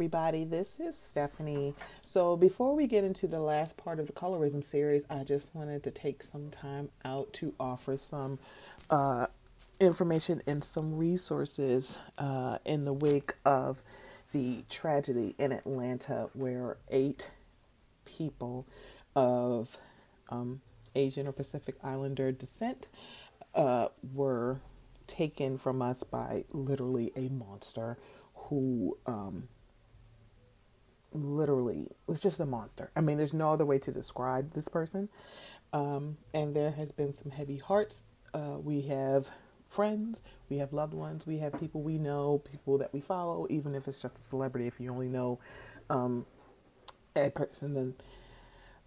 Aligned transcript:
Everybody, 0.00 0.44
this 0.44 0.80
is 0.80 0.96
Stephanie. 0.96 1.74
So, 2.02 2.34
before 2.34 2.74
we 2.74 2.86
get 2.86 3.04
into 3.04 3.26
the 3.26 3.38
last 3.38 3.76
part 3.76 4.00
of 4.00 4.06
the 4.06 4.14
colorism 4.14 4.64
series, 4.64 5.04
I 5.10 5.24
just 5.24 5.54
wanted 5.54 5.82
to 5.82 5.90
take 5.90 6.22
some 6.22 6.48
time 6.48 6.88
out 7.04 7.30
to 7.34 7.52
offer 7.60 7.98
some 7.98 8.38
uh, 8.88 9.26
information 9.78 10.40
and 10.46 10.64
some 10.64 10.96
resources 10.96 11.98
uh, 12.16 12.56
in 12.64 12.86
the 12.86 12.94
wake 12.94 13.34
of 13.44 13.82
the 14.32 14.64
tragedy 14.70 15.34
in 15.36 15.52
Atlanta 15.52 16.30
where 16.32 16.78
eight 16.90 17.28
people 18.06 18.64
of 19.14 19.76
um, 20.30 20.62
Asian 20.94 21.26
or 21.26 21.32
Pacific 21.32 21.74
Islander 21.84 22.32
descent 22.32 22.86
uh, 23.54 23.88
were 24.14 24.62
taken 25.06 25.58
from 25.58 25.82
us 25.82 26.04
by 26.04 26.44
literally 26.52 27.12
a 27.16 27.28
monster 27.28 27.98
who 28.34 28.96
um, 29.04 29.46
literally 31.12 31.88
was 32.06 32.20
just 32.20 32.40
a 32.40 32.46
monster. 32.46 32.90
I 32.96 33.00
mean, 33.00 33.18
there's 33.18 33.34
no 33.34 33.52
other 33.52 33.64
way 33.64 33.78
to 33.80 33.92
describe 33.92 34.52
this 34.52 34.68
person. 34.68 35.08
Um, 35.72 36.16
and 36.34 36.54
there 36.54 36.72
has 36.72 36.92
been 36.92 37.12
some 37.12 37.30
heavy 37.30 37.58
hearts. 37.58 38.02
Uh, 38.34 38.58
we 38.62 38.82
have 38.82 39.28
friends, 39.68 40.20
we 40.48 40.58
have 40.58 40.72
loved 40.72 40.94
ones, 40.94 41.26
we 41.26 41.38
have 41.38 41.58
people 41.58 41.80
we 41.80 41.96
know, 41.96 42.38
people 42.38 42.78
that 42.78 42.92
we 42.92 43.00
follow, 43.00 43.46
even 43.50 43.74
if 43.74 43.86
it's 43.86 44.00
just 44.00 44.18
a 44.18 44.22
celebrity. 44.22 44.66
If 44.66 44.80
you 44.80 44.90
only 44.90 45.08
know 45.08 45.38
um, 45.88 46.26
a 47.16 47.30
person 47.30 47.76
in 47.76 47.94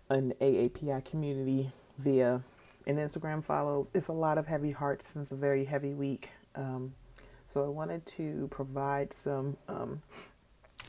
an 0.09 0.33
AAPI 0.41 1.03
community 1.05 1.71
via 1.97 2.43
an 2.85 2.97
Instagram 2.97 3.43
follow, 3.43 3.87
it's 3.93 4.09
a 4.09 4.13
lot 4.13 4.37
of 4.37 4.47
heavy 4.47 4.71
hearts 4.71 5.07
since 5.07 5.31
a 5.31 5.35
very 5.35 5.65
heavy 5.65 5.93
week. 5.93 6.29
Um, 6.55 6.93
so 7.47 7.63
I 7.63 7.69
wanted 7.69 8.05
to 8.07 8.47
provide 8.51 9.13
some 9.13 9.57
um, 9.67 10.01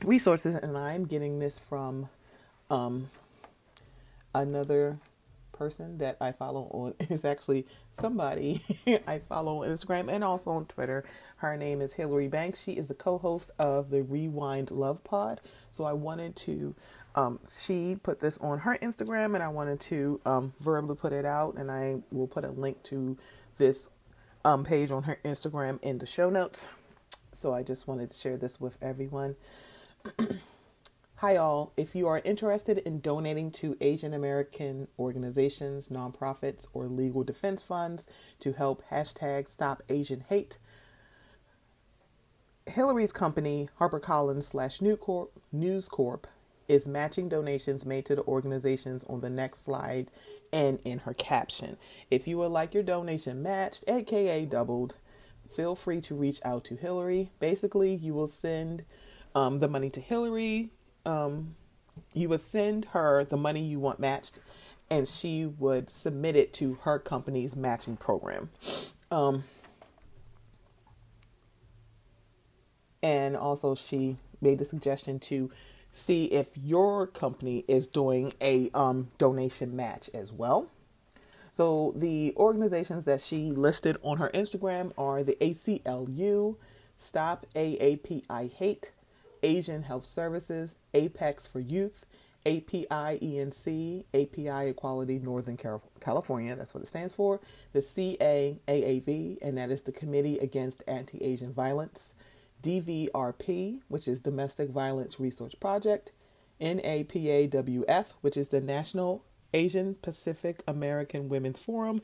resources, 0.05 0.55
and 0.55 0.77
I'm 0.77 1.07
getting 1.07 1.39
this 1.39 1.59
from 1.59 2.09
um, 2.71 3.11
another 4.35 4.99
person 5.53 5.99
that 5.99 6.17
I 6.21 6.33
follow 6.33 6.69
on 6.73 6.95
is 7.11 7.25
actually 7.25 7.67
somebody 7.93 8.63
I 9.07 9.21
follow 9.21 9.63
on 9.63 9.71
Instagram 9.71 10.13
and 10.13 10.25
also 10.25 10.51
on 10.51 10.67
Twitter. 10.67 11.05
Her 11.37 11.57
name 11.57 11.81
is 11.81 11.95
Hillary 11.95 12.29
Banks. 12.29 12.63
She 12.63 12.73
is 12.73 12.89
the 12.89 12.95
co-host 12.95 13.51
of 13.59 13.91
the 13.91 14.03
Rewind 14.03 14.71
Love 14.71 15.03
Pod. 15.05 15.41
So 15.71 15.85
I 15.85 15.93
wanted 15.93 16.37
to 16.37 16.75
um, 17.15 17.39
she 17.49 17.97
put 18.03 18.21
this 18.21 18.39
on 18.39 18.59
her 18.61 18.77
Instagram 18.83 19.35
and 19.35 19.43
I 19.43 19.49
wanted 19.49 19.81
to 19.83 20.21
um, 20.27 20.53
verbally 20.61 20.97
put 20.97 21.13
it 21.13 21.25
out 21.25 21.55
and 21.55 21.71
I 21.71 21.99
will 22.11 22.27
put 22.27 22.45
a 22.45 22.51
link 22.51 22.83
to 22.85 23.17
this 23.57 23.89
um, 24.45 24.65
page 24.65 24.91
on 24.91 25.05
her 25.05 25.19
Instagram 25.25 25.81
in 25.83 25.99
the 25.99 26.07
show 26.07 26.29
notes. 26.29 26.69
So 27.33 27.55
I 27.55 27.63
just 27.63 27.87
wanted 27.87 28.11
to 28.11 28.17
share 28.19 28.37
this 28.37 28.61
with 28.61 28.77
everyone. 28.83 29.37
Hi, 31.17 31.37
all. 31.37 31.73
If 31.77 31.95
you 31.95 32.07
are 32.09 32.21
interested 32.25 32.79
in 32.79 33.01
donating 33.01 33.51
to 33.53 33.77
Asian 33.81 34.13
American 34.13 34.89
organizations, 34.99 35.89
nonprofits, 35.89 36.67
or 36.73 36.87
legal 36.87 37.25
defense 37.25 37.63
funds 37.63 38.07
to 38.41 38.53
help 38.53 38.83
hashtag 38.91 39.49
stop 39.49 39.83
Asian 39.89 40.25
hate, 40.29 40.59
Hillary's 42.67 43.13
company, 43.13 43.69
HarperCollins 43.79 44.45
slash 44.45 44.81
News 44.81 45.89
Corp, 45.89 46.27
is 46.67 46.87
matching 46.87 47.29
donations 47.29 47.85
made 47.85 48.07
to 48.07 48.17
the 48.17 48.25
organizations 48.25 49.05
on 49.05 49.21
the 49.21 49.29
next 49.29 49.65
slide 49.65 50.11
and 50.53 50.79
in 50.85 51.01
her 51.01 51.13
caption. 51.13 51.77
If 52.11 52.27
you 52.27 52.39
would 52.39 52.49
like 52.49 52.73
your 52.73 52.83
donation 52.83 53.43
matched, 53.43 53.85
aka 53.87 54.47
doubled, 54.47 54.95
feel 55.55 55.75
free 55.77 56.01
to 56.03 56.15
reach 56.15 56.41
out 56.45 56.65
to 56.65 56.77
Hillary. 56.77 57.31
Basically, 57.39 57.95
you 57.95 58.15
will 58.15 58.29
send 58.29 58.85
um, 59.35 59.61
the 59.61 59.69
money 59.69 59.91
to 59.91 60.01
Hillary. 60.01 60.71
Um, 61.05 61.57
you 62.13 62.29
would 62.29 62.41
send 62.41 62.87
her 62.87 63.25
the 63.25 63.37
money 63.37 63.63
you 63.63 63.79
want 63.79 64.01
matched, 64.01 64.41
and 64.91 65.07
she 65.07 65.47
would 65.47 65.91
submit 65.91 66.37
it 66.37 66.53
to 66.55 66.75
her 66.83 66.99
company's 66.99 67.55
matching 67.57 67.97
program. 67.97 68.51
Um, 69.11 69.45
and 73.03 73.37
also, 73.37 73.75
she 73.75 74.17
made 74.41 74.59
the 74.59 74.65
suggestion 74.65 75.19
to 75.21 75.51
see 75.93 76.27
if 76.27 76.51
your 76.57 77.07
company 77.07 77.65
is 77.69 77.87
doing 77.87 78.33
a 78.41 78.71
um, 78.75 79.11
donation 79.17 79.77
match 79.77 80.11
as 80.13 80.33
well. 80.33 80.69
So 81.53 81.93
the 81.95 82.35
organizations 82.37 83.05
that 83.05 83.21
she 83.21 83.53
listed 83.53 83.97
on 84.03 84.19
her 84.19 84.29
Instagram 84.35 84.93
are 84.99 85.23
the 85.23 85.37
ACLU, 85.41 86.57
Stop 86.97 87.47
AAPI 87.55 88.53
Hate, 88.53 88.91
Asian 89.45 89.83
Health 89.83 90.07
Services, 90.07 90.75
Apex 90.95 91.47
for 91.47 91.61
Youth, 91.61 92.07
API 92.47 92.87
ENC, 92.89 94.05
API 94.13 94.69
Equality 94.71 95.19
Northern 95.19 95.59
California, 96.01 96.57
that's 96.57 96.75
what 96.75 96.83
it 96.83 96.89
stands 96.89 97.13
for, 97.13 97.41
the 97.73 97.81
CAAAV, 97.81 99.39
and 99.41 99.57
that 99.57 99.71
is 99.71 99.83
the 99.83 99.93
Committee 99.93 100.39
Against 100.39 100.83
Anti 100.87 101.23
Asian 101.23 101.53
Violence, 101.53 102.15
DVRP, 102.63 103.81
which 103.89 104.09
is 104.09 104.21
Domestic 104.21 104.71
Violence 104.71 105.21
Research 105.21 105.61
Project, 105.61 106.13
NAPAWF, 106.61 108.13
which 108.23 108.37
is 108.37 108.49
the 108.49 108.61
National 108.61 109.25
Asian 109.53 109.95
Pacific 109.97 110.63
American 110.67 111.29
Women's 111.29 111.59
Forum, 111.59 112.01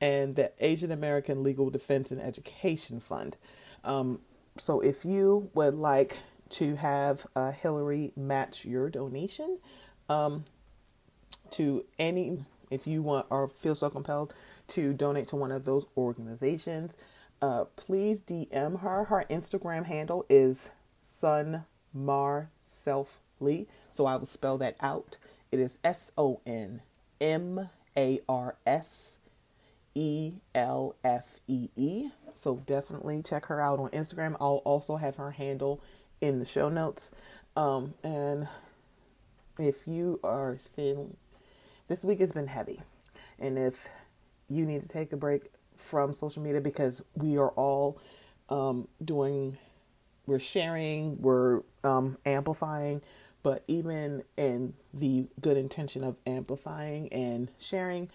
and 0.00 0.36
the 0.36 0.52
Asian 0.60 0.92
American 0.92 1.42
Legal 1.42 1.70
Defense 1.70 2.10
and 2.10 2.20
Education 2.20 3.00
Fund. 3.00 3.36
Um, 3.82 4.20
so 4.56 4.80
if 4.80 5.04
you 5.04 5.50
would 5.54 5.74
like 5.74 6.18
to 6.54 6.76
have 6.76 7.26
uh, 7.34 7.50
Hillary 7.50 8.12
match 8.16 8.64
your 8.64 8.88
donation 8.88 9.58
um, 10.08 10.44
to 11.50 11.84
any, 11.98 12.44
if 12.70 12.86
you 12.86 13.02
want 13.02 13.26
or 13.28 13.48
feel 13.48 13.74
so 13.74 13.90
compelled 13.90 14.32
to 14.68 14.92
donate 14.92 15.26
to 15.28 15.36
one 15.36 15.50
of 15.50 15.64
those 15.64 15.84
organizations, 15.96 16.96
uh, 17.42 17.64
please 17.76 18.20
DM 18.20 18.80
her. 18.80 19.04
Her 19.04 19.24
Instagram 19.28 19.86
handle 19.86 20.24
is 20.28 20.70
Son 21.02 21.64
Mar 21.92 22.50
Self 22.62 23.18
Lee. 23.40 23.66
So 23.92 24.06
I 24.06 24.14
will 24.16 24.26
spell 24.26 24.56
that 24.58 24.76
out. 24.80 25.16
It 25.50 25.58
is 25.58 25.78
S 25.82 26.12
O 26.16 26.40
N 26.46 26.82
M 27.20 27.68
A 27.96 28.20
R 28.28 28.56
S 28.64 29.16
E 29.94 30.34
L 30.54 30.94
F 31.02 31.40
E 31.48 31.68
E. 31.74 32.10
So 32.36 32.62
definitely 32.66 33.22
check 33.22 33.46
her 33.46 33.60
out 33.60 33.80
on 33.80 33.90
Instagram. 33.90 34.36
I'll 34.40 34.62
also 34.64 34.96
have 34.96 35.16
her 35.16 35.32
handle 35.32 35.80
in 36.24 36.38
the 36.38 36.46
show 36.46 36.70
notes. 36.70 37.12
Um, 37.54 37.92
and 38.02 38.48
if 39.58 39.86
you 39.86 40.18
are 40.24 40.56
feeling 40.74 41.16
this 41.86 42.02
week 42.02 42.20
has 42.20 42.32
been 42.32 42.46
heavy, 42.46 42.80
and 43.38 43.58
if 43.58 43.88
you 44.48 44.64
need 44.64 44.80
to 44.80 44.88
take 44.88 45.12
a 45.12 45.18
break 45.18 45.50
from 45.76 46.14
social 46.14 46.42
media 46.42 46.62
because 46.62 47.02
we 47.14 47.36
are 47.36 47.50
all 47.50 48.00
um, 48.48 48.88
doing, 49.04 49.58
we're 50.26 50.40
sharing, 50.40 51.20
we're 51.20 51.60
um, 51.84 52.16
amplifying, 52.24 53.02
but 53.42 53.62
even 53.68 54.22
in 54.38 54.72
the 54.94 55.28
good 55.42 55.58
intention 55.58 56.02
of 56.02 56.16
amplifying 56.26 57.12
and 57.12 57.50
sharing, 57.60 58.08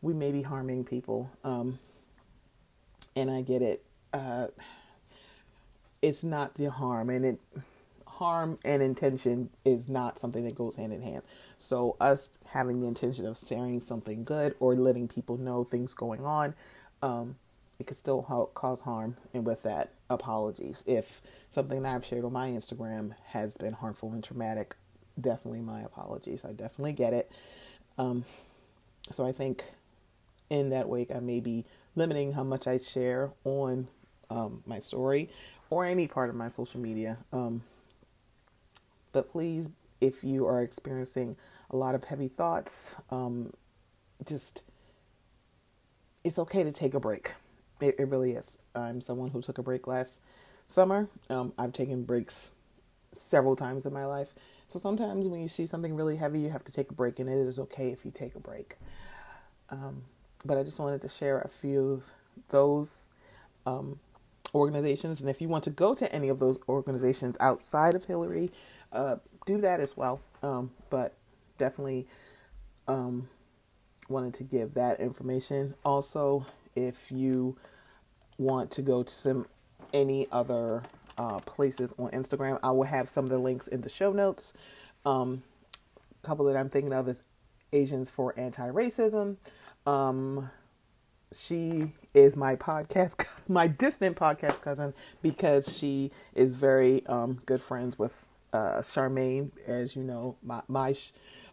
we 0.00 0.14
may 0.14 0.32
be 0.32 0.40
harming 0.40 0.84
people. 0.84 1.30
Um, 1.44 1.78
and 3.14 3.30
I 3.30 3.42
get 3.42 3.60
it. 3.60 3.84
Uh, 4.14 4.46
it's 6.02 6.24
not 6.24 6.54
the 6.54 6.70
harm 6.70 7.10
and 7.10 7.24
it 7.24 7.40
harm 8.06 8.56
and 8.66 8.82
intention 8.82 9.48
is 9.64 9.88
not 9.88 10.18
something 10.18 10.44
that 10.44 10.54
goes 10.54 10.76
hand 10.76 10.92
in 10.92 11.00
hand. 11.00 11.22
So 11.58 11.96
us 12.00 12.30
having 12.48 12.80
the 12.80 12.86
intention 12.86 13.26
of 13.26 13.38
sharing 13.38 13.80
something 13.80 14.24
good 14.24 14.54
or 14.60 14.74
letting 14.74 15.08
people 15.08 15.38
know 15.38 15.64
things 15.64 15.94
going 15.94 16.24
on, 16.24 16.54
um, 17.02 17.36
it 17.78 17.86
could 17.86 17.96
still 17.96 18.22
ha- 18.22 18.44
cause 18.46 18.80
harm. 18.80 19.16
And 19.32 19.46
with 19.46 19.62
that, 19.62 19.90
apologies 20.10 20.84
if 20.86 21.22
something 21.50 21.82
that 21.82 21.94
I've 21.94 22.04
shared 22.04 22.26
on 22.26 22.34
my 22.34 22.50
Instagram 22.50 23.14
has 23.28 23.56
been 23.56 23.72
harmful 23.72 24.12
and 24.12 24.22
traumatic. 24.22 24.76
Definitely 25.18 25.60
my 25.60 25.80
apologies. 25.80 26.44
I 26.44 26.52
definitely 26.52 26.92
get 26.92 27.14
it. 27.14 27.32
Um, 27.96 28.26
so 29.10 29.24
I 29.24 29.32
think 29.32 29.64
in 30.50 30.68
that 30.70 30.90
wake, 30.90 31.10
I 31.10 31.20
may 31.20 31.40
be 31.40 31.64
limiting 31.96 32.34
how 32.34 32.44
much 32.44 32.66
I 32.66 32.76
share 32.76 33.30
on 33.44 33.88
um, 34.28 34.62
my 34.66 34.78
story 34.78 35.30
or 35.70 35.84
any 35.84 36.06
part 36.06 36.28
of 36.28 36.36
my 36.36 36.48
social 36.48 36.80
media. 36.80 37.16
Um, 37.32 37.62
but 39.12 39.30
please, 39.30 39.70
if 40.00 40.22
you 40.24 40.46
are 40.46 40.62
experiencing 40.62 41.36
a 41.70 41.76
lot 41.76 41.94
of 41.94 42.04
heavy 42.04 42.28
thoughts, 42.28 42.96
um, 43.10 43.52
just 44.26 44.64
it's 46.24 46.38
okay 46.38 46.64
to 46.64 46.72
take 46.72 46.94
a 46.94 47.00
break. 47.00 47.32
It, 47.80 47.96
it, 47.98 48.08
really 48.08 48.32
is. 48.32 48.58
I'm 48.74 49.00
someone 49.00 49.30
who 49.30 49.40
took 49.40 49.58
a 49.58 49.62
break 49.62 49.86
last 49.86 50.20
summer. 50.66 51.08
Um, 51.30 51.52
I've 51.58 51.72
taken 51.72 52.04
breaks 52.04 52.52
several 53.14 53.56
times 53.56 53.86
in 53.86 53.92
my 53.92 54.04
life. 54.04 54.34
So 54.68 54.78
sometimes 54.78 55.26
when 55.26 55.40
you 55.40 55.48
see 55.48 55.66
something 55.66 55.96
really 55.96 56.16
heavy, 56.16 56.40
you 56.40 56.50
have 56.50 56.64
to 56.64 56.72
take 56.72 56.90
a 56.90 56.94
break, 56.94 57.18
and 57.18 57.28
it 57.28 57.38
is 57.38 57.58
okay 57.58 57.88
if 57.90 58.04
you 58.04 58.10
take 58.10 58.34
a 58.34 58.40
break. 58.40 58.76
Um, 59.70 60.02
but 60.44 60.58
I 60.58 60.62
just 60.62 60.78
wanted 60.78 61.02
to 61.02 61.08
share 61.08 61.40
a 61.40 61.48
few 61.48 61.92
of 61.92 62.04
those 62.50 63.08
um, 63.66 63.98
organizations. 64.54 65.20
And 65.20 65.30
if 65.30 65.40
you 65.40 65.48
want 65.48 65.64
to 65.64 65.70
go 65.70 65.94
to 65.94 66.12
any 66.12 66.28
of 66.28 66.38
those 66.38 66.58
organizations 66.68 67.36
outside 67.40 67.94
of 67.94 68.04
Hillary, 68.04 68.50
uh, 68.92 69.16
do 69.46 69.60
that 69.60 69.80
as 69.80 69.96
well. 69.96 70.20
Um, 70.42 70.70
but 70.88 71.14
definitely 71.58 72.06
um, 72.88 73.28
wanted 74.08 74.34
to 74.34 74.44
give 74.44 74.74
that 74.74 75.00
information. 75.00 75.74
Also, 75.84 76.46
if 76.74 77.10
you 77.10 77.56
want 78.38 78.70
to 78.72 78.82
go 78.82 79.02
to 79.02 79.12
some 79.12 79.46
any 79.92 80.26
other 80.30 80.82
uh, 81.18 81.38
places 81.40 81.92
on 81.98 82.10
Instagram, 82.10 82.58
I 82.62 82.70
will 82.70 82.84
have 82.84 83.10
some 83.10 83.24
of 83.24 83.30
the 83.30 83.38
links 83.38 83.68
in 83.68 83.82
the 83.82 83.88
show 83.88 84.12
notes. 84.12 84.52
Um, 85.04 85.42
a 86.22 86.26
couple 86.26 86.44
that 86.46 86.56
I'm 86.56 86.68
thinking 86.68 86.92
of 86.92 87.08
is 87.08 87.22
Asians 87.72 88.10
for 88.10 88.34
Anti-Racism. 88.38 89.36
Um, 89.86 90.50
she 91.32 91.92
is 92.14 92.36
my 92.36 92.56
podcast, 92.56 93.26
my 93.48 93.66
distant 93.66 94.16
podcast 94.16 94.60
cousin, 94.62 94.94
because 95.22 95.76
she 95.76 96.10
is 96.34 96.54
very 96.54 97.04
um, 97.06 97.40
good 97.46 97.62
friends 97.62 97.98
with 97.98 98.24
uh, 98.52 98.78
Charmaine, 98.78 99.50
as 99.66 99.94
you 99.94 100.02
know, 100.02 100.36
my 100.42 100.62
my 100.68 100.94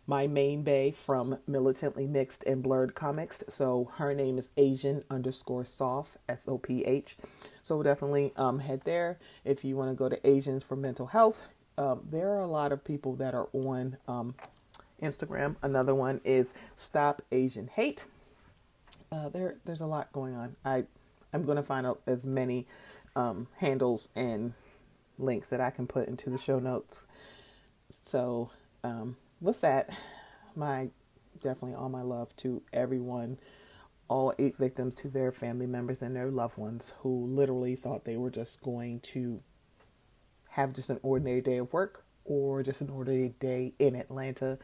my 0.07 0.25
main 0.25 0.63
bay 0.63 0.91
from 0.91 1.37
Militantly 1.47 2.07
Mixed 2.07 2.43
and 2.45 2.63
Blurred 2.63 2.95
Comics. 2.95 3.43
So 3.49 3.91
her 3.95 4.13
name 4.13 4.37
is 4.37 4.49
Asian 4.57 5.03
underscore 5.11 5.65
Soph 5.65 6.17
S 6.27 6.47
O 6.47 6.57
P 6.57 6.83
H. 6.85 7.17
So 7.61 7.83
definitely 7.83 8.31
um, 8.37 8.59
head 8.59 8.81
there 8.85 9.19
if 9.43 9.63
you 9.63 9.75
want 9.75 9.91
to 9.91 9.95
go 9.95 10.09
to 10.09 10.27
Asians 10.27 10.63
for 10.63 10.75
Mental 10.75 11.07
Health. 11.07 11.41
Um, 11.77 12.01
there 12.09 12.29
are 12.29 12.41
a 12.41 12.47
lot 12.47 12.71
of 12.71 12.83
people 12.83 13.15
that 13.17 13.35
are 13.35 13.49
on 13.53 13.97
um, 14.07 14.33
Instagram. 15.03 15.57
Another 15.61 15.93
one 15.93 16.21
is 16.23 16.53
Stop 16.75 17.21
Asian 17.31 17.67
Hate. 17.67 18.05
Uh, 19.11 19.29
there, 19.29 19.55
there's 19.65 19.81
a 19.81 19.85
lot 19.85 20.11
going 20.11 20.35
on. 20.35 20.55
I, 20.65 20.85
I'm 21.33 21.43
going 21.43 21.57
to 21.57 21.63
find 21.63 21.85
out 21.85 22.01
as 22.05 22.25
many 22.25 22.67
um, 23.15 23.47
handles 23.57 24.09
and 24.15 24.53
links 25.17 25.47
that 25.49 25.61
I 25.61 25.69
can 25.69 25.87
put 25.87 26.07
into 26.07 26.29
the 26.29 26.37
show 26.37 26.59
notes. 26.59 27.05
So, 28.03 28.51
um, 28.83 29.17
with 29.41 29.61
that, 29.61 29.89
my 30.55 30.89
definitely 31.41 31.75
all 31.75 31.89
my 31.89 32.01
love 32.01 32.35
to 32.37 32.61
everyone, 32.73 33.37
all 34.07 34.33
eight 34.39 34.57
victims, 34.57 34.95
to 34.95 35.07
their 35.07 35.31
family 35.31 35.67
members 35.67 36.01
and 36.01 36.15
their 36.15 36.31
loved 36.31 36.57
ones 36.57 36.93
who 36.99 37.25
literally 37.25 37.75
thought 37.75 38.05
they 38.05 38.17
were 38.17 38.29
just 38.31 38.61
going 38.61 38.99
to 39.01 39.41
have 40.49 40.73
just 40.73 40.89
an 40.89 40.99
ordinary 41.03 41.41
day 41.41 41.57
of 41.57 41.71
work 41.71 42.03
or 42.25 42.63
just 42.63 42.81
an 42.81 42.89
ordinary 42.89 43.33
day 43.39 43.73
in 43.79 43.95
Atlanta. 43.95 44.57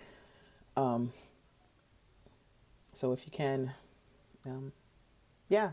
Um, 0.75 1.13
so 2.93 3.13
if 3.13 3.25
you 3.25 3.31
can, 3.31 3.73
um, 4.45 4.71
yeah, 5.49 5.71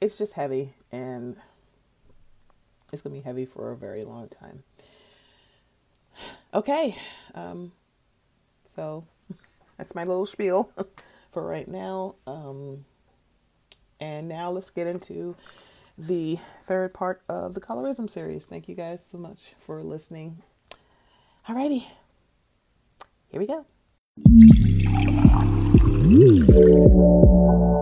it's 0.00 0.16
just 0.18 0.34
heavy 0.34 0.74
and 0.92 1.36
it's 2.92 3.02
gonna 3.02 3.14
be 3.14 3.20
heavy 3.20 3.46
for 3.46 3.70
a 3.70 3.76
very 3.76 4.04
long 4.04 4.28
time. 4.28 4.62
Okay, 6.52 6.96
um, 7.34 7.72
so 8.76 9.04
that's 9.76 9.94
my 9.94 10.04
little 10.04 10.26
spiel 10.26 10.70
for 11.32 11.46
right 11.46 11.66
now. 11.66 12.14
Um, 12.26 12.84
and 14.00 14.28
now 14.28 14.50
let's 14.50 14.70
get 14.70 14.86
into 14.86 15.34
the 15.96 16.38
third 16.64 16.94
part 16.94 17.22
of 17.28 17.54
the 17.54 17.60
colorism 17.60 18.08
series. 18.08 18.44
Thank 18.44 18.68
you 18.68 18.74
guys 18.74 19.04
so 19.04 19.18
much 19.18 19.54
for 19.58 19.82
listening. 19.82 20.42
Alrighty, 21.48 21.84
here 23.28 23.40
we 23.40 23.46
go. 23.46 23.66
Mm-hmm. 26.14 27.73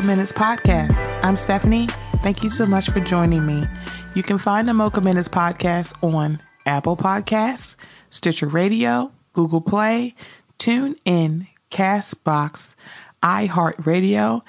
Mocha 0.00 0.12
Minutes 0.12 0.32
podcast. 0.32 1.20
I'm 1.22 1.36
Stephanie. 1.36 1.86
Thank 2.22 2.42
you 2.42 2.48
so 2.48 2.64
much 2.64 2.88
for 2.88 3.00
joining 3.00 3.44
me. 3.44 3.66
You 4.14 4.22
can 4.22 4.38
find 4.38 4.66
the 4.66 4.72
Mocha 4.72 5.02
Minutes 5.02 5.28
podcast 5.28 5.92
on 6.02 6.40
Apple 6.64 6.96
Podcasts, 6.96 7.76
Stitcher 8.08 8.46
Radio, 8.46 9.12
Google 9.34 9.60
Play, 9.60 10.14
TuneIn, 10.58 11.48
Castbox, 11.70 12.76
iHeartRadio, 13.22 14.40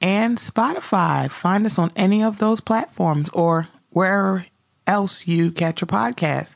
and 0.00 0.38
Spotify. 0.38 1.28
Find 1.28 1.66
us 1.66 1.80
on 1.80 1.90
any 1.96 2.22
of 2.22 2.38
those 2.38 2.60
platforms 2.60 3.30
or 3.30 3.66
wherever 3.88 4.46
else 4.86 5.26
you 5.26 5.50
catch 5.50 5.80
your 5.80 5.88
podcast. 5.88 6.54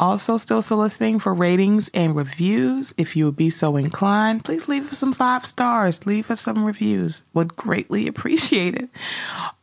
Also, 0.00 0.38
still 0.38 0.62
soliciting 0.62 1.18
for 1.18 1.34
ratings 1.34 1.90
and 1.92 2.16
reviews. 2.16 2.94
If 2.96 3.16
you 3.16 3.26
would 3.26 3.36
be 3.36 3.50
so 3.50 3.76
inclined, 3.76 4.42
please 4.42 4.66
leave 4.66 4.90
us 4.90 4.96
some 4.96 5.12
five 5.12 5.44
stars. 5.44 6.06
Leave 6.06 6.30
us 6.30 6.40
some 6.40 6.64
reviews. 6.64 7.22
Would 7.34 7.54
greatly 7.54 8.08
appreciate 8.08 8.76
it. 8.76 8.88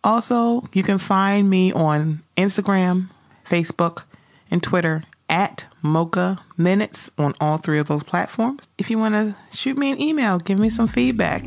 Also, 0.03 0.63
you 0.73 0.83
can 0.83 0.99
find 0.99 1.49
me 1.49 1.73
on 1.73 2.21
Instagram, 2.37 3.09
Facebook, 3.49 4.03
and 4.51 4.61
Twitter 4.61 5.03
at 5.27 5.65
Mocha 5.81 6.39
Minutes 6.55 7.09
on 7.17 7.33
all 7.41 7.57
three 7.57 7.79
of 7.79 7.87
those 7.87 8.03
platforms. 8.03 8.67
If 8.77 8.91
you 8.91 8.99
want 8.99 9.15
to 9.15 9.35
shoot 9.57 9.75
me 9.75 9.91
an 9.91 9.99
email, 9.99 10.37
give 10.37 10.59
me 10.59 10.69
some 10.69 10.87
feedback. 10.87 11.43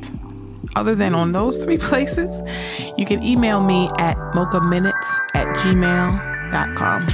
Other 0.74 0.96
than 0.96 1.14
on 1.14 1.30
those 1.30 1.58
three 1.58 1.78
places, 1.90 2.42
you 2.98 3.06
can 3.06 3.22
email 3.22 3.62
me 3.62 3.88
at 3.98 4.16
mochaminutes 4.34 5.20
at 5.32 5.46
gmail.com. 5.46 7.06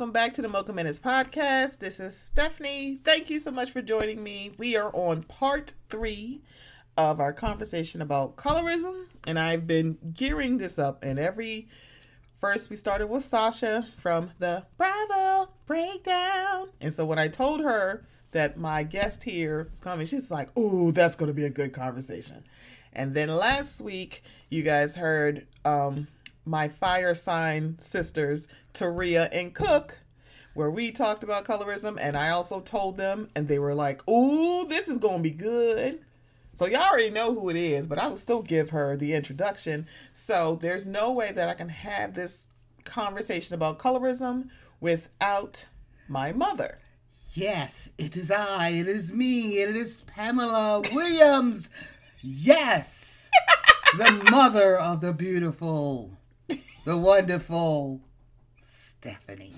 welcome 0.00 0.12
back 0.14 0.32
to 0.32 0.40
the 0.40 0.48
Mocha 0.48 0.72
Minutes 0.72 0.98
podcast. 0.98 1.76
This 1.76 2.00
is 2.00 2.16
Stephanie. 2.16 3.00
Thank 3.04 3.28
you 3.28 3.38
so 3.38 3.50
much 3.50 3.70
for 3.70 3.82
joining 3.82 4.22
me. 4.22 4.50
We 4.56 4.74
are 4.74 4.90
on 4.94 5.24
part 5.24 5.74
three 5.90 6.40
of 6.96 7.20
our 7.20 7.34
conversation 7.34 8.00
about 8.00 8.36
colorism, 8.36 9.08
and 9.26 9.38
I've 9.38 9.66
been 9.66 9.98
gearing 10.14 10.56
this 10.56 10.78
up. 10.78 11.04
And 11.04 11.18
every 11.18 11.68
first, 12.40 12.70
we 12.70 12.76
started 12.76 13.08
with 13.08 13.24
Sasha 13.24 13.88
from 13.98 14.30
the 14.38 14.64
Bravo 14.78 15.52
Breakdown, 15.66 16.70
and 16.80 16.94
so 16.94 17.04
when 17.04 17.18
I 17.18 17.28
told 17.28 17.60
her 17.60 18.06
that 18.30 18.56
my 18.56 18.84
guest 18.84 19.24
here 19.24 19.68
is 19.70 19.80
coming, 19.80 20.06
she's 20.06 20.30
like, 20.30 20.58
"Ooh, 20.58 20.92
that's 20.92 21.14
going 21.14 21.28
to 21.28 21.34
be 21.34 21.44
a 21.44 21.50
good 21.50 21.74
conversation." 21.74 22.44
And 22.94 23.12
then 23.12 23.28
last 23.28 23.82
week, 23.82 24.22
you 24.48 24.62
guys 24.62 24.96
heard 24.96 25.46
um, 25.66 26.08
my 26.46 26.68
fire 26.68 27.14
sign 27.14 27.78
sisters, 27.80 28.48
Taria 28.74 29.28
and 29.32 29.54
Cook, 29.54 29.98
where 30.54 30.70
we 30.70 30.90
talked 30.90 31.22
about 31.22 31.44
colorism, 31.44 31.98
and 32.00 32.16
I 32.16 32.30
also 32.30 32.60
told 32.60 32.96
them, 32.96 33.28
and 33.34 33.48
they 33.48 33.58
were 33.58 33.74
like, 33.74 34.06
"Ooh, 34.08 34.66
this 34.66 34.88
is 34.88 34.98
to 34.98 35.18
be 35.18 35.30
good." 35.30 36.00
So 36.60 36.66
y'all 36.66 36.82
already 36.82 37.08
know 37.08 37.32
who 37.32 37.48
it 37.48 37.56
is, 37.56 37.86
but 37.86 37.98
I 37.98 38.06
will 38.06 38.16
still 38.16 38.42
give 38.42 38.68
her 38.70 38.94
the 38.94 39.14
introduction. 39.14 39.86
So 40.12 40.58
there's 40.60 40.86
no 40.86 41.10
way 41.10 41.32
that 41.32 41.48
I 41.48 41.54
can 41.54 41.70
have 41.70 42.12
this 42.12 42.50
conversation 42.84 43.54
about 43.54 43.78
colorism 43.78 44.50
without 44.80 45.64
my 46.06 46.32
mother. 46.32 46.78
Yes, 47.32 47.90
it 47.96 48.16
is 48.16 48.30
I, 48.30 48.70
it 48.70 48.88
is 48.88 49.12
me, 49.12 49.58
it 49.62 49.74
is 49.74 50.02
Pamela 50.02 50.82
Williams. 50.92 51.70
yes, 52.20 53.30
the 53.98 54.10
mother 54.30 54.76
of 54.76 55.00
the 55.00 55.14
beautiful, 55.14 56.18
the 56.84 56.98
wonderful 56.98 58.02
Stephanie. 59.00 59.54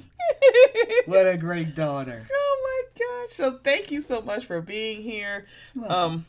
what 1.06 1.26
a 1.26 1.36
great 1.36 1.74
daughter. 1.74 2.24
Oh 2.32 2.86
my 2.96 3.04
gosh. 3.26 3.34
So 3.34 3.58
thank 3.64 3.90
you 3.90 4.00
so 4.00 4.22
much 4.22 4.46
for 4.46 4.60
being 4.60 5.02
here. 5.02 5.46
Um 5.88 6.26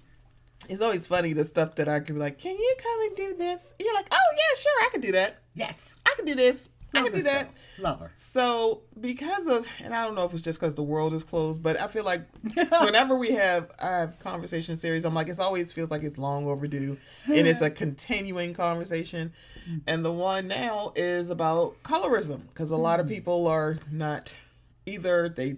it's 0.67 0.81
always 0.81 1.05
funny 1.05 1.33
the 1.33 1.43
stuff 1.43 1.75
that 1.75 1.87
I 1.87 1.99
can 1.99 2.15
be 2.15 2.21
like, 2.21 2.39
can 2.39 2.57
you 2.57 2.75
come 2.81 3.01
and 3.01 3.15
do 3.15 3.35
this? 3.35 3.61
And 3.77 3.85
you're 3.85 3.93
like, 3.93 4.07
oh 4.11 4.33
yeah, 4.35 4.59
sure, 4.59 4.87
I 4.87 4.89
can 4.91 5.01
do 5.01 5.11
that. 5.11 5.37
Yes, 5.53 5.93
I 6.07 6.13
can 6.15 6.25
do 6.25 6.33
this. 6.33 6.69
I 6.93 7.01
Love 7.01 7.11
can 7.11 7.19
do 7.19 7.23
that. 7.23 7.49
Love 7.79 7.99
her. 8.01 8.11
So 8.13 8.81
because 8.99 9.47
of, 9.47 9.65
and 9.83 9.93
I 9.95 10.05
don't 10.05 10.15
know 10.15 10.25
if 10.25 10.33
it's 10.33 10.41
just 10.41 10.59
because 10.59 10.75
the 10.75 10.83
world 10.83 11.13
is 11.13 11.23
closed, 11.23 11.63
but 11.63 11.79
I 11.79 11.87
feel 11.87 12.03
like 12.03 12.21
whenever 12.81 13.15
we 13.15 13.31
have 13.31 13.71
I 13.81 13.87
have 13.87 14.19
conversation 14.19 14.77
series, 14.77 15.05
I'm 15.05 15.13
like 15.13 15.27
it's 15.27 15.39
always 15.39 15.71
feels 15.71 15.89
like 15.89 16.03
it's 16.03 16.17
long 16.17 16.47
overdue, 16.47 16.97
and 17.25 17.47
it's 17.47 17.61
a 17.61 17.69
continuing 17.71 18.53
conversation. 18.53 19.33
Mm-hmm. 19.67 19.77
And 19.87 20.05
the 20.05 20.11
one 20.11 20.47
now 20.47 20.93
is 20.95 21.29
about 21.29 21.81
colorism 21.83 22.41
because 22.49 22.69
a 22.69 22.77
lot 22.77 22.99
of 22.99 23.07
mm. 23.07 23.09
people 23.09 23.47
are 23.47 23.77
not 23.91 24.37
either 24.85 25.29
they 25.29 25.57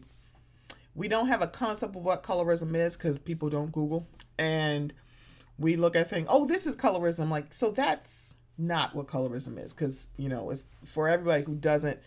we 0.94 1.10
don't 1.10 1.28
have 1.28 1.42
a 1.42 1.48
concept 1.48 1.96
of 1.96 2.04
what 2.04 2.24
colorism 2.24 2.76
is 2.76 2.96
because 2.96 3.20
people 3.20 3.50
don't 3.50 3.72
Google, 3.72 4.08
and 4.38 4.94
we 5.60 5.76
look 5.76 5.96
at 5.96 6.10
things. 6.10 6.28
Oh, 6.30 6.46
this 6.46 6.66
is 6.66 6.78
colorism. 6.78 7.30
Like 7.30 7.54
so 7.54 7.72
that's 7.72 8.25
not 8.58 8.96
what 8.96 9.08
colorism 9.08 9.62
is 9.62 9.74
because 9.74 10.10
you 10.18 10.30
know 10.30 10.50
it's 10.50 10.66
for 10.86 11.10
everybody 11.10 11.44
who 11.44 11.56
doesn't 11.56 12.00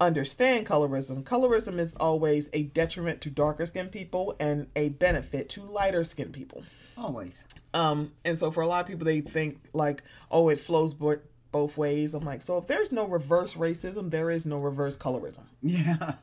understand 0.00 0.66
colorism 0.66 1.22
colorism 1.24 1.78
is 1.78 1.94
always 1.94 2.50
a 2.52 2.64
detriment 2.64 3.20
to 3.22 3.30
darker 3.30 3.64
skinned 3.64 3.90
people 3.90 4.36
and 4.38 4.66
a 4.76 4.90
benefit 4.90 5.48
to 5.48 5.62
lighter 5.62 6.04
skinned 6.04 6.32
people 6.34 6.62
Always. 6.98 7.44
um 7.72 8.12
and 8.24 8.36
so 8.36 8.50
for 8.50 8.60
a 8.60 8.66
lot 8.66 8.80
of 8.82 8.86
people 8.86 9.06
they 9.06 9.22
think 9.22 9.58
like 9.72 10.02
oh 10.30 10.50
it 10.50 10.60
flows 10.60 10.92
bo- 10.92 11.20
both 11.50 11.78
ways 11.78 12.12
i'm 12.12 12.24
like 12.26 12.42
so 12.42 12.58
if 12.58 12.66
there's 12.66 12.92
no 12.92 13.06
reverse 13.06 13.54
racism 13.54 14.10
there 14.10 14.30
is 14.30 14.44
no 14.44 14.58
reverse 14.58 14.98
colorism 14.98 15.44
Yeah. 15.62 16.14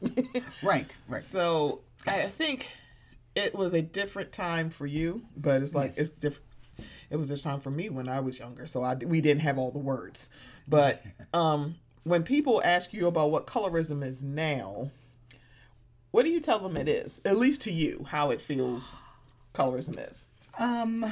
right. 0.64 0.96
Right. 1.08 1.24
so 1.24 1.82
i 2.06 2.22
think 2.28 2.70
it 3.36 3.56
was 3.56 3.74
a 3.74 3.82
different 3.82 4.32
time 4.32 4.70
for 4.70 4.86
you 4.86 5.24
but 5.36 5.64
it's 5.64 5.74
like 5.74 5.92
Yes. 5.98 6.10
it's 6.10 6.20
different 6.20 6.46
it 7.14 7.18
was 7.18 7.30
a 7.30 7.38
time 7.38 7.62
for 7.62 7.72
me 7.72 7.88
when 7.90 8.10
i 8.10 8.20
was 8.20 8.38
younger 8.40 8.68
so 8.68 8.84
i 8.84 8.96
we 8.96 9.22
didn't 9.22 9.42
have 9.42 9.58
all 9.58 9.72
the 9.72 9.80
words. 9.80 10.30
But 10.68 11.02
um 11.34 11.76
when 12.04 12.24
people 12.24 12.62
ask 12.66 12.92
you 12.94 13.08
about 13.08 13.32
what 13.32 13.48
colorism 13.48 14.04
is 14.04 14.22
now 14.22 14.92
what 16.14 16.26
do 16.26 16.30
you 16.30 16.40
tell 16.40 16.60
them 16.60 16.78
it 16.78 16.88
is? 16.88 17.22
At 17.26 17.40
least 17.40 17.64
to 17.64 17.74
you 17.74 18.06
how 18.10 18.30
it 18.30 18.40
feels 18.40 18.96
colorism 19.56 19.98
is. 20.08 20.28
Um, 20.60 21.12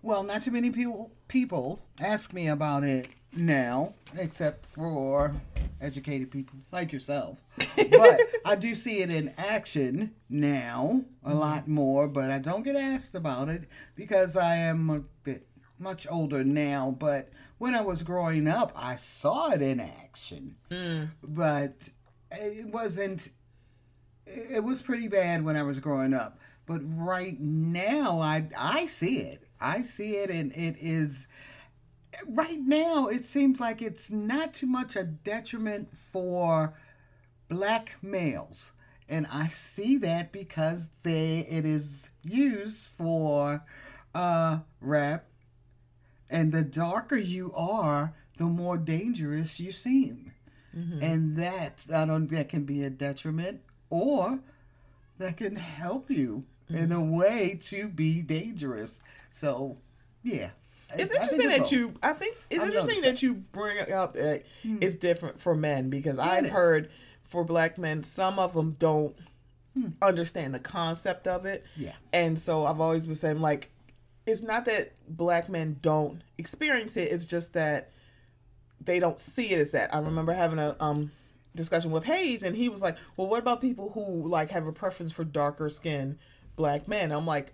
well, 0.00 0.22
not 0.22 0.40
too 0.40 0.50
many 0.50 0.70
people 0.70 1.10
people 1.28 1.80
ask 2.00 2.32
me 2.32 2.48
about 2.48 2.82
it 2.82 3.08
now, 3.32 3.94
except 4.16 4.66
for 4.66 5.34
educated 5.80 6.30
people 6.30 6.58
like 6.72 6.92
yourself. 6.92 7.38
But 7.90 8.20
I 8.44 8.56
do 8.56 8.74
see 8.74 9.00
it 9.00 9.10
in 9.10 9.34
action 9.36 10.14
now 10.28 11.02
a 11.24 11.34
lot 11.34 11.68
more, 11.68 12.08
but 12.08 12.30
I 12.30 12.38
don't 12.38 12.62
get 12.62 12.76
asked 12.76 13.14
about 13.14 13.48
it 13.48 13.64
because 13.94 14.36
I 14.36 14.56
am 14.56 14.90
a 14.90 15.00
bit 15.24 15.46
much 15.78 16.06
older 16.10 16.44
now. 16.44 16.96
But 16.98 17.30
when 17.58 17.74
I 17.74 17.82
was 17.82 18.02
growing 18.02 18.48
up, 18.48 18.72
I 18.74 18.96
saw 18.96 19.50
it 19.50 19.62
in 19.62 19.80
action, 19.80 20.56
hmm. 20.70 21.04
but 21.22 21.90
it 22.30 22.66
wasn't 22.66 23.28
it 24.26 24.62
was 24.62 24.82
pretty 24.82 25.08
bad 25.08 25.44
when 25.44 25.56
I 25.56 25.62
was 25.62 25.78
growing 25.78 26.14
up. 26.14 26.38
But 26.66 26.80
right 26.84 27.38
now, 27.40 28.20
I 28.20 28.48
I 28.56 28.86
see 28.86 29.18
it. 29.18 29.48
I 29.60 29.82
see 29.82 30.16
it, 30.16 30.30
and 30.30 30.52
it 30.52 30.76
is 30.80 31.26
right 32.26 32.60
now. 32.60 33.08
It 33.08 33.24
seems 33.24 33.60
like 33.60 33.82
it's 33.82 34.10
not 34.10 34.54
too 34.54 34.66
much 34.66 34.96
a 34.96 35.04
detriment 35.04 35.96
for 35.96 36.74
black 37.48 37.96
males, 38.02 38.72
and 39.08 39.26
I 39.32 39.46
see 39.46 39.96
that 39.98 40.32
because 40.32 40.90
they 41.02 41.40
it 41.40 41.64
is 41.64 42.10
used 42.22 42.88
for 42.88 43.64
uh, 44.14 44.58
rap, 44.80 45.24
and 46.28 46.52
the 46.52 46.62
darker 46.62 47.16
you 47.16 47.52
are, 47.54 48.14
the 48.36 48.44
more 48.44 48.76
dangerous 48.78 49.58
you 49.60 49.72
seem 49.72 50.32
and 51.02 51.36
that 51.36 51.84
I 51.92 52.04
don't 52.04 52.28
that 52.28 52.48
can 52.48 52.64
be 52.64 52.84
a 52.84 52.90
detriment 52.90 53.60
or 53.88 54.38
that 55.18 55.36
can 55.36 55.56
help 55.56 56.10
you 56.10 56.44
in 56.68 56.92
a 56.92 57.00
way 57.02 57.58
to 57.62 57.88
be 57.88 58.22
dangerous. 58.22 59.00
So, 59.30 59.78
yeah. 60.22 60.50
It's 60.98 61.14
I- 61.16 61.22
I 61.24 61.26
think 61.26 61.42
interesting 61.42 61.48
that 61.50 61.58
both. 61.60 61.72
you. 61.72 61.94
I 62.02 62.12
think 62.12 62.36
it's 62.50 62.60
I've 62.62 62.68
interesting 62.68 63.02
that 63.02 63.22
you 63.22 63.34
bring 63.34 63.92
up 63.92 64.14
that 64.14 64.44
it's 64.64 64.96
different 64.96 65.40
for 65.40 65.54
men 65.54 65.90
because 65.90 66.18
I've 66.18 66.50
heard 66.50 66.90
for 67.24 67.44
black 67.44 67.78
men 67.78 68.02
some 68.04 68.38
of 68.38 68.54
them 68.54 68.76
don't 68.78 69.14
understand 70.02 70.54
the 70.54 70.58
concept 70.58 71.26
of 71.26 71.46
it. 71.46 71.64
Yeah. 71.76 71.92
and 72.12 72.38
so 72.38 72.66
I've 72.66 72.80
always 72.80 73.06
been 73.06 73.14
saying 73.16 73.40
like, 73.40 73.70
it's 74.26 74.42
not 74.42 74.64
that 74.66 74.92
black 75.08 75.48
men 75.48 75.76
don't 75.80 76.22
experience 76.38 76.96
it. 76.96 77.10
It's 77.12 77.24
just 77.24 77.52
that 77.54 77.90
they 78.80 78.98
don't 78.98 79.18
see 79.20 79.50
it 79.50 79.58
as 79.58 79.70
that. 79.72 79.94
I 79.94 79.98
remember 79.98 80.32
having 80.32 80.58
a 80.58 80.76
um 80.80 81.10
discussion 81.54 81.90
with 81.90 82.04
Hayes, 82.04 82.42
and 82.42 82.54
he 82.56 82.68
was 82.68 82.80
like, 82.82 82.96
"Well, 83.16 83.26
what 83.28 83.40
about 83.40 83.60
people 83.60 83.90
who 83.90 84.28
like 84.28 84.50
have 84.50 84.66
a 84.66 84.72
preference 84.72 85.10
for 85.12 85.24
darker 85.24 85.68
skin 85.68 86.18
black 86.56 86.86
men?" 86.86 87.10
I'm 87.12 87.26
like, 87.26 87.52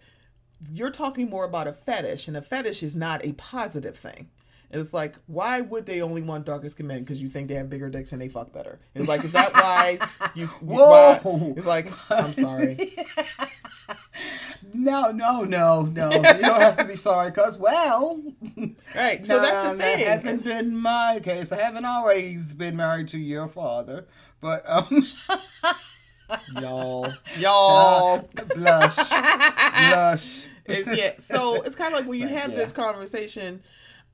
"You're 0.72 0.90
talking 0.90 1.28
more 1.30 1.44
about 1.44 1.66
a 1.66 1.72
fetish, 1.72 2.28
and 2.28 2.36
a 2.36 2.42
fetish 2.42 2.82
is 2.82 2.96
not 2.96 3.24
a 3.24 3.32
positive 3.32 3.96
thing." 3.96 4.28
It's 4.68 4.92
like, 4.92 5.14
why 5.28 5.60
would 5.60 5.86
they 5.86 6.02
only 6.02 6.22
want 6.22 6.44
darker 6.44 6.68
skin 6.68 6.88
men? 6.88 6.98
Because 7.00 7.22
you 7.22 7.28
think 7.28 7.46
they 7.46 7.54
have 7.54 7.70
bigger 7.70 7.88
dicks 7.88 8.10
and 8.12 8.20
they 8.20 8.28
fuck 8.28 8.52
better. 8.52 8.80
It's 8.96 9.06
like, 9.06 9.22
is 9.24 9.30
that 9.30 9.52
why 9.54 9.98
you? 10.34 10.46
Whoa. 10.60 11.18
why- 11.22 11.52
It's 11.56 11.66
like, 11.66 11.92
I'm 12.10 12.32
sorry. 12.32 12.96
No, 14.74 15.10
no, 15.10 15.42
no, 15.44 15.82
no. 15.82 16.10
you 16.10 16.20
don't 16.22 16.60
have 16.60 16.76
to 16.78 16.84
be 16.84 16.96
sorry, 16.96 17.30
cause 17.32 17.56
well, 17.56 18.20
Right. 18.94 19.24
So 19.24 19.36
no, 19.36 19.42
that's 19.42 19.70
the 19.70 19.76
that 19.76 19.96
thing. 19.96 20.06
hasn't 20.06 20.44
been 20.44 20.76
my 20.76 21.20
case. 21.22 21.52
I 21.52 21.58
haven't 21.60 21.84
always 21.84 22.52
been 22.52 22.76
married 22.76 23.08
to 23.08 23.18
your 23.18 23.48
father, 23.48 24.06
but 24.40 24.64
um, 24.68 25.06
y'all, 26.60 27.12
y'all. 27.38 28.28
blush, 28.54 28.96
blush. 28.96 30.42
It's, 30.68 30.88
yeah. 31.00 31.12
So 31.18 31.62
it's 31.62 31.76
kind 31.76 31.94
of 31.94 32.00
like 32.00 32.08
when 32.08 32.18
you 32.18 32.26
have 32.26 32.50
yeah. 32.50 32.56
this 32.56 32.72
conversation, 32.72 33.62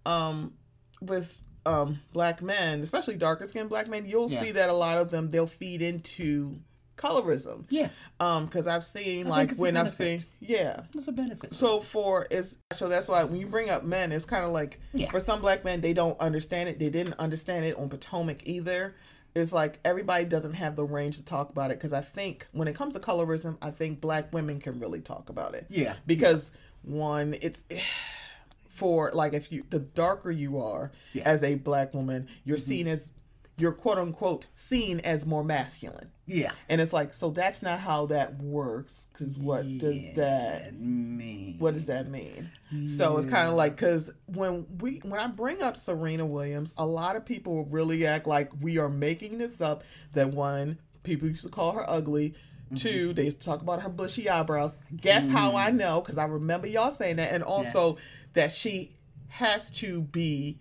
um, 0.04 0.52
with 1.00 1.38
um 1.64 2.00
black 2.12 2.42
men, 2.42 2.80
especially 2.80 3.16
darker 3.16 3.46
skinned 3.46 3.70
black 3.70 3.88
men, 3.88 4.04
you'll 4.04 4.30
Yeah. 4.30 4.40
see 4.40 4.50
that 4.52 4.68
a 4.68 4.74
lot 4.74 4.98
of 4.98 5.10
them 5.10 5.30
they'll 5.30 5.46
feed 5.46 5.80
into 5.80 6.58
colorism. 6.98 7.64
Yes, 7.70 7.98
Um, 8.20 8.44
because 8.44 8.66
I've 8.66 8.84
seen 8.84 9.26
I 9.28 9.30
like 9.30 9.50
it's 9.52 9.58
when 9.58 9.78
I've 9.78 9.88
seen 9.90 10.22
yeah. 10.40 10.82
there's 10.92 11.08
a 11.08 11.12
benefit. 11.12 11.54
So 11.54 11.80
for 11.80 12.26
is 12.30 12.58
so 12.74 12.86
that's 12.88 13.08
why 13.08 13.24
when 13.24 13.40
you 13.40 13.46
bring 13.46 13.70
up 13.70 13.82
men, 13.84 14.12
it's 14.12 14.26
kind 14.26 14.44
of 14.44 14.50
like 14.50 14.78
Yeah. 14.92 15.10
for 15.10 15.20
some 15.20 15.40
black 15.40 15.64
men 15.64 15.80
they 15.80 15.94
don't 15.94 16.20
understand 16.20 16.68
it. 16.68 16.78
They 16.78 16.90
didn't 16.90 17.14
understand 17.18 17.64
it 17.64 17.78
on 17.78 17.88
Potomac 17.88 18.46
either. 18.46 18.94
It's 19.34 19.52
like 19.52 19.80
everybody 19.84 20.24
doesn't 20.24 20.54
have 20.54 20.76
the 20.76 20.84
range 20.84 21.16
to 21.16 21.24
talk 21.24 21.50
about 21.50 21.70
it 21.70 21.78
because 21.78 21.92
I 21.92 22.02
think 22.02 22.46
when 22.52 22.68
it 22.68 22.74
comes 22.74 22.94
to 22.94 23.00
colorism, 23.00 23.56
I 23.62 23.70
think 23.70 24.00
black 24.00 24.32
women 24.32 24.60
can 24.60 24.78
really 24.78 25.00
talk 25.00 25.30
about 25.30 25.54
it. 25.54 25.66
Yeah. 25.70 25.94
Because 26.06 26.50
one, 26.82 27.36
it's 27.40 27.64
for 28.68 29.10
like 29.12 29.32
if 29.34 29.52
you 29.52 29.64
the 29.70 29.78
darker 29.78 30.30
you 30.30 30.58
are 30.58 30.92
Yeah. 31.12 31.22
as 31.24 31.42
a 31.42 31.54
black 31.54 31.94
woman, 31.94 32.28
you're 32.44 32.56
mm-hmm. 32.56 32.68
seen 32.68 32.88
as 32.88 33.10
you're 33.58 33.72
quote 33.72 33.98
unquote 33.98 34.46
seen 34.54 35.00
as 35.00 35.26
more 35.26 35.44
masculine. 35.44 36.10
yeah. 36.26 36.52
And 36.68 36.80
it's 36.80 36.92
like, 36.92 37.12
so 37.14 37.30
that's 37.30 37.62
not 37.62 37.80
how 37.80 38.06
that 38.06 38.38
works. 38.42 39.08
Because 39.12 39.36
what 39.36 39.62
does 39.78 40.14
that 40.16 40.74
mean? 40.78 41.56
what 41.58 41.74
does 41.74 41.86
that 41.86 42.08
mean? 42.08 42.50
So 42.86 43.18
it's 43.18 43.26
kind 43.26 43.48
of 43.48 43.54
like 43.54 43.76
because 43.76 44.10
when 44.26 44.66
we 44.78 45.00
when 45.04 45.20
I 45.20 45.26
bring 45.26 45.62
up 45.62 45.76
Serena 45.76 46.24
Williams, 46.24 46.72
a 46.78 46.86
lot 46.86 47.16
of 47.16 47.24
people 47.26 47.66
really 47.66 48.06
act 48.06 48.26
like 48.26 48.50
we 48.60 48.78
are 48.78 48.88
making 48.88 49.38
this 49.38 49.60
up. 49.60 49.84
That 50.14 50.30
one, 50.30 50.78
people 51.02 51.28
used 51.28 51.42
to 51.42 51.50
call 51.50 51.72
her 51.72 51.88
ugly. 51.88 52.34
Two, 52.74 53.12
they 53.12 53.24
used 53.24 53.40
to 53.40 53.44
talk 53.44 53.60
about 53.60 53.82
her 53.82 53.90
bushy 53.90 54.30
eyebrows. 54.30 54.74
Guess 54.96 55.28
how 55.28 55.56
I 55.56 55.70
know? 55.70 56.00
Because 56.00 56.16
I 56.16 56.24
remember 56.24 56.66
y'all 56.66 56.90
saying 56.90 57.16
that, 57.16 57.30
and 57.32 57.42
also 57.42 57.98
that 58.32 58.50
she 58.50 58.96
has 59.28 59.70
to 59.72 60.00
be, 60.00 60.58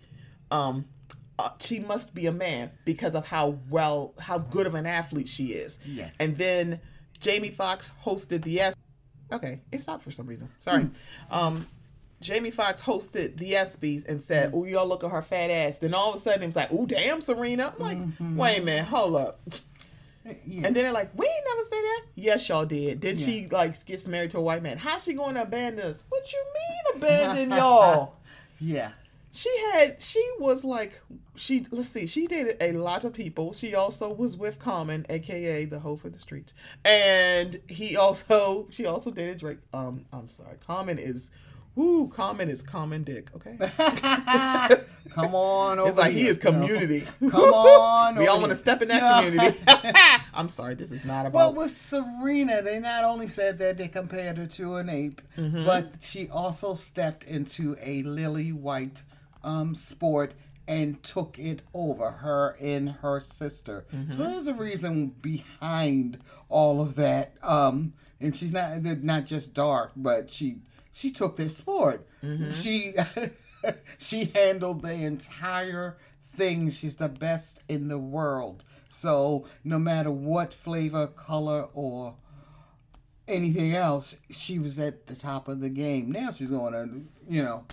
um, 0.50 0.84
Uh, 1.42 1.50
she 1.60 1.80
must 1.80 2.14
be 2.14 2.26
a 2.26 2.32
man 2.32 2.70
because 2.84 3.14
of 3.14 3.26
how 3.26 3.58
well, 3.68 4.14
how 4.18 4.38
good 4.38 4.66
of 4.66 4.74
an 4.74 4.86
athlete 4.86 5.28
she 5.28 5.46
is. 5.46 5.80
Yes. 5.84 6.14
And 6.20 6.38
then 6.38 6.80
Jamie 7.20 7.50
Foxx 7.50 7.92
hosted 8.04 8.44
the 8.44 8.60
S. 8.60 8.76
Okay, 9.32 9.60
it 9.72 9.80
stopped 9.80 10.04
for 10.04 10.10
some 10.10 10.26
reason. 10.26 10.48
Sorry. 10.60 10.82
Hmm. 10.82 11.34
Um, 11.34 11.66
Jamie 12.20 12.52
Foxx 12.52 12.80
hosted 12.80 13.36
the 13.38 13.52
ESPYS 13.54 14.06
and 14.06 14.22
said, 14.22 14.52
"Oh, 14.54 14.64
y'all 14.64 14.86
look 14.86 15.02
at 15.02 15.10
her 15.10 15.22
fat 15.22 15.50
ass." 15.50 15.78
Then 15.78 15.94
all 15.94 16.10
of 16.10 16.16
a 16.16 16.20
sudden, 16.20 16.44
it 16.44 16.46
was 16.46 16.56
like, 16.56 16.68
"Oh, 16.70 16.86
damn, 16.86 17.20
Serena." 17.20 17.74
I'm 17.76 17.84
like, 17.84 17.98
mm-hmm. 17.98 18.36
"Wait 18.36 18.58
a 18.58 18.62
minute, 18.62 18.84
hold 18.84 19.16
up." 19.16 19.40
Uh, 20.24 20.34
yeah. 20.46 20.66
And 20.66 20.76
then 20.76 20.84
they're 20.84 20.92
like, 20.92 21.10
"We 21.18 21.26
ain't 21.26 21.44
never 21.44 21.68
say 21.68 21.80
that." 21.82 22.02
Yes, 22.14 22.48
y'all 22.48 22.64
did. 22.64 23.00
Did 23.00 23.18
she 23.18 23.48
like 23.48 23.84
gets 23.84 24.06
married 24.06 24.30
to 24.30 24.38
a 24.38 24.42
white 24.42 24.62
man? 24.62 24.78
How's 24.78 25.02
she 25.02 25.14
going 25.14 25.34
to 25.34 25.42
abandon 25.42 25.84
us? 25.90 26.04
What 26.08 26.32
you 26.32 26.44
mean 26.54 27.02
abandon 27.02 27.50
y'all? 27.50 28.14
yeah. 28.60 28.92
She 29.34 29.50
had 29.72 30.02
she 30.02 30.22
was 30.38 30.62
like 30.64 31.00
she 31.36 31.66
let's 31.70 31.88
see 31.88 32.06
she 32.06 32.26
dated 32.26 32.56
a 32.60 32.72
lot 32.72 33.04
of 33.04 33.14
people. 33.14 33.52
She 33.54 33.74
also 33.74 34.12
was 34.12 34.36
with 34.36 34.58
Common, 34.58 35.06
aka 35.08 35.64
the 35.64 35.80
hoe 35.80 35.96
for 35.96 36.10
the 36.10 36.18
streets, 36.18 36.52
and 36.84 37.58
he 37.68 37.96
also 37.96 38.68
she 38.70 38.84
also 38.86 39.10
dated 39.10 39.38
Drake. 39.38 39.58
Um, 39.72 40.04
I'm 40.12 40.28
sorry, 40.28 40.56
Common 40.66 40.98
is 40.98 41.30
Woo, 41.74 42.06
common 42.08 42.50
is 42.50 42.62
common 42.62 43.02
dick. 43.02 43.30
Okay. 43.34 43.56
Come 45.14 45.34
on 45.34 45.78
over 45.78 45.88
It's 45.88 45.96
like 45.98 46.12
here, 46.12 46.24
he 46.24 46.28
is 46.28 46.36
you 46.44 46.50
know. 46.50 46.66
community. 46.66 47.06
Come 47.30 47.54
on. 47.54 48.16
we 48.16 48.26
all 48.26 48.40
want 48.40 48.52
to 48.52 48.56
step 48.58 48.82
in 48.82 48.88
that 48.88 49.24
community. 49.24 49.58
I'm 50.34 50.50
sorry, 50.50 50.74
this 50.74 50.92
is 50.92 51.04
not 51.06 51.24
about 51.26 51.54
Well, 51.54 51.64
with 51.64 51.76
Serena, 51.76 52.60
they 52.60 52.78
not 52.78 53.04
only 53.04 53.28
said 53.28 53.56
that 53.58 53.78
they 53.78 53.88
compared 53.88 54.36
her 54.36 54.46
to 54.48 54.76
an 54.76 54.90
ape, 54.90 55.22
Mm-hmm. 55.38 55.64
but 55.64 55.94
she 56.00 56.28
also 56.28 56.74
stepped 56.74 57.24
into 57.24 57.74
a 57.82 58.02
lily 58.02 58.52
white 58.52 59.02
um, 59.44 59.74
sport 59.74 60.34
and 60.68 61.02
took 61.02 61.38
it 61.38 61.62
over 61.74 62.10
her 62.10 62.56
and 62.60 62.90
her 62.90 63.20
sister. 63.20 63.84
Mm-hmm. 63.94 64.12
So 64.12 64.22
there's 64.24 64.46
a 64.46 64.54
reason 64.54 65.08
behind 65.20 66.18
all 66.48 66.80
of 66.80 66.94
that. 66.96 67.34
Um, 67.42 67.94
and 68.20 68.34
she's 68.34 68.52
not 68.52 68.82
not 68.82 69.24
just 69.24 69.54
dark, 69.54 69.92
but 69.96 70.30
she 70.30 70.58
she 70.92 71.10
took 71.10 71.36
this 71.36 71.56
sport. 71.56 72.06
Mm-hmm. 72.22 72.50
She 72.50 72.94
she 73.98 74.26
handled 74.34 74.82
the 74.82 74.92
entire 74.92 75.96
thing. 76.36 76.70
She's 76.70 76.96
the 76.96 77.08
best 77.08 77.62
in 77.68 77.88
the 77.88 77.98
world. 77.98 78.64
So 78.90 79.46
no 79.64 79.78
matter 79.78 80.10
what 80.10 80.52
flavor, 80.54 81.06
color, 81.06 81.66
or 81.74 82.14
anything 83.26 83.74
else, 83.74 84.14
she 84.30 84.58
was 84.58 84.78
at 84.78 85.06
the 85.06 85.16
top 85.16 85.48
of 85.48 85.60
the 85.60 85.70
game. 85.70 86.12
Now 86.12 86.30
she's 86.30 86.50
going 86.50 86.72
to, 86.74 87.32
you 87.32 87.42
know, 87.42 87.64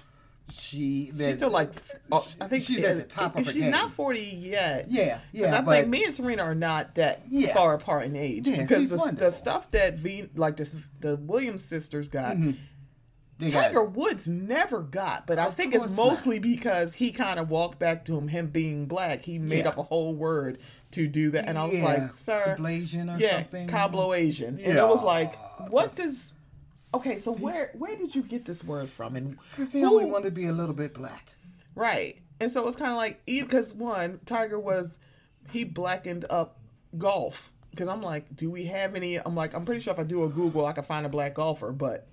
she. 0.52 1.12
she's 1.18 1.36
still 1.36 1.50
like, 1.50 1.72
oh, 2.12 2.26
I 2.42 2.48
think 2.48 2.64
she's 2.64 2.84
at 2.84 2.98
the 2.98 3.04
top 3.04 3.38
of 3.38 3.46
her 3.46 3.52
she's 3.52 3.64
game. 3.64 3.72
not 3.72 3.94
40 3.94 4.20
yet. 4.22 4.90
Yeah, 4.90 5.20
yeah, 5.32 5.58
I 5.58 5.62
but 5.62 5.72
think 5.72 5.88
me 5.88 6.04
and 6.06 6.14
Serena 6.14 6.44
are 6.44 6.56
not 6.56 6.96
that 6.96 7.24
Yeah. 7.30 7.54
far 7.54 7.74
apart 7.74 8.06
in 8.06 8.16
age 8.16 8.48
Yeah, 8.48 8.62
because 8.64 8.90
the, 8.90 9.12
the 9.16 9.32
stuff 9.32 9.72
that 9.72 9.96
v, 10.00 10.30
like 10.36 10.58
this, 10.58 10.76
the 11.00 11.16
Williams 11.18 11.64
sisters 11.64 12.10
got, 12.10 12.36
mm-hmm. 12.36 12.52
they 13.38 13.50
got- 13.52 13.68
Tiger 13.68 13.84
Woods 13.84 14.28
never 14.28 14.82
got. 14.82 15.26
But 15.28 15.40
I 15.40 15.50
think 15.52 15.74
it's 15.74 15.86
course 15.86 15.98
not. 15.98 16.06
mostly 16.08 16.40
because 16.40 16.94
he 16.96 17.12
kind 17.12 17.40
of 17.40 17.50
walked 17.50 17.80
back 17.80 18.06
to 18.06 18.18
him, 18.18 18.28
him 18.28 18.48
being 18.48 18.86
black. 18.86 19.24
He 19.24 19.40
made 19.40 19.60
Yeah. 19.66 19.70
up 19.70 19.78
a 19.78 19.84
whole 19.84 20.14
word 20.16 20.58
to 20.92 21.08
do 21.08 21.32
that, 21.32 21.46
and 21.48 21.58
I 21.58 21.66
was 21.66 21.78
like, 21.80 22.14
"Sir, 22.14 22.56
Cablasian 22.60 23.16
or 23.16 23.20
yeah, 23.20 23.36
something. 23.38 23.68
Cablo 23.68 24.14
Asian," 24.14 24.60
and 24.60 24.78
it 24.78 24.88
was 24.88 25.04
like, 25.04 25.36
"What 25.70 25.96
does?" 25.96 26.34
Okay, 26.94 27.18
so 27.20 27.34
where 27.34 27.72
where 27.78 27.96
did 27.96 28.16
you 28.16 28.24
get 28.24 28.46
this 28.46 28.64
word 28.64 28.90
from? 28.90 29.16
And 29.16 29.38
Because 29.52 29.72
he 29.74 29.82
who- 29.82 29.88
only 29.92 30.06
wanted 30.06 30.26
to 30.26 30.32
be 30.32 30.48
a 30.48 30.52
little 30.52 30.74
bit 30.76 30.94
black. 30.94 31.34
Right. 31.76 32.18
And 32.42 32.50
so 32.50 32.68
it's 32.68 32.78
kind 32.78 32.92
of 32.92 32.98
like, 32.98 33.24
because 33.26 33.74
one, 33.74 34.20
Tiger 34.26 34.58
was, 34.60 34.98
he 35.52 35.64
blackened 35.66 36.26
up 36.30 36.58
golf. 36.98 37.52
Because 37.72 37.88
I'm 37.88 38.02
like, 38.02 38.36
do 38.36 38.50
we 38.50 38.66
have 38.66 38.96
any? 38.96 39.18
I'm 39.18 39.36
like, 39.36 39.54
I'm 39.54 39.66
pretty 39.66 39.82
sure 39.82 39.94
if 39.94 40.00
I 40.00 40.04
do 40.04 40.24
a 40.24 40.30
Google, 40.30 40.66
I 40.66 40.72
can 40.74 40.84
find 40.84 41.06
a 41.06 41.10
black 41.10 41.36
golfer. 41.36 41.72
But 41.72 42.08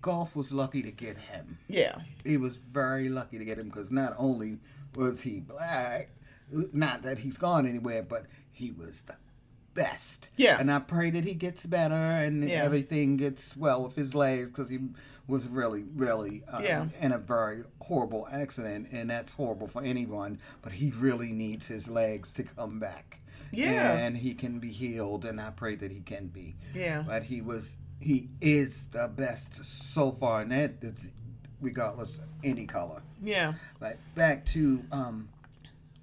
Golf 0.00 0.34
was 0.36 0.52
lucky 0.52 0.82
to 0.82 0.90
get 0.90 1.16
him. 1.16 1.58
yeah, 1.68 1.96
He 2.24 2.36
was 2.36 2.56
very 2.56 3.08
lucky 3.08 3.38
to 3.38 3.44
get 3.44 3.58
him 3.58 3.66
because 3.68 3.90
not 3.90 4.14
only 4.18 4.58
was 4.96 5.20
he 5.22 5.40
black, 5.40 6.10
not 6.72 7.02
that 7.02 7.18
he's 7.20 7.38
gone 7.38 7.66
anywhere, 7.66 8.02
but 8.02 8.26
he 8.52 8.70
was 8.72 9.02
the 9.02 9.14
best. 9.74 10.30
Yeah. 10.36 10.58
And 10.58 10.70
I 10.70 10.78
pray 10.80 11.10
that 11.10 11.24
he 11.24 11.34
gets 11.34 11.64
better 11.66 11.94
and 11.94 12.48
Yeah. 12.48 12.62
everything 12.62 13.16
gets 13.16 13.56
well 13.56 13.82
with 13.84 13.94
his 13.96 14.14
legs 14.14 14.48
because 14.50 14.68
he 14.68 14.78
was 15.26 15.46
really, 15.46 15.84
really 15.94 16.42
uh, 16.48 16.60
Yeah. 16.62 16.88
in 17.00 17.12
a 17.12 17.18
very 17.18 17.62
horrible 17.80 18.28
accident, 18.30 18.88
and 18.92 19.08
that's 19.10 19.32
horrible 19.32 19.68
for 19.68 19.82
anyone. 19.82 20.38
But 20.62 20.72
he 20.72 20.90
really 20.90 21.32
needs 21.32 21.66
his 21.68 21.88
legs 21.88 22.32
to 22.34 22.42
come 22.42 22.78
back. 22.80 23.20
Yeah. 23.52 23.92
And 23.98 24.16
he 24.16 24.34
can 24.34 24.58
be 24.58 24.72
healed, 24.72 25.24
and 25.24 25.40
I 25.40 25.50
pray 25.50 25.74
that 25.76 25.90
he 25.90 26.00
can 26.00 26.28
be. 26.28 26.56
yeah, 26.74 27.02
But 27.06 27.24
he 27.24 27.40
was, 27.42 27.78
he 28.00 28.28
is 28.40 28.86
the 28.86 29.08
best 29.08 29.64
so 29.64 30.10
far, 30.10 30.40
and 30.40 30.50
that, 30.52 30.80
that 30.80 30.98
is 30.98 31.10
regardless 31.60 32.08
of 32.10 32.20
any 32.42 32.66
color. 32.66 33.02
yeah, 33.22 33.54
But 33.78 33.98
back 34.14 34.44
to 34.46 34.82
um, 34.90 35.28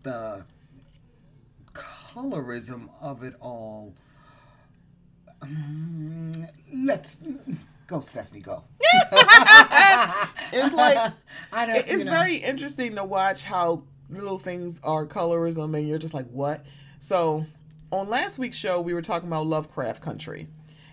the 0.04 0.46
colorism 2.14 2.90
of 3.02 3.24
it 3.24 3.36
all. 3.42 3.94
Um, 5.42 6.32
let's 6.74 7.18
go, 7.88 8.00
Stephanie. 8.02 8.42
Go. 8.42 8.64
it's 10.52 10.74
like 10.74 11.14
I 11.54 11.66
don't. 11.66 11.76
it's 11.76 11.92
you 11.92 12.04
know, 12.06 12.12
very 12.12 12.36
interesting 12.36 12.96
to 12.96 13.04
watch 13.04 13.44
how 13.44 13.84
little 14.10 14.38
things 14.38 14.80
are 14.84 15.06
colorism, 15.06 15.78
and 15.78 15.88
you're 15.88 15.98
just 16.00 16.14
like, 16.14 16.28
what? 16.28 16.66
So 17.00 17.46
on 17.92 18.10
last 18.10 18.40
week's 18.40 18.58
show, 18.58 18.82
we 18.82 18.94
were 18.94 19.02
talking 19.02 19.28
about 19.28 19.48
Lovecraft 19.48 20.02
Country. 20.02 20.48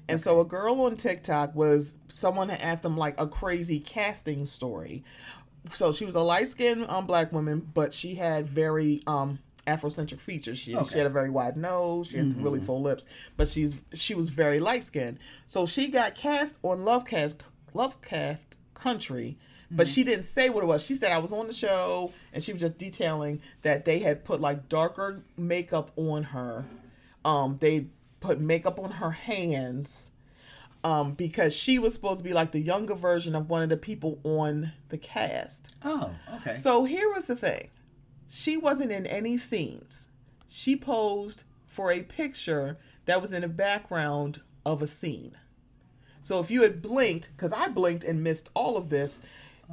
And 0.09 0.21
so 0.21 0.39
a 0.41 0.45
girl 0.45 0.81
on 0.83 0.97
TikTok 0.97 1.55
was 1.57 1.97
someone 2.09 2.49
had 2.49 2.61
asked 2.61 2.85
them 2.85 2.97
like 2.97 3.21
a 3.21 3.27
crazy 3.27 3.81
casting 3.81 4.47
story. 4.47 5.03
So 5.73 5.93
she 5.93 6.05
was 6.05 6.15
a 6.15 6.21
light 6.21 6.47
skinned 6.47 6.87
um, 6.89 7.07
black 7.07 7.33
woman, 7.33 7.69
but 7.75 7.93
she 7.93 8.15
had 8.15 8.47
very 8.47 9.03
um 9.09 9.41
Afrocentric 9.67 10.21
features. 10.21 10.59
She, 10.59 10.77
she 10.91 10.99
had 10.99 11.07
a 11.07 11.11
very 11.11 11.31
wide 11.31 11.57
nose, 11.57 12.09
she 12.09 12.19
had 12.19 12.43
really 12.43 12.61
full 12.61 12.81
lips, 12.83 13.07
but 13.37 13.49
she's 13.49 13.75
she 13.95 14.15
was 14.15 14.29
very 14.29 14.61
light 14.61 14.85
skinned. 14.85 15.19
So 15.49 15.67
she 15.67 15.89
got 15.89 16.15
cast 16.15 16.59
on 16.63 16.85
Lovecraft 16.85 17.45
Lovecraft 17.75 18.57
Country, 18.75 19.39
but 19.71 19.89
she 19.89 20.05
didn't 20.05 20.25
say 20.25 20.49
what 20.51 20.63
it 20.63 20.67
was. 20.67 20.85
She 20.85 20.95
said 20.95 21.13
I 21.13 21.19
was 21.19 21.33
on 21.33 21.47
the 21.47 21.53
show 21.53 22.13
and 22.33 22.43
she 22.43 22.53
was 22.53 22.61
just 22.61 22.79
detailing 22.79 23.41
that 23.63 23.85
they 23.85 23.99
had 23.99 24.25
put 24.25 24.41
like 24.41 24.69
darker 24.69 25.23
makeup 25.37 25.91
on 25.97 26.23
her. 26.25 26.65
Um 27.25 27.59
they 27.61 27.87
put 28.21 28.41
makeup 28.41 28.79
on 28.79 28.93
her 28.93 29.11
hands 29.11 30.11
um, 30.85 31.15
because 31.15 31.53
she 31.53 31.79
was 31.81 31.95
supposed 31.95 32.19
to 32.19 32.25
be 32.25 32.33
like 32.33 32.53
the 32.53 32.61
younger 32.61 32.95
version 32.95 33.35
of 33.35 33.51
one 33.51 33.63
of 33.63 33.69
the 33.69 33.77
people 33.77 34.21
on 34.23 34.73
the 34.89 34.99
cast. 34.99 35.71
Oh, 35.85 36.13
okay. 36.37 36.55
So 36.55 36.85
here 36.85 37.09
was 37.13 37.27
the 37.27 37.35
thing 37.35 37.71
she 38.29 38.57
wasn't 38.57 38.93
in 38.93 39.07
any 39.07 39.39
scenes. 39.39 40.09
She 40.49 40.77
posed 40.77 41.45
for 41.67 41.93
a 41.93 42.03
picture 42.03 42.79
that 43.05 43.21
was 43.21 43.33
in 43.33 43.43
the 43.43 43.49
background 43.49 44.41
of 44.65 44.83
a 44.83 44.87
scene. 44.87 45.37
So 46.23 46.41
if 46.41 46.51
you 46.51 46.63
had 46.63 46.83
blinked, 46.83 47.31
because 47.37 47.53
I 47.53 47.69
blinked 47.69 48.03
and 48.03 48.25
missed 48.25 48.51
all 48.55 48.77
of 48.77 48.91
this, 48.91 49.23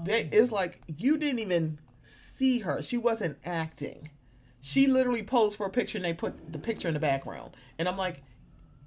that 0.05 0.29
oh. 0.31 0.35
is 0.35 0.51
like 0.51 0.81
you 0.97 1.17
didn't 1.17 1.39
even 1.39 1.79
see 2.03 2.59
her. 2.59 2.81
She 2.81 2.97
wasn't 2.97 3.37
acting. 3.43 4.11
She 4.61 4.87
literally 4.87 5.23
posed 5.23 5.57
for 5.57 5.65
a 5.65 5.71
picture 5.71 5.97
and 5.97 6.05
they 6.05 6.13
put 6.13 6.51
the 6.51 6.59
picture 6.59 6.87
in 6.87 6.93
the 6.93 6.99
background. 6.99 7.55
And 7.79 7.87
I'm 7.87 7.97
like, 7.97 8.21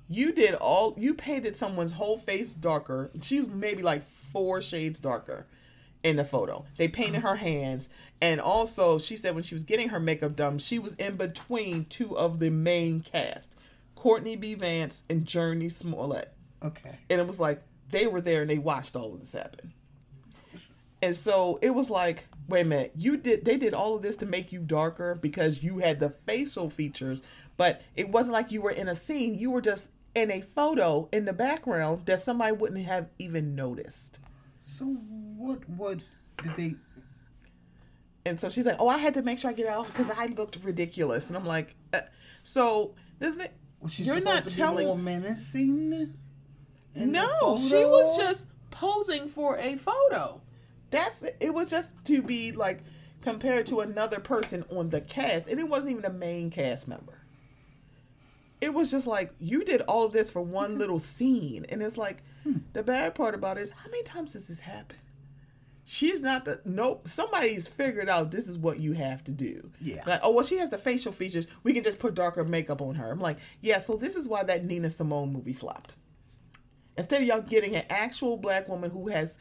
you 0.09 0.33
did 0.33 0.55
all 0.55 0.94
you 0.96 1.14
painted 1.14 1.57
someone's 1.57 1.92
whole 1.92 2.18
face 2.18 2.52
darker. 2.52 3.11
She's 3.20 3.48
maybe 3.48 3.83
like 3.83 4.07
four 4.33 4.62
shades 4.62 5.00
darker 5.00 5.46
in 6.07 6.14
the 6.16 6.25
photo. 6.25 6.64
They 6.77 6.87
painted 6.87 7.23
her 7.23 7.35
hands, 7.35 7.88
and 8.23 8.40
also 8.40 8.97
she 8.97 9.16
said 9.16 9.35
when 9.35 9.42
she 9.42 9.57
was 9.57 9.64
getting 9.64 9.88
her 9.88 9.99
makeup 9.99 10.37
done, 10.37 10.59
she 10.59 10.79
was 10.79 10.92
in 10.95 11.16
between 11.16 11.87
two 11.87 12.16
of 12.16 12.38
the 12.38 12.49
main 12.49 13.01
cast, 13.01 13.57
Courtney 13.97 14.37
B. 14.37 14.55
Vance 14.55 15.03
and 15.11 15.27
Jurnee 15.27 15.73
Smollett, 15.73 16.33
okay. 16.62 16.97
and 17.11 17.21
it 17.21 17.27
was 17.27 17.40
like 17.40 17.61
they 17.90 18.07
were 18.07 18.21
there 18.21 18.42
and 18.42 18.51
they 18.51 18.59
watched 18.59 18.95
all 18.95 19.14
of 19.14 19.21
this 19.21 19.33
happen. 19.33 19.73
And 21.03 21.16
so 21.16 21.59
it 21.61 21.71
was 21.71 21.90
like, 21.90 22.25
wait 22.49 22.61
a 22.61 22.64
minute, 22.64 22.92
you 22.95 23.16
did 23.16 23.45
they 23.45 23.57
did 23.57 23.75
all 23.75 23.97
of 23.97 24.03
this 24.03 24.16
to 24.19 24.27
make 24.27 24.53
you 24.53 24.61
darker 24.61 25.16
because 25.16 25.61
you 25.61 25.79
had 25.79 25.99
the 25.99 26.11
facial 26.25 26.71
features, 26.71 27.21
but 27.57 27.83
it 27.97 28.11
wasn't 28.11 28.35
like 28.35 28.53
you 28.53 28.62
were 28.62 28.71
in 28.71 28.87
a 28.87 28.95
scene. 28.95 29.35
You 29.35 29.51
were 29.51 29.61
just 29.61 29.90
in 30.14 30.31
a 30.31 30.42
photo 30.55 31.09
in 31.12 31.25
the 31.25 31.33
background 31.33 32.07
that 32.07 32.21
somebody 32.21 32.53
wouldn't 32.53 32.87
have 32.87 33.09
even 33.19 33.57
noticed. 33.57 34.21
So 34.68 34.85
what? 34.85 35.68
What 35.68 36.00
did 36.42 36.57
they? 36.57 36.74
And 38.24 38.38
so 38.40 38.48
she's 38.48 38.66
like, 38.66 38.76
"Oh, 38.81 38.88
I 38.88 38.98
had 38.98 39.14
to 39.14 39.22
make 39.22 39.38
sure 39.38 39.48
I 39.48 39.52
get 39.52 39.68
out 39.68 39.87
because 39.87 40.11
I 40.11 40.26
looked 40.26 40.59
ridiculous." 40.64 41.29
And 41.29 41.37
I'm 41.37 41.46
like, 41.46 41.76
uh, 41.92 42.00
"So 42.42 42.96
the 43.20 43.31
thi- 43.31 43.50
Was 43.81 43.92
she 43.92 44.02
you're 44.02 44.20
not 44.20 44.44
telling? 44.48 44.88
more 44.88 44.98
menacing? 44.98 46.14
no, 46.96 47.57
she 47.59 47.85
was 47.85 48.18
just 48.18 48.46
posing 48.72 49.29
for 49.29 49.57
a 49.57 49.76
photo. 49.76 50.42
That's 50.90 51.22
it. 51.40 51.55
Was 51.55 51.70
just 51.70 51.92
to 52.07 52.20
be 52.20 52.50
like 52.50 52.81
compared 53.22 53.66
to 53.66 53.81
another 53.83 54.18
person 54.18 54.64
on 54.68 54.90
the 54.90 55.00
cast, 55.00 55.46
and 55.46 55.61
it 55.61 55.68
wasn't 55.68 55.92
even 55.92 56.05
a 56.05 56.12
main 56.12 56.50
cast 56.50 56.88
member. 56.88 57.20
It 58.61 58.74
was 58.74 58.90
just 58.90 59.07
like 59.07 59.33
you 59.38 59.64
did 59.64 59.83
all 59.83 60.05
of 60.05 60.12
this 60.12 60.33
for 60.33 60.42
one 60.42 60.76
little 60.76 60.98
scene, 60.98 61.64
and 61.68 61.81
it's 61.85 61.96
like 61.96 62.24
Hmm. 62.47 62.59
the 62.75 62.85
bad 62.85 63.17
part 63.17 63.35
about 63.35 63.59
it 63.59 63.63
is 63.63 63.73
how 63.73 63.91
many 63.91 64.05
times 64.05 64.35
does 64.35 64.47
this 64.47 64.61
happen? 64.61 64.99
She's 65.85 66.23
not 66.23 66.45
the 66.45 66.61
nope. 66.65 67.09
Somebody's 67.09 67.67
figured 67.67 68.09
out 68.09 68.31
this 68.31 68.49
is 68.49 68.57
what 68.57 68.79
you 68.79 68.93
have 68.93 69.25
to 69.25 69.33
do. 69.33 69.71
Yeah. 69.81 70.05
Like, 70.07 70.21
oh 70.23 70.31
well, 70.31 70.45
she 70.45 70.59
has 70.59 70.71
the 70.71 70.79
facial 70.79 71.11
features. 71.13 71.49
We 71.65 71.73
can 71.73 71.83
just 71.83 71.99
put 71.99 72.15
darker 72.15 72.45
makeup 72.45 72.81
on 72.81 72.95
her. 72.95 73.11
I'm 73.11 73.19
like, 73.19 73.39
yeah. 73.61 73.79
So 73.79 73.97
this 73.97 74.15
is 74.15 74.29
why 74.29 74.45
that 74.45 74.65
Nina 74.65 74.91
Simone 74.91 75.33
movie 75.33 75.53
flopped. 75.53 75.97
Instead 76.97 77.23
of 77.23 77.27
y'all 77.27 77.41
getting 77.41 77.75
an 77.75 77.85
actual 77.91 78.37
black 78.37 78.69
woman 78.69 78.91
who 78.91 79.09
has 79.09 79.37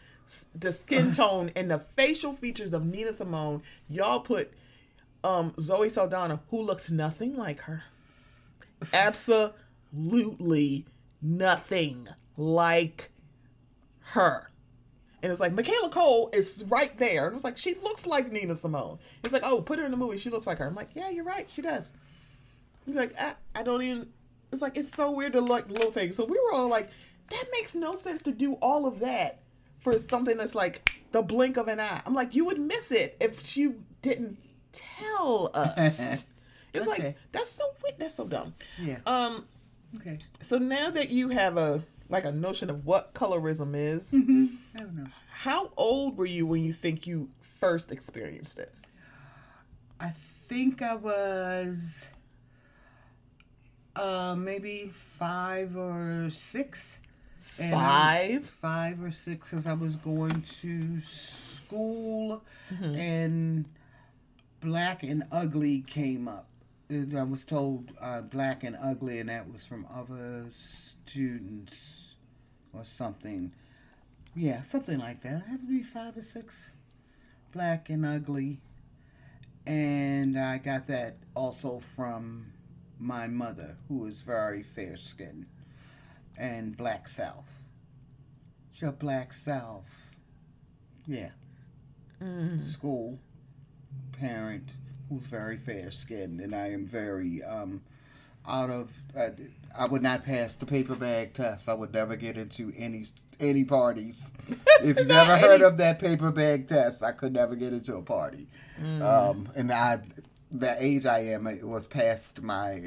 the 0.56 0.72
skin 0.74 1.12
tone 1.16 1.52
and 1.56 1.70
the 1.70 1.84
facial 1.96 2.34
features 2.34 2.74
of 2.74 2.88
Nina 2.88 3.14
Simone, 3.14 3.62
y'all 3.88 4.20
put 4.20 4.52
um, 5.24 5.54
Zoe 5.60 5.90
Saldana, 5.90 6.42
who 6.50 6.62
looks 6.62 6.90
nothing 6.90 7.36
like 7.36 7.62
her. 7.62 7.84
Absolutely 8.94 10.86
nothing 11.22 12.08
like 12.38 13.10
her. 14.00 14.50
And 15.24 15.32
it's 15.32 15.42
like 15.42 15.54
Michaela 15.54 15.90
Coel 15.90 16.30
is 16.34 16.64
right 16.68 16.96
there. 17.00 17.26
And 17.28 17.36
it's 17.36 17.44
like 17.44 17.58
she 17.58 17.76
looks 17.84 18.06
like 18.06 18.32
Nina 18.32 18.56
Simone. 18.56 19.00
It's 19.24 19.34
like, 19.34 19.44
oh, 19.44 19.62
put 19.62 19.80
her 19.80 19.86
in 19.86 19.92
the 19.92 19.98
movie. 19.98 20.18
She 20.20 20.30
looks 20.30 20.46
like 20.46 20.60
her. 20.60 20.68
I'm 20.68 20.76
like, 20.76 20.90
yeah, 20.94 21.10
you're 21.10 21.24
right. 21.24 21.50
She 21.50 21.62
does. 21.62 21.94
He's 22.86 22.96
like, 22.96 23.20
I, 23.20 23.34
I 23.56 23.64
don't 23.64 23.82
even. 23.82 24.08
It's 24.52 24.62
like 24.62 24.78
it's 24.78 24.92
so 24.92 25.12
weird 25.12 25.34
to 25.34 25.42
like 25.42 25.70
little 25.70 25.92
things. 25.92 26.16
So 26.16 26.26
we 26.26 26.38
were 26.40 26.54
all 26.54 26.68
like, 26.70 26.90
that 27.32 27.44
makes 27.52 27.74
no 27.74 27.96
sense 27.96 28.22
to 28.24 28.32
do 28.32 28.54
all 28.62 28.86
of 28.86 29.00
that 29.00 29.40
for 29.80 29.98
something 29.98 30.38
that's 30.38 30.54
like 30.56 31.02
the 31.12 31.24
blink 31.24 31.58
of 31.58 31.68
an 31.68 31.80
eye. 31.80 32.02
I'm 32.06 32.14
like, 32.14 32.36
you 32.36 32.46
would 32.46 32.60
miss 32.60 32.92
it 32.92 33.18
if 33.20 33.58
you 33.58 33.82
didn't 34.02 34.38
tell 34.72 35.50
us. 35.54 36.02
It's 36.74 36.86
Okay. 36.90 37.04
like 37.06 37.18
that's 37.32 37.50
so 37.50 37.64
weird. 37.82 37.96
That's 37.98 38.14
so 38.16 38.28
dumb. 38.28 38.54
Yeah. 38.78 38.98
Um. 39.06 39.46
Okay. 39.96 40.20
So 40.42 40.58
now 40.58 40.90
that 40.90 41.10
you 41.10 41.30
have 41.30 41.58
a 41.58 41.82
like 42.10 42.26
a 42.26 42.32
notion 42.32 42.70
of 42.70 42.86
what 42.86 43.14
colorism 43.14 43.72
is, 43.76 44.12
Mm-hmm. 44.12 44.46
I 44.76 44.80
don't 44.80 44.96
know. 44.96 45.06
how 45.32 45.72
old 45.78 46.18
were 46.18 46.26
you 46.26 46.46
when 46.46 46.64
you 46.64 46.74
think 46.74 47.08
you 47.08 47.30
first 47.60 47.92
experienced 47.92 48.60
it? 48.60 48.74
I 50.00 50.10
think 50.48 50.82
I 50.82 50.96
was 50.96 52.10
uh 53.96 54.36
maybe 54.38 54.92
five 55.18 55.76
or 55.78 56.30
six. 56.30 57.00
And 57.58 57.72
Five. 57.74 58.46
five 58.46 59.02
or 59.02 59.12
six 59.12 59.54
as 59.54 59.66
I 59.66 59.74
was 59.74 59.96
going 59.96 60.44
to 60.62 61.00
school 61.00 62.44
Mm-hmm. 62.74 62.96
and 62.96 63.66
Black 64.60 65.04
and 65.04 65.24
Ugly 65.32 65.82
came 65.88 66.28
up. 66.28 66.48
I 66.92 67.24
was 67.24 67.46
told 67.46 67.92
uh, 68.02 68.22
Black 68.24 68.64
and 68.64 68.76
Ugly, 68.82 69.20
and 69.20 69.30
that 69.30 69.52
was 69.52 69.64
from 69.66 69.86
other 69.94 70.46
students 71.08 72.16
or 72.74 72.84
something. 72.84 73.54
Yeah, 74.36 74.62
something 74.62 75.00
like 75.00 75.22
that. 75.22 75.44
It 75.46 75.50
had 75.50 75.60
to 75.60 75.66
be 75.66 75.84
five 75.84 76.18
or 76.18 76.22
six. 76.22 76.72
Black 77.54 77.90
and 77.90 78.06
Ugly. 78.06 78.60
And 79.66 80.38
I 80.38 80.58
got 80.58 80.88
that 80.88 81.18
also 81.36 81.80
from 81.80 82.52
my 83.00 83.28
mother, 83.28 83.78
who 83.88 84.06
is 84.06 84.22
very 84.22 84.62
fair 84.62 84.98
skinned, 84.98 85.46
and 86.38 86.76
Black 86.76 87.08
South. 87.08 87.64
Your 88.76 88.92
Black 88.92 89.34
South. 89.34 90.08
Yeah. 91.08 91.30
School 92.62 93.20
parent 94.14 94.70
who's 95.10 95.26
very 95.26 95.58
fair 95.58 95.92
skinned, 95.92 96.42
and 96.42 96.56
I 96.56 96.72
am 96.72 96.86
very 96.86 97.44
um, 97.44 97.82
out 98.48 98.70
of. 98.70 98.92
Uh, 99.16 99.30
I 99.78 99.86
would 99.86 100.02
not 100.02 100.26
pass 100.26 100.56
the 100.56 100.66
paper 100.66 100.96
bag 100.96 101.34
test. 101.34 101.70
I 101.70 101.74
would 101.74 101.94
never 101.94 102.16
get 102.16 102.38
into 102.38 102.74
any 102.78 103.06
any 103.40 103.66
parties. 103.66 104.32
if 104.82 104.98
you've 104.98 105.08
never 105.08 105.38
heard 105.38 105.62
of 105.62 105.78
that 105.78 106.00
paper 106.00 106.32
bag 106.32 106.68
test, 106.68 107.04
I 107.04 107.12
could 107.12 107.34
never 107.34 107.56
get 107.56 107.74
into 107.74 107.96
a 107.96 108.02
party. 108.02 108.48
Um, 108.80 109.50
and 109.56 109.72
I, 109.72 110.00
the 110.52 110.76
age 110.84 111.06
I 111.06 111.20
am, 111.20 111.48
it 111.48 111.66
was 111.66 111.88
past 111.88 112.42
my. 112.42 112.82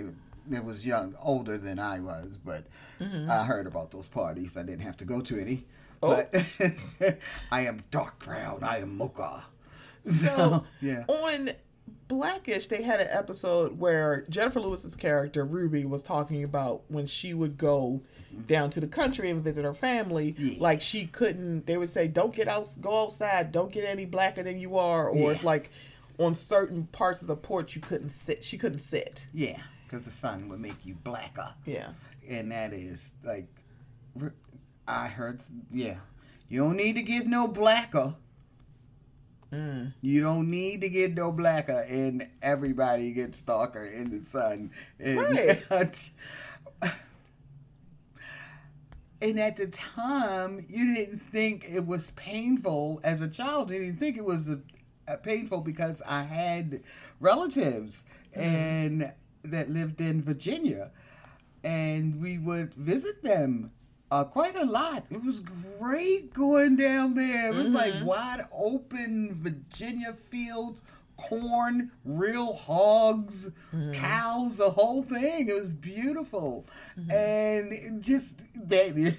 It 0.51 0.65
was 0.65 0.85
young, 0.85 1.15
older 1.21 1.59
than 1.59 1.79
I 1.79 2.01
was, 2.01 2.39
but 2.43 2.65
I 3.01 3.45
heard 3.45 3.67
about 3.67 3.91
those 3.91 4.09
parties. 4.09 4.57
I 4.57 4.63
didn't 4.63 4.81
have 4.81 4.97
to 4.99 5.05
go 5.05 5.21
to 5.21 5.39
any. 5.39 5.67
But 6.01 6.35
I 7.51 7.63
am 7.63 7.83
dark 7.91 8.25
brown. 8.25 8.63
I 8.63 8.79
am 8.79 8.97
mocha. 8.97 9.45
So 10.05 10.65
yeah. 10.81 11.05
on 11.09 11.51
Blackish, 12.09 12.67
they 12.67 12.83
had 12.83 13.01
an 13.01 13.09
episode 13.11 13.79
where 13.79 14.25
Jennifer 14.29 14.61
Lewis's 14.61 14.97
character 14.97 15.45
Ruby 15.45 15.85
was 15.85 16.03
talking 16.03 16.45
about 16.45 16.83
when 16.89 17.07
she 17.07 17.35
would 17.35 17.57
go 17.57 18.03
down 18.47 18.71
to 18.71 18.81
the 18.81 18.87
country 18.87 19.31
and 19.31 19.43
visit 19.43 19.65
her 19.65 19.75
family. 19.75 20.35
Yeah. 20.39 20.57
Like 20.59 20.81
she 20.81 21.07
couldn't. 21.07 21.67
They 21.67 21.77
would 21.77 21.89
say, 21.89 22.09
"Don't 22.09 22.35
get 22.35 22.49
out, 22.49 22.69
go 22.81 23.03
outside. 23.05 23.53
Don't 23.53 23.73
get 23.73 23.85
any 23.85 24.05
blacker 24.05 24.43
than 24.43 24.59
you 24.59 24.77
are." 24.77 25.09
Or 25.09 25.33
if 25.33 25.45
like 25.45 25.71
on 26.19 26.35
certain 26.35 26.87
parts 26.87 27.21
of 27.21 27.29
the 27.29 27.37
porch 27.37 27.75
you 27.75 27.81
couldn't 27.81 28.11
sit. 28.11 28.45
She 28.45 28.59
couldn't 28.59 28.81
sit. 28.81 29.27
Yeah, 29.33 29.61
because 29.85 30.05
the 30.05 30.11
sun 30.11 30.49
would 30.49 30.61
make 30.61 30.85
you 30.85 30.95
blacker. 30.95 31.55
Yeah. 31.65 31.91
And 32.29 32.53
that 32.53 32.75
is 32.75 33.13
like, 33.25 33.49
I 34.87 35.09
heard, 35.09 35.41
yeah, 35.73 35.97
you 36.49 36.61
don't 36.61 36.77
need 36.77 36.97
to 36.97 37.03
get 37.03 37.27
no 37.27 37.49
blacker. 37.49 38.15
Mm. 39.53 39.95
You 40.03 40.21
don't 40.21 40.51
need 40.51 40.83
to 40.83 40.89
get 40.89 41.15
no 41.15 41.33
blacker, 41.33 41.81
and 41.89 42.29
everybody 42.43 43.13
gets 43.13 43.41
darker 43.41 43.87
in 43.87 44.19
the 44.19 44.25
sun. 44.25 44.71
And, 44.99 45.19
Right. 45.71 46.11
and 49.21 49.41
at 49.41 49.57
the 49.57 49.69
time, 49.69 50.67
you 50.69 50.95
didn't 50.95 51.21
think 51.21 51.67
it 51.69 51.87
was 51.87 52.11
painful 52.13 53.01
as 53.03 53.21
a 53.21 53.29
child. 53.29 53.71
You 53.71 53.79
didn't 53.81 53.99
think 53.99 54.17
it 54.17 54.25
was 54.25 54.49
a, 54.49 54.61
a 55.07 55.17
painful 55.17 55.61
because 55.63 56.03
I 56.07 56.23
had 56.23 56.83
relatives 57.21 58.05
and 58.35 59.13
that 59.45 59.71
lived 59.71 60.01
in 60.01 60.21
Virginia, 60.23 60.91
and 61.65 62.21
we 62.21 62.39
would 62.39 62.75
visit 62.75 63.23
them 63.23 63.73
uh, 64.11 64.25
quite 64.25 64.57
a 64.57 64.65
lot. 64.65 65.05
It 65.11 65.23
was 65.23 65.41
great 65.41 66.33
going 66.33 66.77
down 66.77 67.15
there. 67.15 67.49
It 67.49 67.55
was 67.55 67.73
like 67.73 67.93
mm-hmm. 67.95 68.07
wide 68.07 68.47
open 68.53 69.39
Virginia 69.43 70.15
fields, 70.15 70.83
corn, 71.19 71.91
real 72.05 72.55
hogs, 72.55 73.51
mm-hmm. 73.75 73.93
cows, 73.93 74.57
the 74.57 74.71
whole 74.71 75.03
thing. 75.03 75.49
It 75.49 75.53
was 75.53 75.69
beautiful, 75.69 76.67
mm-hmm. 76.99 77.11
and 77.11 78.03
just 78.03 78.41
they 78.55 78.91
they 78.91 79.15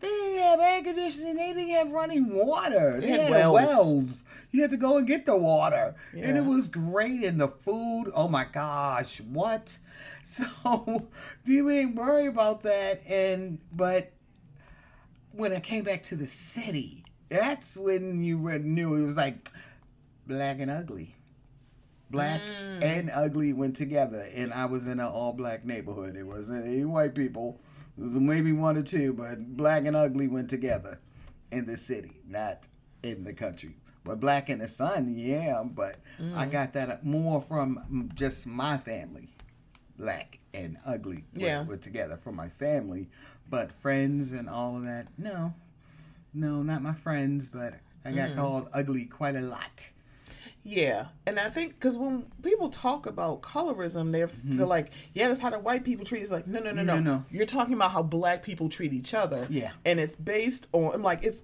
didn't 0.00 0.42
have 0.42 0.60
air 0.60 0.82
conditioning. 0.82 1.36
They 1.36 1.52
didn't 1.52 1.70
have 1.70 1.90
running 1.90 2.32
water. 2.32 3.00
They, 3.00 3.08
had 3.08 3.20
had, 3.20 3.30
wells. 3.30 3.54
wells. 3.54 4.24
You 4.50 4.62
had 4.62 4.70
to 4.70 4.76
go 4.78 4.96
and 4.96 5.06
get 5.06 5.26
the 5.26 5.36
water, 5.36 5.94
and 6.12 6.38
it 6.38 6.44
was 6.44 6.68
great. 6.68 7.24
And 7.24 7.40
the 7.40 7.48
food, 7.48 8.10
oh 8.14 8.28
my 8.28 8.44
gosh, 8.44 9.20
what? 9.20 9.78
So 10.24 10.44
you 11.44 11.68
didn't 11.68 11.96
worry 11.96 12.28
about 12.28 12.62
that, 12.62 13.02
and 13.08 13.58
but 13.72 14.12
when 15.32 15.52
I 15.52 15.60
came 15.60 15.84
back 15.84 16.02
to 16.04 16.16
the 16.16 16.26
city, 16.26 17.04
that's 17.28 17.76
when 17.76 18.22
you 18.22 18.38
knew 18.38 18.94
it 18.96 19.06
was 19.06 19.16
like 19.16 19.48
black 20.26 20.60
and 20.60 20.70
ugly. 20.70 21.14
Black 22.10 22.40
mm. 22.40 22.82
and 22.82 23.10
ugly 23.10 23.54
went 23.54 23.74
together, 23.74 24.28
and 24.34 24.52
I 24.52 24.66
was 24.66 24.86
in 24.86 25.00
an 25.00 25.06
all 25.06 25.32
black 25.32 25.64
neighborhood. 25.64 26.14
It 26.14 26.24
wasn't 26.24 26.66
any 26.66 26.84
white 26.84 27.14
people. 27.14 27.58
There 27.96 28.06
was 28.06 28.14
maybe 28.14 28.52
one 28.52 28.76
or 28.76 28.82
two, 28.82 29.14
but 29.14 29.56
black 29.56 29.86
and 29.86 29.96
ugly 29.96 30.28
went 30.28 30.50
together 30.50 31.00
in 31.50 31.64
the 31.64 31.78
city, 31.78 32.20
not 32.28 32.64
in 33.02 33.24
the 33.24 33.32
country. 33.32 33.76
But 34.04 34.20
black 34.20 34.50
in 34.50 34.58
the 34.58 34.68
sun, 34.68 35.14
yeah, 35.16 35.62
but 35.64 35.96
I 36.34 36.46
mm. 36.46 36.52
got 36.52 36.74
that 36.74 37.04
more 37.04 37.40
from 37.40 38.10
just 38.14 38.46
my 38.46 38.76
family. 38.76 39.30
Black 39.98 40.38
and 40.52 40.76
ugly 40.84 41.24
were, 41.34 41.40
Yeah. 41.40 41.64
were 41.64 41.76
together 41.76 42.18
from 42.22 42.36
my 42.36 42.48
family, 42.48 43.08
but 43.52 43.70
friends 43.80 44.32
and 44.32 44.48
all 44.48 44.76
of 44.76 44.82
that, 44.84 45.06
no. 45.18 45.54
No, 46.34 46.62
not 46.62 46.82
my 46.82 46.94
friends, 46.94 47.48
but 47.50 47.74
I 48.04 48.10
got 48.12 48.34
called 48.34 48.68
ugly 48.72 49.04
quite 49.04 49.36
a 49.36 49.40
lot. 49.42 49.90
Yeah, 50.64 51.06
and 51.26 51.38
I 51.40 51.50
think 51.50 51.74
because 51.74 51.96
when 51.98 52.22
people 52.42 52.68
talk 52.70 53.06
about 53.06 53.42
colorism, 53.42 54.12
they 54.12 54.26
feel 54.56 54.66
like, 54.66 54.92
yeah, 55.12 55.28
that's 55.28 55.40
how 55.40 55.50
the 55.50 55.58
white 55.58 55.84
people 55.84 56.04
treat. 56.06 56.22
It's 56.22 56.30
like, 56.32 56.46
no, 56.46 56.60
no, 56.60 56.70
no, 56.70 56.82
no, 56.82 56.94
Mm-hmm. 56.94 57.04
No, 57.04 57.14
no. 57.16 57.24
You're 57.30 57.46
talking 57.46 57.74
about 57.74 57.90
how 57.90 58.02
black 58.02 58.42
people 58.42 58.68
treat 58.68 58.92
each 58.94 59.12
other. 59.12 59.46
Yeah. 59.50 59.72
and 59.84 60.00
it's 60.00 60.16
based 60.16 60.68
on. 60.72 60.94
I'm 60.94 61.02
like, 61.02 61.24
it's 61.24 61.42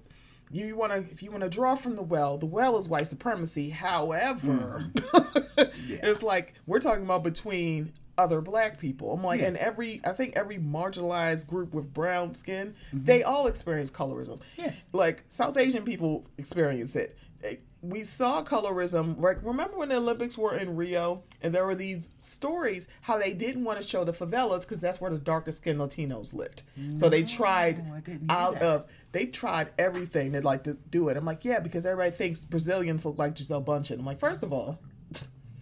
you 0.51 0.75
want 0.77 0.93
to 0.93 0.99
if 1.13 1.23
you 1.23 1.31
want 1.31 1.43
to 1.43 1.51
draw 1.51 1.75
from 1.75 1.97
the 1.97 2.03
well, 2.03 2.39
the 2.39 2.47
well 2.47 2.79
is 2.79 2.89
white 2.89 3.09
supremacy. 3.09 3.69
However, 3.71 4.87
Mm-hmm. 4.95 5.63
Yeah. 5.89 5.99
it's 6.05 6.23
like 6.23 6.55
we're 6.67 6.79
talking 6.81 7.03
about 7.05 7.25
between 7.25 7.93
other 8.19 8.41
black 8.41 8.79
people. 8.79 9.13
I'm 9.13 9.23
like, 9.25 9.41
Yeah. 9.41 9.47
and 9.49 9.57
every 9.57 10.01
I 10.05 10.13
think 10.13 10.37
every 10.37 10.59
marginalized 10.59 11.47
group 11.47 11.73
with 11.73 11.93
brown 11.95 12.35
skin, 12.35 12.75
Mm-hmm. 12.93 13.05
they 13.05 13.23
all 13.23 13.47
experience 13.47 13.91
colorism. 13.91 14.41
Yes. 14.57 14.77
like 14.93 15.25
South 15.29 15.57
Asian 15.57 15.85
people 15.85 16.27
experience 16.37 16.97
it. 16.97 17.17
Eh, 17.45 17.57
We 17.81 18.03
saw 18.03 18.43
colorism. 18.43 19.21
Like, 19.21 19.39
remember 19.45 19.79
when 19.79 19.91
the 19.91 19.95
Olympics 19.97 20.37
were 20.37 20.57
in 20.57 20.75
Rio, 20.75 21.23
and 21.41 21.55
there 21.55 21.65
were 21.65 21.77
these 21.77 22.11
stories 22.19 22.89
how 23.03 23.17
they 23.19 23.33
didn't 23.33 23.63
want 23.63 23.81
to 23.81 23.87
show 23.87 24.03
the 24.03 24.13
favelas 24.13 24.63
because 24.63 24.81
that's 24.81 25.01
where 25.01 25.13
the 25.13 25.19
darkest 25.19 25.59
skinned 25.59 25.79
Latinos 25.79 26.35
lived. 26.35 26.63
so 26.99 27.09
they 27.09 27.23
tried 27.23 27.79
I 27.95 28.01
didn't 28.01 28.07
hear 28.07 28.19
out 28.31 28.55
that. 28.55 28.63
of 28.63 28.87
they 29.13 29.27
tried 29.27 29.69
everything 29.79 30.33
to 30.33 30.41
like 30.43 30.65
to 30.65 30.75
do 30.91 31.09
it. 31.09 31.17
I'm 31.17 31.25
like, 31.25 31.45
yeah, 31.45 31.61
because 31.61 31.87
everybody 31.87 32.11
thinks 32.17 32.41
Brazilians 32.41 33.05
look 33.07 33.17
like 33.17 33.37
Gisele 33.37 33.63
Bündchen. 33.63 34.01
I'm 34.01 34.05
like, 34.05 34.19
first 34.19 34.43
of 34.43 34.53
all, 34.53 34.81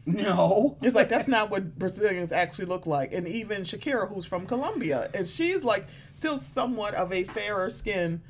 No. 0.07 0.79
it's 0.83 0.95
like 0.95 1.09
that's 1.09 1.27
not 1.29 1.51
what 1.51 1.79
Brazilians 1.79 2.31
actually 2.31 2.67
look 2.67 2.87
like. 2.87 3.13
And 3.13 3.27
even 3.27 3.63
Shakira, 3.63 4.09
who's 4.13 4.25
from 4.25 4.47
Colombia, 4.47 5.11
and 5.13 5.27
she's 5.29 5.65
like 5.65 5.87
still 6.15 6.39
somewhat 6.39 6.95
of 6.95 7.13
a 7.13 7.25
fairer 7.25 7.69
skin 7.71 8.23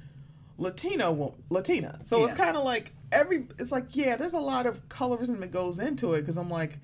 Latino 0.58 1.12
wo- 1.12 1.34
Latina. 1.50 1.98
So 2.04 2.24
it's 2.24 2.34
kind 2.34 2.56
of 2.56 2.64
like 2.64 2.92
every. 3.12 3.46
It's 3.58 3.70
like 3.70 3.94
yeah, 3.94 4.16
there's 4.16 4.32
a 4.32 4.38
lot 4.38 4.64
of 4.66 4.88
colorism 4.88 5.40
that 5.40 5.50
goes 5.50 5.78
into 5.78 6.14
it 6.14 6.20
because 6.20 6.38
I'm 6.38 6.48
like, 6.50 6.78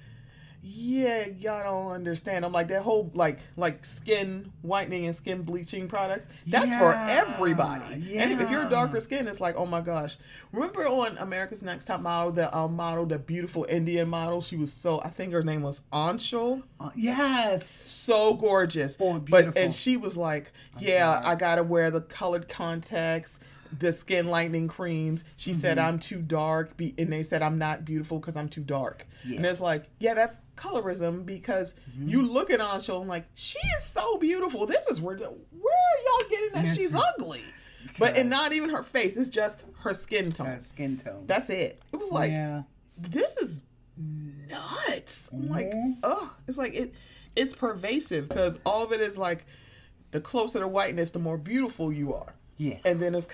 yeah, 0.65 1.27
y'all 1.39 1.65
don't 1.65 1.93
understand. 1.93 2.45
I'm 2.45 2.53
like 2.53 2.69
that 2.69 2.83
whole 2.83 3.11
like 3.15 3.41
like 3.57 3.85
skin 3.85 4.53
whitening 4.63 5.07
and 5.07 5.17
skin 5.17 5.43
bleaching 5.43 5.89
products. 5.89 6.29
That's 6.47 6.73
for 6.77 6.95
everybody. 6.95 7.97
Yeah. 7.97 8.23
And 8.23 8.41
if 8.41 8.49
you're 8.49 8.63
yeah. 8.63 8.69
darker 8.69 9.01
skin, 9.01 9.27
it's 9.27 9.41
like 9.41 9.57
oh 9.57 9.67
my 9.67 9.81
gosh. 9.81 10.19
Remember 10.53 10.87
on 10.87 11.19
America's 11.19 11.63
Next 11.63 11.87
Top 11.87 12.01
Model, 12.01 12.31
the 12.31 12.57
um, 12.57 12.77
model, 12.77 13.07
the 13.07 13.19
beautiful 13.19 13.67
Indian 13.69 14.09
model. 14.09 14.41
She 14.41 14.57
was 14.57 14.73
so 14.73 15.01
I 15.01 15.09
think 15.09 15.33
her 15.33 15.43
name 15.43 15.63
was 15.63 15.83
Anchal. 15.93 16.63
Uh, 16.79 16.91
yes. 16.95 17.67
So 17.67 18.35
gorgeous. 18.35 18.97
Oh, 19.01 19.19
But 19.19 19.57
and 19.57 19.75
she 19.75 19.97
was 19.97 20.17
like, 20.17 20.53
yeah, 20.79 21.21
God. 21.21 21.25
I 21.25 21.35
gotta 21.35 21.65
wear 21.65 21.91
the 21.91 22.03
colored 22.03 22.49
contacts. 22.49 23.41
The 23.79 23.93
skin 23.93 24.29
lightening 24.29 24.69
creams. 24.69 25.25
She 25.37 25.55
said 25.55 25.79
Mm-hmm. 25.79 25.87
I'm 25.89 25.99
too 25.99 26.21
dark, 26.21 26.77
be, 26.77 26.95
and 26.99 27.13
they 27.13 27.23
said 27.23 27.43
I'm 27.43 27.59
not 27.59 27.85
beautiful 27.85 28.19
because 28.19 28.37
I'm 28.37 28.49
too 28.49 28.61
dark. 28.63 29.07
Yeah. 29.27 29.37
And 29.37 29.47
it's 29.47 29.61
like, 29.61 29.87
yeah, 29.99 30.15
that's 30.15 30.37
colorism 30.57 31.25
because 31.25 31.75
Mm-hmm. 31.91 32.09
you 32.09 32.23
look 32.23 32.51
at 32.51 32.61
Anchal 32.61 33.01
and 33.01 33.09
like, 33.09 33.27
she 33.35 33.59
is 33.79 33.85
so 33.85 34.19
beautiful. 34.19 34.67
This 34.67 34.87
is 34.89 35.01
where, 35.01 35.17
where 35.17 35.27
are 35.27 36.21
y'all 36.21 36.29
getting 36.29 36.51
that 36.53 36.77
she's 36.77 36.95
ugly? 36.95 37.43
But 37.99 38.17
and 38.17 38.31
not 38.31 38.53
even 38.53 38.71
her 38.71 38.83
face. 38.83 39.17
It's 39.17 39.29
just 39.29 39.65
her 39.81 39.93
skin 39.93 40.33
tone. 40.33 40.47
Uh, 40.47 40.59
skin 40.61 40.97
tone. 40.99 41.25
That's 41.27 41.51
it. 41.51 41.81
It 41.93 41.97
was 41.97 42.11
like, 42.11 42.31
yeah. 42.31 42.63
this 42.99 43.37
is 43.37 43.61
nuts. 44.49 45.31
I'm 45.33 45.49
like, 45.49 45.73
oh. 46.03 46.35
It's 46.47 46.59
like 46.59 46.75
it. 46.75 46.95
It's 47.35 47.55
pervasive 47.55 48.29
because 48.29 48.59
all 48.67 48.83
of 48.83 48.93
it 48.93 49.01
is 49.01 49.17
like, 49.17 49.47
the 50.11 50.21
closer 50.21 50.61
to 50.61 50.69
whiteness, 50.69 51.11
the 51.11 51.19
more 51.19 51.39
beautiful 51.39 51.91
you 51.91 52.13
are. 52.13 52.35
Yeah. 52.59 52.77
And 52.85 53.01
then 53.01 53.15
it's, 53.15 53.29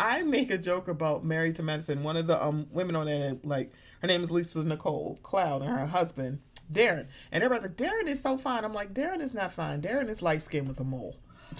I 0.00 0.22
make 0.22 0.50
a 0.50 0.58
joke 0.58 0.88
about 0.88 1.24
Married 1.24 1.56
to 1.56 1.62
Medicine. 1.62 2.02
One 2.02 2.16
of 2.16 2.26
the 2.26 2.42
um 2.42 2.66
women 2.70 2.96
on 2.96 3.06
there, 3.06 3.36
like 3.42 3.72
her 4.00 4.06
name 4.08 4.22
is 4.22 4.30
Lisa 4.30 4.62
Nicole 4.62 5.18
Cloud, 5.22 5.62
and 5.62 5.70
her 5.70 5.86
husband 5.86 6.40
Darren. 6.72 7.06
And 7.32 7.42
everybody's 7.42 7.68
like, 7.70 7.76
Darren 7.76 8.08
is 8.08 8.20
so 8.20 8.36
fine. 8.36 8.64
I'm 8.64 8.74
like, 8.74 8.94
Darren 8.94 9.20
is 9.20 9.34
not 9.34 9.52
fine. 9.52 9.80
Darren 9.82 10.08
is 10.08 10.22
light 10.22 10.42
skinned 10.42 10.68
with 10.68 10.80
a 10.80 10.84
mole. 10.84 11.16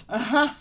well, 0.09 0.55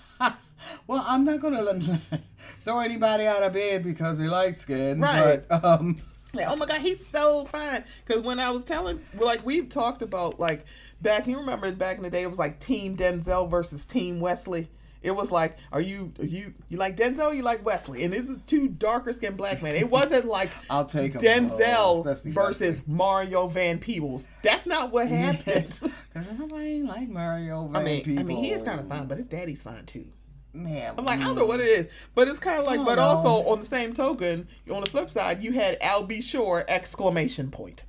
I'm 1.07 1.25
not 1.25 1.41
gonna 1.41 2.01
throw 2.65 2.81
anybody 2.81 3.27
out 3.27 3.43
of 3.43 3.53
bed 3.53 3.85
because 3.85 4.19
they're 4.19 4.29
light 4.29 4.57
skin. 4.57 5.01
Right. 5.01 5.43
But 5.49 5.65
um, 5.65 6.03
Like, 6.33 6.47
oh 6.49 6.57
my 6.57 6.67
god, 6.67 6.81
he's 6.81 7.07
so 7.07 7.45
fine. 7.47 7.85
Because 8.05 8.23
when 8.23 8.41
I 8.41 8.51
was 8.51 8.65
telling, 8.65 9.01
like 9.19 9.45
we've 9.45 9.69
talked 9.69 10.03
about, 10.03 10.39
like 10.39 10.65
back, 11.01 11.27
you 11.27 11.39
remember 11.39 11.71
back 11.73 11.97
in 11.97 12.03
the 12.03 12.11
day, 12.11 12.23
it 12.23 12.29
was 12.29 12.39
like 12.39 12.61
Team 12.61 12.97
Denzel 12.97 13.51
versus 13.51 13.85
Team 13.85 14.21
Wesley. 14.21 14.69
It 15.09 15.17
was 15.17 15.33
like, 15.33 15.57
are 15.73 15.81
you 15.81 16.13
are 16.19 16.25
you 16.25 16.53
you 16.69 16.77
like 16.77 16.97
Denzel? 16.97 17.31
Or 17.31 17.35
you 17.35 17.43
like 17.43 17.65
Wesley? 17.65 18.05
And 18.05 18.13
this 18.13 18.29
is 18.29 18.39
two 18.47 18.69
darker 18.69 19.13
skinned 19.13 19.39
black 19.39 19.63
men. 19.63 19.75
It 19.75 19.91
wasn't 19.91 20.27
like 20.27 20.51
I'll 20.71 20.85
take 20.85 21.15
Denzel 21.15 22.07
uh, 22.07 22.11
especially 22.11 22.33
versus 22.33 22.83
Mario 22.87 23.49
Van 23.49 23.79
Peebles. 23.79 24.29
That's 24.43 24.67
not 24.67 24.93
what 24.93 25.09
happened. 25.09 25.81
Cause 26.15 26.27
nobody 26.39 26.83
like 26.83 27.09
Mario 27.09 27.67
Van 27.69 27.81
I 27.81 27.85
mean, 27.85 28.05
Peebles. 28.05 28.21
I 28.21 28.23
mean, 28.25 28.45
he 28.45 28.53
is 28.53 28.63
kind 28.63 28.79
of 28.79 28.87
fine, 28.87 29.07
but 29.07 29.17
his 29.17 29.27
daddy's 29.27 29.63
fine 29.63 29.87
too. 29.87 30.05
Man, 30.53 30.95
I'm 30.99 31.05
like, 31.05 31.21
I 31.21 31.25
don't 31.25 31.37
know 31.37 31.45
mm. 31.45 31.49
what 31.49 31.61
it 31.61 31.69
is, 31.69 31.89
but 32.15 32.27
it's 32.27 32.39
kind 32.39 32.59
of 32.59 32.67
like, 32.67 32.79
but 32.79 32.97
don't 32.97 32.99
also 32.99 33.49
on 33.49 33.61
the 33.61 33.67
same 33.67 33.93
token, 33.93 34.49
on 34.71 34.83
the 34.83 34.91
flip 34.91 35.09
side, 35.09 35.43
you 35.43 35.53
had 35.53 35.79
Al 35.81 36.03
B. 36.03 36.21
Sure 36.21 36.65
exclamation 36.69 37.51
point. 37.51 37.85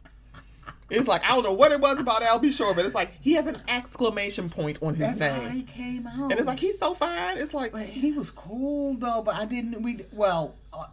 It's 0.89 1.07
like 1.07 1.23
I 1.23 1.29
don't 1.29 1.43
know 1.43 1.53
what 1.53 1.71
it 1.71 1.79
was 1.79 1.99
about 1.99 2.21
Al 2.23 2.39
B. 2.39 2.51
Sure, 2.51 2.73
but 2.73 2.85
it's 2.85 2.95
like 2.95 3.11
he 3.21 3.33
has 3.33 3.47
an 3.47 3.57
exclamation 3.67 4.49
point 4.49 4.79
on 4.81 4.95
his 4.95 5.17
That's 5.19 5.41
how 5.41 5.49
he 5.49 5.63
came 5.63 6.07
out. 6.07 6.31
and 6.31 6.33
it's 6.33 6.47
like 6.47 6.59
he's 6.59 6.79
so 6.79 6.93
fine. 6.93 7.37
It's 7.37 7.53
like 7.53 7.71
But 7.71 7.83
he 7.85 8.11
was 8.11 8.31
cool 8.31 8.95
though. 8.95 9.21
But 9.21 9.35
I 9.35 9.45
didn't. 9.45 9.81
We 9.81 9.99
well, 10.11 10.55
uh, 10.73 10.85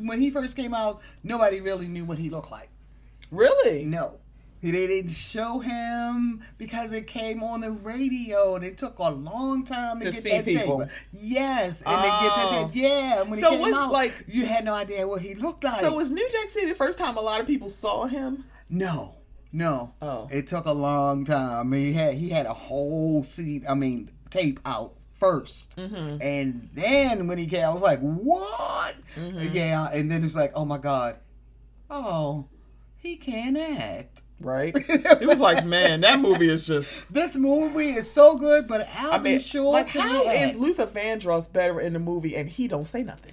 when 0.00 0.20
he 0.20 0.30
first 0.30 0.56
came 0.56 0.74
out, 0.74 1.00
nobody 1.24 1.60
really 1.60 1.88
knew 1.88 2.04
what 2.04 2.18
he 2.18 2.30
looked 2.30 2.50
like. 2.50 2.68
really, 3.30 3.84
No. 3.84 4.14
They 4.60 4.72
didn't 4.72 5.12
show 5.12 5.60
him 5.60 6.42
because 6.58 6.90
it 6.92 7.06
came 7.06 7.44
on 7.44 7.60
the 7.60 7.70
radio 7.70 8.56
and 8.56 8.64
it 8.64 8.76
took 8.76 8.98
a 8.98 9.08
long 9.08 9.64
time 9.64 10.00
to, 10.00 10.06
To 10.06 10.10
get 10.10 10.20
see 10.20 10.30
that 10.30 10.44
people. 10.44 10.80
tape. 10.80 10.88
Yes, 11.12 11.80
and 11.82 11.96
they 11.96 12.08
get 12.08 12.22
that 12.34 12.46
Oh. 12.50 12.64
tape. 12.66 12.70
Yeah, 12.74 13.22
when 13.22 13.38
So 13.38 13.46
it 13.46 13.50
came 13.52 13.60
was, 13.60 13.72
out, 13.74 13.92
like- 13.92 14.24
you 14.26 14.46
had 14.46 14.64
no 14.64 14.74
idea 14.74 15.06
what 15.06 15.22
he 15.22 15.36
looked 15.36 15.62
like. 15.62 15.78
so 15.78 15.92
was 15.94 16.10
New 16.10 16.28
Jack 16.32 16.48
City 16.48 16.66
the 16.66 16.74
first 16.74 16.98
time 16.98 17.16
a 17.16 17.20
lot 17.20 17.40
of 17.40 17.46
people 17.46 17.70
saw 17.70 18.06
him? 18.06 18.46
No, 18.70 19.14
no. 19.52 19.94
Oh. 20.02 20.28
It 20.30 20.46
took 20.46 20.66
a 20.66 20.72
long 20.72 21.24
time. 21.24 21.72
He 21.72 21.92
had 21.92 22.14
he 22.14 22.28
had 22.30 22.46
a 22.46 22.52
whole 22.54 23.22
seat. 23.22 23.64
I 23.68 23.74
mean, 23.74 24.10
tape 24.30 24.60
out 24.64 24.94
1st 25.20 25.68
Mm-hmm. 25.74 26.22
and 26.22 26.68
then 26.74 27.26
when 27.26 27.38
he 27.38 27.46
came, 27.46 27.64
I 27.64 27.70
was 27.70 27.82
like, 27.82 27.98
"What?" 28.00 28.94
Mm-hmm. 29.16 29.48
Yeah, 29.52 29.88
and 29.92 30.10
then 30.10 30.22
it's 30.24 30.36
like, 30.36 30.52
"Oh 30.54 30.64
my 30.64 30.78
god, 30.78 31.16
oh, 31.90 32.46
he 32.98 33.16
can 33.16 33.56
act." 33.56 34.22
Right? 34.40 34.72
it 34.88 35.26
was 35.26 35.40
like, 35.40 35.66
man, 35.66 36.02
that 36.02 36.20
movie 36.20 36.48
is 36.48 36.64
just. 36.64 36.92
This 37.10 37.34
movie 37.34 37.90
is 37.96 38.08
so 38.08 38.36
good, 38.38 38.68
but 38.68 38.88
Al 38.94 39.14
I 39.14 39.18
mean, 39.18 39.40
sure 39.40 39.72
like, 39.72 39.88
how 39.88 40.22
is 40.30 40.50
act. 40.52 40.58
Luther 40.60 40.86
Vandross 40.86 41.52
better 41.52 41.80
in 41.80 41.92
the 41.94 41.98
movie 41.98 42.36
and 42.36 42.48
he 42.48 42.68
don't 42.68 42.86
say 42.86 43.02
nothing? 43.02 43.32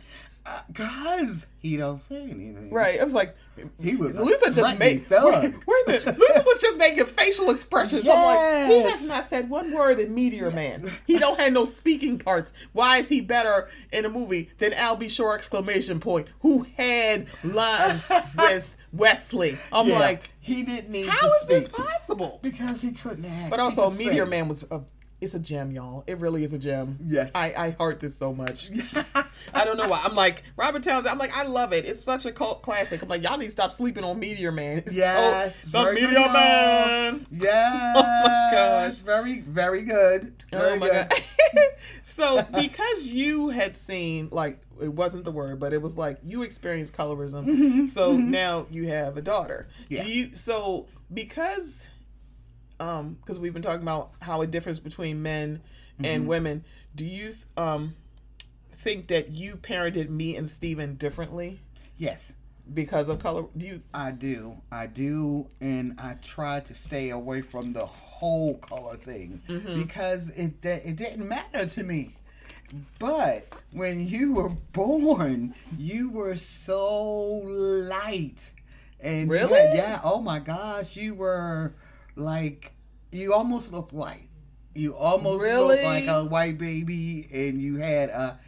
Cause 0.74 1.48
he 1.60 1.78
don't 1.78 2.02
say 2.02 2.22
anything. 2.22 2.70
Right? 2.72 2.96
It 3.00 3.04
was 3.04 3.14
like 3.14 3.36
He 3.82 3.96
was 3.96 4.20
Luther 4.20 4.52
just 4.52 4.78
made. 4.78 5.08
thug. 5.08 5.44
Wait, 5.44 5.54
wait 5.66 5.84
a 5.88 5.92
minute. 5.92 6.20
Luther 6.20 6.44
was 6.46 6.62
just 6.62 6.78
making 6.78 7.06
facial 7.08 7.50
expressions. 7.50 8.08
I'm 8.08 8.16
like, 8.24 8.68
he 8.68 8.78
Yes. 8.80 9.00
has 9.00 9.08
not 9.08 9.30
said 9.30 9.50
one 9.50 9.72
word 9.74 10.00
in 10.00 10.14
Meteor 10.14 10.52
Man. 10.52 10.92
He 11.08 11.18
don't 11.18 11.40
have 11.40 11.52
no 11.54 11.66
speaking 11.66 12.20
parts. 12.20 12.54
Why 12.74 12.98
is 12.98 13.10
he 13.10 13.22
better 13.22 13.70
in 13.92 14.06
a 14.06 14.10
movie 14.10 14.50
than 14.60 14.74
Al 14.74 14.96
B. 14.96 15.08
Sure 15.10 15.34
exclamation 15.34 16.00
point, 16.00 16.28
who 16.42 16.68
had 16.78 17.26
lines 17.44 18.04
with 18.38 18.76
Wesley? 18.94 19.58
I'm 19.72 19.88
Yeah. 19.88 20.00
like, 20.00 20.30
he 20.42 20.62
didn't 20.64 20.90
need 20.92 21.08
how 21.08 21.28
is 21.28 21.48
this 21.48 21.68
possible? 21.68 22.40
because 22.44 22.82
he 22.82 22.92
couldn't 22.92 23.26
act. 23.26 23.50
But 23.50 23.60
also, 23.60 23.90
Meteor 23.90 24.26
sing. 24.26 24.30
Man 24.30 24.48
was 24.48 24.64
a, 24.70 24.82
it's 25.26 25.34
a 25.34 25.40
gem, 25.40 25.72
y'all. 25.72 26.04
It 26.08 26.20
really 26.20 26.44
is 26.44 26.54
a 26.54 26.60
gem. 26.60 26.98
Yes. 27.06 27.32
I, 27.36 27.54
I 27.58 27.70
heart 27.72 28.00
this 28.00 28.16
so 28.16 28.34
much. 28.34 28.70
I 29.54 29.66
don't 29.66 29.76
know 29.78 29.88
why. 29.88 30.02
I'm 30.04 30.16
like, 30.16 30.44
Robert 30.56 30.84
Townsend, 30.84 31.08
I'm 31.12 31.18
like, 31.18 31.36
I 31.36 31.44
love 31.44 31.74
it. 31.74 31.84
It's 31.86 32.04
such 32.04 32.26
a 32.26 32.32
cult 32.32 32.62
classic. 32.62 33.02
I'm 33.02 33.10
like, 33.10 33.24
y'all 33.24 33.38
need 33.38 33.46
to 33.48 33.52
stop 33.52 33.72
sleeping 33.72 34.04
on 34.04 34.20
Meteor 34.20 34.52
Man. 34.52 34.78
It's 34.80 34.96
Yes, 34.96 35.68
so, 35.70 35.84
the 35.84 35.92
good 36.00 36.10
Meteor. 36.12 36.30
Man. 36.32 37.26
Yes. 37.32 37.96
Oh 37.98 38.02
my 38.24 38.50
gosh. 38.52 38.96
Very, 38.98 39.42
very 39.42 39.82
good. 39.82 40.36
Very 40.52 40.74
Oh 40.74 40.76
my 40.78 40.90
good. 40.90 41.10
god. 41.10 41.62
so 42.04 42.42
because 42.44 43.02
you 43.02 43.50
had 43.50 43.76
seen 43.76 44.30
like 44.32 44.60
it 44.82 44.94
wasn't 44.94 45.26
the 45.26 45.32
word, 45.32 45.60
but 45.60 45.74
it 45.74 45.82
was 45.82 45.98
like 45.98 46.20
you 46.24 46.44
experienced 46.44 46.94
colorism. 46.94 47.88
so 47.90 48.14
now 48.16 48.68
you 48.70 48.88
have 48.90 49.18
a 49.18 49.22
daughter. 49.22 49.68
Mm-hmm. 49.86 49.94
Yeah. 49.94 50.04
Do 50.04 50.10
you 50.12 50.36
so 50.36 50.88
because 51.14 51.88
um 52.80 53.14
because 53.22 53.40
we've 53.40 53.54
been 53.54 53.62
talking 53.62 53.82
about 53.82 54.12
how 54.22 54.42
it 54.42 54.52
differs 54.52 54.80
between 54.80 55.22
men 55.22 55.62
Mm-hmm. 55.96 56.06
and 56.06 56.28
women, 56.28 56.66
do 56.94 57.06
you 57.06 57.34
um 57.56 57.96
think 58.80 59.08
that 59.08 59.30
you 59.32 59.56
parented 59.56 60.10
me 60.10 60.36
and 60.36 60.50
Steven 60.50 60.96
differently 60.96 61.62
Yes, 61.98 62.34
because 62.74 63.08
of 63.08 63.20
color? 63.20 63.46
Do 63.58 63.66
you 63.66 63.82
I 63.94 64.12
do. 64.12 64.58
I 64.72 64.88
do, 64.88 65.48
and 65.62 65.98
I 65.98 66.16
try 66.22 66.60
to 66.60 66.74
stay 66.74 67.12
away 67.12 67.42
from 67.42 67.72
the 67.72 67.86
whole 67.86 68.56
color 68.58 68.98
thing 68.98 69.42
Mm-hmm. 69.48 69.82
because 69.84 70.30
it 70.32 70.66
it 70.66 70.98
didn't 70.98 71.26
matter 71.30 71.66
to 71.66 71.84
me. 71.84 72.16
But 73.00 73.48
when 73.72 74.06
you 74.06 74.34
were 74.34 74.50
born, 74.50 75.56
you 75.78 76.10
were 76.12 76.36
so 76.36 77.36
light, 77.46 78.52
and 79.00 79.30
Really? 79.30 79.78
yeah. 79.78 80.02
Oh 80.04 80.20
my 80.22 80.40
gosh, 80.40 80.98
you 80.98 81.14
were 81.14 81.74
like 82.16 82.74
you 83.12 83.34
almost 83.34 83.72
looked 83.72 83.94
white. 83.94 84.30
You 84.74 84.96
almost 84.96 85.44
Really? 85.44 85.68
looked 85.68 85.84
like 85.84 86.08
a 86.08 86.26
white 86.26 86.58
baby, 86.58 87.28
and 87.34 87.62
you 87.62 87.78
had 87.78 88.10
a 88.10 88.40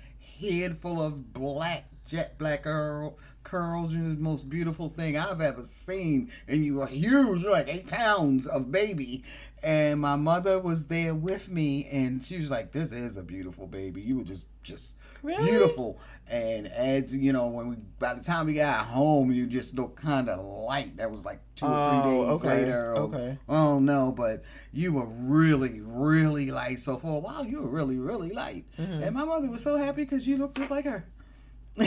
head 0.42 0.78
full 0.80 1.02
of 1.02 1.32
black 1.34 1.86
jet 2.06 2.38
black 2.38 2.64
curl, 2.64 3.18
curls. 3.44 3.94
You're 3.94 4.10
the 4.10 4.16
most 4.16 4.50
beautiful 4.50 4.90
thing 4.90 5.18
I've 5.18 5.40
ever 5.42 5.64
seen, 5.64 6.32
and 6.48 6.66
you 6.66 6.76
were 6.76 6.88
huge, 6.88 7.42
you're 7.44 7.52
like 7.52 7.70
eight 7.70 7.88
pounds 7.88 8.46
of 8.48 8.72
baby. 8.72 9.24
And 9.64 10.00
my 10.00 10.16
mother 10.18 10.60
was 10.60 10.86
there 10.88 11.16
with 11.16 11.50
me, 11.50 11.88
and 11.92 12.24
she 12.24 12.38
was 12.40 12.50
like, 12.50 12.72
"This 12.74 12.92
is 12.92 13.18
a 13.18 13.24
beautiful 13.24 13.66
baby. 13.66 14.02
You 14.02 14.18
were 14.18 14.24
just, 14.24 14.46
just 14.64 14.96
Really? 15.24 15.50
beautiful." 15.50 16.00
And 16.30 16.68
as 16.68 17.16
you 17.16 17.32
know, 17.32 17.48
when 17.48 17.70
we 17.70 17.76
by 18.00 18.14
the 18.14 18.24
time 18.24 18.48
we 18.48 18.54
got 18.56 18.86
home, 18.86 19.32
you 19.32 19.46
just 19.48 19.76
looked 19.76 20.02
kind 20.02 20.28
of 20.30 20.44
light. 20.44 20.98
That 20.98 21.10
was 21.10 21.24
like 21.24 21.40
two 21.56 21.66
or 21.66 21.70
Oh, 21.72 22.02
three 22.02 22.12
days 22.12 22.30
okay, 22.30 22.66
later. 22.66 22.92
or- 22.94 22.98
okay. 22.98 23.38
I 23.48 23.54
don't 23.56 23.86
know, 23.86 24.12
but 24.12 24.44
you 24.74 24.92
were 24.94 25.06
really, 25.08 25.80
really 25.82 26.52
light. 26.52 26.80
So 26.82 26.98
for 26.98 27.16
a 27.16 27.20
while, 27.20 27.46
you 27.46 27.62
were 27.62 27.70
really, 27.70 27.98
really 27.98 28.32
light. 28.32 28.66
Mm-hmm. 28.78 29.04
And 29.04 29.16
my 29.16 29.24
mother 29.24 29.50
was 29.50 29.64
so 29.64 29.78
happy 29.78 30.04
because 30.04 30.28
you 30.28 30.36
looked 30.38 30.58
just 30.58 30.70
like 30.72 30.86
her. 30.86 31.06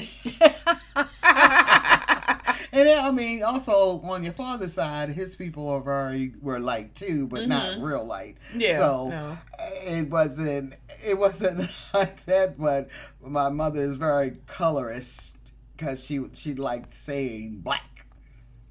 and 2.73 2.87
then, 2.87 3.05
I 3.05 3.11
mean, 3.11 3.43
also 3.43 4.01
on 4.03 4.23
your 4.23 4.33
father's 4.33 4.75
side, 4.75 5.11
his 5.11 5.35
people 5.37 5.69
are 5.69 5.81
very 5.81 6.33
were 6.41 6.59
light 6.59 6.95
too, 6.95 7.27
but 7.27 7.49
not 7.49 7.81
real 7.81 8.05
light. 8.05 8.37
Mm-hmm. 8.51 8.61
Yeah, 8.61 8.79
So 8.79 9.09
no. 9.09 9.39
it 9.59 10.09
wasn't 10.09 10.75
it 11.05 11.19
wasn't 11.19 11.69
like 11.95 12.25
that. 12.27 12.59
But 12.59 12.89
my 13.25 13.49
mother 13.49 13.81
is 13.81 13.95
very 13.95 14.37
colorist 14.47 15.37
because 15.77 16.05
she 16.05 16.21
she 16.35 16.55
liked 16.55 16.95
saying 16.95 17.61
black, 17.63 18.07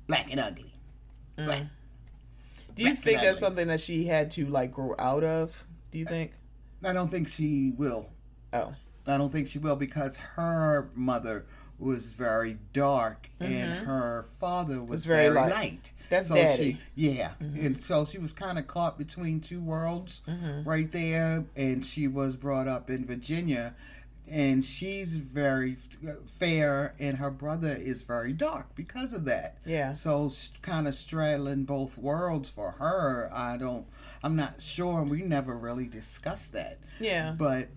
black 0.07 0.31
and 0.31 0.39
ugly, 0.39 0.73
black. 1.35 1.63
Do 2.75 2.83
you 2.83 2.95
think 2.95 3.21
that's 3.21 3.39
definitely. 3.39 3.39
something 3.39 3.67
that 3.67 3.81
she 3.81 4.05
had 4.05 4.31
to 4.31 4.45
like 4.45 4.71
grow 4.71 4.95
out 4.97 5.23
of? 5.23 5.65
Do 5.91 5.99
you 5.99 6.05
think? 6.05 6.31
I 6.83 6.93
don't 6.93 7.09
think 7.11 7.27
she 7.27 7.73
will. 7.77 8.09
Oh, 8.53 8.73
I 9.05 9.17
don't 9.17 9.31
think 9.31 9.47
she 9.49 9.59
will 9.59 9.75
because 9.75 10.15
her 10.17 10.89
mother 10.95 11.45
was 11.79 12.13
very 12.13 12.57
dark 12.73 13.29
and 13.39 13.51
mm-hmm. 13.53 13.85
her 13.85 14.25
father 14.39 14.79
was, 14.79 14.89
Was 14.89 15.05
very 15.05 15.25
very, 15.25 15.35
light. 15.35 15.51
light. 15.51 15.93
That's 16.09 16.27
so 16.27 16.35
daddy. 16.35 16.73
She, 16.73 16.79
yeah, 16.95 17.31
mm-hmm. 17.41 17.65
and 17.65 17.83
so 17.83 18.05
she 18.05 18.17
was 18.17 18.33
kind 18.33 18.57
of 18.57 18.67
caught 18.67 18.97
between 18.97 19.41
two 19.41 19.61
worlds 19.61 20.21
mm-hmm. 20.27 20.67
right 20.67 20.91
there, 20.91 21.45
and 21.55 21.85
she 21.85 22.07
was 22.07 22.35
brought 22.35 22.67
up 22.67 22.89
in 22.89 23.05
Virginia, 23.05 23.75
and 24.29 24.65
she's 24.65 25.17
very 25.17 25.77
uh, 26.07 26.13
fair, 26.25 26.95
and 26.99 27.17
her 27.17 27.29
brother 27.29 27.73
is 27.73 28.01
very 28.01 28.33
dark 28.33 28.73
because 28.75 29.13
of 29.13 29.25
that. 29.25 29.57
Yeah. 29.65 29.93
So 29.93 30.31
kind 30.63 30.87
of 30.87 30.95
straddling 30.95 31.65
both 31.65 31.97
worlds 31.97 32.49
for 32.49 32.71
her. 32.71 33.29
I 33.31 33.57
don't. 33.57 33.85
I'm 34.23 34.35
not 34.35 34.61
sure. 34.61 35.03
We 35.03 35.21
never 35.21 35.55
really 35.55 35.85
discussed 35.85 36.53
that 36.53 36.79
yeah. 36.99 37.33
but 37.37 37.67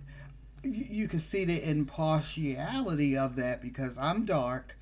you, 0.63 0.87
you 1.03 1.09
can 1.09 1.19
see 1.21 1.45
the 1.45 1.63
impartiality 1.69 3.17
of 3.17 3.37
that 3.37 3.63
because 3.63 3.99
I'm 3.99 4.25
dark, 4.25 4.77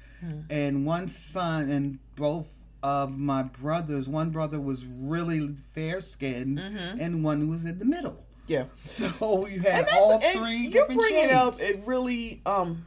and 0.50 0.84
one 0.84 1.08
son 1.08 1.70
and 1.70 1.98
both 2.16 2.46
of 2.82 3.16
my 3.18 3.42
brothers. 3.42 4.08
One 4.08 4.30
brother 4.30 4.60
was 4.60 4.84
really 4.86 5.54
fair 5.74 6.00
skinned, 6.00 6.58
and 6.58 7.24
one 7.24 7.48
was 7.48 7.64
in 7.64 7.78
the 7.78 7.84
middle. 7.84 8.24
yeah. 8.46 8.64
So 8.84 9.46
you 9.46 9.60
had 9.60 9.86
all 9.94 10.18
three 10.20 10.56
you 10.56 10.70
different 10.70 11.00
bring 11.00 11.12
shades. 11.14 11.32
it 11.32 11.36
up. 11.36 11.54
It 11.60 11.82
really 11.86 12.42
um 12.46 12.84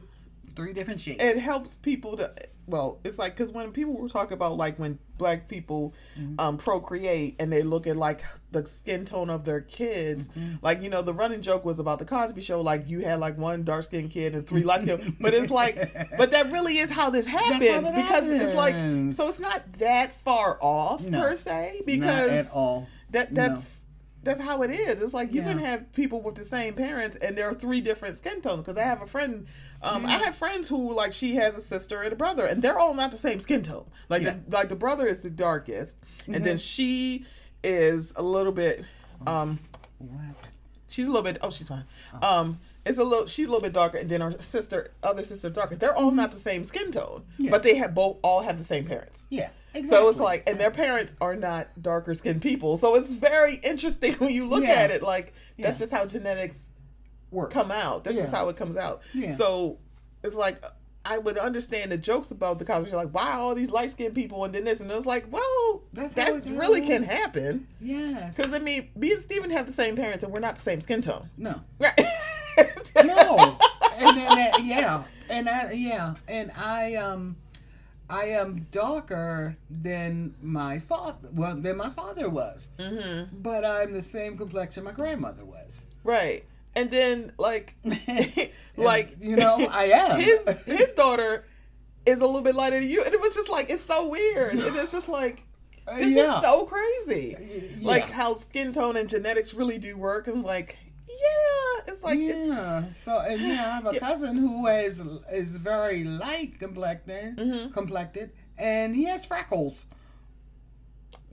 three 0.54 0.72
different 0.72 1.00
shades. 1.00 1.22
it 1.22 1.38
helps 1.38 1.74
people 1.74 2.16
to 2.16 2.32
well 2.66 2.98
it's 3.04 3.18
like 3.18 3.34
because 3.36 3.50
when 3.50 3.72
people 3.72 3.94
were 3.94 4.08
talking 4.08 4.34
about 4.34 4.56
like 4.56 4.78
when 4.78 4.98
black 5.18 5.48
people 5.48 5.92
um 6.38 6.56
procreate 6.56 7.34
and 7.40 7.50
they 7.52 7.62
look 7.62 7.86
at 7.88 7.96
like 7.96 8.22
the 8.54 8.64
skin 8.64 9.04
tone 9.04 9.28
of 9.28 9.44
their 9.44 9.60
kids 9.60 10.28
like 10.62 10.80
you 10.82 10.88
know 10.88 11.02
the 11.02 11.12
running 11.12 11.42
joke 11.42 11.64
was 11.64 11.78
about 11.78 11.98
the 11.98 12.04
cosby 12.06 12.40
show 12.40 12.60
like 12.62 12.88
you 12.88 13.00
had 13.00 13.20
like 13.20 13.36
one 13.36 13.62
dark 13.64 13.84
skinned 13.84 14.10
kid 14.10 14.34
and 14.34 14.46
three 14.46 14.62
light 14.62 14.80
skinned 14.80 15.16
but 15.20 15.34
it's 15.34 15.50
like 15.50 15.76
but 16.16 16.30
that 16.30 16.50
really 16.50 16.78
is 16.78 16.90
how 16.90 17.10
this 17.10 17.26
happens 17.26 17.60
it 17.62 17.84
because 17.84 18.24
it's 18.30 18.54
like 18.54 18.74
so 19.12 19.28
it's 19.28 19.40
not 19.40 19.62
that 19.74 20.18
far 20.22 20.56
off 20.62 21.02
No. 21.02 21.20
per 21.20 21.36
se 21.36 21.74
Not 21.80 21.86
because 21.86 22.30
at 22.30 22.46
all. 22.54 22.88
that 23.10 23.30
No. 23.32 23.42
that's 23.48 23.86
that's 24.22 24.40
how 24.40 24.62
it 24.62 24.70
is. 24.70 25.02
It's 25.02 25.12
like 25.12 25.34
you 25.34 25.42
Yeah. 25.42 25.48
can 25.48 25.58
have 25.58 25.92
people 25.92 26.22
with 26.22 26.34
the 26.34 26.44
same 26.44 26.72
parents, 26.72 27.18
and 27.18 27.36
there 27.36 27.46
are 27.46 27.52
three 27.52 27.82
different 27.82 28.16
skin 28.16 28.40
tones. 28.40 28.60
Because 28.62 28.78
I 28.78 28.84
have 28.84 29.02
a 29.02 29.06
friend, 29.06 29.46
um, 29.82 30.06
I 30.06 30.12
have 30.12 30.34
friends 30.34 30.66
who 30.70 30.94
like 30.94 31.12
she 31.12 31.34
has 31.34 31.58
a 31.58 31.60
sister 31.60 32.00
and 32.00 32.10
a 32.10 32.16
brother, 32.16 32.46
and 32.46 32.62
they're 32.62 32.78
all 32.78 32.94
not 32.94 33.10
the 33.10 33.18
same 33.18 33.38
skin 33.38 33.62
tone. 33.62 33.84
Like 34.08 34.22
Yeah. 34.22 34.30
Mm-hmm. 34.30 34.48
the, 34.50 34.56
like 34.56 34.70
the 34.70 34.76
brother 34.76 35.06
is 35.06 35.20
the 35.20 35.28
darkest, 35.28 35.96
and 36.26 36.42
then 36.42 36.56
she 36.56 37.26
is 37.64 38.12
a 38.16 38.22
little 38.22 38.52
bit, 38.52 38.84
um, 39.26 39.58
What 39.98 40.10
she's 40.88 41.06
a 41.06 41.10
little 41.10 41.22
bit. 41.24 41.38
Oh, 41.42 41.50
she's 41.50 41.68
fine. 41.68 41.84
Um, 42.22 42.58
it's 42.84 42.98
a 42.98 43.04
little. 43.04 43.26
She's 43.26 43.46
a 43.48 43.50
little 43.50 43.62
bit 43.62 43.72
darker, 43.72 43.98
and 43.98 44.10
then 44.10 44.20
her 44.20 44.32
sister, 44.40 44.90
other 45.02 45.24
sister, 45.24 45.48
darker. 45.50 45.76
They're 45.76 45.96
all 45.96 46.10
not 46.10 46.32
the 46.32 46.38
same 46.38 46.64
skin 46.64 46.92
tone, 46.92 47.24
Yeah. 47.38 47.50
but 47.50 47.62
they 47.62 47.76
have 47.76 47.94
both 47.94 48.18
all 48.22 48.42
have 48.42 48.58
the 48.58 48.64
same 48.64 48.84
parents. 48.84 49.26
Yeah, 49.30 49.48
exactly. 49.72 49.88
So 49.88 50.08
it's 50.10 50.18
like, 50.20 50.42
and 50.46 50.58
their 50.60 50.70
parents 50.70 51.16
are 51.20 51.34
not 51.34 51.68
darker 51.80 52.14
skinned 52.14 52.42
people. 52.42 52.76
So 52.76 52.94
it's 52.96 53.12
very 53.12 53.56
interesting 53.56 54.12
when 54.18 54.34
you 54.34 54.46
look 54.46 54.64
Yeah. 54.64 54.72
at 54.72 54.90
it. 54.90 55.02
Like, 55.02 55.32
that's 55.58 55.76
Yeah. 55.76 55.78
just 55.78 55.92
how 55.92 56.04
genetics 56.06 56.58
work. 57.30 57.50
come 57.50 57.70
out. 57.72 58.04
That's 58.04 58.16
just 58.16 58.32
how 58.34 58.48
it 58.50 58.56
comes 58.56 58.76
out. 58.76 59.00
Yeah. 59.14 59.30
So 59.30 59.78
it's 60.22 60.36
like, 60.36 60.62
I 61.06 61.18
would 61.18 61.36
understand 61.36 61.92
the 61.92 61.98
jokes 61.98 62.30
about 62.30 62.58
the 62.58 62.64
Cosby 62.64 62.90
Show, 62.90 62.96
like, 62.96 63.10
why 63.10 63.32
all 63.34 63.54
these 63.54 63.70
light 63.70 63.90
skinned 63.92 64.14
people 64.14 64.44
and 64.44 64.54
then 64.54 64.64
this? 64.64 64.80
And 64.80 64.90
it's 64.90 65.04
like, 65.06 65.30
well, 65.30 65.82
That's 65.92 66.14
that 66.14 66.44
really 66.46 66.80
goes. 66.80 66.88
can 66.88 67.02
happen. 67.02 67.66
Yes. 67.80 68.34
Because, 68.36 68.54
I 68.54 68.58
mean, 68.58 68.88
me 68.96 69.12
and 69.12 69.20
Steven 69.20 69.50
have 69.50 69.66
the 69.66 69.72
same 69.72 69.96
parents 69.96 70.24
and 70.24 70.32
we're 70.32 70.40
not 70.40 70.56
the 70.56 70.62
same 70.62 70.80
skin 70.80 71.02
tone. 71.02 71.28
No. 71.36 71.60
Right. 71.78 71.98
no 73.04 73.58
and 73.98 74.16
then 74.16 74.36
that, 74.38 74.60
yeah 74.64 75.02
and 75.28 75.48
I, 75.48 75.72
yeah 75.72 76.14
and 76.28 76.52
i 76.56 76.94
um 76.94 77.34
i 78.08 78.26
am 78.26 78.68
darker 78.70 79.56
than 79.68 80.34
my 80.40 80.78
father 80.78 81.28
well 81.32 81.56
than 81.56 81.76
my 81.76 81.90
father 81.90 82.28
was 82.28 82.68
Mm-hmm. 82.78 83.36
but 83.42 83.64
i'm 83.64 83.92
the 83.92 84.02
same 84.02 84.36
complexion 84.38 84.84
my 84.84 84.92
grandmother 84.92 85.44
was 85.44 85.86
Right. 86.04 86.44
And 86.76 86.90
then, 86.90 87.32
like, 87.38 87.74
like, 88.76 89.16
you 89.20 89.36
know 89.36 89.56
i 89.70 89.84
am 89.84 90.20
his 90.20 90.48
his 90.66 90.92
daughter 91.02 91.44
is 92.06 92.20
a 92.20 92.26
little 92.26 92.42
bit 92.42 92.54
lighter 92.54 92.80
than 92.80 92.88
you, 92.88 93.02
and 93.04 93.14
it 93.14 93.20
was 93.20 93.34
just 93.34 93.48
like 93.50 93.70
it's 93.70 93.82
so 93.84 94.08
weird, 94.08 94.52
and 94.54 94.76
it's 94.76 94.92
just 94.92 95.08
like 95.08 95.42
Uh, 95.86 95.96
this 95.98 96.10
yeah. 96.16 96.36
is 96.36 96.42
so 96.42 96.64
crazy, 96.64 97.36
yeah. 97.78 97.86
like 97.92 98.08
how 98.10 98.34
skin 98.34 98.72
tone 98.72 98.96
and 98.96 99.08
genetics 99.08 99.52
really 99.54 99.78
do 99.78 99.96
work, 99.96 100.26
and 100.28 100.42
like 100.42 100.76
yeah, 101.08 101.92
it's 101.92 102.02
like 102.02 102.18
it's, 102.18 102.34
yeah 102.48 102.82
so 103.04 103.20
and 103.20 103.40
yeah 103.40 103.48
i 103.68 103.74
have 103.76 103.86
a 103.86 103.92
Yeah. 103.94 104.00
cousin 104.00 104.36
who 104.36 104.66
is 104.66 104.98
is 105.30 105.56
very 105.56 106.02
light 106.04 106.58
complected 106.58 107.36
Mhm. 107.36 107.72
complected 107.72 108.32
and 108.58 108.96
he 108.96 109.04
has 109.04 109.24
freckles 109.24 109.84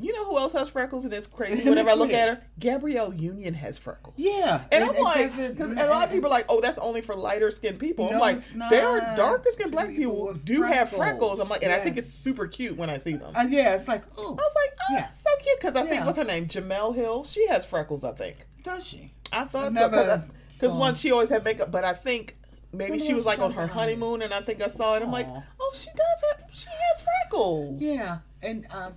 you 0.01 0.13
know 0.13 0.25
who 0.25 0.37
else 0.37 0.53
has 0.53 0.69
freckles, 0.69 1.05
and 1.05 1.13
it's 1.13 1.27
crazy. 1.27 1.63
Whenever 1.67 1.89
I 1.89 1.93
look 1.93 2.11
at 2.13 2.27
her, 2.29 2.43
Gabrielle 2.59 3.13
Union 3.13 3.53
has 3.53 3.77
freckles. 3.77 4.15
yeah 4.17 4.63
And 4.71 4.83
I'm 4.83 4.95
like, 4.97 5.35
because 5.35 5.59
a 5.59 5.87
lot 5.87 6.05
of 6.07 6.11
people 6.11 6.27
are 6.27 6.31
like, 6.31 6.45
oh, 6.49 6.61
that's 6.61 6.77
only 6.77 7.01
for 7.01 7.15
lighter 7.15 7.51
skinned 7.51 7.79
people. 7.79 8.09
I'm 8.09 8.19
like, 8.19 8.43
there 8.69 8.87
are 8.87 9.15
darker 9.15 9.49
skinned 9.51 9.71
black 9.71 9.89
People 9.89 10.33
do 10.43 10.63
have 10.63 10.89
freckles. 10.89 10.97
freckles. 10.97 11.39
I'm 11.39 11.49
like, 11.49 11.63
and 11.63 11.71
I 11.71 11.79
think 11.79 11.97
it's 11.97 12.09
super 12.11 12.47
cute 12.47 12.77
when 12.77 12.89
I 12.89 12.97
see 12.97 13.13
them. 13.13 13.33
uh, 13.35 13.45
yeah 13.49 13.75
it's 13.75 13.87
like 13.87 14.03
oh 14.17 14.27
I 14.27 14.31
was 14.31 14.55
like, 14.55 14.77
oh, 14.81 14.93
Yeah. 14.93 15.01
that's 15.01 15.17
so 15.17 15.29
cute. 15.43 15.59
Because 15.59 15.75
I 15.75 15.85
think, 15.85 16.05
what's 16.05 16.17
her 16.17 16.23
name? 16.23 16.47
Jemele 16.47 16.95
Hill. 16.95 17.23
She 17.25 17.47
has 17.47 17.65
freckles, 17.65 18.03
I 18.03 18.11
think. 18.13 18.37
does 18.63 18.85
she 18.85 19.13
I 19.33 19.45
thought 19.45 19.73
so. 19.73 20.23
Because 20.53 20.75
once 20.75 20.99
she 20.99 21.11
always 21.11 21.29
had 21.29 21.43
makeup, 21.43 21.71
but 21.71 21.83
I 21.83 21.93
think 21.93 22.35
maybe 22.73 22.99
she 22.99 23.13
was 23.13 23.25
like 23.25 23.39
on 23.39 23.51
her 23.51 23.67
honeymoon, 23.67 24.21
and 24.21 24.33
I 24.33 24.41
think 24.41 24.61
I 24.61 24.67
saw 24.67 24.95
it. 24.95 25.01
I'm 25.03 25.11
like, 25.11 25.27
oh, 25.29 25.71
she 25.73 25.87
does 25.87 26.31
have, 26.31 26.49
she 26.53 26.67
has 26.69 27.01
freckles. 27.03 27.81
Yeah, 27.81 28.19
and 28.41 28.65
um. 28.71 28.93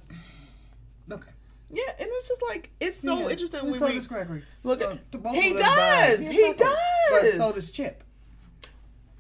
Yeah, 1.71 1.83
and 1.99 2.09
it's 2.11 2.29
just 2.29 2.43
like, 2.49 2.71
it's 2.81 2.97
so 2.99 3.21
Yeah. 3.21 3.29
interesting 3.31 3.61
And 3.61 3.71
when 3.71 3.81
so 3.81 3.87
we 3.87 3.95
does 3.95 4.07
Gregory. 4.07 4.45
look 4.63 4.81
at, 4.81 5.11
the 5.11 5.19
both 5.19 5.35
he 5.35 5.53
does, 5.53 5.65
has 5.65 6.21
he 6.21 6.39
freckles. 6.55 6.77
But 7.11 7.23
does. 7.23 7.37
so 7.37 7.53
does 7.53 7.71
Chip. 7.73 8.05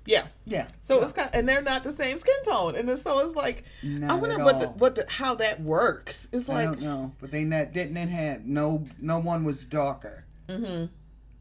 yeah. 0.06 0.26
Yeah. 0.44 0.66
So 0.82 1.02
it's 1.02 1.12
kind, 1.12 1.28
of, 1.28 1.34
and 1.34 1.48
they're 1.48 1.62
not 1.62 1.82
the 1.82 1.92
same 1.92 2.18
skin 2.18 2.34
tone, 2.44 2.76
and 2.76 2.96
so 2.98 3.18
it's 3.26 3.34
like, 3.34 3.64
I 3.82 3.86
Not 3.86 4.20
wonder 4.20 4.38
at 4.38 4.44
what 4.44 4.60
the, 4.60 4.68
what 4.68 4.94
the, 4.94 5.06
how 5.08 5.34
that 5.36 5.60
works. 5.62 6.28
It's 6.32 6.48
I 6.48 6.66
like, 6.66 6.72
don't 6.78 6.82
know, 6.82 7.12
but 7.20 7.30
they 7.30 7.42
not 7.44 7.72
didn't 7.72 7.96
have 7.96 8.44
no 8.44 8.84
no 9.00 9.18
one 9.18 9.44
was 9.44 9.64
darker 9.64 10.24
hmm 10.48 10.84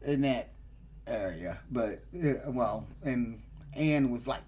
in 0.06 0.20
that 0.22 0.48
area, 1.06 1.58
but 1.70 2.02
uh, 2.22 2.34
well, 2.50 2.86
and 3.02 3.40
Anne 3.74 4.10
was 4.10 4.26
like, 4.26 4.40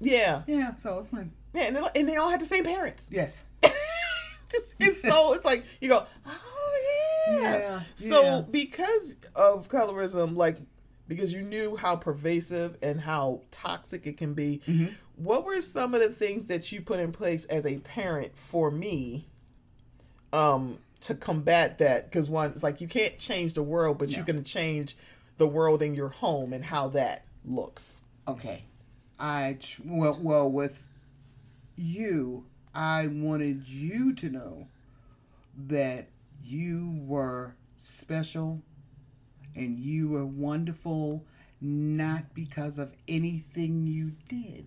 yeah, 0.00 0.42
yeah. 0.48 0.74
So 0.74 0.98
it's 1.00 1.12
like, 1.12 1.26
yeah, 1.54 1.62
and, 1.64 1.76
they- 1.76 2.00
and 2.00 2.08
they 2.08 2.16
all 2.16 2.30
had 2.30 2.40
the 2.40 2.44
same 2.46 2.64
parents. 2.64 3.08
yes, 3.10 3.44
it's, 4.54 4.74
it's 4.80 5.02
so 5.02 5.32
it's 5.34 5.44
like 5.44 5.64
you 5.80 5.88
go 5.88 6.06
oh 6.26 6.80
yeah, 7.30 7.58
Yeah, 7.58 7.80
so 7.94 8.22
yeah. 8.22 8.42
because 8.50 9.16
of 9.34 9.68
colorism 9.68 10.36
like 10.36 10.58
because 11.06 11.32
you 11.32 11.42
knew 11.42 11.76
how 11.76 11.96
pervasive 11.96 12.76
and 12.82 13.00
how 13.00 13.42
toxic 13.50 14.06
it 14.06 14.16
can 14.16 14.34
be 14.34 14.60
Mm-hmm. 14.66 14.92
what 15.16 15.44
were 15.44 15.60
some 15.60 15.94
of 15.94 16.00
the 16.00 16.10
things 16.10 16.46
that 16.46 16.70
you 16.72 16.80
put 16.80 17.00
in 17.00 17.12
place 17.12 17.44
as 17.46 17.66
a 17.66 17.78
parent 17.78 18.32
for 18.50 18.70
me 18.70 19.26
um 20.32 20.78
to 21.00 21.14
combat 21.14 21.78
that 21.78 22.10
because 22.10 22.28
one 22.28 22.50
it's 22.50 22.62
like 22.62 22.80
you 22.80 22.88
can't 22.88 23.18
change 23.18 23.52
the 23.54 23.62
world 23.62 23.98
but 23.98 24.08
you 24.10 24.24
can 24.24 24.42
change 24.44 24.96
the 25.38 25.46
world 25.46 25.80
in 25.82 25.94
your 25.94 26.08
home 26.08 26.52
and 26.52 26.64
how 26.64 26.88
that 26.88 27.24
looks 27.44 28.02
okay. 28.26 28.64
I 29.20 29.58
well 29.84 30.18
well 30.20 30.50
with 30.50 30.84
you, 31.76 32.44
I 32.74 33.06
wanted 33.06 33.66
you 33.68 34.14
to 34.14 34.28
know 34.28 34.68
that 35.66 36.08
you 36.44 37.00
were 37.06 37.54
special 37.76 38.62
and 39.54 39.78
you 39.78 40.08
were 40.08 40.26
wonderful 40.26 41.24
not 41.60 42.34
because 42.34 42.78
of 42.78 42.94
anything 43.08 43.86
you 43.86 44.12
did, 44.28 44.66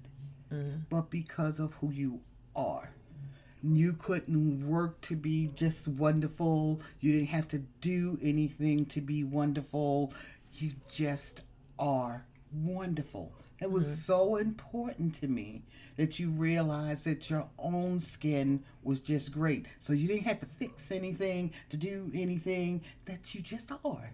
mm-hmm. 0.51 0.78
but 0.89 1.09
because 1.09 1.59
of 1.59 1.73
who 1.75 1.91
you 1.91 2.19
are. 2.55 2.91
You 3.63 3.93
couldn't 3.93 4.67
work 4.67 4.99
to 5.01 5.15
be 5.15 5.51
just 5.55 5.88
wonderful. 5.88 6.82
You 6.99 7.13
didn't 7.13 7.30
have 7.30 7.47
to 7.49 7.59
do 7.80 8.17
anything 8.21 8.86
to 8.88 9.01
be 9.01 9.23
wonderful. 9.23 10.13
You 10.55 10.73
just 10.91 11.43
are 11.78 12.25
wonderful. 12.53 13.32
It 13.62 13.72
was 13.72 13.86
mm-hmm. 13.86 13.95
so 13.95 14.36
important 14.38 15.14
to 15.16 15.28
me 15.28 15.62
that 15.95 16.20
you 16.20 16.32
realized 16.32 17.05
that 17.05 17.30
your 17.30 17.47
own 17.59 17.99
skin 17.99 18.64
was 18.84 18.99
just 18.99 19.32
great. 19.32 19.68
So 19.80 19.93
you 19.93 20.07
didn't 20.07 20.26
have 20.26 20.39
to 20.39 20.47
fix 20.47 20.91
anything, 20.91 21.53
to 21.70 21.78
do 21.78 22.09
anything, 22.14 22.82
that 23.05 23.36
you 23.36 23.41
just 23.41 23.72
are. 23.86 24.12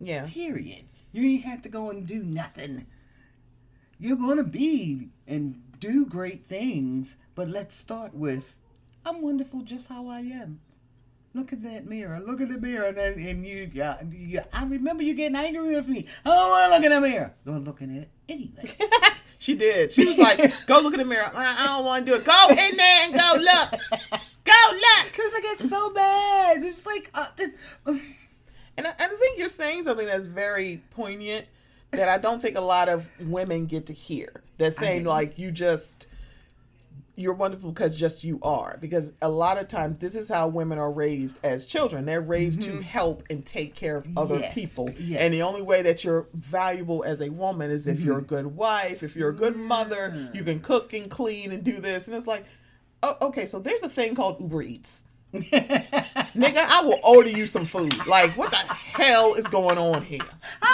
yeah 0.00 0.26
Period. 0.26 0.86
You 1.12 1.22
didn't 1.22 1.50
have 1.50 1.62
to 1.62 1.68
go 1.68 1.90
and 1.90 2.06
do 2.06 2.22
nothing. 2.22 2.86
You're 3.98 4.16
going 4.16 4.38
to 4.38 4.44
be 4.44 5.10
and 5.26 5.62
do 5.78 6.04
great 6.04 6.46
things, 6.48 7.16
but 7.34 7.48
let's 7.48 7.76
start 7.76 8.14
with 8.14 8.54
I'm 9.04 9.22
wonderful 9.22 9.62
just 9.62 9.88
how 9.88 10.08
I 10.08 10.20
am. 10.20 10.60
Look 11.32 11.52
at 11.52 11.62
that 11.62 11.86
mirror. 11.86 12.18
Look 12.18 12.40
at 12.40 12.48
the 12.48 12.58
mirror. 12.58 12.86
And, 12.86 12.96
then, 12.96 13.12
and 13.18 13.46
you, 13.46 13.70
yeah, 13.72 13.96
you, 14.10 14.40
I 14.52 14.64
remember 14.64 15.04
you 15.04 15.14
getting 15.14 15.36
angry 15.36 15.76
with 15.76 15.86
me. 15.86 16.06
I 16.24 16.30
don't 16.30 16.50
want 16.50 16.70
to 16.70 16.76
look 16.76 16.84
in 16.84 17.02
the 17.02 17.08
mirror. 17.08 17.32
Go 17.44 17.52
looking 17.52 17.96
at 17.96 18.02
it 18.02 18.10
anyway. 18.28 18.74
she 19.38 19.54
did. 19.54 19.92
She 19.92 20.06
was 20.06 20.18
like, 20.18 20.52
"Go 20.66 20.80
look 20.80 20.92
in 20.92 20.98
the 20.98 21.04
mirror." 21.04 21.30
I, 21.32 21.56
I 21.60 21.66
don't 21.68 21.84
want 21.84 22.04
to 22.04 22.12
do 22.12 22.18
it. 22.18 22.24
Go 22.24 22.46
in 22.50 22.76
there 22.76 23.04
and 23.04 23.14
go 23.14 23.32
look. 23.38 23.80
Go 24.42 24.52
look. 24.72 25.12
Cause 25.12 25.32
I 25.36 25.40
get 25.42 25.60
so 25.68 25.90
bad. 25.90 26.64
It's 26.64 26.86
like, 26.86 27.10
uh, 27.14 27.26
uh, 27.86 27.94
And 28.76 28.86
I, 28.86 28.90
I 28.98 29.06
think 29.06 29.38
you're 29.38 29.48
saying 29.48 29.84
something 29.84 30.06
that's 30.06 30.26
very 30.26 30.82
poignant 30.90 31.46
that 31.90 32.08
I 32.08 32.16
don't 32.16 32.40
think 32.40 32.56
a 32.56 32.60
lot 32.62 32.88
of 32.88 33.06
women 33.20 33.66
get 33.66 33.86
to 33.86 33.92
hear. 33.92 34.42
They're 34.56 34.70
saying 34.70 35.04
like 35.04 35.38
you 35.38 35.50
just 35.52 36.06
you're 37.20 37.34
wonderful 37.34 37.70
because 37.70 37.96
just 37.96 38.24
you 38.24 38.38
are. 38.42 38.78
Because 38.80 39.12
a 39.20 39.28
lot 39.28 39.58
of 39.58 39.68
times 39.68 39.98
this 39.98 40.14
is 40.14 40.28
how 40.28 40.48
women 40.48 40.78
are 40.78 40.90
raised 40.90 41.38
as 41.42 41.66
children. 41.66 42.06
They're 42.06 42.20
raised 42.20 42.62
to 42.62 42.70
mm-hmm. 42.70 42.80
help 42.82 43.24
and 43.30 43.44
take 43.44 43.74
care 43.74 43.96
of 43.96 44.06
other 44.16 44.38
Yes, 44.38 44.54
people. 44.54 44.90
yes. 44.98 45.20
And 45.20 45.34
the 45.34 45.42
only 45.42 45.62
way 45.62 45.82
that 45.82 46.04
you're 46.04 46.28
valuable 46.32 47.04
as 47.04 47.20
a 47.20 47.28
woman 47.28 47.70
is 47.70 47.86
if 47.86 48.00
you're 48.00 48.18
a 48.18 48.20
mm-hmm. 48.20 48.34
good 48.34 48.46
wife, 48.46 49.02
if 49.02 49.14
you're 49.14 49.30
a 49.30 49.34
good 49.34 49.56
mother, 49.56 50.30
you 50.32 50.42
can 50.44 50.60
mm. 50.60 50.62
cook 50.62 50.92
and 50.92 51.10
clean 51.10 51.52
and 51.52 51.62
do 51.62 51.80
this. 51.80 52.06
And 52.06 52.16
it's 52.16 52.26
like, 52.26 52.44
oh, 53.02 53.16
okay, 53.22 53.46
so 53.46 53.58
there's 53.58 53.82
a 53.82 53.88
thing 53.88 54.14
called 54.14 54.40
Uber 54.40 54.62
Eats. 54.62 55.04
Nigga, 55.34 56.56
I 56.56 56.82
will 56.82 56.98
order 57.04 57.30
you 57.30 57.46
some 57.46 57.64
food. 57.64 57.94
Like, 58.06 58.36
what 58.36 58.50
the 58.50 58.56
hell 58.56 59.34
is 59.34 59.46
going 59.46 59.78
on 59.78 60.02
here? 60.02 60.20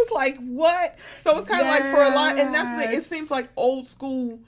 It's 0.00 0.12
like 0.12 0.36
what? 0.38 0.96
So 1.18 1.36
it's 1.36 1.48
kind 1.48 1.60
of 1.60 1.66
like 1.66 1.82
for 1.82 2.02
a 2.02 2.14
lot, 2.14 2.38
and 2.38 2.54
that's 2.54 2.86
the. 2.88 2.96
It 2.96 3.02
seems 3.02 3.30
like 3.30 3.48
old 3.56 3.86
school 3.86 4.38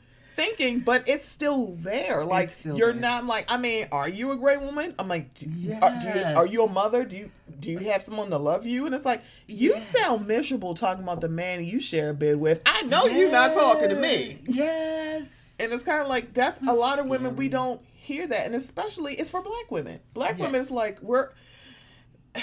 thinking, 0.40 0.80
but 0.80 1.08
it's 1.08 1.24
still 1.26 1.76
there. 1.80 2.24
Like 2.24 2.48
still 2.48 2.76
you're 2.78 2.92
there. 2.92 3.00
not 3.00 3.24
like. 3.26 3.44
I 3.48 3.56
mean, 3.56 3.86
are 3.92 4.08
you 4.08 4.32
a 4.32 4.36
great 4.36 4.60
woman? 4.60 4.94
I'm 4.98 5.08
like, 5.08 5.34
do, 5.34 5.46
are, 5.82 5.90
you, 5.92 5.98
Yes. 6.14 6.36
are 6.36 6.46
you 6.46 6.64
a 6.64 6.70
mother? 6.70 7.04
Do 7.04 7.16
you 7.18 7.30
do 7.58 7.70
you 7.72 7.78
have 7.90 8.02
someone 8.02 8.30
to 8.30 8.38
love 8.38 8.64
you? 8.66 8.86
And 8.86 8.94
it's 8.94 9.04
like 9.04 9.22
you 9.46 9.72
Yes. 9.74 9.88
sound 9.88 10.26
miserable 10.26 10.74
talking 10.74 11.02
about 11.02 11.20
the 11.20 11.28
man 11.28 11.64
you 11.64 11.80
share 11.80 12.10
a 12.10 12.14
bed 12.14 12.36
with. 12.36 12.62
I 12.64 12.82
know 12.82 13.04
you're 13.06 13.30
not 13.30 13.52
talking 13.52 13.90
to 13.90 13.96
me. 13.96 14.38
Yes. 14.46 15.56
And 15.60 15.70
it's 15.72 15.82
kind 15.82 16.00
of 16.02 16.08
like 16.08 16.32
that's 16.32 16.58
a 16.66 16.72
lot 16.72 16.98
of 16.98 17.06
women 17.06 17.36
we 17.36 17.48
don't 17.48 17.82
hear 17.94 18.26
that, 18.26 18.46
and 18.46 18.54
especially 18.54 19.14
it's 19.14 19.28
for 19.30 19.42
black 19.42 19.70
women. 19.70 20.00
Black 20.14 20.38
Yes. 20.38 20.46
women's 20.46 20.70
like 20.70 21.00
we're. 21.02 21.30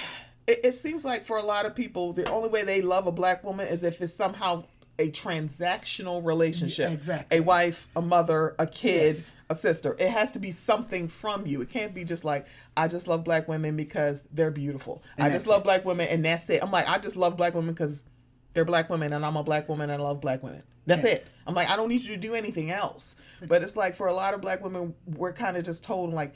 It, 0.50 0.62
it 0.64 0.72
seems 0.72 1.04
like 1.04 1.26
for 1.26 1.38
a 1.38 1.44
lot 1.44 1.66
of 1.66 1.76
people, 1.76 2.14
the 2.14 2.24
only 2.30 2.48
way 2.48 2.64
they 2.64 2.82
love 2.82 3.06
a 3.06 3.12
black 3.12 3.44
woman 3.44 3.68
is 3.68 3.84
if 3.84 4.00
it's 4.02 4.14
somehow 4.14 4.64
a 5.00 5.12
transactional 5.12 6.26
relationship. 6.26 6.90
Yeah, 6.90 6.94
exactly. 6.96 7.38
A 7.38 7.42
wife, 7.42 7.88
a 7.96 8.02
mother, 8.02 8.56
a 8.60 8.66
kid, 8.68 9.14
Yes. 9.16 9.34
a 9.50 9.56
sister. 9.56 9.96
It 10.00 10.10
has 10.10 10.32
to 10.32 10.40
be 10.40 10.52
something 10.52 11.08
from 11.08 11.46
you. 11.46 11.62
It 11.62 11.70
can't 11.70 11.94
be 11.94 12.04
just 12.04 12.24
like 12.26 12.48
I 12.76 12.88
just 12.88 13.08
love 13.08 13.24
black 13.24 13.48
women 13.48 13.76
because 13.76 14.24
they're 14.34 14.52
beautiful. 14.52 15.04
I 15.18 15.30
just 15.30 15.48
love 15.48 15.62
it. 15.62 15.66
black 15.66 15.86
women 15.86 16.08
and 16.08 16.26
that's 16.26 16.50
it. 16.50 16.64
I'm 16.64 16.72
like 16.72 16.88
I 16.88 16.98
just 16.98 17.16
love 17.16 17.38
black 17.38 17.54
women 17.54 17.74
because 17.74 18.06
they're 18.54 18.66
black 18.66 18.90
women 18.90 19.14
and 19.14 19.26
I'm 19.26 19.36
a 19.38 19.44
black 19.44 19.70
woman 19.70 19.90
and 19.90 20.02
I 20.02 20.06
love 20.06 20.20
black 20.22 20.42
women. 20.42 20.64
That's 20.88 21.04
Yes. 21.04 21.26
it. 21.26 21.32
I'm 21.46 21.54
like 21.54 21.70
I 21.70 21.76
don't 21.76 21.90
need 21.90 22.02
you 22.02 22.10
to 22.16 22.18
do 22.18 22.34
anything 22.34 22.72
else. 22.72 23.16
But 23.48 23.62
it's 23.62 23.76
like 23.76 23.96
for 23.96 24.08
a 24.08 24.14
lot 24.14 24.34
of 24.34 24.42
black 24.42 24.64
women, 24.64 24.96
we're 25.06 25.34
kind 25.34 25.58
of 25.58 25.64
just 25.64 25.84
told 25.84 26.12
like 26.14 26.34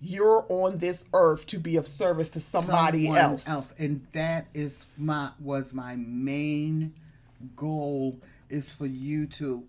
you're 0.00 0.44
on 0.48 0.78
this 0.78 1.04
earth 1.14 1.46
to 1.46 1.58
be 1.58 1.76
of 1.76 1.86
service 1.88 2.30
to 2.30 2.40
somebody 2.40 3.06
Someone 3.06 3.20
else. 3.46 3.74
and 3.78 4.06
that 4.12 4.46
is 4.54 4.86
my 4.98 5.30
was 5.40 5.72
my 5.72 5.96
main 5.96 6.94
goal 7.56 8.20
is 8.48 8.72
for 8.72 8.86
you 8.86 9.26
to 9.26 9.64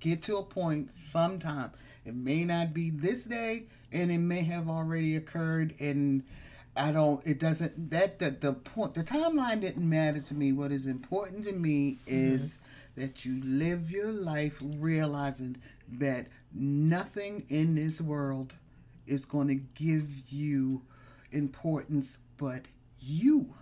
get 0.00 0.22
to 0.24 0.36
a 0.36 0.42
point 0.42 0.92
sometime. 0.92 1.70
It 2.04 2.14
may 2.14 2.44
not 2.44 2.72
be 2.72 2.90
this 2.90 3.24
day 3.24 3.64
and 3.92 4.10
it 4.10 4.18
may 4.18 4.42
have 4.42 4.68
already 4.68 5.16
occurred 5.16 5.74
and 5.80 6.24
i 6.76 6.92
don't 6.92 7.24
it 7.26 7.38
doesn't 7.38 7.90
that 7.90 8.18
the, 8.18 8.30
the 8.30 8.52
point 8.52 8.94
the 8.94 9.02
timeline 9.02 9.60
didn't 9.60 9.88
matter 9.88 10.20
to 10.20 10.34
me. 10.34 10.52
What 10.52 10.72
is 10.72 10.86
important 10.86 11.44
to 11.44 11.52
me 11.52 11.98
is 12.06 12.58
mm-hmm. 12.58 13.00
that 13.00 13.24
you 13.24 13.40
live 13.42 13.90
your 13.90 14.12
life 14.12 14.58
realizing 14.78 15.56
that 15.88 16.26
nothing 16.52 17.46
in 17.48 17.74
this 17.74 18.00
world 18.00 18.52
is 19.06 19.24
going 19.24 19.48
to 19.48 19.54
give 19.54 20.08
you 20.28 20.82
importance 21.32 22.18
but 22.36 22.62
you 23.00 23.54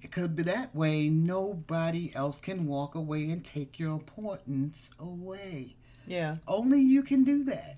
because 0.00 0.28
that 0.36 0.74
way 0.74 1.08
nobody 1.08 2.12
else 2.14 2.40
can 2.40 2.66
walk 2.66 2.94
away 2.94 3.28
and 3.30 3.44
take 3.44 3.78
your 3.78 3.92
importance 3.92 4.90
away 4.98 5.74
Yeah. 6.06 6.36
only 6.46 6.80
you 6.80 7.02
can 7.02 7.24
do 7.24 7.44
that 7.44 7.76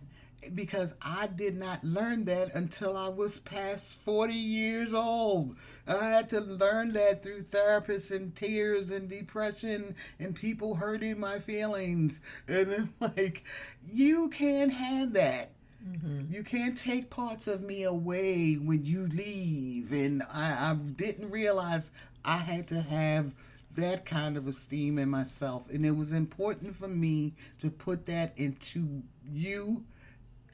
because 0.54 0.94
I 1.00 1.26
did 1.28 1.56
not 1.56 1.82
learn 1.82 2.26
that 2.26 2.54
until 2.54 2.96
I 2.98 3.08
was 3.08 3.38
past 3.38 3.96
40 4.00 4.34
years 4.34 4.92
old. 4.92 5.56
I 5.86 6.04
had 6.06 6.28
to 6.30 6.40
learn 6.40 6.92
that 6.92 7.22
through 7.22 7.44
therapists 7.44 8.14
and 8.14 8.34
tears 8.34 8.90
and 8.90 9.08
depression 9.08 9.94
and 10.18 10.34
people 10.34 10.74
hurting 10.74 11.18
my 11.18 11.38
feelings. 11.38 12.20
And 12.46 12.74
I'm 12.74 12.94
like, 13.16 13.42
you 13.90 14.28
can't 14.28 14.72
have 14.72 15.14
that. 15.14 15.52
Mm-hmm. 15.86 16.32
You 16.32 16.42
can't 16.42 16.76
take 16.76 17.10
parts 17.10 17.46
of 17.46 17.62
me 17.62 17.82
away 17.82 18.54
when 18.54 18.84
you 18.84 19.06
leave. 19.08 19.92
And 19.92 20.22
I, 20.32 20.70
I 20.70 20.74
didn't 20.74 21.30
realize 21.30 21.90
I 22.24 22.38
had 22.38 22.66
to 22.68 22.80
have 22.80 23.34
that 23.76 24.06
kind 24.06 24.36
of 24.36 24.46
esteem 24.46 24.98
in 24.98 25.10
myself. 25.10 25.68
And 25.70 25.84
it 25.84 25.90
was 25.90 26.12
important 26.12 26.76
for 26.76 26.88
me 26.88 27.34
to 27.58 27.70
put 27.70 28.06
that 28.06 28.32
into 28.36 29.02
you 29.32 29.84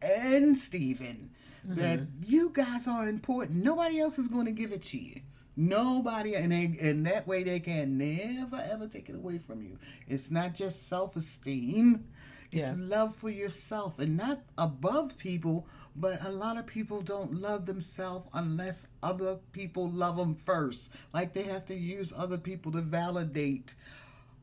and 0.03 0.57
Stephen 0.57 1.31
mm-hmm. 1.67 1.81
that 1.81 2.01
you 2.25 2.51
guys 2.51 2.87
are 2.87 3.09
important. 3.09 3.63
Nobody 3.63 4.01
else 4.01 4.19
is 4.19 4.29
going 4.29 4.47
to 4.47 4.53
give 4.53 4.73
it 4.73 4.83
to 4.85 4.99
you. 4.99 5.21
Nobody, 5.57 6.35
and 6.37 6.53
they, 6.53 6.77
and 6.81 7.05
that 7.07 7.27
way 7.27 7.43
they 7.43 7.61
can 7.61 7.99
never 7.99 8.57
ever 8.57 8.87
take 8.87 9.11
it 9.11 9.15
away 9.15 9.39
from 9.39 9.63
you. 9.63 9.79
It's 10.09 10.31
not 10.31 10.55
just 10.55 10.89
self 10.89 11.17
esteem. 11.17 12.07
It's 12.53 12.63
Yeah. 12.63 12.75
love 12.77 13.15
for 13.15 13.31
yourself 13.31 13.99
and 13.99 14.17
not 14.17 14.41
above 14.59 15.17
people, 15.19 15.67
but 15.95 16.25
a 16.25 16.31
lot 16.31 16.57
of 16.57 16.67
people 16.67 17.01
don't 17.01 17.35
love 17.35 17.67
themselves 17.67 18.29
unless 18.33 18.87
other 19.03 19.37
people 19.53 19.89
love 19.91 20.17
them 20.17 20.35
first. 20.35 20.91
Like 21.13 21.33
they 21.33 21.45
have 21.45 21.67
to 21.67 21.75
use 21.75 22.13
other 22.17 22.39
people 22.39 22.73
to 22.73 22.81
validate 22.81 23.75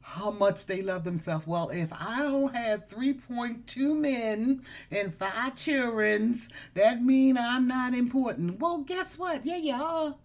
how 0.02 0.32
much 0.32 0.66
they 0.68 0.82
love 0.82 1.04
themselves. 1.04 1.46
Well, 1.46 1.70
if 1.70 1.90
I 1.92 2.22
don't 2.22 2.56
have 2.56 2.88
3.2 2.88 3.94
men 3.94 4.62
and 4.90 5.14
five 5.14 5.56
childrens, 5.58 6.48
that 6.76 7.04
mean 7.04 7.38
I'm 7.38 7.68
not 7.68 7.94
important. 7.94 8.60
Well, 8.60 8.78
guess 8.80 9.18
what? 9.18 9.46
Yeah, 9.46 9.58
you 9.58 9.74
are. 9.74 10.16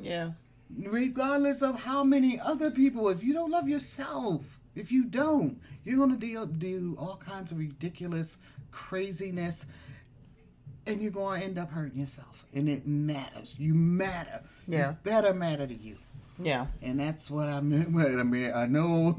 Yeah. 0.00 0.32
Regardless 0.78 1.60
of 1.62 1.80
how 1.80 2.04
many 2.04 2.38
other 2.38 2.70
people, 2.70 3.08
if 3.08 3.22
you 3.24 3.32
don't 3.32 3.50
love 3.50 3.68
yourself, 3.68 4.55
if 4.76 4.92
you 4.92 5.04
don't, 5.04 5.60
you're 5.84 5.98
gonna 5.98 6.16
do, 6.16 6.46
do 6.46 6.96
all 6.98 7.16
kinds 7.16 7.50
of 7.50 7.58
ridiculous 7.58 8.38
craziness, 8.70 9.66
and 10.86 11.02
you're 11.02 11.10
gonna 11.10 11.42
end 11.42 11.58
up 11.58 11.70
hurting 11.70 11.98
yourself. 11.98 12.44
And 12.54 12.68
it 12.68 12.86
matters. 12.86 13.56
You 13.58 13.74
matter. 13.74 14.40
Yeah. 14.68 14.90
You 14.90 14.96
better 15.02 15.34
matter 15.34 15.66
to 15.66 15.74
you. 15.74 15.96
Yeah. 16.38 16.66
And 16.82 17.00
that's 17.00 17.30
what 17.30 17.48
I 17.48 17.60
meant. 17.60 17.92
Wait 17.92 18.14
a 18.14 18.24
minute. 18.24 18.54
I 18.54 18.66
know 18.66 19.18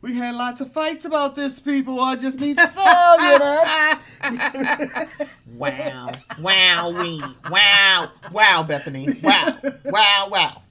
we 0.00 0.14
had 0.14 0.34
lots 0.34 0.60
of 0.60 0.72
fights 0.72 1.04
about 1.04 1.34
this, 1.34 1.58
people. 1.58 2.00
I 2.00 2.16
just 2.16 2.40
need 2.40 2.56
to 2.56 2.66
tell 2.72 3.32
you 3.32 3.38
that. 3.38 4.02
Wow. 5.52 6.10
Wow, 6.40 6.90
we. 6.98 7.22
Wow. 7.50 8.10
Wow, 8.32 8.62
Bethany. 8.66 9.08
Wow. 9.22 9.54
Wow, 9.84 10.28
wow. 10.30 10.61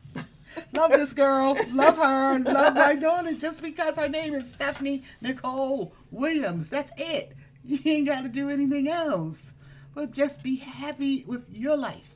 Love 0.75 0.91
this 0.91 1.13
girl. 1.13 1.57
Love 1.73 1.97
her. 1.97 2.39
Love 2.39 2.75
my 2.75 2.95
daughter 2.95 3.33
just 3.33 3.61
because 3.61 3.97
her 3.97 4.07
name 4.07 4.33
is 4.33 4.51
Stephanie 4.51 5.03
Nicole 5.21 5.93
Williams. 6.11 6.69
That's 6.69 6.91
it. 6.97 7.33
You 7.63 7.79
ain't 7.85 8.07
got 8.07 8.21
to 8.23 8.29
do 8.29 8.49
anything 8.49 8.87
else. 8.87 9.53
But 9.93 10.11
just 10.11 10.41
be 10.41 10.55
happy 10.55 11.23
with 11.27 11.45
your 11.51 11.75
life. 11.77 12.15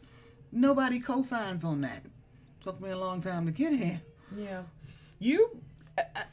Nobody 0.51 1.01
cosigns 1.01 1.65
on 1.65 1.81
that. 1.81 2.03
Took 2.63 2.79
me 2.81 2.89
a 2.91 2.97
long 2.97 3.21
time 3.21 3.45
to 3.45 3.51
get 3.51 3.73
here. 3.73 4.01
Yeah. 4.35 4.63
You. 5.19 5.61
I- 5.97 6.03
I- 6.15 6.23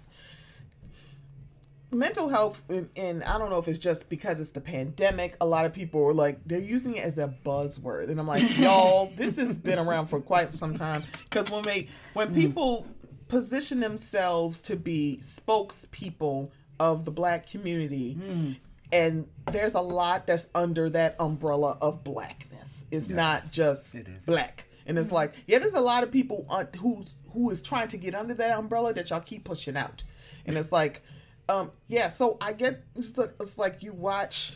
mental 1.93 2.29
health, 2.29 2.63
and, 2.69 2.89
and 2.97 3.23
I 3.25 3.39
don't 3.39 3.51
know 3.51 3.59
if 3.59 3.69
it's 3.69 3.79
just 3.79 4.09
because 4.09 4.41
it's 4.41 4.51
the 4.51 4.61
pandemic. 4.61 5.37
A 5.41 5.47
lot 5.47 5.65
of 5.65 5.73
people 5.73 6.05
are 6.05 6.15
like, 6.15 6.41
they're 6.47 6.59
using 6.59 6.97
it 6.97 7.05
as 7.05 7.19
a 7.19 7.35
buzzword. 7.45 8.11
And 8.11 8.19
I'm 8.19 8.27
like, 8.27 8.57
y'all, 8.59 9.13
this 9.17 9.37
has 9.37 9.59
been 9.59 9.79
around 9.79 10.09
for 10.09 10.21
quite 10.21 10.53
some 10.53 10.75
time. 10.75 11.05
Because 11.25 11.51
when, 11.51 11.63
they, 11.65 11.89
when 12.15 12.29
mm. 12.29 12.35
people 12.35 12.87
position 13.29 13.81
themselves 13.81 14.61
to 14.63 14.77
be 14.77 15.19
spokespeople 15.23 16.51
of 16.81 17.05
the 17.05 17.11
black 17.11 17.49
community, 17.49 18.17
mm. 18.21 18.57
and 18.91 19.29
there's 19.51 19.75
a 19.75 19.81
lot 19.81 20.27
that's 20.27 20.49
under 20.55 20.91
that 20.91 21.17
umbrella 21.21 21.79
of 21.81 22.03
blackness. 22.05 22.85
It's 22.91 23.09
not 23.09 23.51
just 23.51 23.95
It 23.95 24.07
black. 24.27 24.67
And 24.85 24.99
it's 24.99 25.09
mm. 25.09 25.13
like, 25.13 25.35
yeah, 25.47 25.59
there's 25.59 25.75
a 25.75 25.81
lot 25.81 26.03
of 26.03 26.11
people 26.11 26.47
who's 26.81 27.17
who 27.33 27.51
is 27.51 27.63
trying 27.63 27.89
to 27.89 27.97
get 27.97 28.15
under 28.15 28.35
that 28.35 28.59
umbrella 28.59 28.93
that 28.95 29.11
y'all 29.11 29.21
keep 29.21 29.45
pushing 29.45 29.77
out. 29.77 30.03
And 30.45 30.57
it's 30.57 30.73
like, 30.73 31.03
um, 31.49 31.71
yeah. 31.89 32.09
So 32.09 32.37
I 32.41 32.53
get 32.53 32.85
it's, 32.97 33.13
the, 33.13 33.33
it's 33.41 33.59
like 33.59 33.83
you 33.83 33.93
watch 33.93 34.55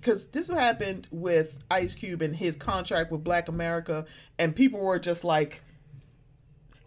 because 0.00 0.26
this 0.28 0.48
happened 0.48 1.06
with 1.10 1.62
Ice 1.70 1.94
Cube 1.94 2.22
and 2.22 2.34
his 2.34 2.56
contract 2.56 3.10
with 3.10 3.24
Black 3.24 3.48
America, 3.48 4.06
and 4.38 4.54
people 4.54 4.80
were 4.80 4.98
just 4.98 5.24
like, 5.24 5.60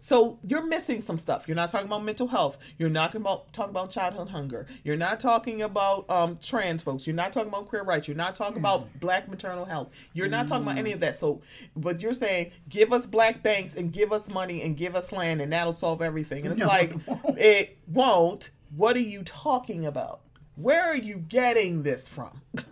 so 0.00 0.40
you're 0.42 0.66
missing 0.66 1.00
some 1.00 1.16
stuff. 1.18 1.46
You're 1.46 1.54
not 1.54 1.70
talking 1.70 1.86
about 1.86 2.02
mental 2.02 2.26
health. 2.26 2.58
You're 2.76 2.88
not 2.90 3.08
talking 3.12 3.20
about 3.20 3.52
talking 3.52 3.70
about 3.70 3.92
childhood 3.92 4.28
hunger. 4.30 4.66
You're 4.82 4.96
not 4.96 5.20
talking 5.20 5.62
about 5.62 6.10
um, 6.10 6.38
trans 6.42 6.82
folks. 6.82 7.06
You're 7.06 7.14
not 7.14 7.32
talking 7.32 7.50
about 7.50 7.68
queer 7.68 7.84
rights. 7.84 8.08
You're 8.08 8.16
not 8.16 8.34
talking 8.34 8.58
about 8.58 8.88
black 8.98 9.28
maternal 9.28 9.64
health. 9.64 9.90
You're 10.12 10.26
not 10.28 10.48
talking 10.48 10.64
about 10.64 10.76
any 10.78 10.90
of 10.92 10.98
that. 11.00 11.20
So, 11.20 11.42
but 11.76 12.00
you're 12.00 12.14
saying 12.14 12.50
give 12.68 12.92
us 12.92 13.06
black 13.06 13.44
banks 13.44 13.76
and 13.76 13.92
give 13.92 14.12
us 14.12 14.28
money 14.28 14.62
and 14.62 14.76
give 14.76 14.96
us 14.96 15.12
land 15.12 15.40
and 15.40 15.52
that'll 15.52 15.74
solve 15.74 16.02
everything. 16.02 16.46
And 16.46 16.52
it's 16.52 16.58
No, 16.60 16.66
like 16.66 16.94
it 17.06 17.06
won't. 17.06 17.38
it 17.38 17.78
won't. 17.86 18.50
What 18.76 18.96
are 18.96 19.00
you 19.00 19.22
talking 19.22 19.86
about? 19.86 20.20
Where 20.56 20.82
are 20.82 20.96
you 20.96 21.16
getting 21.16 21.82
this 21.82 22.08
from? 22.08 22.42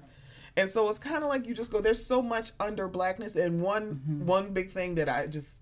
And 0.57 0.69
so 0.69 0.89
it's 0.91 0.99
kind 0.99 1.23
of 1.23 1.29
like 1.29 1.47
you 1.47 1.55
just 1.55 1.71
go. 1.71 1.81
There's 1.81 2.05
so 2.05 2.21
much 2.21 2.51
under 2.59 2.89
blackness, 2.89 3.37
and 3.37 3.63
one 3.63 3.95
Mm-hmm. 3.95 4.27
one 4.27 4.53
big 4.53 4.73
thing 4.73 4.97
that 4.97 5.09
I 5.09 5.29
just 5.29 5.61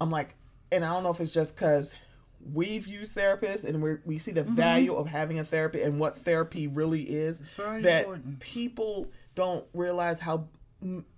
I'm 0.00 0.10
like, 0.10 0.34
and 0.72 0.84
I 0.84 0.92
don't 0.92 1.04
know 1.04 1.10
if 1.10 1.20
it's 1.20 1.30
just 1.30 1.54
because 1.54 1.96
we've 2.52 2.86
used 2.88 3.16
therapists 3.16 3.64
and 3.64 3.80
we 3.80 3.94
we 4.04 4.18
see 4.18 4.32
the 4.32 4.42
value 4.42 4.94
of 4.96 5.06
having 5.06 5.38
a 5.38 5.44
therapy 5.44 5.82
and 5.82 6.00
what 6.00 6.18
therapy 6.24 6.66
really 6.66 7.02
is. 7.04 7.42
that 7.56 8.00
important. 8.06 8.40
people 8.40 9.06
don't 9.36 9.64
realize 9.72 10.18
how, 10.20 10.48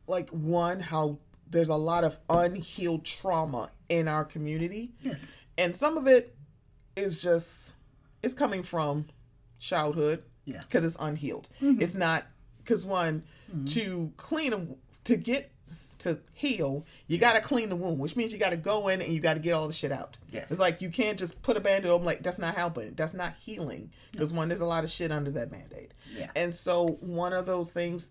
like, 0.07 0.29
one 0.31 0.79
how 0.79 1.19
there's 1.51 1.71
a 1.71 1.75
lot 1.75 2.05
of 2.05 2.19
unhealed 2.29 3.05
trauma 3.05 3.71
in 3.89 4.07
our 4.09 4.25
community, 4.27 4.93
Yes. 5.03 5.33
and 5.57 5.75
some 5.75 5.97
of 5.97 6.07
it 6.07 6.37
is 6.97 7.21
just 7.21 7.73
it's 8.23 8.35
coming 8.35 8.63
from 8.63 9.07
childhood 9.59 10.23
Yeah. 10.45 10.61
because 10.61 10.85
it's 10.85 10.97
unhealed. 10.99 11.49
Mm-hmm. 11.61 11.83
It's 11.83 11.95
not 11.95 12.27
because 12.59 12.85
one 12.85 13.25
mm-hmm. 13.51 13.65
to 13.67 14.13
clean 14.17 14.53
a, 14.53 14.67
to 15.05 15.17
get 15.17 15.51
to 16.01 16.19
heal, 16.33 16.85
you 17.07 17.19
got 17.19 17.33
to 17.33 17.41
clean 17.41 17.69
the 17.69 17.77
wound, 17.77 17.99
which 17.99 18.17
means 18.17 18.33
you 18.33 18.39
got 18.39 18.51
to 18.51 18.57
go 18.57 18.89
in 18.89 19.03
and 19.03 19.13
you 19.13 19.21
got 19.21 19.35
to 19.35 19.41
get 19.41 19.53
all 19.53 19.67
the 19.67 19.75
shit 19.75 19.93
out. 19.93 20.17
Yes. 20.31 20.51
it's 20.51 20.61
like 20.61 20.81
you 20.81 20.91
can't 20.91 21.19
just 21.19 21.41
put 21.43 21.57
a 21.57 21.61
band-aid 21.61 21.91
on 21.91 22.05
like 22.05 22.23
that's 22.23 22.39
not 22.39 22.55
helping. 22.55 22.95
That's 22.95 23.15
not 23.15 23.35
healing 23.41 23.91
because 24.13 24.33
one 24.33 24.49
there's 24.49 24.61
a 24.61 24.67
lot 24.67 24.85
of 24.85 24.91
shit 24.91 25.11
under 25.11 25.31
that 25.33 25.51
band-aid. 25.51 25.95
Yeah. 26.17 26.31
and 26.37 26.55
so 26.55 26.99
one 27.01 27.33
of 27.33 27.47
those 27.47 27.73
things. 27.73 28.11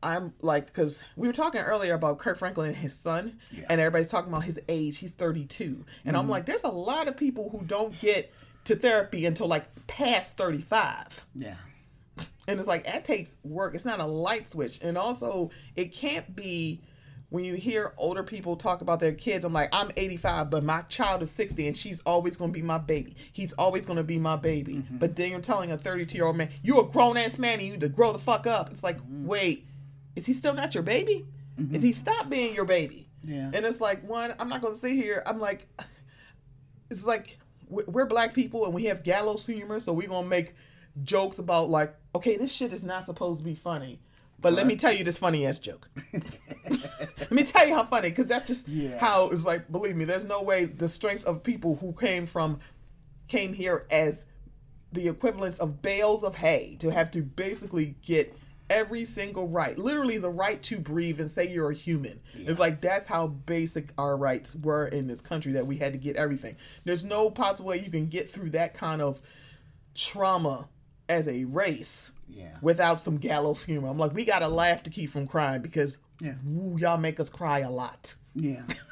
I'm 0.00 0.32
like, 0.42 0.66
because 0.66 1.04
we 1.16 1.26
were 1.26 1.32
talking 1.32 1.60
earlier 1.60 1.94
about 1.94 2.20
Kirk 2.20 2.38
Franklin 2.38 2.68
and 2.68 2.76
his 2.76 2.94
son, 2.94 3.40
Yeah. 3.50 3.64
and 3.68 3.80
everybody's 3.80 4.06
talking 4.06 4.32
about 4.32 4.44
his 4.44 4.60
age. 4.68 4.98
He's 4.98 5.10
32. 5.10 5.84
And 6.04 6.16
I'm 6.16 6.22
mm-hmm. 6.22 6.30
like, 6.30 6.46
there's 6.46 6.62
a 6.62 6.68
lot 6.68 7.08
of 7.08 7.16
people 7.16 7.50
who 7.50 7.64
don't 7.64 7.98
get 7.98 8.32
to 8.68 8.76
therapy 8.76 9.26
until 9.26 9.48
like 9.48 9.64
past 9.86 10.36
35. 10.36 11.24
Yeah. 11.34 11.56
And 12.46 12.58
it's 12.58 12.68
like 12.68 12.84
that 12.84 13.04
takes 13.04 13.36
work. 13.42 13.74
It's 13.74 13.84
not 13.84 14.00
a 14.00 14.06
light 14.06 14.48
switch. 14.48 14.78
And 14.80 14.96
also, 14.96 15.50
it 15.76 15.92
can't 15.92 16.34
be 16.34 16.80
when 17.30 17.44
you 17.44 17.54
hear 17.54 17.92
older 17.98 18.22
people 18.22 18.56
talk 18.56 18.80
about 18.80 19.00
their 19.00 19.12
kids. 19.12 19.44
I'm 19.44 19.52
like, 19.52 19.68
I'm 19.72 19.90
85, 19.96 20.48
but 20.48 20.64
my 20.64 20.80
child 20.82 21.22
is 21.22 21.30
60, 21.30 21.68
and 21.68 21.76
she's 21.76 22.00
always 22.06 22.38
going 22.38 22.50
to 22.50 22.54
be 22.54 22.62
my 22.62 22.78
baby. 22.78 23.16
He's 23.32 23.52
always 23.54 23.84
going 23.84 23.98
to 23.98 24.04
be 24.04 24.18
my 24.18 24.36
baby. 24.36 24.76
Mm-hmm. 24.76 24.96
But 24.96 25.16
then 25.16 25.30
you're 25.30 25.40
telling 25.40 25.70
a 25.70 25.76
32 25.76 26.16
year 26.16 26.26
old 26.26 26.36
man, 26.36 26.48
you're 26.62 26.80
a 26.80 26.88
grown 26.88 27.18
ass 27.18 27.38
man, 27.38 27.54
and 27.54 27.62
you 27.62 27.72
need 27.72 27.80
to 27.80 27.90
grow 27.90 28.12
the 28.12 28.18
fuck 28.18 28.46
up. 28.46 28.70
It's 28.70 28.82
like, 28.82 28.98
mm-hmm. 28.98 29.26
wait, 29.26 29.66
is 30.16 30.24
he 30.24 30.32
still 30.32 30.54
not 30.54 30.74
your 30.74 30.82
baby? 30.82 31.26
Mm-hmm. 31.58 31.74
Is 31.74 31.82
he 31.82 31.92
stop 31.92 32.30
being 32.30 32.54
your 32.54 32.64
baby? 32.64 33.10
Yeah. 33.22 33.50
And 33.52 33.66
it's 33.66 33.80
like, 33.80 34.08
one, 34.08 34.34
I'm 34.38 34.48
not 34.48 34.62
going 34.62 34.72
to 34.72 34.80
sit 34.80 34.92
here. 34.92 35.22
I'm 35.26 35.38
like, 35.38 35.66
it's 36.90 37.04
like 37.04 37.37
we're 37.68 38.06
black 38.06 38.34
people 38.34 38.64
and 38.64 38.74
we 38.74 38.84
have 38.84 39.02
gallows 39.02 39.46
humor, 39.46 39.80
so 39.80 39.92
we're 39.92 40.08
gonna 40.08 40.26
make 40.26 40.54
jokes 41.04 41.38
about 41.38 41.68
like, 41.70 41.94
okay, 42.14 42.36
this 42.36 42.52
shit 42.52 42.72
is 42.72 42.82
not 42.82 43.04
supposed 43.06 43.38
to 43.40 43.44
be 43.44 43.54
funny, 43.54 44.00
but 44.40 44.52
let 44.52 44.66
me 44.66 44.76
tell 44.76 44.92
you 44.92 45.04
this 45.04 45.18
funny 45.18 45.46
ass 45.46 45.58
joke. 45.58 45.88
let 46.72 47.30
me 47.30 47.44
tell 47.44 47.66
you 47.66 47.74
how 47.74 47.84
funny, 47.84 48.10
because 48.10 48.26
that's 48.26 48.46
just 48.46 48.68
Yeah. 48.68 48.98
how 48.98 49.28
it's 49.30 49.44
like. 49.44 49.70
Believe 49.70 49.96
me, 49.96 50.04
there's 50.04 50.24
no 50.24 50.42
way 50.42 50.64
the 50.64 50.88
strength 50.88 51.24
of 51.24 51.42
people 51.42 51.76
who 51.76 51.92
came 51.92 52.26
from 52.26 52.60
came 53.28 53.52
here 53.52 53.86
as 53.90 54.24
the 54.92 55.08
equivalents 55.08 55.58
of 55.58 55.82
bales 55.82 56.24
of 56.24 56.34
hay 56.36 56.76
to 56.80 56.90
have 56.90 57.10
to 57.10 57.20
basically 57.22 57.96
get 58.02 58.34
every 58.70 59.04
single 59.04 59.48
right 59.48 59.78
literally 59.78 60.18
the 60.18 60.30
right 60.30 60.62
to 60.62 60.78
breathe 60.78 61.20
and 61.20 61.30
say 61.30 61.50
you're 61.50 61.70
a 61.70 61.74
human 61.74 62.20
it's 62.34 62.58
like 62.58 62.80
that's 62.80 63.06
how 63.06 63.26
basic 63.26 63.92
our 63.96 64.16
rights 64.16 64.54
were 64.56 64.86
in 64.88 65.06
this 65.06 65.20
country 65.20 65.52
that 65.52 65.66
we 65.66 65.76
had 65.76 65.92
to 65.92 65.98
get 65.98 66.16
everything 66.16 66.54
there's 66.84 67.04
no 67.04 67.30
possible 67.30 67.68
way 67.68 67.78
you 67.80 67.90
can 67.90 68.06
get 68.06 68.30
through 68.30 68.50
that 68.50 68.74
kind 68.74 69.00
of 69.00 69.20
trauma 69.94 70.68
as 71.08 71.26
a 71.28 71.44
race 71.44 72.12
Yeah. 72.28 72.56
without 72.60 73.00
some 73.00 73.16
gallows 73.16 73.64
humor 73.64 73.88
i'm 73.88 73.98
like 73.98 74.12
we 74.14 74.24
gotta 74.24 74.48
laugh 74.48 74.82
to 74.84 74.90
keep 74.90 75.10
from 75.10 75.26
crying 75.26 75.62
because 75.62 75.98
Yeah. 76.20 76.34
woo, 76.44 76.76
y'all 76.78 76.98
make 76.98 77.18
us 77.20 77.30
cry 77.30 77.60
a 77.60 77.70
lot 77.70 78.14
Yeah. 78.34 78.62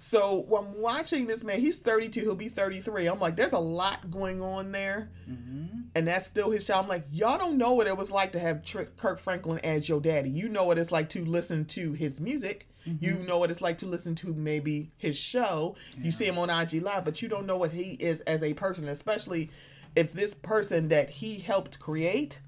so 0.00 0.44
when 0.48 0.64
I'm 0.64 0.80
watching 0.80 1.26
this 1.26 1.42
man, 1.42 1.58
he's 1.58 1.78
32, 1.80 2.20
he'll 2.20 2.36
be 2.36 2.48
33. 2.48 3.06
I'm 3.06 3.18
like, 3.18 3.34
there's 3.34 3.52
a 3.52 3.58
lot 3.58 4.08
going 4.12 4.40
on 4.40 4.70
there, 4.70 5.10
mm-hmm. 5.28 5.80
and 5.96 6.06
that's 6.06 6.24
still 6.24 6.52
his 6.52 6.64
child. 6.64 6.84
I'm 6.84 6.88
like, 6.88 7.04
y'all 7.10 7.36
don't 7.36 7.58
know 7.58 7.72
what 7.72 7.88
it 7.88 7.96
was 7.96 8.08
like 8.08 8.30
to 8.32 8.38
have 8.38 8.64
Tr- 8.64 8.82
Kirk 8.96 9.18
Franklin 9.18 9.58
as 9.64 9.88
your 9.88 10.00
daddy. 10.00 10.30
You 10.30 10.48
know 10.48 10.64
what 10.64 10.78
it's 10.78 10.92
like 10.92 11.08
to 11.10 11.24
listen 11.24 11.64
to 11.66 11.94
his 11.94 12.20
music. 12.20 12.68
Mm-hmm. 12.86 13.04
You 13.04 13.14
know 13.26 13.38
what 13.38 13.50
it's 13.50 13.60
like 13.60 13.78
to 13.78 13.86
listen 13.86 14.14
to 14.16 14.32
maybe 14.32 14.92
his 14.96 15.16
show. 15.16 15.74
You 16.00 16.12
see 16.12 16.26
him 16.26 16.38
on 16.38 16.48
IG 16.48 16.80
Live, 16.80 17.04
but 17.04 17.20
you 17.20 17.28
don't 17.28 17.44
know 17.44 17.56
what 17.56 17.72
he 17.72 17.94
is 17.94 18.20
as 18.20 18.44
a 18.44 18.54
person, 18.54 18.86
especially 18.88 19.50
if 19.96 20.12
this 20.12 20.32
person 20.32 20.88
that 20.90 21.10
he 21.10 21.38
helped 21.38 21.80
create 21.80 22.38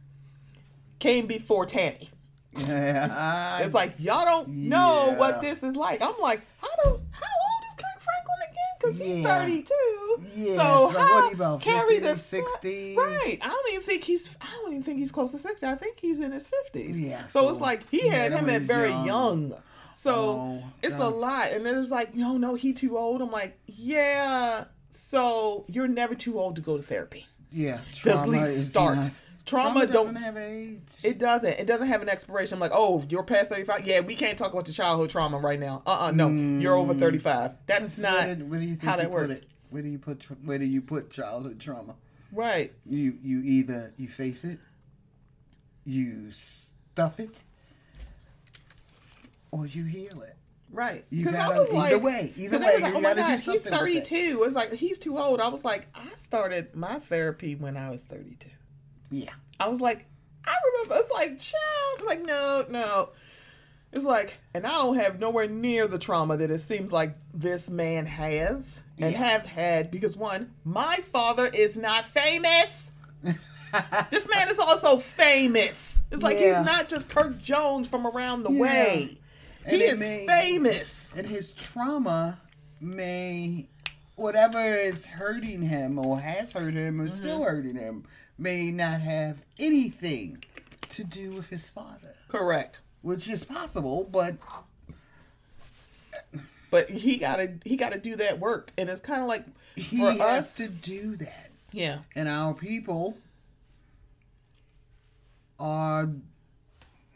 came 1.00 1.26
before 1.26 1.66
Tammy. 1.66 2.10
Yeah. 2.52 3.60
It's 3.60 3.74
like 3.74 3.94
y'all 3.98 4.24
don't 4.24 4.48
know 4.48 5.14
what 5.16 5.40
this 5.40 5.62
is 5.62 5.76
like. 5.76 6.02
I'm 6.02 6.18
like, 6.20 6.42
how 6.60 6.68
do 6.82 6.90
how 6.90 6.90
old 6.90 7.00
is 7.00 7.08
Kirk 7.12 7.39
Because 8.80 8.98
he's 8.98 9.24
32. 9.24 9.74
Yeah, 10.34 10.56
So 10.56 10.90
so 10.92 10.98
how 10.98 11.28
about, 11.30 11.60
carry 11.60 11.96
50, 11.98 12.06
the 12.06 12.16
60? 12.16 12.96
Right. 12.96 13.38
I 13.42 13.48
don't 13.48 13.72
even 13.74 13.84
think 13.86 14.04
he's. 14.04 14.28
I 14.40 14.46
don't 14.62 14.72
even 14.72 14.82
think 14.82 14.98
he's 14.98 15.12
close 15.12 15.32
to 15.32 15.38
60. 15.38 15.66
I 15.66 15.74
think 15.74 15.98
he's 16.00 16.18
in 16.20 16.32
his 16.32 16.48
50s. 16.74 16.98
Yeah, 16.98 17.26
So, 17.26 17.42
so 17.42 17.48
it's 17.50 17.60
like 17.60 17.88
he 17.90 18.00
he 18.00 18.08
had 18.08 18.32
him 18.32 18.48
at 18.48 18.62
very 18.62 18.88
young. 18.90 19.06
young. 19.50 19.54
So 19.94 20.12
Oh, 20.14 20.64
it's 20.82 20.96
a 20.96 20.98
God. 21.00 21.14
lot. 21.14 21.48
And 21.52 21.66
then 21.66 21.76
it's 21.76 21.90
like, 21.90 22.14
no, 22.14 22.38
no, 22.38 22.54
he 22.54 22.72
too 22.72 22.96
old. 22.96 23.20
I'm 23.20 23.30
like, 23.30 23.58
yeah. 23.66 24.64
So 24.90 25.64
you're 25.68 25.88
never 25.88 26.14
too 26.14 26.38
old 26.38 26.56
to 26.56 26.62
go 26.62 26.76
to 26.78 26.82
therapy. 26.82 27.26
Yeah. 27.52 27.80
Just 27.92 28.22
at 28.24 28.28
least 28.28 28.70
start. 28.70 28.96
not- 28.96 29.10
Trauma, 29.46 29.86
don't 29.86 30.06
doesn't 30.14 30.16
have 30.16 30.36
age. 30.36 30.80
it 31.02 31.18
doesn't. 31.18 31.58
It 31.58 31.66
doesn't 31.66 31.86
have 31.88 32.02
an 32.02 32.08
expiration. 32.08 32.54
I'm 32.54 32.60
like, 32.60 32.72
oh, 32.74 33.04
you're 33.08 33.22
past 33.22 33.50
35. 33.50 33.86
Yeah, 33.86 34.00
we 34.00 34.14
can't 34.14 34.36
talk 34.38 34.52
about 34.52 34.64
the 34.66 34.72
childhood 34.72 35.10
trauma 35.10 35.38
right 35.38 35.58
now. 35.58 35.82
Uh, 35.86 36.06
uh 36.06 36.10
no, 36.10 36.28
you're 36.28 36.74
over 36.76 36.94
35. 36.94 37.52
That's 37.66 37.98
Where 37.98 38.10
not 38.36 38.38
where 38.46 38.60
do 38.60 38.66
you 38.66 38.76
think 38.76 38.82
how 38.82 38.96
that 38.96 39.04
put 39.04 39.12
works. 39.12 39.34
it? 39.34 39.46
Where 39.70 39.82
do 39.82 39.88
you 39.88 39.98
put 39.98 40.20
tra- 40.20 40.36
where 40.44 40.58
do 40.58 40.64
you 40.66 40.80
put 40.82 41.10
childhood 41.10 41.58
trauma? 41.60 41.94
right. 42.32 42.72
You 42.86 43.18
you 43.22 43.42
either 43.42 43.92
you 43.96 44.08
face 44.08 44.44
it, 44.44 44.58
you 45.84 46.30
stuff 46.32 47.18
it, 47.18 47.30
or 49.50 49.66
you 49.66 49.84
heal 49.84 50.22
it. 50.22 50.36
Right. 50.72 51.04
You 51.10 51.24
'Cause 51.24 51.34
I 51.34 51.48
gotta- 51.48 51.60
was 51.62 51.68
either 51.74 51.96
like- 51.96 52.02
way, 52.04 52.32
either 52.36 52.56
I 52.56 52.60
was 52.60 52.66
way, 52.68 52.80
like, 52.82 52.92
you 52.92 52.98
oh 52.98 53.00
my 53.00 53.14
gosh, 53.14 53.30
he's 53.40 53.44
something 53.44 53.72
with 53.72 53.72
it. 53.72 54.06
32. 54.06 54.42
It's 54.44 54.54
like 54.54 54.72
he's 54.72 54.98
too 55.00 55.18
old. 55.18 55.40
I 55.40 55.48
was 55.48 55.64
like, 55.64 55.88
I 55.94 56.08
started 56.14 56.76
my 56.76 57.00
therapy 57.00 57.56
when 57.56 57.76
I 57.76 57.90
was 57.90 58.04
32. 58.04 58.48
Yeah. 59.10 59.30
I 59.58 59.68
was 59.68 59.80
like, 59.80 60.06
I 60.44 60.54
remember. 60.72 60.96
It's 61.04 61.12
like, 61.12 61.38
child. 61.38 62.00
I'm 62.00 62.06
like, 62.06 62.22
no, 62.22 62.64
no. 62.70 63.10
It's 63.92 64.04
like, 64.04 64.38
and 64.54 64.64
I 64.64 64.70
don't 64.70 64.96
have 64.96 65.18
nowhere 65.18 65.48
near 65.48 65.88
the 65.88 65.98
trauma 65.98 66.36
that 66.36 66.50
it 66.50 66.58
seems 66.58 66.92
like 66.92 67.16
this 67.34 67.68
man 67.70 68.06
has 68.06 68.80
and 68.98 69.12
Yeah. 69.12 69.18
have 69.18 69.46
had 69.46 69.90
because 69.90 70.16
one, 70.16 70.52
my 70.64 70.96
father 71.12 71.46
is 71.46 71.76
not 71.76 72.06
famous. 72.06 72.92
this 74.10 74.28
man 74.28 74.48
is 74.48 74.58
also 74.58 74.98
famous. 74.98 76.00
It's 76.12 76.22
like 76.22 76.38
Yeah. 76.38 76.58
he's 76.58 76.66
not 76.66 76.88
just 76.88 77.08
Kirk 77.08 77.40
Jones 77.42 77.88
from 77.88 78.06
around 78.06 78.44
the 78.44 78.52
Yeah. 78.52 78.60
way. 78.60 79.18
And 79.66 79.76
he 79.76 79.88
is 79.88 79.98
may- 79.98 80.26
famous. 80.26 81.14
and 81.16 81.26
his 81.26 81.52
trauma 81.52 82.40
may 82.80 83.66
whatever 84.16 84.76
is 84.76 85.06
hurting 85.06 85.62
him 85.62 85.98
or 85.98 86.20
has 86.20 86.52
hurt 86.52 86.74
him 86.74 87.00
or 87.00 87.06
Mm-hmm. 87.06 87.16
still 87.16 87.42
hurting 87.44 87.74
him 87.76 88.04
may 88.40 88.70
not 88.72 89.00
have 89.00 89.38
anything 89.58 90.42
to 90.88 91.04
do 91.04 91.30
with 91.30 91.48
his 91.50 91.68
father 91.70 92.14
Correct. 92.28 92.80
which 93.02 93.28
is 93.28 93.44
possible 93.44 94.08
but 94.10 94.34
But 96.70 96.88
he 96.88 97.16
gotta 97.16 97.54
he 97.64 97.76
gotta 97.76 97.98
do 97.98 98.14
that 98.16 98.38
work, 98.38 98.72
and 98.78 98.88
it's 98.88 99.00
kind 99.00 99.20
of 99.20 99.26
like 99.26 99.44
he 99.74 99.98
for 99.98 100.12
has 100.12 100.20
us. 100.46 100.54
to 100.56 100.68
do 100.68 101.16
that 101.16 101.50
yeah. 101.72 101.98
and 102.14 102.28
our 102.28 102.54
people 102.54 103.16
are 105.58 106.08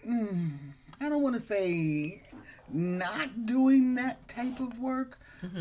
mm, 0.07 0.53
i 1.01 1.09
don't 1.09 1.23
want 1.23 1.35
to 1.35 1.41
say 1.41 2.23
not 2.71 3.47
doing 3.47 3.95
that 3.95 4.27
type 4.29 4.61
of 4.61 4.79
work 4.79 5.19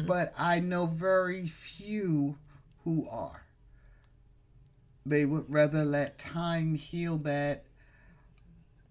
but 0.08 0.34
i 0.38 0.60
know 0.60 0.86
very 0.86 1.48
few 1.48 2.36
who 2.84 3.08
are 3.10 3.43
they 5.06 5.26
would 5.26 5.46
rather 5.48 5.84
let 5.84 6.18
time 6.20 6.76
heal 6.76 7.18
that 7.20 7.66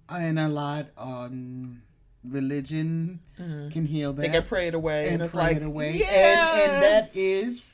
and 0.08 0.38
a 0.38 0.48
lot 0.48 0.86
on 0.96 1.82
religion 2.24 3.20
can 3.36 3.86
heal 3.86 4.12
that. 4.12 4.22
Mm-hmm. 4.22 4.32
They 4.32 4.38
get 4.40 4.48
prayed 4.48 4.74
away, 4.74 5.04
and, 5.06 5.14
and 5.14 5.22
it's 5.22 5.32
pray 5.32 5.42
like 5.42 5.56
it 5.56 5.62
away. 5.62 5.92
yeah, 5.96 6.52
And, 6.52 6.72
and 6.72 6.82
that 6.82 7.10
is. 7.16 7.72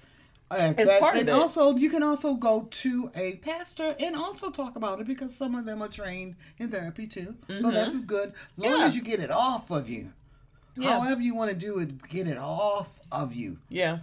Uh, 0.50 0.72
that- 0.72 1.00
part 1.00 1.14
of 1.16 1.20
and 1.20 1.28
it. 1.28 1.32
also, 1.32 1.76
you 1.76 1.90
can 1.90 2.02
also 2.02 2.32
go 2.34 2.68
to 2.70 3.10
a 3.14 3.34
pastor 3.36 3.94
and 4.00 4.16
also 4.16 4.50
talk 4.50 4.76
about 4.76 4.98
it 5.00 5.06
because 5.06 5.34
some 5.36 5.54
of 5.54 5.66
them 5.66 5.82
are 5.82 5.88
trained 5.88 6.36
in 6.58 6.70
therapy 6.70 7.06
too. 7.06 7.34
So 7.58 7.70
that's 7.70 8.00
good. 8.00 8.30
As 8.56 8.64
long 8.64 8.72
Mm-hmm. 8.72 8.80
Yeah. 8.80 8.86
as 8.86 8.96
you 8.96 9.02
get 9.02 9.20
it 9.20 9.30
off 9.30 9.70
of 9.70 9.90
you. 9.90 10.12
Yeah. 10.76 11.00
However 11.00 11.20
you 11.20 11.34
want 11.34 11.50
to 11.50 11.56
do 11.56 11.80
it, 11.80 12.08
get 12.08 12.26
it 12.28 12.38
off 12.38 12.88
of 13.12 13.34
you. 13.34 13.58
yeah, 13.68 13.98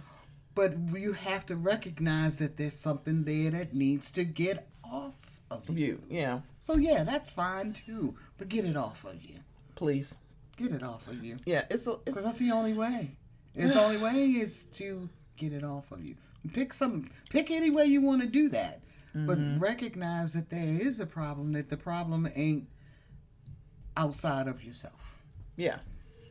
But 0.56 0.74
you 0.94 1.12
have 1.12 1.46
to 1.46 1.54
recognize 1.54 2.38
that 2.38 2.56
there's 2.56 2.74
something 2.74 3.24
there 3.24 3.50
that 3.50 3.74
needs 3.74 4.10
to 4.12 4.24
get 4.24 4.66
off 4.82 5.14
of 5.50 5.68
you. 5.78 6.02
yeah, 6.08 6.40
So 6.62 6.76
yeah, 6.76 7.04
that's 7.04 7.30
fine 7.30 7.74
too. 7.74 8.16
But 8.38 8.48
get 8.48 8.64
it 8.64 8.76
off 8.76 9.04
of 9.04 9.22
you. 9.22 9.36
please, 9.76 10.16
Get 10.56 10.72
it 10.72 10.82
off 10.82 11.06
of 11.08 11.22
you. 11.22 11.36
yeah. 11.44 11.66
It's 11.70 11.84
Because 11.84 12.24
that's 12.24 12.38
the 12.38 12.50
only 12.50 12.72
way. 12.72 13.10
It's 13.54 13.74
the 13.74 13.80
only 13.84 13.98
way 13.98 14.24
is 14.24 14.64
to 14.72 15.08
get 15.36 15.52
it 15.52 15.62
off 15.62 15.92
of 15.92 16.02
you. 16.04 16.16
Pick 16.54 16.72
some 16.72 17.10
pick 17.30 17.50
any 17.50 17.68
way 17.70 17.84
you 17.84 18.00
want 18.00 18.22
to 18.22 18.28
do 18.28 18.48
that. 18.48 18.80
But 19.14 19.38
mm-hmm. 19.38 19.58
recognize 19.60 20.34
that 20.34 20.50
there 20.50 20.78
is 20.78 21.00
a 21.00 21.06
problem, 21.06 21.52
that 21.52 21.70
the 21.70 21.76
problem 21.78 22.28
ain't 22.34 22.68
outside 23.96 24.46
of 24.46 24.62
yourself. 24.62 25.22
Yeah, 25.56 25.78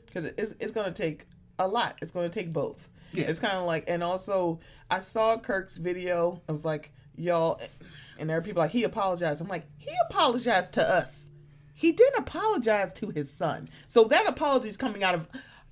because 0.05 0.25
it's 0.25 0.55
it's 0.59 0.71
gonna 0.71 0.91
take 0.91 1.25
a 1.57 1.67
lot. 1.67 1.97
It's 2.01 2.11
gonna 2.11 2.29
take 2.29 2.51
both. 2.53 2.89
Yeah. 3.15 3.25
It's 3.25 3.39
kind 3.39 3.55
of 3.55 3.65
like, 3.65 3.85
and 3.87 4.03
also 4.03 4.59
I 4.89 4.99
saw 4.99 5.37
Kirk's 5.37 5.77
video. 5.77 6.41
I 6.47 6.51
was 6.51 6.65
like, 6.65 6.91
y'all, 7.15 7.59
and 8.17 8.29
there 8.29 8.37
are 8.37 8.41
people 8.41 8.61
like 8.61 8.71
he 8.71 8.83
apologized. 8.83 9.41
I'm 9.41 9.47
like, 9.47 9.65
he 9.77 9.91
apologized 10.09 10.73
to 10.73 10.83
us. 10.83 11.29
He 11.73 11.91
didn't 11.91 12.19
apologize 12.19 12.93
to 12.93 13.09
his 13.09 13.29
son. 13.31 13.69
So 13.87 14.05
that 14.05 14.27
apology 14.27 14.69
is 14.69 14.77
coming 14.77 15.03
out 15.03 15.15
of. 15.15 15.27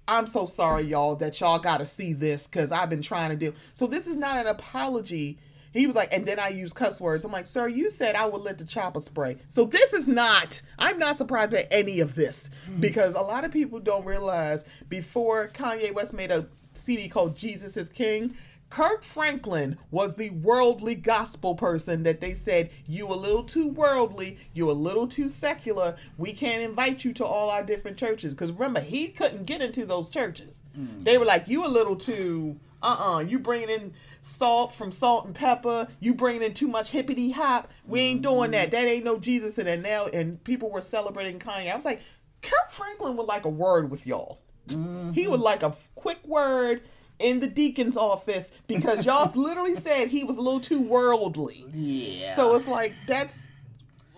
I'm 0.05 0.27
so 0.27 0.45
sorry, 0.45 0.83
y'all, 0.83 1.15
that 1.15 1.39
y'all 1.39 1.59
got 1.59 1.77
to 1.77 1.85
see 1.85 2.11
this 2.11 2.45
because 2.45 2.73
I've 2.73 2.89
been 2.89 3.01
trying 3.01 3.29
to 3.29 3.37
do. 3.37 3.53
So 3.73 3.87
this 3.87 4.05
is 4.05 4.17
not 4.17 4.37
an 4.37 4.47
apology. 4.47 5.39
He 5.71 5.87
was 5.87 5.95
like, 5.95 6.13
and 6.13 6.25
then 6.25 6.39
I 6.39 6.49
use 6.49 6.73
cuss 6.73 6.99
words. 6.99 7.23
I'm 7.25 7.31
like, 7.31 7.47
sir, 7.47 7.67
you 7.69 7.89
said 7.89 8.15
I 8.15 8.25
would 8.25 8.41
let 8.41 8.57
the 8.57 8.65
chopper 8.65 8.99
spray. 8.99 9.37
So 9.47 9.65
this 9.65 9.93
is 9.93 10.07
not, 10.07 10.61
I'm 10.77 10.99
not 10.99 11.17
surprised 11.17 11.53
at 11.53 11.67
any 11.71 12.01
of 12.01 12.15
this 12.15 12.49
mm-hmm. 12.65 12.81
because 12.81 13.15
a 13.15 13.21
lot 13.21 13.45
of 13.45 13.51
people 13.51 13.79
don't 13.79 14.05
realize 14.05 14.65
before 14.89 15.47
Kanye 15.47 15.93
West 15.93 16.13
made 16.13 16.31
a 16.31 16.47
CD 16.73 17.07
called 17.09 17.35
Jesus 17.35 17.77
is 17.77 17.89
King, 17.89 18.35
Kirk 18.73 19.03
Franklin 19.03 19.77
was 19.91 20.15
the 20.15 20.31
worldly 20.31 20.95
gospel 20.95 21.53
person 21.53 22.01
that 22.03 22.21
they 22.21 22.33
said, 22.33 22.71
you 22.87 23.07
a 23.07 23.13
little 23.13 23.43
too 23.43 23.67
worldly, 23.67 24.39
you 24.53 24.71
a 24.71 24.73
little 24.73 25.07
too 25.07 25.29
secular. 25.29 25.95
We 26.17 26.33
can't 26.33 26.63
invite 26.63 27.05
you 27.05 27.13
to 27.13 27.25
all 27.25 27.51
our 27.51 27.61
different 27.61 27.97
churches. 27.97 28.33
Because 28.33 28.51
remember, 28.51 28.79
he 28.79 29.09
couldn't 29.09 29.45
get 29.45 29.61
into 29.61 29.85
those 29.85 30.09
churches. 30.09 30.61
Mm. 30.75 31.03
They 31.03 31.19
were 31.19 31.25
like, 31.25 31.47
you 31.47 31.63
a 31.63 31.67
little 31.67 31.95
too, 31.95 32.59
uh-uh, 32.81 33.19
you 33.19 33.37
bringing 33.37 33.69
in 33.69 33.93
salt 34.23 34.73
from 34.73 34.91
salt 34.91 35.25
and 35.25 35.35
pepper. 35.35 35.87
You 35.99 36.15
bringing 36.15 36.41
in 36.41 36.55
too 36.55 36.67
much 36.67 36.89
hippity 36.89 37.29
hop. 37.29 37.69
We 37.85 37.99
ain't 37.99 38.23
doing 38.23 38.49
that. 38.51 38.69
Mm-hmm. 38.69 38.75
That 38.75 38.85
ain't 38.87 39.05
no 39.05 39.19
Jesus 39.19 39.59
in 39.59 39.67
it 39.67 39.83
now. 39.83 40.07
And 40.07 40.43
people 40.43 40.71
were 40.71 40.81
celebrating 40.81 41.37
Kanye. 41.37 41.71
I 41.71 41.75
was 41.75 41.85
like, 41.85 42.01
Kirk 42.41 42.71
Franklin 42.71 43.17
would 43.17 43.27
like 43.27 43.45
a 43.45 43.49
word 43.49 43.91
with 43.91 44.07
y'all. 44.07 44.39
He 44.67 45.27
would 45.27 45.39
like 45.39 45.63
a 45.63 45.75
quick 45.95 46.25
word 46.25 46.81
in 47.19 47.39
the 47.39 47.47
deacon's 47.47 47.97
office 47.97 48.51
because 48.67 49.05
y'all 49.05 49.31
literally 49.33 49.75
said 49.75 50.09
he 50.09 50.23
was 50.23 50.37
a 50.37 50.41
little 50.41 50.59
too 50.59 50.81
worldly. 50.81 51.65
Yeah. 51.73 52.35
So 52.35 52.53
it's 52.55 52.67
like 52.67 52.93
that's 53.07 53.39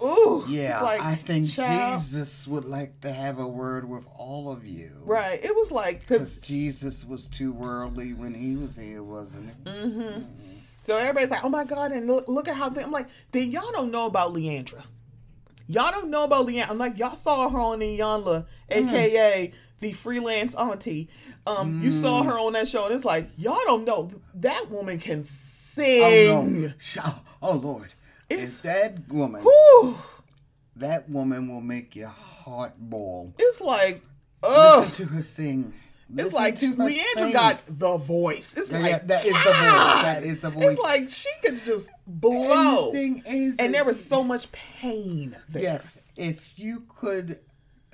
ooh. 0.03 0.45
yeah, 0.47 0.75
it's 0.75 0.83
like, 0.83 1.01
I 1.01 1.15
think 1.15 1.49
child- 1.49 1.99
Jesus 1.99 2.47
would 2.47 2.65
like 2.65 3.01
to 3.01 3.13
have 3.13 3.39
a 3.39 3.47
word 3.47 3.87
with 3.87 4.07
all 4.17 4.51
of 4.51 4.65
you. 4.65 4.91
Right. 5.03 5.43
It 5.43 5.55
was 5.55 5.71
like 5.71 6.01
Because 6.01 6.37
Jesus 6.39 7.05
was 7.05 7.27
too 7.27 7.51
worldly 7.53 8.13
when 8.13 8.33
he 8.33 8.55
was 8.55 8.75
here, 8.75 9.03
wasn't 9.03 9.49
it? 9.49 9.63
Mm-hmm. 9.65 10.21
so 10.83 10.97
everybody's 10.97 11.29
like, 11.29 11.43
oh 11.43 11.49
my 11.49 11.63
god, 11.63 11.91
and 11.91 12.07
look, 12.07 12.27
look 12.27 12.47
at 12.47 12.55
how 12.55 12.69
they, 12.69 12.83
I'm 12.83 12.91
like, 12.91 13.07
then 13.31 13.51
y'all 13.51 13.71
don't 13.71 13.91
know 13.91 14.05
about 14.05 14.33
Le'Andria. 14.33 14.83
Y'all 15.67 15.91
don't 15.91 16.09
know 16.09 16.23
about 16.23 16.45
Le'Andria. 16.47 16.69
I'm 16.69 16.77
like, 16.77 16.97
y'all 16.97 17.15
saw 17.15 17.49
her 17.49 17.59
on 17.59 17.79
Iyanla, 17.79 18.45
aka 18.69 19.51
the 19.85 19.93
freelance 19.93 20.55
auntie. 20.55 21.09
Um, 21.45 21.83
you 21.83 21.91
saw 21.91 22.23
her 22.23 22.39
on 22.39 22.53
that 22.53 22.67
show, 22.67 22.85
and 22.87 22.95
it's 22.95 23.05
like, 23.05 23.29
y'all 23.37 23.59
don't 23.65 23.85
know 23.85 24.09
that 24.35 24.69
woman 24.71 24.97
can 24.99 25.19
Oh, 25.19 25.23
sing. 25.23 26.73
no. 26.95 27.13
Oh, 27.41 27.53
Lord. 27.53 27.89
It's- 28.29 28.59
that 28.61 29.07
woman, 29.09 29.43
Whew. 29.43 29.95
that 30.77 31.07
woman 31.07 31.47
will 31.53 31.61
make 31.61 31.95
your 31.95 32.07
heart 32.09 32.73
boil. 32.79 33.35
It's 33.37 33.61
like, 33.61 34.01
oh, 34.41 34.85
Listen 34.87 35.05
to 35.07 35.13
her 35.13 35.21
sing. 35.21 35.73
it's 36.17 36.33
like 36.33 36.55
to 36.61 36.71
Le'Andria 36.73 37.03
sing. 37.13 37.31
got 37.31 37.59
the 37.67 37.97
voice. 37.97 38.57
It's 38.57 38.71
Yeah, 38.71 38.79
like 38.79 38.91
yeah, 38.91 38.97
that 39.05 39.25
is 39.27 39.33
the 39.43 39.51
voice. 39.51 40.03
That 40.03 40.23
is 40.23 40.39
the 40.39 40.49
voice. 40.49 40.73
It's 40.73 40.81
like 40.81 41.09
she 41.11 41.29
could 41.43 41.63
just 41.63 41.91
blow, 42.07 42.91
and 42.91 43.73
there 43.73 43.85
was 43.85 44.03
so 44.03 44.23
much 44.23 44.51
pain 44.51 45.37
there. 45.49 45.61
Yes, 45.61 45.99
if 46.15 46.57
you 46.57 46.85
could 46.89 47.39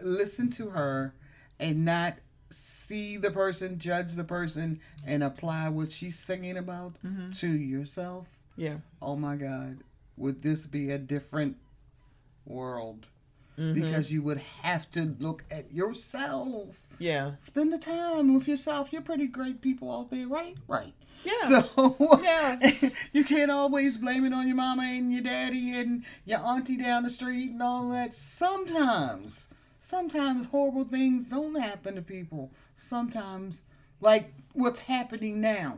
listen 0.01 0.49
to 0.51 0.69
her 0.69 1.13
and 1.61 1.85
not 1.85 2.15
see 2.49 3.15
the 3.15 3.31
person, 3.31 3.79
judge 3.79 4.13
the 4.15 4.25
person, 4.25 4.81
and 5.05 5.23
apply 5.23 5.69
what 5.69 5.91
she's 5.93 6.19
singing 6.19 6.57
about 6.57 6.95
Mm-hmm. 7.05 7.31
to 7.31 7.47
yourself, 7.47 8.27
yeah, 8.57 8.77
oh 9.01 9.15
my 9.15 9.37
God, 9.37 9.83
would 10.17 10.41
this 10.41 10.65
be 10.67 10.89
a 10.91 10.97
different 10.97 11.55
world? 12.45 13.07
Mm-hmm. 13.57 13.73
Because 13.81 14.11
you 14.11 14.21
would 14.23 14.39
have 14.63 14.89
to 14.91 15.15
look 15.19 15.43
at 15.51 15.71
yourself. 15.73 16.77
yeah, 16.99 17.31
Spend 17.37 17.71
the 17.71 17.77
time 17.77 18.33
with 18.33 18.47
yourself. 18.47 18.91
You're 18.91 19.01
pretty 19.01 19.27
great 19.27 19.61
people 19.61 19.91
out 19.95 20.09
there, 20.09 20.27
right? 20.27 20.55
Right. 20.67 20.93
Yeah. 21.23 21.61
So 21.61 22.19
Yeah. 22.23 22.89
you 23.13 23.23
can't 23.23 23.51
always 23.51 23.97
blame 23.97 24.25
it 24.25 24.33
on 24.33 24.47
your 24.47 24.55
mama 24.55 24.83
and 24.83 25.13
your 25.13 25.21
daddy 25.21 25.75
and 25.77 26.03
your 26.25 26.39
auntie 26.39 26.77
down 26.77 27.03
the 27.03 27.09
street 27.09 27.51
and 27.51 27.61
all 27.61 27.89
that. 27.89 28.13
Sometimes, 28.13 29.47
sometimes 29.81 30.45
horrible 30.45 30.85
things 30.85 31.27
don't 31.27 31.59
happen 31.59 31.95
to 31.95 32.01
people. 32.01 32.51
Sometimes, 32.73 33.63
like 33.99 34.33
what's 34.53 34.79
happening 34.81 35.41
now, 35.41 35.77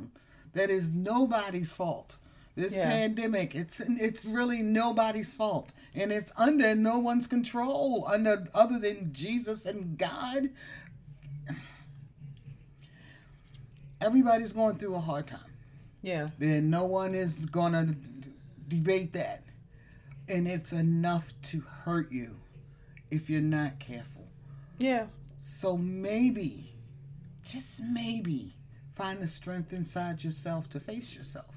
that 0.54 0.70
is 0.70 0.92
nobody's 0.92 1.72
fault. 1.72 2.18
This 2.56 2.74
Yeah. 2.76 2.92
pandemic, 2.92 3.56
it's 3.56 3.80
it's 3.80 4.26
really 4.26 4.62
nobody's 4.62 5.34
fault, 5.34 5.72
and 5.96 6.12
it's 6.12 6.32
under 6.38 6.76
no 6.76 7.00
one's 7.00 7.26
control, 7.26 8.06
under 8.08 8.48
other 8.54 8.78
than 8.78 9.12
Jesus 9.12 9.66
and 9.66 9.98
God. 9.98 10.52
Everybody's 14.00 14.54
going 14.54 14.76
through 14.78 14.96
a 14.96 15.00
hard 15.00 15.28
time 15.28 15.40
yeah, 16.02 16.32
then 16.38 16.70
no 16.70 16.84
one 16.84 17.16
is 17.16 17.46
gonna 17.46 17.86
d- 17.86 18.30
debate 18.68 19.14
that 19.14 19.44
and 20.28 20.48
it's 20.48 20.74
enough 20.74 21.32
to 21.44 21.62
hurt 21.62 22.12
you 22.12 22.36
if 23.14 23.30
you're 23.30 23.42
not 23.42 23.80
careful 23.80 24.28
yeah, 24.80 25.06
so 25.38 25.78
maybe 25.78 26.74
just 27.46 27.80
maybe 27.82 28.56
find 28.96 29.22
the 29.22 29.28
strength 29.28 29.72
inside 29.74 30.24
yourself 30.24 30.68
to 30.70 30.80
face 30.80 31.16
yourself 31.16 31.56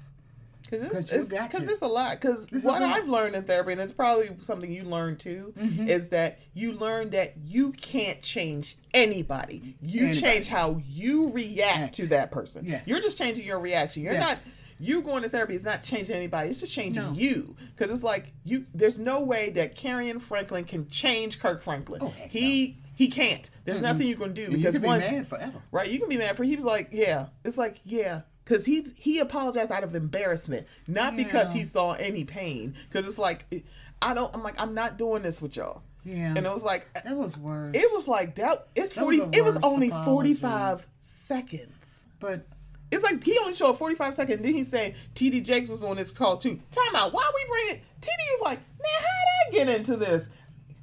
Because 0.69 0.81
it's 1.11 1.11
it's, 1.11 1.29
'cause 1.51 1.63
it's 1.63 1.81
a 1.81 1.87
lot. 1.87 2.19
Because 2.19 2.47
what. 2.63 2.81
I've 2.81 3.07
learned 3.07 3.35
in 3.35 3.43
therapy, 3.43 3.71
and 3.71 3.81
it's 3.81 3.93
probably 3.93 4.29
something 4.41 4.69
you 4.71 4.83
learned 4.83 5.19
too, 5.19 5.53
Mm-hmm. 5.57 5.87
is 5.89 6.09
that 6.09 6.39
you 6.53 6.73
learn 6.73 7.09
that 7.11 7.35
you 7.45 7.71
can't 7.71 8.21
change 8.21 8.77
anybody. 8.93 9.75
You 9.81 10.07
Anybody. 10.07 10.21
change 10.21 10.47
how 10.49 10.81
you 10.87 11.29
react 11.31 11.77
Act. 11.77 11.93
to 11.95 12.07
that 12.07 12.31
person. 12.31 12.65
Yes. 12.65 12.87
You're 12.87 13.01
just 13.01 13.17
changing 13.17 13.45
your 13.45 13.59
reaction. 13.59 14.03
You're 14.03 14.13
Yes. 14.13 14.45
not. 14.45 14.53
You 14.79 15.01
going 15.01 15.23
to 15.23 15.29
therapy 15.29 15.55
is 15.55 15.63
not 15.63 15.83
changing 15.83 16.15
anybody. 16.15 16.49
It's 16.49 16.59
just 16.59 16.71
changing 16.73 17.03
No. 17.03 17.11
you. 17.13 17.55
Because 17.75 17.91
it's 17.91 18.03
like 18.03 18.31
you. 18.43 18.65
There's 18.73 18.99
no 18.99 19.21
way 19.21 19.49
that 19.51 19.75
Kerrion 19.75 20.21
Franklin 20.21 20.63
can 20.65 20.87
change 20.89 21.39
Kirk 21.39 21.63
Franklin. 21.63 22.01
Oh, 22.03 22.13
he 22.29 22.77
he 22.95 23.07
can't. 23.09 23.49
There's 23.65 23.81
nothing 23.81 24.07
you 24.07 24.15
can 24.15 24.33
do 24.33 24.43
And 24.45 24.51
you 24.53 24.57
because 24.59 24.73
can 24.73 24.81
be 24.81 24.87
one 24.87 24.99
mad 24.99 25.27
forever 25.27 25.61
Right, 25.71 25.89
you 25.89 25.99
can 25.99 26.09
be 26.09 26.17
mad 26.17 26.35
for. 26.37 26.43
He 26.43 26.55
was 26.55 26.65
like, 26.65 26.89
yeah. 26.91 27.27
It's 27.43 27.57
like, 27.57 27.79
yeah, 27.85 28.21
because 28.43 28.65
he 28.65 28.85
he 28.95 29.19
apologized 29.19 29.71
out 29.71 29.83
of 29.83 29.93
embarrassment, 29.95 30.67
not 30.87 31.15
because 31.15 31.51
he 31.53 31.63
saw 31.63 31.93
any 31.93 32.23
pain. 32.23 32.75
Because 32.89 33.07
it's 33.07 33.19
like, 33.19 33.45
I 34.01 34.13
don't. 34.13 34.33
I'm 34.35 34.43
like, 34.43 34.59
I'm 34.59 34.73
not 34.73 34.97
doing 34.97 35.21
this 35.23 35.41
with 35.41 35.55
y'all. 35.55 35.81
yeah 36.05 36.33
And 36.35 36.45
it 36.45 36.51
was 36.53 36.63
like, 36.63 36.87
that 36.93 37.15
was 37.17 37.37
worse 37.37 37.75
it 37.75 37.91
was 37.93 38.07
like 38.07 38.35
that. 38.35 38.67
It's 38.75 38.93
That 38.93 39.01
forty. 39.01 39.19
a 39.21 39.29
it 39.31 39.43
was 39.43 39.57
only 39.63 39.89
forty 39.89 40.33
five 40.35 40.87
seconds. 41.01 42.05
but 42.19 42.45
It's 42.91 43.03
like 43.03 43.23
he 43.23 43.37
only 43.39 43.53
showed 43.53 43.77
45 43.77 44.15
seconds. 44.15 44.41
Then 44.41 44.53
he's 44.53 44.69
saying 44.69 44.95
TD 45.15 45.43
Jakes 45.43 45.69
was 45.69 45.83
on 45.83 45.97
this 45.97 46.11
call 46.11 46.37
too. 46.37 46.59
Time 46.71 46.95
out. 46.95 47.11
Why 47.13 47.29
we 47.35 47.49
bring 47.49 47.77
it? 47.77 47.83
TD 48.01 48.39
was 48.39 48.41
like, 48.45 48.59
man, 48.59 48.99
how'd 48.99 49.47
I 49.47 49.51
get 49.65 49.79
into 49.79 49.97
this? 49.97 50.29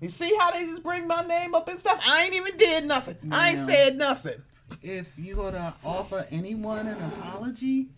You 0.01 0.09
see 0.11 0.35
how 0.39 0.51
they 0.51 0.65
just 0.67 0.83
bring 0.83 1.07
my 1.07 1.23
name 1.23 1.55
up 1.55 1.67
and 1.69 1.79
stuff? 1.81 1.99
I 2.07 2.25
ain't 2.25 2.35
even 2.35 2.57
did 2.59 2.85
nothing. 2.85 3.17
I 3.33 3.51
ain't 3.51 3.69
said 3.69 3.97
nothing. 3.97 4.43
if 4.83 5.19
you 5.19 5.37
gonna 5.37 5.75
offer 5.85 6.27
anyone 6.31 6.87
an 6.87 7.01
apology 7.01 7.89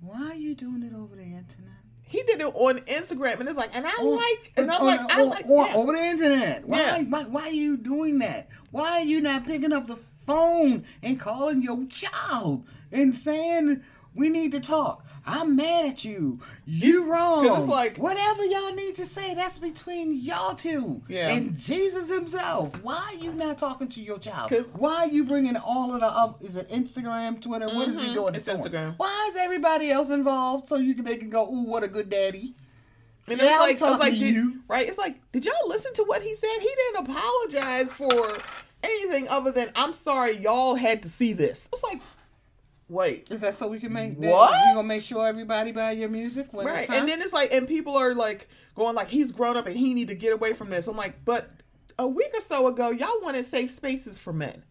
why 0.00 0.22
are 0.30 0.34
you 0.34 0.54
doing 0.54 0.82
it 0.82 0.94
over 0.94 1.16
the 1.16 1.22
internet 1.22 1.72
he 2.08 2.22
did 2.22 2.40
it 2.40 2.46
on 2.54 2.78
Instagram, 2.82 3.40
and 3.40 3.48
it's 3.48 3.58
like, 3.58 3.74
and 3.74 3.84
I 3.84 3.90
On- 3.90 4.14
like, 4.14 4.52
and 4.56 4.70
I'm 4.70 4.84
like, 4.86 5.00
I 5.12 5.22
on- 5.22 5.28
like, 5.28 5.44
on- 5.46 5.66
yeah. 5.66 5.74
over 5.74 5.92
the 5.92 6.04
internet. 6.04 6.64
Why, 6.64 6.78
Yeah. 6.78 7.02
why? 7.02 7.24
Why 7.24 7.42
are 7.48 7.50
you 7.50 7.76
doing 7.76 8.20
that? 8.20 8.48
Why 8.70 9.00
are 9.00 9.04
you 9.04 9.20
not 9.20 9.44
picking 9.44 9.72
up 9.72 9.88
the 9.88 9.96
phone 10.26 10.84
and 11.02 11.18
calling 11.20 11.62
your 11.62 11.84
child 11.86 12.66
and 12.92 13.14
saying 13.14 13.82
we 14.14 14.28
need 14.28 14.52
to 14.52 14.60
talk? 14.60 15.02
I'm 15.28 15.56
mad 15.56 15.86
at 15.86 16.04
you. 16.04 16.38
You 16.66 17.02
It's- 17.02 17.10
wrong. 17.10 17.48
'cause 17.48 17.64
it's 17.64 17.66
like- 17.72 17.96
whatever 17.96 18.44
y'all 18.44 18.72
need 18.72 18.94
to 18.94 19.04
say, 19.04 19.34
that's 19.34 19.58
between 19.58 20.14
y'all 20.14 20.54
two 20.54 21.02
Yeah. 21.08 21.30
and 21.30 21.56
Jesus 21.56 22.08
Himself. 22.08 22.80
Why 22.84 23.08
are 23.12 23.14
you 23.14 23.32
not 23.32 23.58
talking 23.58 23.88
to 23.88 24.00
your 24.00 24.20
child? 24.20 24.52
Why 24.74 24.98
are 24.98 25.08
you 25.08 25.24
bringing 25.24 25.56
all 25.56 25.92
of 25.92 26.00
the 26.00 26.06
up? 26.06 26.40
Is 26.44 26.54
it 26.54 26.70
Instagram, 26.70 27.40
Twitter? 27.40 27.66
What 27.66 27.88
is 27.88 27.94
he 27.96 28.10
Mhm, 28.10 28.14
doing? 28.14 28.34
it's. 28.36 28.48
Instagram. 28.48 28.94
Why 28.98 29.26
is 29.28 29.34
everybody 29.36 29.90
else 29.90 30.10
involved 30.10 30.68
so 30.68 30.76
you 30.76 30.94
can 30.94 31.04
they 31.04 31.16
can 31.16 31.28
go? 31.30 31.44
Ooh, 31.52 31.62
what 31.64 31.82
a 31.82 31.88
good 31.88 32.08
daddy. 32.08 32.54
And 33.28 33.40
Yeah, 33.40 33.46
it's 33.64 33.80
like, 33.80 33.82
I 33.82 33.90
was 33.90 33.98
like, 33.98 34.12
did, 34.12 34.22
you. 34.32 34.60
right? 34.68 34.86
It's 34.88 34.98
like, 34.98 35.20
did 35.32 35.44
y'all 35.44 35.54
listen 35.66 35.92
to 35.94 36.04
what 36.04 36.22
he 36.22 36.36
said? 36.36 36.60
He 36.60 36.70
didn't 36.94 37.10
apologize 37.10 37.92
for 37.92 38.38
anything 38.82 39.28
other 39.28 39.50
than, 39.50 39.70
I'm 39.74 39.92
sorry, 39.92 40.36
y'all 40.36 40.74
had 40.74 41.02
to 41.02 41.08
see 41.08 41.32
this. 41.32 41.68
It's 41.72 41.82
like, 41.82 42.00
wait, 42.88 43.28
Is 43.30 43.40
that 43.40 43.54
so 43.54 43.68
we 43.68 43.80
can 43.80 43.92
make 43.92 44.16
What? 44.16 44.54
You 44.68 44.74
gonna 44.74 44.88
make 44.88 45.02
sure 45.02 45.26
everybody 45.26 45.72
buy 45.72 45.92
your 45.92 46.08
music 46.08 46.48
right? 46.52 46.88
And 46.90 47.08
then 47.08 47.20
it's 47.20 47.32
like, 47.32 47.52
and 47.52 47.66
people 47.66 47.96
are 47.96 48.14
like 48.14 48.48
going 48.74 48.94
like, 48.94 49.08
he's 49.08 49.32
grown 49.32 49.56
up 49.56 49.66
and 49.66 49.76
he 49.76 49.94
need 49.94 50.08
to 50.08 50.14
get 50.14 50.32
away 50.32 50.52
from 50.52 50.70
this. 50.70 50.86
I'm 50.86 50.96
like, 50.96 51.24
but 51.24 51.50
a 51.98 52.06
week 52.06 52.30
or 52.34 52.40
so 52.40 52.66
ago, 52.68 52.90
y'all 52.90 53.20
wanted 53.22 53.46
safe 53.46 53.70
spaces 53.70 54.18
for 54.18 54.32
men. 54.32 54.62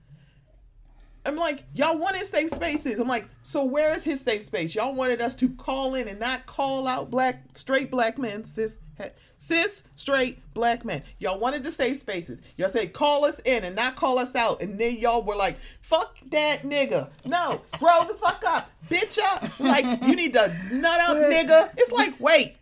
I'm 1.25 1.35
like, 1.35 1.63
y'all 1.73 1.97
wanted 1.97 2.23
safe 2.25 2.51
spaces. 2.51 2.99
I'm 2.99 3.07
like, 3.07 3.27
so 3.41 3.63
where 3.63 3.93
is 3.93 4.03
his 4.03 4.21
safe 4.21 4.43
space? 4.43 4.75
Y'all 4.75 4.93
wanted 4.93 5.21
us 5.21 5.35
to 5.37 5.49
call 5.49 5.95
in 5.95 6.07
and 6.07 6.19
not 6.19 6.45
call 6.45 6.87
out 6.87 7.09
black, 7.09 7.43
straight 7.55 7.89
black 7.89 8.19
men, 8.19 8.43
cis, 8.43 8.79
cis, 9.37 9.83
straight 9.95 10.41
black 10.53 10.85
men. 10.85 11.03
Y'all 11.19 11.39
wanted 11.39 11.63
the 11.63 11.71
safe 11.71 11.97
spaces. 11.97 12.41
Y'all 12.57 12.69
say 12.69 12.87
call 12.87 13.25
us 13.25 13.39
in 13.45 13.63
and 13.63 13.75
not 13.75 13.95
call 13.95 14.19
us 14.19 14.35
out. 14.35 14.61
And 14.61 14.79
then 14.79 14.97
y'all 14.97 15.23
were 15.23 15.35
like, 15.35 15.57
fuck 15.81 16.17
that 16.31 16.61
nigga. 16.61 17.09
No, 17.25 17.61
grow 17.79 18.05
the 18.07 18.15
fuck 18.15 18.43
up, 18.47 18.69
bitch 18.89 19.19
up. 19.19 19.59
Like, 19.59 20.03
you 20.03 20.15
need 20.15 20.33
to 20.33 20.55
nut 20.71 20.99
up, 21.01 21.17
nigga. 21.17 21.71
It's 21.77 21.91
like, 21.91 22.19
wait, 22.19 22.57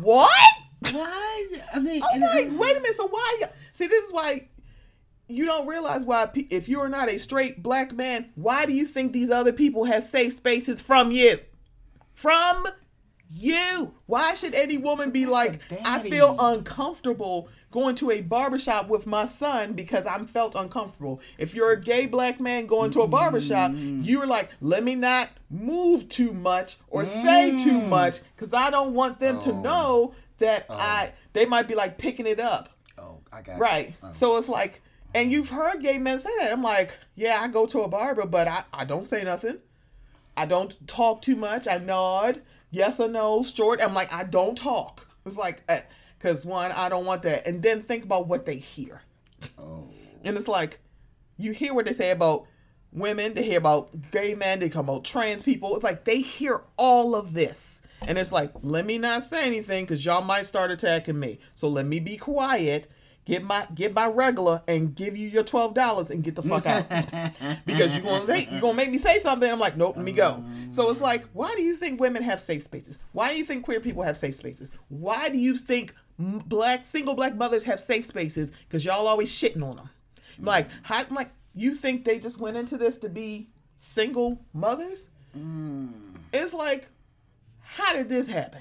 what? 0.00 0.30
why? 0.92 1.46
I 1.72 1.78
mean, 1.78 2.02
I 2.02 2.18
was 2.18 2.34
like, 2.34 2.58
wait 2.58 2.76
a 2.76 2.80
minute. 2.80 2.96
So 2.96 3.08
why? 3.08 3.40
See, 3.72 3.86
this 3.86 4.06
is 4.06 4.12
why 4.12 4.48
you 5.28 5.46
don't 5.46 5.66
realize 5.66 6.04
why. 6.04 6.28
If 6.50 6.68
you 6.68 6.80
are 6.80 6.88
not 6.88 7.08
a 7.08 7.18
straight 7.18 7.62
black 7.62 7.92
man, 7.92 8.30
why 8.34 8.66
do 8.66 8.72
you 8.72 8.86
think 8.86 9.12
these 9.12 9.30
other 9.30 9.52
people 9.52 9.84
have 9.84 10.04
safe 10.04 10.34
spaces 10.34 10.80
from 10.80 11.10
you? 11.10 11.38
From 12.12 12.68
you. 13.34 13.94
Why 14.06 14.34
should 14.34 14.54
any 14.54 14.78
woman 14.78 15.10
be 15.10 15.26
like, 15.26 15.60
I 15.84 15.98
feel 16.00 16.36
uncomfortable 16.38 17.48
going 17.70 17.96
to 17.96 18.10
a 18.12 18.20
barbershop 18.20 18.88
with 18.88 19.04
my 19.06 19.26
son 19.26 19.72
because 19.72 20.06
I'm 20.06 20.26
felt 20.26 20.54
uncomfortable. 20.54 21.20
If 21.38 21.54
you're 21.54 21.72
a 21.72 21.80
gay 21.80 22.06
black 22.06 22.38
man 22.38 22.66
going 22.66 22.92
to 22.92 23.00
a 23.02 23.08
barbershop, 23.08 23.72
Mm. 23.72 24.04
you're 24.06 24.26
like, 24.28 24.50
let 24.60 24.84
me 24.84 24.94
not 24.94 25.28
move 25.50 26.08
too 26.08 26.32
much 26.32 26.76
or 26.88 27.04
say 27.04 27.58
too 27.58 27.80
Mm. 27.80 27.88
much 27.88 28.20
because 28.36 28.52
I 28.52 28.70
don't 28.70 28.94
want 28.94 29.18
them 29.18 29.40
to 29.40 29.50
Oh. 29.50 29.60
know 29.60 30.14
that 30.38 30.66
I 30.70 31.12
they 31.32 31.46
might 31.46 31.66
be 31.66 31.74
like 31.74 31.98
picking 31.98 32.26
it 32.28 32.38
up. 32.38 32.68
Oh, 32.96 33.18
I 33.32 33.42
got 33.42 33.58
Right. 33.58 33.94
Oh. 34.04 34.10
So 34.12 34.36
it's 34.36 34.48
like 34.48 34.80
and 35.12 35.30
you've 35.32 35.50
heard 35.50 35.80
gay 35.82 35.98
men 35.98 36.18
say 36.20 36.30
that. 36.40 36.52
I'm 36.52 36.62
like, 36.62 36.96
yeah, 37.16 37.40
I 37.40 37.48
go 37.48 37.66
to 37.66 37.82
a 37.82 37.88
barber, 37.88 38.26
but 38.26 38.46
I, 38.48 38.64
I 38.72 38.84
don't 38.84 39.08
say 39.08 39.22
nothing. 39.24 39.58
I 40.36 40.46
don't 40.46 40.86
talk 40.88 41.22
too 41.22 41.36
much. 41.36 41.68
I 41.68 41.78
nod, 41.78 42.40
yes 42.74 43.00
or 43.00 43.08
no, 43.08 43.42
short. 43.42 43.80
I'm 43.82 43.94
like, 43.94 44.12
I 44.12 44.24
don't 44.24 44.56
talk. 44.56 45.06
It's 45.24 45.36
like, 45.36 45.62
eh, 45.68 45.82
because 46.18 46.44
one, 46.44 46.72
I 46.72 46.88
don't 46.88 47.06
want 47.06 47.22
that. 47.22 47.46
And 47.46 47.62
then 47.62 47.82
think 47.82 48.04
about 48.04 48.26
what 48.26 48.46
they 48.46 48.56
hear. 48.56 49.02
Oh. 49.58 49.88
And 50.24 50.36
it's 50.36 50.48
like, 50.48 50.80
you 51.36 51.52
hear 51.52 51.74
what 51.74 51.86
they 51.86 51.92
say 51.92 52.10
about 52.10 52.46
women, 52.92 53.34
they 53.34 53.44
hear 53.44 53.58
about 53.58 54.10
gay 54.10 54.34
men, 54.34 54.60
they 54.60 54.68
come 54.68 54.88
about 54.88 55.04
trans 55.04 55.42
people. 55.42 55.74
It's 55.74 55.84
like 55.84 56.04
they 56.04 56.20
hear 56.20 56.62
all 56.76 57.14
of 57.14 57.32
this. 57.32 57.82
And 58.06 58.18
it's 58.18 58.32
like, 58.32 58.52
let 58.62 58.84
me 58.84 58.98
not 58.98 59.22
say 59.22 59.44
anything 59.46 59.84
because 59.84 60.04
y'all 60.04 60.22
might 60.22 60.46
start 60.46 60.70
attacking 60.70 61.18
me. 61.18 61.38
So 61.54 61.68
let 61.68 61.86
me 61.86 62.00
be 62.00 62.16
quiet, 62.16 62.88
get 63.24 63.42
my 63.42 63.66
get 63.74 63.94
my 63.94 64.06
regular, 64.06 64.62
and 64.68 64.94
give 64.94 65.16
you 65.16 65.28
your 65.28 65.44
twelve 65.44 65.74
dollars 65.74 66.10
and 66.10 66.22
get 66.22 66.34
the 66.34 66.42
fuck 66.42 66.66
out. 66.66 66.88
because 67.66 67.92
you're 67.92 68.02
gonna 68.02 68.26
make 68.26 68.50
you're 68.50 68.60
gonna 68.60 68.74
make 68.74 68.90
me 68.90 68.98
say 68.98 69.18
something. 69.18 69.50
I'm 69.50 69.58
like, 69.58 69.76
nope, 69.76 69.96
let 69.96 70.04
me 70.04 70.12
go. 70.12 70.42
So 70.70 70.88
it's 70.90 70.98
mm. 70.98 71.02
like, 71.02 71.24
why 71.32 71.54
do 71.54 71.62
you 71.62 71.76
think 71.76 72.00
women 72.00 72.22
have 72.22 72.40
safe 72.40 72.62
spaces? 72.62 72.98
Why 73.12 73.32
do 73.32 73.38
you 73.38 73.44
think 73.44 73.64
queer 73.64 73.80
people 73.80 74.02
have 74.02 74.16
safe 74.16 74.34
spaces? 74.34 74.70
Why 74.88 75.28
do 75.28 75.38
you 75.38 75.56
think 75.56 75.94
black 76.18 76.86
single 76.86 77.14
black 77.14 77.36
mothers 77.36 77.64
have 77.64 77.80
safe 77.80 78.06
spaces? 78.06 78.52
Because 78.68 78.84
y'all 78.84 79.06
always 79.06 79.30
shitting 79.30 79.62
on 79.62 79.76
them. 79.76 79.90
Mm. 80.40 80.46
Like, 80.46 80.68
how, 80.82 81.04
like, 81.10 81.30
you 81.54 81.74
think 81.74 82.04
they 82.04 82.18
just 82.18 82.38
went 82.38 82.56
into 82.56 82.76
this 82.76 82.98
to 82.98 83.08
be 83.08 83.48
single 83.78 84.40
mothers? 84.52 85.08
Mm. 85.36 85.92
It's 86.32 86.54
like, 86.54 86.88
how 87.60 87.92
did 87.92 88.08
this 88.08 88.28
happen? 88.28 88.60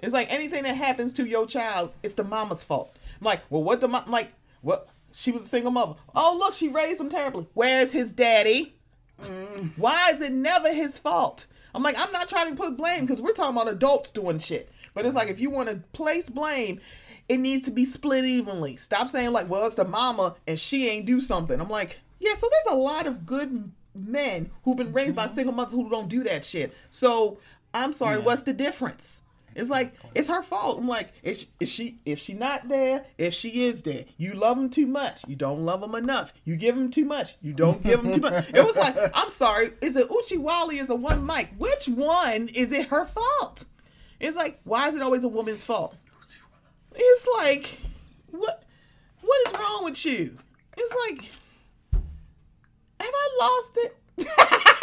It's 0.00 0.12
like 0.12 0.32
anything 0.32 0.64
that 0.64 0.76
happens 0.76 1.12
to 1.14 1.26
your 1.26 1.46
child, 1.46 1.92
it's 2.02 2.14
the 2.14 2.24
mama's 2.24 2.62
fault. 2.62 2.95
I'm 3.20 3.24
like, 3.24 3.42
well, 3.50 3.62
what 3.62 3.80
the 3.80 3.88
mom? 3.88 4.10
Like, 4.10 4.32
what? 4.62 4.88
She 5.12 5.30
was 5.32 5.42
a 5.42 5.46
single 5.46 5.70
mother. 5.70 5.94
Oh, 6.14 6.36
look, 6.38 6.54
she 6.54 6.68
raised 6.68 7.00
him 7.00 7.08
terribly. 7.08 7.46
Where's 7.54 7.92
his 7.92 8.12
daddy? 8.12 8.76
Mm. 9.22 9.72
Why 9.76 10.10
is 10.10 10.20
it 10.20 10.32
never 10.32 10.72
his 10.72 10.98
fault? 10.98 11.46
I'm 11.74 11.82
like, 11.82 11.96
I'm 11.98 12.12
not 12.12 12.28
trying 12.28 12.50
to 12.50 12.56
put 12.56 12.76
blame 12.76 13.02
because 13.02 13.22
we're 13.22 13.32
talking 13.32 13.56
about 13.56 13.72
adults 13.72 14.10
doing 14.10 14.38
shit. 14.38 14.70
But 14.94 15.06
it's 15.06 15.14
like, 15.14 15.28
if 15.28 15.40
you 15.40 15.50
want 15.50 15.68
to 15.68 15.76
place 15.92 16.28
blame, 16.28 16.80
it 17.28 17.38
needs 17.38 17.64
to 17.64 17.70
be 17.70 17.84
split 17.84 18.24
evenly. 18.24 18.76
Stop 18.76 19.08
saying, 19.08 19.32
like, 19.32 19.48
well, 19.48 19.66
it's 19.66 19.74
the 19.74 19.84
mama 19.84 20.36
and 20.46 20.58
she 20.58 20.88
ain't 20.88 21.06
do 21.06 21.20
something. 21.20 21.60
I'm 21.60 21.68
like, 21.68 22.00
yeah, 22.18 22.34
so 22.34 22.48
there's 22.50 22.74
a 22.74 22.78
lot 22.78 23.06
of 23.06 23.26
good 23.26 23.72
men 23.94 24.50
who've 24.62 24.76
been 24.76 24.92
raised 24.92 25.16
by 25.16 25.26
mm-hmm. 25.26 25.34
single 25.34 25.54
mothers 25.54 25.74
who 25.74 25.88
don't 25.90 26.08
do 26.08 26.24
that 26.24 26.44
shit. 26.44 26.74
So 26.88 27.38
I'm 27.74 27.92
sorry, 27.92 28.18
what's 28.18 28.42
the 28.42 28.52
difference? 28.52 29.22
It's 29.56 29.70
like 29.70 29.94
it's 30.14 30.28
her 30.28 30.42
fault. 30.42 30.78
I'm 30.78 30.86
like, 30.86 31.12
is, 31.22 31.46
is 31.58 31.70
she 31.70 31.98
if 32.04 32.18
she 32.18 32.34
not 32.34 32.68
there? 32.68 33.06
If 33.16 33.32
she 33.32 33.64
is 33.64 33.82
there, 33.82 34.04
you 34.18 34.34
love 34.34 34.58
him 34.58 34.68
too 34.68 34.86
much. 34.86 35.22
You 35.26 35.34
don't 35.34 35.60
love 35.60 35.82
him 35.82 35.94
enough. 35.94 36.34
You 36.44 36.56
give 36.56 36.76
him 36.76 36.90
too 36.90 37.06
much. 37.06 37.36
You 37.40 37.54
don't 37.54 37.82
give 37.82 38.04
him 38.04 38.12
too 38.12 38.20
much. 38.20 38.50
It 38.52 38.64
was 38.64 38.76
like, 38.76 38.94
I'm 39.14 39.30
sorry. 39.30 39.72
Is 39.80 39.96
it 39.96 40.10
Uchi 40.10 40.36
Wally? 40.36 40.78
Is 40.78 40.90
a 40.90 40.94
one 40.94 41.24
mic? 41.24 41.48
Which 41.56 41.88
one 41.88 42.48
is 42.48 42.70
it 42.70 42.88
her 42.88 43.06
fault? 43.06 43.64
It's 44.20 44.36
like, 44.36 44.60
why 44.64 44.88
is 44.88 44.94
it 44.94 45.02
always 45.02 45.24
a 45.24 45.28
woman's 45.28 45.62
fault? 45.62 45.96
It's 46.94 47.28
like, 47.38 47.78
what 48.30 48.62
what 49.22 49.46
is 49.46 49.52
wrong 49.54 49.84
with 49.84 50.04
you? 50.04 50.36
It's 50.76 50.94
like, 51.08 51.30
have 53.00 53.14
I 53.14 53.36
lost 53.40 53.78
it? 53.78 54.82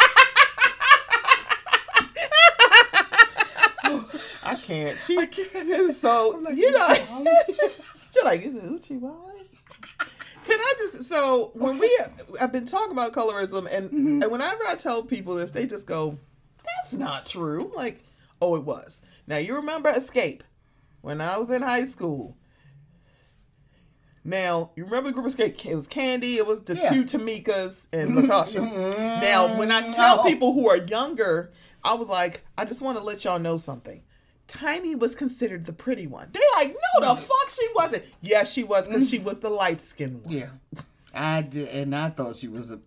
I 4.44 4.54
can't. 4.56 4.98
She 4.98 5.18
I 5.18 5.26
can't. 5.26 5.94
so 5.94 6.48
you 6.50 6.70
know. 6.70 6.88
She's 8.12 8.24
like, 8.24 8.42
is 8.42 8.54
it 8.54 8.64
Uchi 8.64 8.96
Wally? 8.96 9.48
Can 10.44 10.58
I 10.60 10.74
just 10.78 11.04
so 11.04 11.50
when 11.54 11.78
we 11.78 11.98
I've 12.40 12.52
been 12.52 12.66
talking 12.66 12.92
about 12.92 13.12
colorism 13.12 13.66
and 13.70 13.88
mm-hmm. 13.88 14.22
and 14.22 14.32
whenever 14.32 14.62
I 14.66 14.74
tell 14.74 15.02
people 15.02 15.34
this, 15.34 15.50
they 15.50 15.66
just 15.66 15.86
go, 15.86 16.18
"That's 16.64 16.92
not 16.92 17.26
true." 17.26 17.66
I'm 17.66 17.72
like, 17.72 18.04
oh, 18.40 18.56
it 18.56 18.64
was. 18.64 19.00
Now 19.26 19.38
you 19.38 19.56
remember 19.56 19.90
Xscape 19.90 20.42
when 21.00 21.20
I 21.20 21.38
was 21.38 21.50
in 21.50 21.62
high 21.62 21.86
school. 21.86 22.36
Now 24.22 24.70
you 24.76 24.84
remember 24.84 25.10
the 25.10 25.14
group 25.14 25.26
Xscape? 25.26 25.64
It 25.66 25.74
was 25.74 25.88
Kandi. 25.88 26.36
It 26.36 26.46
was 26.46 26.60
the 26.62 26.76
Yeah. 26.76 26.90
two 26.90 27.04
Tamikas 27.04 27.86
and 27.92 28.10
LaTocha. 28.16 29.20
now 29.20 29.58
when 29.58 29.70
I 29.70 29.86
tell 29.88 30.22
people 30.22 30.52
who 30.54 30.68
are 30.68 30.76
younger, 30.76 31.52
I 31.84 31.94
was 31.94 32.08
like, 32.08 32.42
I 32.56 32.64
just 32.64 32.80
want 32.80 32.98
to 32.98 33.04
let 33.04 33.24
y'all 33.24 33.38
know 33.38 33.58
something. 33.58 34.02
Tiny 34.46 34.94
was 34.94 35.14
considered 35.14 35.64
the 35.66 35.72
pretty 35.72 36.06
one. 36.06 36.30
They 36.32 36.40
like, 36.56 36.74
no, 36.98 37.14
the 37.14 37.20
fuck 37.20 37.50
she 37.50 37.66
wasn't. 37.74 38.04
Yes, 38.20 38.52
she 38.52 38.64
was 38.64 38.86
because 38.86 39.08
she 39.08 39.18
mm-hmm. 39.18 39.26
was 39.26 39.40
the 39.40 39.50
light 39.50 39.80
skinned 39.80 40.24
one. 40.24 40.32
Yeah. 40.32 40.48
I 41.14 41.42
did, 41.42 41.68
and 41.68 41.94
I 41.94 42.10
thought 42.10 42.36
she 42.36 42.48
was 42.48 42.70
a. 42.70 42.80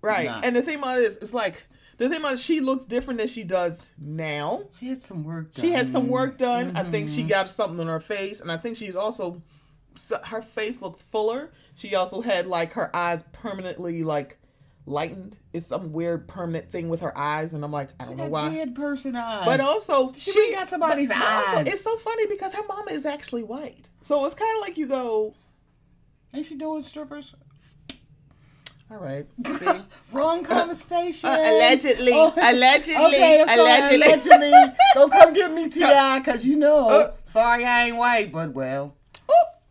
Right. 0.00 0.26
Nah. 0.26 0.40
And 0.42 0.56
the 0.56 0.62
thing 0.62 0.78
about 0.78 0.98
it 0.98 1.04
is, 1.04 1.16
it's 1.18 1.34
like 1.34 1.62
the 1.98 2.08
thing 2.08 2.20
about 2.20 2.34
it, 2.34 2.38
she 2.38 2.60
looks 2.60 2.84
different 2.84 3.18
than 3.18 3.28
she 3.28 3.44
does 3.44 3.84
now. 3.98 4.64
She 4.78 4.88
had 4.88 4.98
some 4.98 5.24
work 5.24 5.52
done. 5.52 5.64
She 5.64 5.72
had 5.72 5.86
some 5.86 6.08
work 6.08 6.38
done. 6.38 6.76
I 6.76 6.84
think 6.84 7.08
she 7.08 7.20
mm-hmm. 7.20 7.28
got 7.28 7.50
something 7.50 7.80
on 7.80 7.86
her 7.86 8.00
face, 8.00 8.40
and 8.40 8.50
I 8.50 8.56
think 8.56 8.76
she's 8.76 8.96
also 8.96 9.42
her 10.24 10.42
face 10.42 10.82
looks 10.82 11.02
fuller. 11.02 11.50
She 11.74 11.94
also 11.94 12.20
had 12.20 12.46
like 12.46 12.72
her 12.72 12.94
eyes 12.94 13.24
permanently 13.32 14.04
like 14.04 14.38
lightened. 14.86 15.36
It's 15.52 15.66
some 15.66 15.92
weird 15.92 16.26
permanent 16.28 16.70
thing 16.72 16.88
with 16.88 17.00
her 17.00 17.16
eyes, 17.16 17.52
and 17.52 17.64
I'm 17.64 17.72
like, 17.72 17.90
I 18.00 18.04
don't 18.04 18.16
know 18.16 18.24
That 18.24 18.30
why. 18.30 18.50
dead 18.54 18.74
person 18.74 19.16
eyes. 19.16 19.44
But 19.46 19.60
also, 19.60 20.12
She 20.12 20.32
she, 20.32 20.52
got 20.52 20.68
somebody's 20.68 21.08
but 21.08 21.16
also, 21.18 21.56
eyes. 21.58 21.66
it's 21.68 21.82
so 21.82 21.96
funny 21.98 22.26
because 22.26 22.52
her 22.54 22.62
mama 22.68 22.90
is 22.90 23.06
actually 23.06 23.44
white, 23.44 23.88
so 24.00 24.24
it's 24.26 24.34
kind 24.34 24.56
of 24.58 24.62
like 24.62 24.76
you 24.76 24.86
go, 24.86 25.34
Ain't 26.34 26.46
she 26.46 26.56
doing 26.56 26.82
strippers? 26.82 27.34
All 28.90 28.98
right. 28.98 29.24
See? 29.58 29.66
Wrong 30.12 30.44
conversation. 30.44 31.28
Uh, 31.30 31.32
allegedly. 31.38 32.12
Allegedly. 32.36 32.94
Okay, 32.96 33.40
I'm 33.40 33.48
sorry, 33.48 33.60
Allegedly. 33.60 34.06
allegedly. 34.06 34.52
Don't 34.94 35.10
come 35.12 35.32
get 35.32 35.52
me, 35.52 35.68
Ti, 35.70 36.18
because 36.18 36.44
you 36.44 36.56
know. 36.56 36.88
Uh. 36.90 37.06
sorry, 37.24 37.64
I 37.64 37.86
ain't 37.86 37.96
white, 37.96 38.30
but 38.32 38.52
well, 38.52 38.94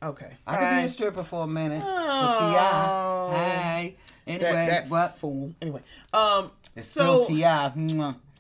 Okay. 0.02 0.32
I 0.48 0.58
could 0.58 0.78
be 0.82 0.86
a 0.86 0.90
stripper 0.90 1.24
for 1.24 1.44
a 1.44 1.48
minute. 1.48 1.80
But 1.82 1.88
Oh. 1.90 3.30
Ti, 3.32 3.38
hey. 3.38 3.98
Anyway, 4.28 4.52
that, 4.52 4.68
that 4.68 4.90
what? 4.90 5.18
fool. 5.18 5.54
Anyway, 5.62 5.82
um, 6.14 6.52
It's 6.76 6.86
so 6.88 7.26
Ti. 7.28 7.44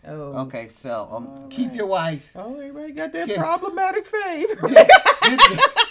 Oh, 0.05 0.33
Okay, 0.47 0.67
so 0.69 1.07
um, 1.11 1.49
keep 1.49 1.73
your 1.73 1.85
wife. 1.85 2.29
Oh, 2.35 2.55
everybody 2.55 2.91
got 2.91 3.13
that 3.13 3.27
Yeah. 3.27 3.37
problematic 3.41 4.05
fave. 4.05 4.89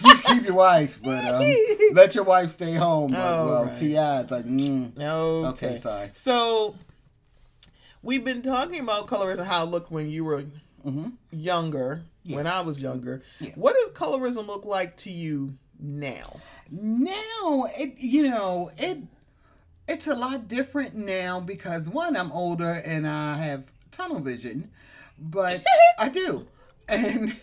you 0.04 0.14
keep 0.18 0.44
your 0.44 0.54
wife, 0.54 1.00
but 1.02 1.24
um, 1.24 1.56
let 1.94 2.14
your 2.14 2.24
wife 2.24 2.50
stay 2.50 2.74
home. 2.74 3.14
Oh, 3.14 3.46
well, 3.46 3.64
right. 3.64 3.74
Ti, 3.74 3.96
it's 3.96 4.30
like, 4.30 4.44
mm. 4.44 4.92
okay. 4.98 5.66
Okay, 5.66 5.76
sorry. 5.76 6.10
So 6.12 6.76
we've 8.02 8.24
been 8.24 8.42
talking 8.42 8.80
about 8.80 9.06
colorism, 9.06 9.44
how 9.46 9.62
it 9.64 9.70
looked 9.70 9.90
when 9.90 10.10
you 10.10 10.24
were 10.24 10.44
Mhm. 10.86 11.12
younger, 11.30 12.02
Yeah. 12.24 12.36
when 12.36 12.46
I 12.46 12.60
was 12.60 12.82
younger. 12.82 13.22
Yeah. 13.40 13.52
What 13.54 13.76
does 13.76 13.90
colorism 13.90 14.46
look 14.46 14.64
like 14.66 14.96
to 14.98 15.10
you 15.10 15.54
now? 15.78 16.40
now 16.74 17.66
it 17.76 17.98
you 17.98 18.22
know 18.30 18.70
it 18.78 18.98
it's 19.88 20.06
a 20.06 20.14
lot 20.14 20.48
different 20.48 20.94
now 20.94 21.40
because 21.40 21.88
one 21.88 22.16
i'm 22.16 22.32
older 22.32 22.72
and 22.72 23.06
i 23.06 23.36
have 23.36 23.64
tunnel 23.90 24.20
vision 24.20 24.70
but 25.18 25.62
i 25.98 26.08
do. 26.08 26.46
And 26.88 27.36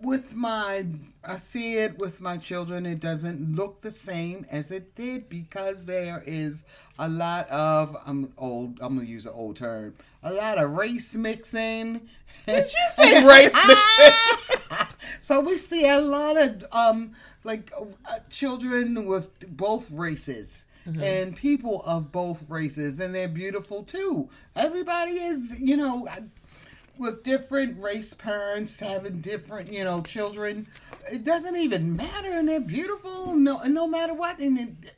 with 0.00 0.34
my 0.34 0.86
i 1.24 1.36
see 1.36 1.74
it 1.74 1.98
with 1.98 2.20
my 2.20 2.36
children 2.36 2.86
it 2.86 3.00
doesn't 3.00 3.56
look 3.56 3.80
the 3.80 3.90
same 3.90 4.46
as 4.50 4.70
it 4.70 4.94
did 4.94 5.28
because 5.28 5.84
there 5.84 6.22
is 6.26 6.64
a 6.98 7.08
lot 7.08 7.48
of 7.50 7.96
i'm 8.06 8.32
old 8.38 8.78
i'm 8.80 8.96
gonna 8.96 9.08
use 9.08 9.26
an 9.26 9.32
old 9.34 9.56
term 9.56 9.94
a 10.22 10.32
lot 10.32 10.58
of 10.58 10.70
race 10.72 11.14
mixing. 11.14 12.08
Did 12.46 12.66
you 12.66 12.84
say 12.90 13.24
race 13.24 13.54
mixing? 13.54 14.86
so 15.20 15.40
we 15.40 15.56
see 15.56 15.88
a 15.88 16.00
lot 16.00 16.36
of 16.36 16.64
um 16.72 17.12
like 17.44 17.72
uh, 18.06 18.18
children 18.30 19.06
with 19.06 19.28
both 19.56 19.90
races 19.90 20.64
and 20.96 21.36
people 21.36 21.82
of 21.84 22.10
both 22.10 22.42
races 22.48 22.98
and 23.00 23.14
they're 23.14 23.28
beautiful 23.28 23.84
too 23.84 24.28
everybody 24.56 25.12
is 25.12 25.58
you 25.60 25.76
know 25.76 26.08
with 26.96 27.22
different 27.22 27.78
race 27.80 28.14
parents 28.14 28.80
having 28.80 29.20
different 29.20 29.72
you 29.72 29.84
know 29.84 30.00
children 30.02 30.66
it 31.12 31.22
doesn't 31.24 31.56
even 31.56 31.94
matter 31.94 32.32
and 32.32 32.48
they're 32.48 32.60
beautiful 32.60 33.34
no 33.34 33.62
no 33.64 33.86
matter 33.86 34.14
what 34.14 34.38
and 34.38 34.58
it, 34.58 34.94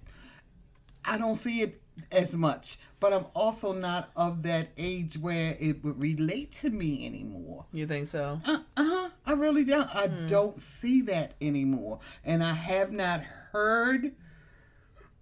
i 1.05 1.19
don't 1.19 1.37
see 1.37 1.61
it 1.61 1.81
as 2.13 2.37
much 2.37 2.79
but 3.01 3.13
i'm 3.13 3.27
also 3.35 3.73
not 3.73 4.11
of 4.17 4.43
that 4.45 4.69
age 4.79 5.19
where 5.19 5.57
it 5.59 5.83
would 5.85 6.01
relate 6.01 6.53
to 6.53 6.71
me 6.71 7.05
anymore 7.05 7.65
You 7.73 7.87
think 7.87 8.07
so? 8.09 8.41
uh 8.47 8.59
huh. 8.77 9.09
I 9.27 9.33
really 9.35 9.65
don't. 9.65 9.95
I 9.95 10.09
Hmm. 10.09 10.27
don't 10.27 10.61
see 10.61 11.03
that 11.03 11.35
anymore, 11.41 12.01
and 12.25 12.43
I 12.43 12.55
have 12.55 12.91
not 12.91 13.21
heard 13.53 14.13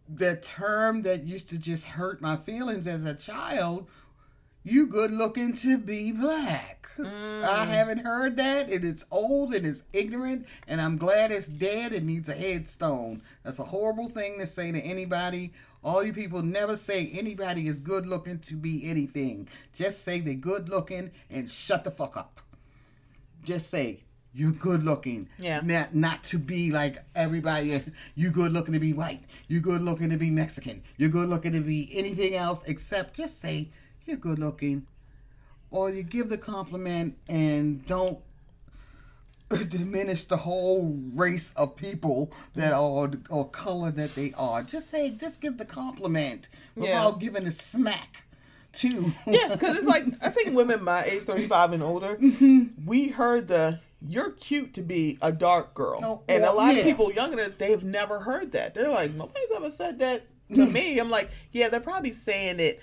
the 0.08 0.36
term 0.36 1.02
that 1.02 1.24
used 1.24 1.50
to 1.50 1.58
just 1.58 1.84
hurt 1.84 2.20
my 2.20 2.36
feelings 2.36 2.86
as 2.86 3.04
a 3.04 3.14
child. 3.14 3.86
You 4.64 4.86
good 4.86 5.10
looking 5.10 5.54
to 5.56 5.78
be 5.78 6.12
black. 6.12 6.88
Hmm. 6.96 7.06
I 7.44 7.64
haven't 7.64 7.98
heard 7.98 8.36
that. 8.36 8.66
And 8.66 8.72
It 8.72 8.84
is 8.84 9.06
old 9.10 9.54
and 9.54 9.66
it's 9.66 9.84
ignorant, 9.92 10.46
and 10.66 10.80
I'm 10.80 10.98
glad 10.98 11.30
it's 11.30 11.46
dead. 11.46 11.92
It 11.92 12.02
needs 12.02 12.28
a 12.28 12.34
headstone. 12.34 13.22
That's 13.44 13.58
a 13.58 13.64
horrible 13.64 14.08
thing 14.08 14.38
to 14.38 14.46
say 14.46 14.72
to 14.72 14.80
anybody. 14.80 15.52
All 15.84 16.02
you 16.02 16.12
people 16.12 16.42
never 16.42 16.76
say 16.76 17.08
anybody 17.12 17.68
is 17.68 17.80
good 17.80 18.06
looking 18.06 18.40
to 18.40 18.56
be 18.56 18.88
anything. 18.88 19.48
Just 19.72 20.02
say 20.02 20.18
they're 20.18 20.34
good 20.34 20.68
looking 20.68 21.12
and 21.30 21.48
shut 21.48 21.84
the 21.84 21.90
fuck 21.90 22.16
up 22.16 22.40
just 23.48 23.70
say 23.70 24.00
you're 24.38 24.52
good 24.52 24.84
looking. 24.84 25.28
Yeah. 25.38 25.60
Not 25.64 25.94
not 25.94 26.22
to 26.30 26.38
be 26.38 26.70
like 26.70 26.98
everybody. 27.14 27.82
You 28.14 28.30
good 28.30 28.52
looking 28.52 28.74
to 28.74 28.80
be 28.80 28.92
white. 28.92 29.22
You 29.48 29.60
good 29.60 29.80
looking 29.82 30.10
to 30.10 30.16
be 30.16 30.30
Mexican. 30.30 30.82
You're 30.96 31.08
good 31.10 31.28
looking 31.28 31.52
to 31.52 31.60
be 31.60 31.90
anything 31.92 32.34
else 32.34 32.62
except 32.66 33.14
just 33.16 33.40
say 33.40 33.68
you're 34.06 34.16
good 34.16 34.38
looking, 34.38 34.86
or 35.70 35.90
you 35.90 36.02
give 36.02 36.28
the 36.28 36.38
compliment 36.38 37.18
and 37.28 37.84
don't 37.86 38.18
diminish 39.68 40.24
the 40.26 40.36
whole 40.36 40.98
race 41.14 41.52
of 41.56 41.74
people 41.74 42.30
that 42.54 42.72
are 42.72 43.10
or 43.30 43.48
color 43.50 43.90
that 43.90 44.14
they 44.14 44.32
are. 44.36 44.62
Just 44.62 44.90
say 44.90 45.10
just 45.10 45.40
give 45.40 45.56
the 45.58 45.64
compliment 45.64 46.48
Yeah. 46.76 46.82
without 46.82 47.20
giving 47.20 47.46
a 47.46 47.50
smack. 47.50 48.24
To 48.74 49.12
Yeah, 49.26 49.48
because 49.48 49.78
it's 49.78 49.86
like 49.86 50.04
I 50.22 50.28
think 50.28 50.54
women 50.54 50.84
my 50.84 51.02
age, 51.02 51.22
thirty 51.22 51.46
five 51.48 51.72
and 51.72 51.82
older, 51.82 52.16
Mm-hmm. 52.20 52.84
we 52.86 53.08
heard 53.08 53.48
the 53.48 53.80
"you're 54.00 54.30
cute 54.30 54.74
to 54.74 54.82
be 54.82 55.18
a 55.22 55.32
dark 55.32 55.74
girl," 55.74 56.00
Oh, 56.04 56.22
and 56.28 56.44
a 56.44 56.52
lot 56.52 56.74
yeah. 56.74 56.80
of 56.80 56.84
people 56.86 57.12
younger 57.12 57.36
than 57.36 57.46
us, 57.46 57.54
they've 57.54 57.82
never 57.82 58.20
heard 58.20 58.52
that. 58.52 58.74
They're 58.74 58.90
like, 58.90 59.12
nobody's 59.14 59.48
ever 59.54 59.70
said 59.70 59.98
that 60.00 60.22
to 60.54 60.60
Mm. 60.66 60.72
me. 60.78 60.98
I'm 60.98 61.10
like, 61.10 61.30
yeah, 61.52 61.68
they're 61.68 61.80
probably 61.80 62.12
saying 62.12 62.60
it 62.60 62.80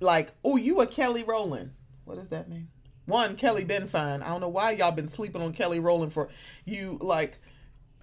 like, 0.00 0.32
"Oh, 0.44 0.56
you 0.56 0.80
a 0.80 0.86
Kelly 0.86 1.22
Rowland." 1.24 1.72
What 2.04 2.16
does 2.18 2.28
that 2.30 2.48
mean? 2.48 2.68
One, 3.06 3.36
Kelly 3.36 3.64
been 3.64 3.88
fine. 3.88 4.22
I 4.22 4.28
don't 4.28 4.40
know 4.40 4.48
why 4.48 4.72
y'all 4.72 4.92
been 4.92 5.08
sleeping 5.08 5.42
on 5.42 5.52
Kelly 5.52 5.80
Rowland 5.80 6.12
for 6.12 6.28
you 6.64 6.98
like. 7.00 7.38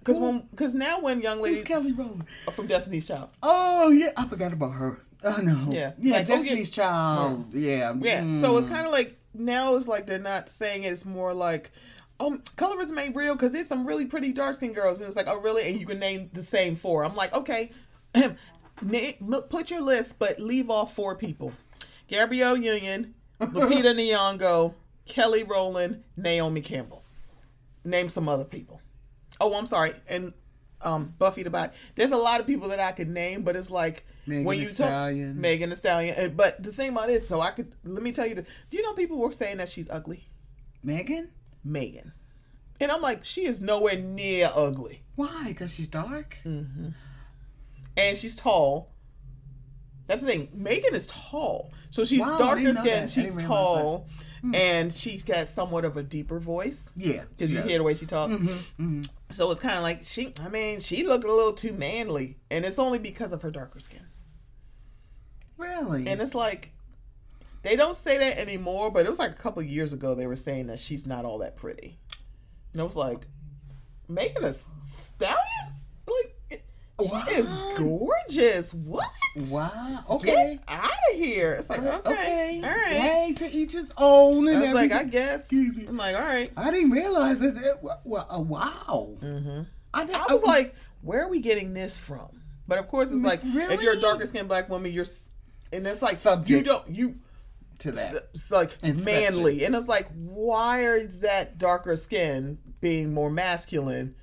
Cause 0.04 0.18
when, 0.18 0.48
cause 0.56 0.74
now 0.74 1.00
when 1.00 1.20
young 1.20 1.38
Who's 1.38 1.44
ladies 1.48 1.62
Kelly 1.64 1.92
Rowland? 1.92 2.24
from 2.54 2.66
Destiny's 2.66 3.06
Child, 3.06 3.28
Oh 3.42 3.90
yeah, 3.90 4.12
I 4.16 4.26
forgot 4.26 4.52
about 4.54 4.70
her. 4.72 5.00
Oh 5.24 5.36
no. 5.42 5.66
Yeah. 5.70 5.92
Yeah, 5.98 6.14
Like, 6.18 6.30
oh, 6.30 6.36
Destiny's 6.36 6.70
Child. 6.70 7.52
Yeah. 7.52 7.92
Yeah, 8.00 8.30
so 8.30 8.56
it's 8.56 8.66
Mm. 8.66 8.70
kind 8.70 8.86
of 8.86 8.92
like 8.92 9.18
now 9.34 9.74
it's 9.76 9.88
like 9.88 10.06
they're 10.06 10.18
not 10.18 10.48
saying 10.48 10.84
it, 10.84 10.88
it's 10.92 11.04
more 11.04 11.34
like, 11.34 11.72
um, 12.20 12.42
colorism 12.56 12.98
ain't 12.98 13.16
real 13.16 13.34
because 13.34 13.52
there's 13.52 13.68
some 13.68 13.86
really 13.86 14.06
pretty 14.06 14.32
dark 14.32 14.56
skinned 14.56 14.74
girls, 14.74 14.98
and 14.98 15.06
it's 15.06 15.16
like, 15.16 15.28
oh 15.28 15.38
really? 15.40 15.68
And 15.68 15.80
you 15.80 15.86
can 15.86 15.98
name 15.98 16.30
the 16.32 16.42
same 16.42 16.76
four. 16.76 17.04
I'm 17.04 17.14
like, 17.14 17.32
okay, 17.32 17.70
put 19.50 19.70
your 19.70 19.80
list, 19.80 20.18
but 20.18 20.40
leave 20.40 20.70
off 20.70 20.94
four 20.94 21.14
people: 21.14 21.52
Gabrielle 22.08 22.56
Union, 22.56 23.14
Lupita 23.40 23.94
Nyong'o, 23.94 24.74
Kelly 25.06 25.44
Rowland, 25.44 26.02
Naomi 26.16 26.60
Campbell. 26.60 27.04
Name 27.84 28.08
some 28.08 28.28
other 28.28 28.44
people. 28.44 28.80
Oh, 29.40 29.54
I'm 29.54 29.66
sorry, 29.66 29.94
and 30.08 30.32
um, 30.82 31.14
Buffy 31.18 31.42
the 31.42 31.50
Body. 31.50 31.72
There's 31.94 32.10
a 32.10 32.16
lot 32.16 32.40
of 32.40 32.46
people 32.46 32.68
that 32.68 32.80
I 32.80 32.92
could 32.92 33.08
name, 33.08 33.42
but 33.42 33.56
it's 33.56 33.70
like 33.70 34.04
Megan 34.26 34.44
when 34.44 34.58
you 34.58 34.68
talk. 34.68 35.12
Megan 35.14 35.70
Thee 35.70 35.76
Stallion. 35.76 36.34
But 36.36 36.62
the 36.62 36.72
thing 36.72 36.90
about 36.90 37.10
it, 37.10 37.22
so 37.22 37.40
I 37.40 37.50
could 37.50 37.72
let 37.84 38.02
me 38.02 38.12
tell 38.12 38.26
you 38.26 38.34
this. 38.34 38.46
Do 38.70 38.76
you 38.76 38.82
know 38.82 38.92
people 38.94 39.18
were 39.18 39.32
saying 39.32 39.58
that 39.58 39.68
she's 39.68 39.88
ugly? 39.88 40.28
Megan. 40.82 41.30
Megan. 41.68 42.12
And 42.80 42.90
I'm 42.92 43.02
like, 43.02 43.24
she 43.24 43.44
is 43.46 43.60
nowhere 43.60 43.96
near 43.96 44.50
ugly. 44.54 45.02
Why? 45.16 45.44
Because 45.48 45.74
she's 45.74 45.88
dark. 45.88 46.36
Mm. 46.44 46.94
And 47.96 48.16
she's 48.16 48.36
tall. 48.36 48.92
That's 50.06 50.22
the 50.22 50.28
thing. 50.28 50.48
Megan 50.54 50.94
is 50.94 51.06
tall. 51.08 51.72
So 51.90 52.04
she's 52.04 52.20
Wow, 52.20 52.38
darker 52.38 52.72
skinned, 52.72 53.10
she's 53.10 53.36
tall, 53.36 54.06
and 54.54 54.92
she's 54.92 55.22
got 55.22 55.48
somewhat 55.48 55.84
of 55.84 55.96
a 55.96 56.02
deeper 56.02 56.38
voice. 56.38 56.90
Yeah. 56.96 57.24
Because 57.30 57.50
you 57.50 57.56
yes. 57.56 57.66
hear 57.66 57.78
the 57.78 57.84
way 57.84 57.94
she 57.94 58.06
talks. 58.06 58.34
hmm 58.76 59.02
So 59.30 59.50
it's 59.50 59.60
kind 59.60 59.76
of 59.76 59.82
like 59.82 60.04
she, 60.04 60.32
I 60.42 60.48
mean, 60.48 60.80
she 60.80 61.06
looked 61.06 61.24
a 61.24 61.32
little 61.32 61.52
too 61.52 61.72
manly. 61.72 62.38
And 62.50 62.64
it's 62.64 62.78
only 62.78 62.98
because 62.98 63.32
of 63.32 63.42
her 63.42 63.50
darker 63.50 63.80
skin. 63.80 64.06
Really? 65.56 66.06
And 66.06 66.20
it's 66.20 66.34
like, 66.34 66.72
they 67.62 67.76
don't 67.76 67.96
say 67.96 68.18
that 68.18 68.38
anymore, 68.38 68.90
but 68.90 69.04
it 69.06 69.08
was 69.08 69.18
like 69.18 69.30
a 69.30 69.34
couple 69.34 69.62
years 69.62 69.92
ago 69.92 70.14
they 70.14 70.26
were 70.26 70.36
saying 70.36 70.66
that 70.68 70.78
she's 70.78 71.06
not 71.06 71.24
all 71.24 71.38
that 71.38 71.56
pretty. 71.56 71.98
And 72.72 72.80
I 72.82 72.84
was 72.84 72.96
like, 72.96 73.26
Megan 74.08 74.44
a 74.44 74.54
stallion? 74.88 75.38
Like, 76.06 76.34
it- 76.50 76.64
she 77.00 77.34
is 77.34 77.46
gorgeous. 77.76 78.74
What? 78.74 79.08
wow. 79.50 80.04
Okay. 80.10 80.58
Get 80.58 80.60
out 80.66 80.90
of 81.12 81.16
here. 81.16 81.52
It's 81.52 81.70
like, 81.70 81.80
okay. 81.80 82.60
All 82.62 82.68
right. 82.70 82.86
Hey, 82.88 83.32
to 83.36 83.48
each 83.52 83.72
his 83.72 83.92
own. 83.96 84.48
And 84.48 84.58
I 84.58 84.62
was 84.62 84.72
like, 84.74 84.90
I 84.92 85.04
guess. 85.04 85.52
I'm 85.52 85.96
like, 85.96 86.16
all 86.16 86.22
right. 86.22 86.50
I 86.56 86.70
didn't 86.72 86.90
realize 86.90 87.38
that. 87.38 87.78
wa- 87.82 87.98
wa- 88.04 88.26
uh, 88.28 88.40
wow. 88.40 89.16
Mm-hmm. 89.22 89.60
I, 89.94 90.04
didn't- 90.06 90.28
I 90.28 90.32
was 90.32 90.42
like, 90.42 90.74
where 91.02 91.22
are 91.22 91.28
we 91.28 91.38
getting 91.38 91.72
this 91.72 91.96
from? 91.98 92.28
But 92.66 92.78
of 92.78 92.88
course, 92.88 93.12
it's 93.12 93.22
like 93.24 93.40
if 93.44 93.80
you're 93.80 93.94
a 93.94 94.00
darker 94.00 94.26
skinned 94.26 94.48
black 94.48 94.68
woman, 94.68 94.92
you're, 94.92 95.06
and 95.72 95.86
it's 95.86 96.02
like 96.02 96.16
Subject. 96.16 96.50
you 96.50 96.62
don't 96.62 96.88
you. 96.88 97.14
To 97.80 97.92
that. 97.92 98.28
it's 98.34 98.50
like 98.50 98.82
manly, 98.82 99.64
and 99.64 99.74
it's 99.74 99.88
like 99.88 100.08
why 100.14 100.82
is 100.82 101.20
that 101.20 101.58
darker 101.58 101.96
skin 101.96 102.58
being 102.80 103.12
more 103.12 103.30
masculine? 103.30 104.14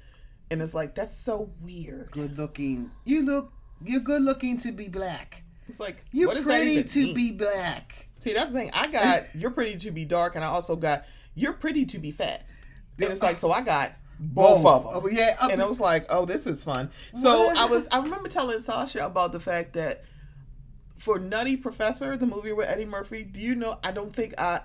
And 0.51 0.62
it's 0.62 0.74
like 0.74 0.95
that's 0.95 1.18
so 1.18 1.51
weird. 1.62 2.12
Good 2.12 2.38
looking. 2.38 2.91
You 3.03 3.24
look. 3.24 3.51
You're 3.84 4.01
good 4.01 4.22
looking 4.22 4.58
to 4.60 4.72
be 4.72 4.88
black. 4.88 5.43
It's 5.68 5.80
like 5.80 6.06
You're 6.12 6.28
what 6.28 6.36
does 6.36 6.45
that 6.45 6.51
pretty 6.51 6.84
to 6.84 6.99
mean? 6.99 7.16
be 7.16 7.32
black. 7.32 8.08
See, 8.20 8.34
that's 8.34 8.51
the 8.51 8.58
thing. 8.58 8.72
I 8.74 8.88
got 8.91 9.36
you're 9.36 9.51
pretty 9.51 9.78
to 9.78 9.91
be 9.91 10.06
dark, 10.06 10.36
and 10.36 10.43
I 10.43 10.47
also 10.47 10.76
got 10.76 11.06
you're 11.34 11.53
pretty 11.53 11.86
to 11.88 11.99
be 11.99 12.12
fat. 12.12 12.45
And 12.99 13.10
it's 13.10 13.22
like 13.22 13.38
so 13.38 13.51
I 13.51 13.62
got 13.62 13.93
both, 14.20 14.66
of 14.66 14.84
them. 14.84 15.01
Oh, 15.03 15.10
yeah. 15.10 15.36
and 15.49 15.62
I 15.62 15.66
was 15.66 15.80
like, 15.80 16.06
"Oh, 16.10 16.26
this 16.26 16.47
is 16.47 16.64
fun." 16.64 16.89
So 17.16 17.47
What? 17.47 17.58
I 17.58 17.66
was, 17.66 17.88
I 17.91 17.99
remember 17.99 18.30
telling 18.30 18.60
Sasha 18.60 19.06
about 19.06 19.34
the 19.34 19.39
fact 19.39 19.74
that 19.74 20.06
for 20.97 21.19
Nutty 21.19 21.57
Professor, 21.57 22.15
the 22.17 22.25
movie 22.25 22.53
with 22.53 22.69
Eddie 22.69 22.85
Murphy, 22.85 23.23
do 23.23 23.41
you 23.41 23.55
know? 23.55 23.79
I 23.83 23.91
don't 23.91 24.15
think 24.15 24.33
I. 24.39 24.61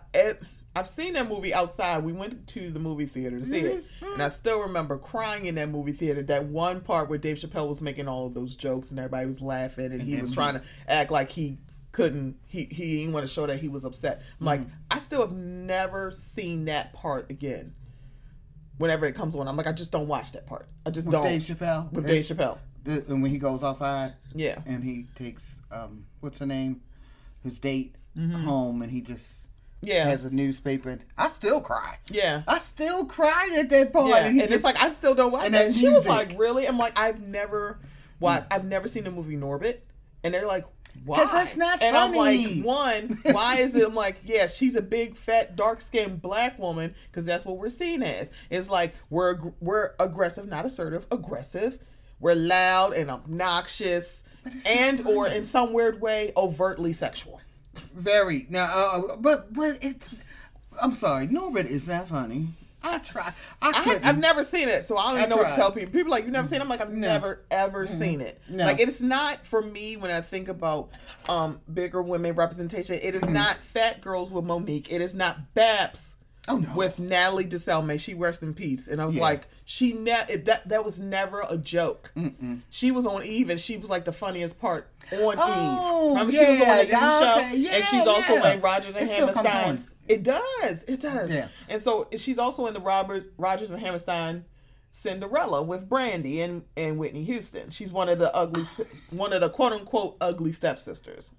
I've 0.76 0.86
seen 0.86 1.14
that 1.14 1.28
movie 1.28 1.52
outside. 1.52 2.04
We 2.04 2.12
went 2.12 2.46
to 2.48 2.70
the 2.70 2.78
movie 2.78 3.06
theater 3.06 3.40
to 3.40 3.44
see 3.44 3.58
it, 3.58 3.84
Mm-hmm. 4.00 4.12
and 4.14 4.22
I 4.22 4.28
still 4.28 4.60
remember 4.62 4.96
crying 4.98 5.46
in 5.46 5.56
that 5.56 5.68
movie 5.68 5.90
theater. 5.92 6.22
That 6.22 6.44
one 6.44 6.80
part 6.80 7.08
where 7.08 7.18
Dave 7.18 7.38
Chappelle 7.38 7.68
was 7.68 7.80
making 7.80 8.06
all 8.06 8.26
of 8.26 8.34
those 8.34 8.54
jokes 8.54 8.90
and 8.90 8.98
everybody 9.00 9.26
was 9.26 9.42
laughing, 9.42 9.86
and 9.86 10.00
he 10.00 10.20
was 10.20 10.30
trying 10.30 10.54
to 10.54 10.62
act 10.86 11.10
like 11.10 11.32
he 11.32 11.58
couldn't. 11.90 12.36
He 12.46 12.64
he 12.70 12.98
didn't 12.98 13.12
want 13.12 13.26
to 13.26 13.32
show 13.32 13.48
that 13.48 13.58
he 13.58 13.68
was 13.68 13.84
upset. 13.84 14.22
I'm 14.38 14.46
like, 14.46 14.60
Mm-hmm. 14.60 14.70
I 14.92 15.00
still 15.00 15.22
have 15.22 15.32
never 15.32 16.12
seen 16.12 16.66
that 16.66 16.92
part 16.92 17.30
again. 17.32 17.74
Whenever 18.78 19.04
it 19.06 19.14
comes 19.14 19.34
on, 19.36 19.46
I'm 19.48 19.56
like, 19.56 19.66
I 19.66 19.72
just 19.72 19.90
don't 19.92 20.06
watch 20.08 20.32
that 20.32 20.46
part. 20.46 20.68
I 20.86 20.90
just 20.90 21.06
With 21.06 21.12
don't. 21.12 21.24
Dave 21.24 21.42
Chappelle. 21.42 21.92
with 21.92 22.06
Dave 22.06 22.24
Chappelle, 22.24 22.58
the- 22.84 23.04
and 23.08 23.22
when 23.22 23.30
he 23.30 23.38
goes 23.38 23.62
outside 23.62 24.14
yeah, 24.34 24.58
and 24.66 24.82
he 24.84 25.06
takes 25.16 25.56
um 25.70 26.06
what's 26.20 26.38
her 26.40 26.46
name, 26.46 26.82
his 27.42 27.58
date 27.58 27.94
Mm-hmm. 28.18 28.42
home, 28.42 28.82
and 28.82 28.90
he 28.90 29.00
just 29.02 29.46
yeah, 29.82 30.04
has 30.10 30.24
a 30.24 30.34
newspaper. 30.34 30.98
I 31.16 31.28
still 31.28 31.60
cry. 31.60 31.98
yeah. 32.10 32.42
I 32.48 32.58
still 32.58 33.04
cried 33.06 33.52
at 33.56 33.70
that 33.70 33.92
part. 33.92 34.08
Yeah, 34.08 34.16
and 34.26 34.40
and, 34.40 34.48
he 34.50 34.54
it's 34.56 34.64
like 34.64 34.82
I 34.82 34.90
still 34.90 35.14
don't 35.14 35.30
watch 35.30 35.46
and 35.46 35.54
that. 35.54 35.68
that 35.68 35.74
She 35.76 35.88
was 35.88 36.06
like, 36.08 36.36
"Really?" 36.36 36.66
I'm 36.66 36.76
like, 36.76 36.98
"I've 36.98 37.20
never, 37.20 37.78
what? 38.18 38.48
I've 38.50 38.64
never 38.64 38.88
seen 38.88 39.04
the 39.04 39.12
movie 39.12 39.36
Norbit," 39.36 39.78
and 40.24 40.34
they're 40.34 40.44
like, 40.46 40.64
"Why?" 41.06 41.24
that's 41.24 41.56
not 41.56 41.80
and 41.80 41.96
I'm 41.96 42.12
funny. 42.12 42.56
like, 42.56 42.64
"One, 42.66 43.20
why 43.32 43.58
is 43.60 43.76
it?" 43.76 43.86
I'm 43.86 43.94
like, 43.94 44.16
"Yeah, 44.24 44.48
she's 44.48 44.74
a 44.74 44.82
big, 44.82 45.16
fat, 45.16 45.54
dark 45.54 45.80
skinned 45.80 46.20
black 46.20 46.58
woman 46.58 46.96
because 47.06 47.24
that's 47.24 47.44
what 47.44 47.56
we're 47.58 47.70
seen 47.70 48.02
as. 48.02 48.32
It's 48.50 48.68
like 48.68 48.92
we're 49.08 49.38
we're 49.60 49.90
aggressive, 50.00 50.48
not 50.48 50.66
assertive, 50.66 51.06
aggressive. 51.12 51.78
We're 52.20 52.34
loud 52.34 52.92
and 52.92 53.10
obnoxious, 53.10 54.22
and 54.66 55.04
or 55.06 55.26
in 55.28 55.44
some 55.44 55.72
weird 55.72 56.00
way, 56.00 56.32
overtly 56.36 56.92
sexual." 56.92 57.40
very 57.94 58.46
now, 58.50 58.64
uh, 58.64 59.16
but 59.16 59.52
but 59.52 59.78
it's. 59.80 60.10
I'm 60.80 60.92
sorry, 60.94 61.26
Norbit 61.28 61.66
is 61.66 61.86
that 61.86 62.08
funny. 62.08 62.48
I 62.82 62.98
try. 62.98 63.32
I 63.60 63.68
I, 63.70 63.84
couldn't. 63.84 64.04
have 64.04 64.18
never 64.18 64.42
seen 64.42 64.68
it, 64.68 64.86
so 64.86 64.96
I 64.96 65.08
don't 65.10 65.16
I 65.16 65.18
even 65.20 65.30
know 65.30 65.36
what 65.36 65.50
to 65.50 65.54
tell 65.54 65.70
people. 65.72 65.90
People 65.90 66.06
are 66.08 66.16
like, 66.16 66.24
you 66.24 66.30
never 66.30 66.46
seen 66.48 66.60
it? 66.60 66.62
I'm 66.62 66.68
like, 66.68 66.80
I've 66.80 66.90
No. 66.90 67.08
never 67.08 67.44
ever 67.50 67.86
seen 67.86 68.20
it. 68.22 68.40
No. 68.48 68.64
Like, 68.64 68.80
it's 68.80 69.02
not 69.02 69.46
for 69.46 69.60
me 69.60 69.96
when 69.98 70.10
I 70.10 70.20
think 70.22 70.48
about 70.48 70.88
um 71.28 71.60
bigger 71.72 72.00
women 72.02 72.34
representation. 72.34 72.98
It 73.02 73.14
is 73.14 73.28
not 73.28 73.56
Phat 73.74 74.00
Girlz 74.00 74.30
with 74.30 74.44
Mo'Nique. 74.44 74.86
It 74.90 75.02
is 75.02 75.14
not 75.14 75.52
B.A.P.S. 75.54 76.16
Oh 76.48 76.56
no. 76.56 76.74
with 76.74 76.98
Natalie 76.98 77.44
Desselle. 77.44 77.86
She 77.98 78.14
rests 78.14 78.42
in 78.42 78.54
peace. 78.54 78.88
And 78.88 79.00
I 79.00 79.04
was 79.04 79.14
Yeah. 79.14 79.22
like, 79.22 79.46
she 79.70 79.92
ne- 79.92 80.36
that 80.46 80.68
that 80.68 80.84
was 80.84 80.98
never 80.98 81.44
a 81.48 81.56
joke. 81.56 82.12
She 82.70 82.90
was 82.90 83.06
on 83.06 83.22
Eve, 83.22 83.50
and 83.50 83.60
she 83.60 83.76
was 83.76 83.88
like 83.88 84.04
the 84.04 84.12
funniest 84.12 84.60
part 84.60 84.88
on 85.12 85.36
Oh, 85.38 86.08
Eve. 86.08 86.10
Remember, 86.10 86.32
she 86.32 86.38
was 86.40 86.60
on 86.60 86.66
yeah, 86.66 86.76
the 86.76 86.82
Eve 86.82 86.90
yeah, 86.90 87.20
show, 87.20 87.38
okay, 87.40 87.56
yeah, 87.56 87.70
and 87.76 87.84
she's 87.84 88.06
also 88.08 88.34
yeah. 88.34 88.52
in 88.54 88.60
Rodgers 88.60 88.96
and 88.96 89.04
It 89.08 89.12
still 89.12 89.28
comes 89.32 89.46
Hammerstein's. 89.46 89.88
on. 89.90 89.94
It 90.08 90.22
does. 90.24 90.82
It 90.88 91.00
does. 91.00 91.30
Yeah. 91.30 91.48
And 91.68 91.80
so 91.80 92.08
she's 92.16 92.38
also 92.38 92.66
in 92.66 92.74
the 92.74 92.80
Robert 92.80 93.32
Rodgers 93.38 93.70
and 93.70 93.80
Hammerstein 93.80 94.44
Cinderella 94.90 95.62
with 95.62 95.88
Brandy 95.88 96.40
and, 96.40 96.64
and 96.76 96.98
Whitney 96.98 97.22
Houston. 97.22 97.70
She's 97.70 97.92
one 97.92 98.08
of 98.08 98.18
the 98.18 98.34
ugly, 98.34 98.64
one 99.10 99.32
of 99.32 99.40
the 99.40 99.50
quote 99.50 99.72
unquote 99.72 100.16
ugly 100.20 100.52
stepsisters. 100.52 101.30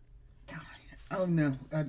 Oh 1.11 1.25
no. 1.25 1.57
Uh, 1.73 1.84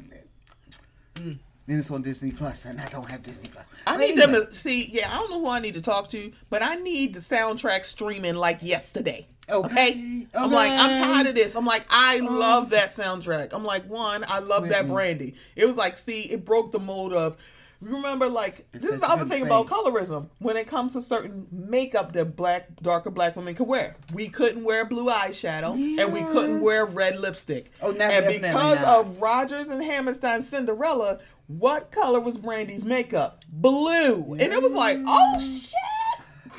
And 1.72 1.80
it's 1.80 1.90
on 1.90 2.02
Disney 2.02 2.32
Plus, 2.32 2.66
and 2.66 2.78
I 2.78 2.84
don't 2.84 3.08
have 3.08 3.22
Disney 3.22 3.48
Plus. 3.48 3.64
I 3.86 3.96
need 3.96 4.18
them 4.18 4.32
to 4.32 4.54
see. 4.54 4.90
Yeah, 4.92 5.10
I 5.10 5.16
don't 5.16 5.30
know 5.30 5.40
who 5.40 5.48
I 5.48 5.58
need 5.58 5.72
to 5.72 5.80
talk 5.80 6.10
to, 6.10 6.30
but 6.50 6.62
I 6.62 6.74
need 6.74 7.14
the 7.14 7.18
soundtrack 7.18 7.86
streaming 7.86 8.34
like 8.34 8.58
yesterday. 8.60 9.26
Okay. 9.48 10.26
I'm 10.34 10.52
like, 10.52 10.70
I'm 10.70 11.02
tired 11.02 11.28
of 11.28 11.34
this. 11.34 11.54
I'm 11.54 11.64
like, 11.64 11.86
I 11.88 12.20
oh. 12.20 12.24
love 12.24 12.68
that 12.70 12.94
soundtrack. 12.94 13.54
I'm 13.54 13.64
like, 13.64 13.88
one, 13.88 14.22
I 14.28 14.40
love 14.40 14.68
that 14.68 14.86
Brandy. 14.86 15.34
It 15.56 15.64
was 15.64 15.76
like, 15.76 15.96
see, 15.96 16.24
it 16.24 16.44
broke 16.44 16.72
the 16.72 16.78
mold 16.78 17.14
of. 17.14 17.38
Remember, 17.82 18.28
like 18.28 18.70
this 18.72 18.84
is 18.84 19.00
the 19.00 19.10
other 19.10 19.24
thing 19.24 19.42
about 19.44 19.66
colorism. 19.66 20.28
When 20.38 20.56
it 20.56 20.66
comes 20.66 20.92
to 20.92 21.02
certain 21.02 21.46
makeup 21.50 22.12
that 22.12 22.36
black, 22.36 22.68
darker 22.80 23.10
black 23.10 23.36
women 23.36 23.54
could 23.54 23.66
wear, 23.66 23.96
we 24.12 24.28
couldn't 24.28 24.64
wear 24.64 24.84
blue 24.84 25.06
eyeshadow 25.06 25.74
and 25.74 26.12
we 26.12 26.22
couldn't 26.22 26.60
wear 26.60 26.86
red 26.86 27.18
lipstick. 27.18 27.72
Oh, 27.82 27.90
no, 27.90 28.04
and 28.04 28.26
because 28.26 28.80
not. 28.80 29.06
of 29.06 29.20
Rodgers 29.20 29.68
and 29.68 29.82
Hammerstein 29.82 30.42
Cinderella, 30.42 31.18
what 31.48 31.90
color 31.90 32.20
was 32.20 32.38
Brandy's 32.38 32.84
makeup? 32.84 33.44
Blue, 33.48 34.34
and 34.34 34.40
it 34.40 34.62
was 34.62 34.72
like, 34.74 34.96
oh 35.06 35.40
shit. 35.40 35.72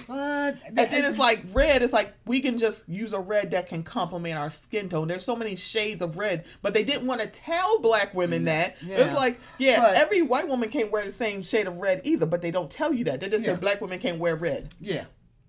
But 0.08 0.58
And 0.66 0.76
then 0.76 1.06
it's 1.06 1.18
like 1.18 1.44
red. 1.54 1.82
It's 1.82 1.94
like 1.94 2.14
we 2.26 2.42
can 2.42 2.60
just 2.60 2.88
use 2.88 3.14
a 3.14 3.20
red 3.20 3.52
that 3.52 3.68
can 3.68 3.84
complement 3.84 4.38
our 4.38 4.50
skin 4.50 4.90
tone. 4.90 5.08
There's 5.08 5.26
so 5.26 5.36
many 5.36 5.56
shades 5.56 6.02
of 6.02 6.18
red, 6.18 6.46
but 6.62 6.74
they 6.74 6.84
didn't 6.84 7.08
want 7.08 7.22
to 7.22 7.28
tell 7.28 7.80
black 7.80 8.14
women 8.14 8.44
mm, 8.44 8.46
that. 8.46 8.76
Yeah. 8.82 8.98
It's 8.98 9.14
like, 9.14 9.40
yeah, 9.58 9.82
But- 9.82 9.96
every 9.96 10.22
white 10.22 10.48
woman 10.48 10.70
can't 10.70 10.92
wear 10.92 11.06
the 11.06 11.14
same 11.14 11.44
shade 11.44 11.68
of 11.68 11.78
red 11.78 12.02
either, 12.04 12.26
but 12.26 12.42
they 12.42 12.52
don't 12.52 12.70
tell 12.70 12.94
you 12.94 13.04
that. 13.06 13.22
They 13.22 13.30
just 13.30 13.46
Yeah. 13.46 13.54
say 13.54 13.60
black 13.60 13.82
women 13.82 14.00
can't 14.00 14.20
wear 14.20 14.36
red. 14.36 14.74
Yeah. 14.80 15.06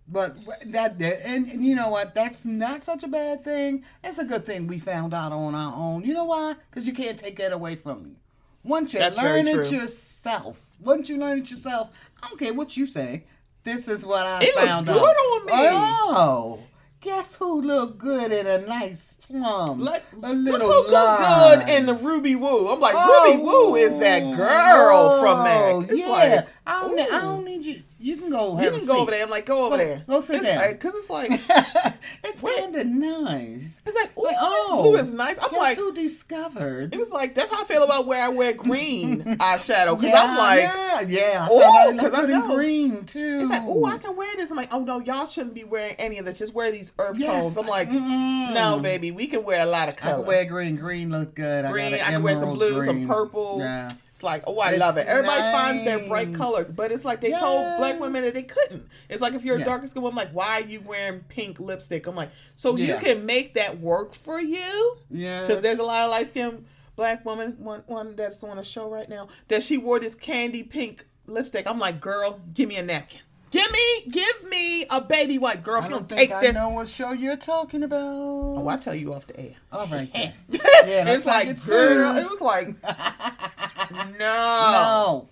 But 0.07 0.37
that, 0.67 0.99
that 0.99 1.27
and, 1.27 1.51
and 1.51 1.65
you 1.65 1.75
know 1.75 1.89
what? 1.89 2.15
That's 2.15 2.45
not 2.45 2.85
such 2.85 3.03
a 3.05 3.09
bad 3.09 3.43
thing. 3.43 3.85
It's 4.03 4.19
a 4.19 4.25
good 4.25 4.45
thing 4.45 4.67
we 4.67 4.79
found 4.79 5.15
out 5.15 5.33
on 5.33 5.55
our 5.55 5.75
own. 5.75 6.05
You 6.05 6.13
know 6.13 6.25
why? 6.25 6.57
Because 6.71 6.87
you 6.87 6.93
can't 6.93 7.19
take 7.19 7.39
that 7.39 7.53
away 7.53 7.77
from 7.77 8.05
me. 8.05 8.17
Once 8.63 8.93
you 8.93 8.99
That's 8.99 9.17
learn 9.17 9.47
it 9.47 9.71
yourself, 9.71 10.61
once 10.81 11.09
you 11.09 11.19
learn 11.19 11.39
it 11.39 11.51
yourself, 11.51 11.91
I 12.23 12.29
don't 12.29 12.39
care 12.39 12.55
what 12.55 12.77
you 12.77 12.87
say. 12.87 13.25
This 13.65 13.89
is 13.89 14.05
what 14.05 14.27
I 14.27 14.43
It 14.43 14.55
looks 14.55 14.67
found 14.67 14.87
good 14.87 14.97
out. 14.97 15.17
on 15.17 15.47
me. 15.47 15.53
Oh, 15.57 16.61
guess 17.01 17.37
who 17.37 17.63
looked 17.63 17.99
good 17.99 18.31
in 18.31 18.47
a 18.47 18.59
nice 18.67 19.15
plum? 19.27 19.81
Like, 19.81 20.03
a 20.23 20.33
look 20.33 20.53
little 20.61 20.71
who 20.71 20.91
look 20.91 20.93
lines. 20.93 21.65
good 21.65 21.69
in 21.75 21.87
the 21.87 21.95
Ruby 21.95 22.35
Woo. 22.37 22.69
I'm 22.69 22.81
like, 22.81 22.95
Oh, 22.97 23.31
Ruby 23.33 23.43
Woo 23.43 23.75
is 23.77 23.97
that 23.99 24.23
oh, 24.23 24.37
girl 24.37 25.21
from 25.21 25.45
Mac. 25.45 25.73
Oh, 25.75 25.81
it's 25.83 25.95
yeah. 25.95 26.07
like, 26.09 26.47
I 26.67 26.81
don't, 26.81 26.99
I 26.99 27.21
don't 27.21 27.45
need 27.45 27.63
you. 27.63 27.83
You 27.99 28.17
can 28.17 28.31
go. 28.31 28.59
You 28.61 28.71
can 28.71 28.87
go 28.87 28.95
seat. 28.95 29.01
over 29.01 29.11
there. 29.11 29.23
I'm 29.23 29.29
like, 29.31 29.45
go 29.47 29.67
over 29.67 29.77
Go- 29.77 29.85
there. 29.85 30.05
go 30.09 30.21
sit 30.23 30.37
it's 30.37 30.47
down. 30.47 30.57
Like, 30.59 30.81
Cause 30.81 30.95
it's 30.95 31.11
like, 31.11 31.31
it's 32.25 32.41
kind 32.43 32.75
of 32.77 32.87
nice. 32.87 33.79
it's 33.85 33.95
like, 33.97 34.17
Like, 34.17 34.37
oh, 34.41 34.83
this 34.83 34.87
blue 34.89 34.97
is 34.97 35.13
nice. 35.13 35.39
I'm 35.43 35.53
like, 35.57 35.77
who 35.77 35.93
discovered? 35.93 36.95
it 36.95 36.99
was 36.99 37.11
like 37.11 37.35
that's 37.35 37.51
how 37.51 37.63
I 37.63 37.65
feel 37.67 37.83
about 37.85 38.07
where 38.07 38.23
I 38.23 38.29
wear 38.29 38.53
green 38.55 39.23
eyeshadow. 39.39 39.95
Cause 39.97 40.05
yeah, 40.05 40.23
I'm 40.23 40.37
like, 40.39 40.61
yeah, 40.61 41.01
yeah. 41.03 41.49
Ooh, 41.51 41.59
I 41.59 41.61
found 41.61 41.77
out 41.77 41.89
it 41.95 41.99
'cause 41.99 42.03
looked 42.13 42.17
I 42.17 42.21
good 42.23 42.31
in 42.31 42.49
know. 42.49 42.55
green 42.55 43.05
too. 43.05 43.39
It's 43.43 43.51
like, 43.51 43.63
oh, 43.65 43.85
I 43.85 43.99
can 43.99 44.17
wear 44.17 44.35
this. 44.37 44.51
I'm 44.51 44.57
like, 44.57 44.73
oh 44.73 44.81
no, 44.85 45.01
y'all 45.01 45.27
shouldn't 45.27 45.55
be 45.55 45.65
wearing 45.65 45.97
any 45.99 46.19
of 46.19 46.25
this. 46.25 46.39
Just 46.39 46.55
wear 46.55 46.71
these 46.73 46.93
earth 46.99 47.19
Yes. 47.19 47.43
tones. 47.43 47.57
I'm 47.59 47.67
like, 47.67 47.91
Mm-mm. 47.91 48.55
no, 48.55 48.79
baby, 48.81 49.11
we 49.11 49.27
can 49.27 49.45
wear 49.45 49.61
a 49.61 49.67
lot 49.67 49.89
of 49.89 49.95
I 49.95 49.99
can 49.99 50.25
wear 50.27 50.45
green. 50.47 50.77
Green 50.77 51.11
looks 51.11 51.33
good. 51.35 51.71
green. 51.71 51.93
I, 51.95 51.99
got 51.99 52.09
I 52.09 52.11
can 52.13 52.23
wear 52.23 52.37
some 52.37 52.55
blue, 52.55 52.85
some 52.85 53.07
purple. 53.07 53.59
Yeah. 53.61 53.89
Like, 54.25 54.43
oh, 54.47 54.59
I 54.59 54.71
It's 54.71 54.81
love 54.81 54.97
it. 54.97 55.07
Everybody 55.07 55.41
finds 55.41 55.85
their 55.85 56.09
bright 56.09 56.29
nice. 56.29 56.37
color, 56.39 56.65
but 56.65 56.91
it's 56.91 57.05
like 57.05 57.21
they 57.21 57.31
told 57.31 57.65
black 57.79 58.01
women 58.01 58.23
that 58.25 58.35
they 58.35 58.43
couldn't. 58.43 58.89
It's 59.09 59.21
like 59.21 59.35
if 59.35 59.45
you're 59.45 59.57
a 59.57 59.59
Yeah. 59.61 59.67
darker 59.67 59.87
skin 59.87 60.03
woman, 60.03 60.17
like, 60.17 60.33
why 60.33 60.61
are 60.61 60.65
you 60.65 60.81
wearing 60.81 61.21
pink 61.29 61.61
lipstick? 61.61 62.07
I'm 62.07 62.17
like, 62.17 62.31
so 62.57 62.77
you 62.77 62.97
can 62.99 63.25
make 63.27 63.55
that 63.55 63.79
work 63.81 64.15
for 64.15 64.41
you? 64.41 64.97
Yeah. 65.11 65.47
Because 65.47 65.63
there's 65.63 65.79
a 65.79 65.85
lot 65.85 66.05
of 66.05 66.11
light 66.11 66.27
skinned 66.27 66.65
black 66.97 67.25
woman, 67.25 67.57
one 67.59 67.83
one 67.87 68.17
that's 68.17 68.43
on 68.43 68.59
a 68.59 68.65
show 68.65 68.89
right 68.89 69.09
now, 69.09 69.29
that 69.49 69.63
she 69.63 69.77
wore 69.79 70.01
this 70.01 70.15
candy 70.15 70.63
pink 70.63 71.07
lipstick. 71.27 71.67
I'm 71.67 71.79
like, 71.79 72.01
girl, 72.01 72.41
give 72.55 72.69
me 72.69 72.77
a 72.77 72.83
napkin. 72.83 73.21
Give 73.55 73.71
me, 73.71 74.11
give 74.11 74.51
me 74.51 74.85
a 74.91 75.01
baby 75.01 75.39
white 75.39 75.63
girl. 75.63 75.79
If 75.79 75.85
I 75.85 75.87
you 75.87 75.95
don't 75.95 76.09
don't 76.09 76.19
take 76.19 76.33
I 76.33 76.41
this, 76.41 76.55
know 76.55 76.71
what 76.71 76.89
show 76.89 77.13
you're 77.13 77.37
talking 77.37 77.85
about. 77.85 77.99
oh, 78.01 78.67
I 78.69 78.77
tell 78.79 78.97
you 78.97 79.15
off 79.15 79.27
the 79.29 79.39
air. 79.39 79.55
All 79.71 79.87
right. 79.87 80.13
then. 80.13 80.33
Yeah, 80.87 81.05
looks 81.05 81.19
it's 81.19 81.27
like, 81.27 81.47
it's 81.47 81.69
girl, 81.69 82.15
soon. 82.15 82.25
it 82.25 82.31
was 82.31 82.41
like, 82.41 82.69
no. 84.19 84.19
no. 84.19 85.29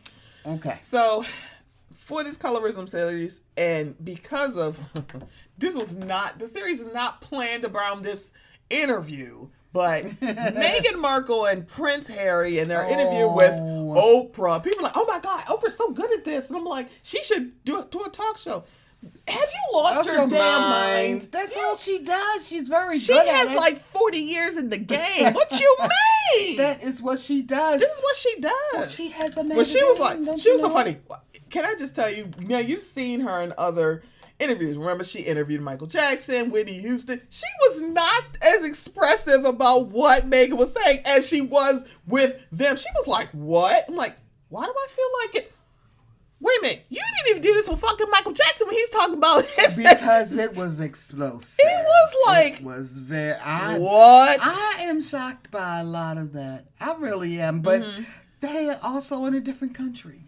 Okay. 0.55 0.77
So, 0.81 1.25
for 1.99 2.23
this 2.25 2.39
colorism 2.39 2.89
series, 2.89 3.43
and 3.57 3.97
because 4.05 4.57
of 4.57 4.79
this 5.59 5.75
was 5.75 5.97
not 5.97 6.39
the 6.39 6.47
series 6.47 6.81
is 6.81 6.93
not 6.93 7.21
planned 7.23 7.65
around 7.65 8.03
this 8.05 8.33
interview, 8.71 9.49
but 9.73 10.05
Meghan 10.21 10.99
Markle 10.99 11.47
and 11.47 11.67
Prince 11.67 12.09
Harry 12.09 12.59
in 12.59 12.69
their 12.69 12.85
interview 12.85 13.29
with 13.29 13.53
Oh. 13.55 14.31
Oprah, 14.35 14.63
people 14.63 14.81
are 14.81 14.85
like, 14.85 14.97
oh 14.97 15.05
my 15.07 15.19
god, 15.21 15.45
Oprah's 15.47 15.77
so 15.77 15.91
good 15.91 16.11
at 16.13 16.25
this, 16.25 16.49
and 16.49 16.57
I'm 16.57 16.65
like, 16.65 16.89
she 17.03 17.23
should 17.25 17.63
do 17.65 17.87
do 17.91 18.03
a 18.05 18.09
talk 18.09 18.39
show. 18.39 18.65
Have 19.27 19.49
you 19.51 19.77
lost 19.79 20.05
your 20.07 20.15
your 20.15 20.29
damn 20.29 20.61
mind. 20.61 21.19
mind? 21.21 21.33
That's 21.33 21.57
You- 21.57 21.63
all 21.63 21.77
she 21.77 21.99
does. 22.05 22.47
She's 22.47 22.69
very 22.69 22.99
She 22.99 23.13
good 23.13 23.27
has 23.27 23.49
at 23.49 23.55
it. 23.55 23.59
like 23.59 23.85
40 23.89 24.19
years 24.19 24.57
in 24.57 24.71
the 24.71 24.79
game. 24.97 25.35
What 25.35 25.51
you 25.51 25.77
mean? 25.81 26.57
that 26.59 26.83
is 26.85 27.03
what 27.03 27.19
she 27.19 27.43
does. 27.43 27.81
this 27.81 27.91
is 27.91 28.01
what 28.01 28.17
she 28.17 28.41
does. 28.41 28.93
she 28.95 29.09
has 29.11 29.37
a 29.37 29.43
But 29.43 29.67
she 29.67 29.83
was 29.83 29.99
like, 29.99 30.19
she 30.39 30.53
was 30.53 30.61
so 30.61 30.69
know? 30.69 30.75
funny. 30.75 30.99
Can 31.51 31.65
I 31.67 31.75
just 31.75 31.97
tell 31.97 32.09
you? 32.09 32.31
Now 32.39 32.59
you've 32.59 32.81
seen 32.83 33.21
her 33.21 33.41
in 33.43 33.53
other 33.59 34.05
interviews. 34.43 34.77
Remember, 34.77 35.05
she 35.05 35.21
interviewed 35.21 35.61
Michael 35.63 35.87
Jackson, 35.87 36.51
Whitney 36.51 36.79
Houston. 36.81 37.21
She 37.31 37.47
was 37.69 37.81
not 37.83 38.25
as 38.43 38.65
expressive 38.65 39.45
about 39.45 39.89
what 39.89 40.25
Meghan 40.29 40.59
was 40.59 40.73
saying 40.75 41.01
as 41.07 41.27
she 41.27 41.41
was 41.41 41.85
with 42.07 42.37
them. 42.51 42.77
She 42.77 42.89
was 42.97 43.07
like, 43.07 43.29
"What?" 43.31 43.85
I'm 43.89 43.95
like, 43.97 44.17
"Why 44.49 44.65
do 44.65 44.71
I 44.73 44.87
feel 44.91 45.07
like 45.25 45.35
it?" 45.45 45.53
Wait 46.41 46.59
a 46.59 46.63
minute, 46.63 46.85
you 46.89 46.97
didn't 47.01 47.31
even 47.31 47.43
do 47.43 47.55
this 47.55 47.69
with 47.69 47.79
fucking 47.79 48.09
Michael 48.11 48.33
Jackson 48.33 48.67
when 48.67 48.75
he's 48.75 48.91
talking 48.91 49.15
about 49.15 49.45
his 49.47 49.77
because 49.77 50.37
it 50.37 50.57
was 50.57 50.81
explosive. 50.81 51.55
It 51.61 51.85
was 51.85 52.15
like- 52.27 52.55
it 52.59 52.65
was 52.65 52.91
very. 52.99 53.35
I, 53.35 53.79
What? 53.79 54.41
I 54.43 54.79
am 54.81 55.01
shocked 55.01 55.53
by 55.53 55.79
a 55.79 55.85
lot 55.85 56.19
of 56.19 56.33
that. 56.33 56.65
I 56.81 56.95
really 56.95 57.41
am, 57.41 57.61
but 57.61 57.83
Mm-hmm. 57.83 58.03
they 58.41 58.69
are 58.71 58.81
also 58.83 59.25
in 59.27 59.35
a 59.35 59.41
different 59.41 59.75
country. 59.77 60.22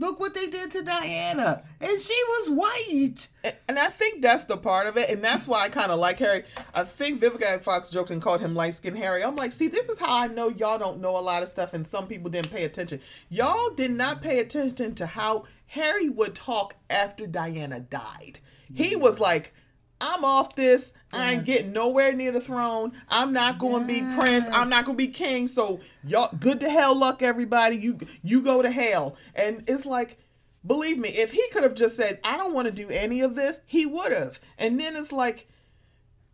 Look 0.00 0.18
what 0.18 0.32
they 0.32 0.46
did 0.46 0.70
to 0.70 0.82
Diana, 0.82 1.62
and 1.78 2.00
she 2.00 2.18
was 2.28 2.48
white. 2.48 3.28
And- 3.68 3.78
I 3.78 3.88
think 3.88 4.22
that's 4.22 4.46
the 4.46 4.56
part 4.56 4.86
of 4.86 4.96
it, 4.96 5.10
and 5.10 5.22
that's 5.22 5.46
why 5.46 5.60
I 5.60 5.68
kind 5.68 5.92
of 5.92 5.98
like 5.98 6.18
Harry. 6.18 6.44
I 6.74 6.84
think 6.84 7.20
Vivica 7.20 7.62
Fox 7.62 7.90
joked 7.90 8.10
and 8.10 8.22
called 8.22 8.40
him 8.40 8.54
light 8.54 8.74
skinned 8.74 8.96
Harry. 8.96 9.22
I'm 9.22 9.36
like, 9.36 9.52
see, 9.52 9.68
this 9.68 9.90
is 9.90 9.98
how 9.98 10.18
I 10.18 10.26
know 10.26 10.48
y'all 10.48 10.78
don't 10.78 11.02
know 11.02 11.18
a 11.18 11.20
lot 11.20 11.42
of 11.42 11.50
stuff, 11.50 11.74
and 11.74 11.86
some 11.86 12.06
people 12.06 12.30
didn't 12.30 12.50
pay 12.50 12.64
attention. 12.64 13.00
Y'all 13.28 13.74
did 13.74 13.90
not 13.90 14.22
pay 14.22 14.38
attention 14.38 14.94
to 14.94 15.04
how 15.04 15.44
Harry 15.66 16.08
would 16.08 16.34
talk 16.34 16.76
after 16.88 17.26
Diana 17.26 17.80
died. 17.80 18.38
He 18.74 18.96
mm. 18.96 19.00
was 19.00 19.20
like, 19.20 19.52
I'm 20.00 20.24
off 20.24 20.54
this. 20.54 20.94
I 21.12 21.32
ain't 21.32 21.44
getting 21.44 21.72
nowhere 21.72 22.12
near 22.12 22.32
the 22.32 22.40
throne. 22.40 22.92
I'm 23.08 23.32
not 23.32 23.58
going 23.58 23.82
to 23.82 23.86
be 23.86 24.00
prince. 24.18 24.46
I'm 24.50 24.68
not 24.68 24.84
going 24.84 24.96
to 24.96 25.04
be 25.04 25.08
king. 25.08 25.48
So 25.48 25.80
y'all, 26.04 26.34
good 26.38 26.60
to 26.60 26.70
hell 26.70 26.96
luck, 26.96 27.22
everybody. 27.22 27.76
You 27.76 27.98
you 28.22 28.42
go 28.42 28.62
to 28.62 28.70
hell. 28.70 29.16
And 29.34 29.64
it's 29.66 29.84
like, 29.84 30.18
believe 30.64 30.98
me, 30.98 31.08
if 31.08 31.32
he 31.32 31.46
could 31.50 31.64
have 31.64 31.74
just 31.74 31.96
said, 31.96 32.20
I 32.22 32.36
don't 32.36 32.54
want 32.54 32.66
to 32.66 32.72
do 32.72 32.88
any 32.88 33.20
of 33.20 33.34
this, 33.34 33.60
he 33.66 33.86
would 33.86 34.12
have. 34.12 34.40
And 34.56 34.78
then 34.78 34.94
it's 34.96 35.12
like, 35.12 35.48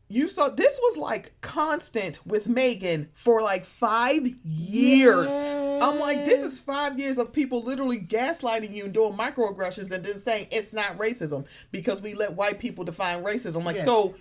you 0.09 0.29
saw 0.29 0.49
this 0.49 0.79
was 0.81 0.97
like 0.99 1.33
constant 1.41 2.25
with 2.27 2.47
Meghan 2.47 3.09
for 3.15 3.43
like 3.43 3.65
five 3.65 4.27
years. 4.45 5.33
I'm 5.33 5.99
like, 5.99 6.25
this 6.25 6.41
is 6.41 6.59
five 6.59 6.99
years 6.99 7.19
of 7.19 7.33
people 7.33 7.63
literally 7.63 7.99
gaslighting 7.99 8.75
you 8.75 8.85
and 8.85 8.95
doing 8.95 9.15
microaggressions 9.15 9.91
and 9.91 10.05
then 10.05 10.19
saying 10.19 10.47
it's 10.51 10.73
not 10.73 10.97
racism 10.99 11.45
because 11.73 12.01
we 12.01 12.15
let 12.15 12.35
white 12.35 12.59
people 12.59 12.85
define 12.85 13.25
racism. 13.25 13.65
Like, 13.65 13.77
Yes. 13.77 13.85
so 13.85 14.15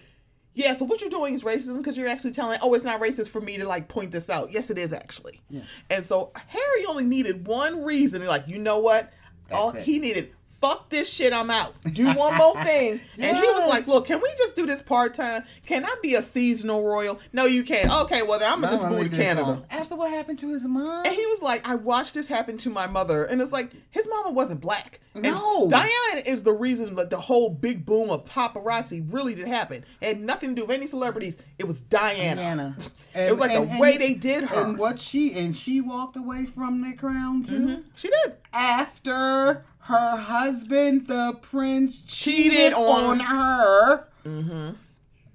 yeah, 0.55 0.73
so 0.73 0.85
what 0.85 1.01
you're 1.01 1.09
doing 1.09 1.33
is 1.33 1.43
racism 1.43 1.77
because 1.77 1.97
you're 1.97 2.07
actually 2.07 2.31
telling, 2.31 2.59
oh, 2.61 2.73
it's 2.73 2.85
not 2.85 3.01
racist 3.01 3.27
for 3.27 3.41
me 3.41 3.57
to 3.57 3.67
like 3.67 3.87
point 3.89 4.11
this 4.11 4.29
out. 4.29 4.51
Yes, 4.51 4.69
it 4.69 4.77
is 4.77 4.93
actually. 4.93 5.41
Yes. 5.49 5.65
And 5.89 6.03
so 6.03 6.31
Harry 6.47 6.85
only 6.87 7.03
needed 7.03 7.45
one 7.45 7.83
reason. 7.83 8.25
Like, 8.25 8.47
you 8.47 8.57
know 8.57 8.79
what? 8.79 9.11
All 9.51 9.71
it. 9.71 9.83
he 9.83 9.99
needed, 9.99 10.33
fuck 10.67 10.89
this 10.89 11.11
shit, 11.11 11.33
I'm 11.33 11.49
out. 11.49 11.73
Do 11.93 12.05
one 12.13 12.35
more 12.35 12.63
thing. 12.63 13.01
And 13.17 13.37
he 13.37 13.43
was 13.43 13.67
like, 13.69 13.87
look, 13.87 14.07
can 14.07 14.21
we 14.21 14.29
just 14.37 14.55
do 14.55 14.65
this 14.65 14.81
part 14.81 15.13
time? 15.15 15.43
Can 15.65 15.85
I 15.85 15.95
be 16.01 16.15
a 16.15 16.21
seasonal 16.21 16.83
royal? 16.83 17.19
No, 17.33 17.45
you 17.45 17.63
can't. 17.63 17.91
Okay, 18.03 18.21
well 18.23 18.39
then 18.39 18.51
I'm 18.51 18.61
gonna 18.61 18.73
just 18.73 18.83
Mama 18.83 18.97
move 18.97 19.11
to 19.11 19.17
Canada. 19.17 19.45
alone. 19.47 19.65
After 19.69 19.95
what 19.95 20.11
happened 20.11 20.39
to 20.39 20.49
his 20.51 20.63
mom? 20.65 21.05
And 21.05 21.15
he 21.15 21.25
was 21.25 21.41
like, 21.41 21.67
I 21.67 21.75
watched 21.75 22.13
this 22.13 22.27
happen 22.27 22.57
to 22.59 22.69
my 22.69 22.87
mother. 22.87 23.23
And 23.23 23.41
it's 23.41 23.51
like, 23.51 23.71
his 23.89 24.07
mama 24.09 24.31
wasn't 24.31 24.61
black. 24.61 24.99
And 25.13 25.23
No. 25.23 25.69
Diana 25.69 26.23
is 26.25 26.43
the 26.43 26.51
reason 26.53 26.95
that 26.95 27.09
the 27.09 27.19
whole 27.19 27.49
big 27.49 27.85
boom 27.85 28.09
of 28.09 28.25
paparazzi 28.25 29.01
really 29.13 29.33
did 29.33 29.47
happen. 29.47 29.85
It 30.01 30.07
had 30.07 30.19
nothing 30.19 30.49
to 30.49 30.61
do 30.61 30.65
with 30.67 30.75
any 30.75 30.87
celebrities. 30.87 31.37
It 31.57 31.65
was 31.65 31.79
Diana. 31.79 32.41
Diana. 32.41 32.77
it 33.15 33.31
was 33.31 33.39
like 33.39 33.53
the 33.53 33.79
way 33.79 33.97
they 33.97 34.13
did 34.13 34.43
her. 34.43 34.65
And 34.65 34.77
what 34.77 34.99
she 34.99 35.33
and 35.33 35.55
she 35.55 35.79
walked 35.79 36.17
away 36.17 36.45
from 36.45 36.81
the 36.81 36.95
crown 36.97 37.43
too. 37.43 37.59
Mm-hmm. 37.59 37.81
she 37.95 38.09
did. 38.09 38.33
After 38.51 39.63
her 39.85 40.17
husband, 40.17 41.07
the 41.07 41.37
prince, 41.41 42.01
cheated, 42.01 42.51
Cheated 42.53 42.73
on- 42.73 43.03
on 43.05 43.19
her. 43.19 44.07
Mm-hmm. 44.25 44.69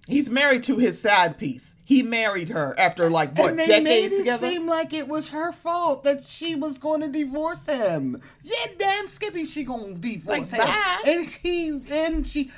He's 0.07 0.29
married 0.29 0.65
to 0.65 0.77
his 0.79 1.01
side 1.01 1.39
piece. 1.39 1.77
He 1.85 2.03
married 2.03 2.49
her 2.49 2.75
after 2.79 3.09
like 3.09 3.39
what 3.39 3.51
and 3.51 3.59
they 3.61 3.67
decades 3.67 3.85
made 3.85 4.05
it 4.13 4.19
together. 4.19 4.49
seem 4.49 4.67
like 4.67 4.93
it 4.93 5.07
was 5.07 5.29
her 5.29 5.53
fault 5.53 6.03
that 6.03 6.25
she 6.25 6.57
was 6.57 6.79
going 6.79 7.01
to 7.03 7.09
divorce 7.09 7.67
him. 7.67 8.21
Yeah, 8.43 8.55
damn 8.77 9.07
Skippy, 9.07 9.45
she 9.47 9.63
gonna 9.63 9.95
divorce 9.95 10.51
Like, 10.53 10.61
him. 10.63 10.67
bye. 10.67 11.03
And 11.07 11.27
he 11.29 11.81
and 11.93 12.27
she. 12.27 12.51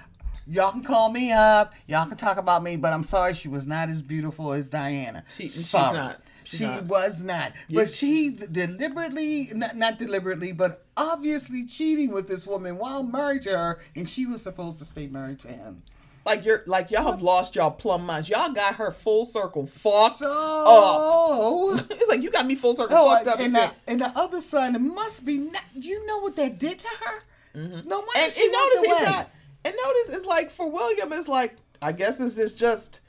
Y'all 0.46 0.72
can 0.72 0.82
call 0.82 1.10
me 1.10 1.30
up. 1.30 1.74
Y'all 1.86 2.06
can 2.06 2.16
talk 2.16 2.38
about 2.38 2.62
me, 2.62 2.76
but 2.76 2.92
I'm 2.94 3.04
sorry 3.04 3.34
she 3.34 3.48
was 3.48 3.66
not 3.66 3.90
as 3.90 4.00
beautiful 4.00 4.52
as 4.52 4.70
Diana. 4.70 5.22
She- 5.36 5.42
she's 5.42 5.68
sorry. 5.68 5.96
not. 5.98 6.22
She's 6.44 6.58
she 6.60 6.66
not. 6.66 6.84
was 6.84 7.22
not. 7.22 7.52
But 7.70 7.88
she 7.90 8.30
deliberately, 8.30 9.50
not, 9.54 9.76
not 9.76 9.98
deliberately, 9.98 10.52
but 10.52 10.84
obviously 10.96 11.66
cheating 11.66 12.10
with 12.10 12.28
this 12.28 12.46
woman 12.46 12.78
while 12.78 13.02
married 13.02 13.42
to 13.42 13.50
her, 13.56 13.80
and 13.96 14.08
she 14.08 14.26
was 14.26 14.42
supposed 14.42 14.78
to 14.78 14.84
stay 14.84 15.06
married 15.06 15.38
to 15.40 15.48
him. 15.48 15.82
like 16.24 16.44
you're 16.44 16.62
like 16.66 16.90
y'all 16.90 17.10
have 17.10 17.22
lost 17.22 17.56
y'all 17.56 17.70
plumb 17.70 18.06
minds. 18.06 18.28
Y'all 18.28 18.52
got 18.52 18.74
her 18.76 18.92
full 18.92 19.26
circle 19.26 19.66
fucked 19.66 20.22
up. 20.22 21.86
It's 21.90 22.08
like 22.08 22.22
you 22.22 22.30
got 22.30 22.46
me 22.46 22.54
full 22.54 22.74
circle 22.74 22.96
So, 22.96 23.08
fucked 23.14 23.28
up. 23.28 23.40
and, 23.40 23.54
the, 23.54 23.72
and 23.86 24.00
the 24.00 24.08
other 24.18 24.40
son 24.40 24.94
must 24.94 25.24
be 25.24 25.38
not. 25.38 25.62
You 25.74 26.04
know 26.06 26.20
what 26.20 26.36
that 26.36 26.58
did 26.58 26.78
to 26.78 26.88
her? 26.88 27.22
No 27.54 27.60
wonder 27.60 27.82
Mm-hmm. 27.84 28.18
and, 28.18 28.32
she 28.32 28.44
and 28.44 28.52
notice 28.52 28.90
away. 28.92 29.04
not. 29.04 29.30
And 29.64 29.74
notice 29.84 30.16
it's 30.16 30.26
like 30.26 30.50
for 30.50 30.70
William, 30.70 31.12
it's 31.12 31.28
like 31.28 31.56
I 31.80 31.92
guess 31.92 32.16
this 32.16 32.38
is 32.38 32.52
just, 32.52 33.00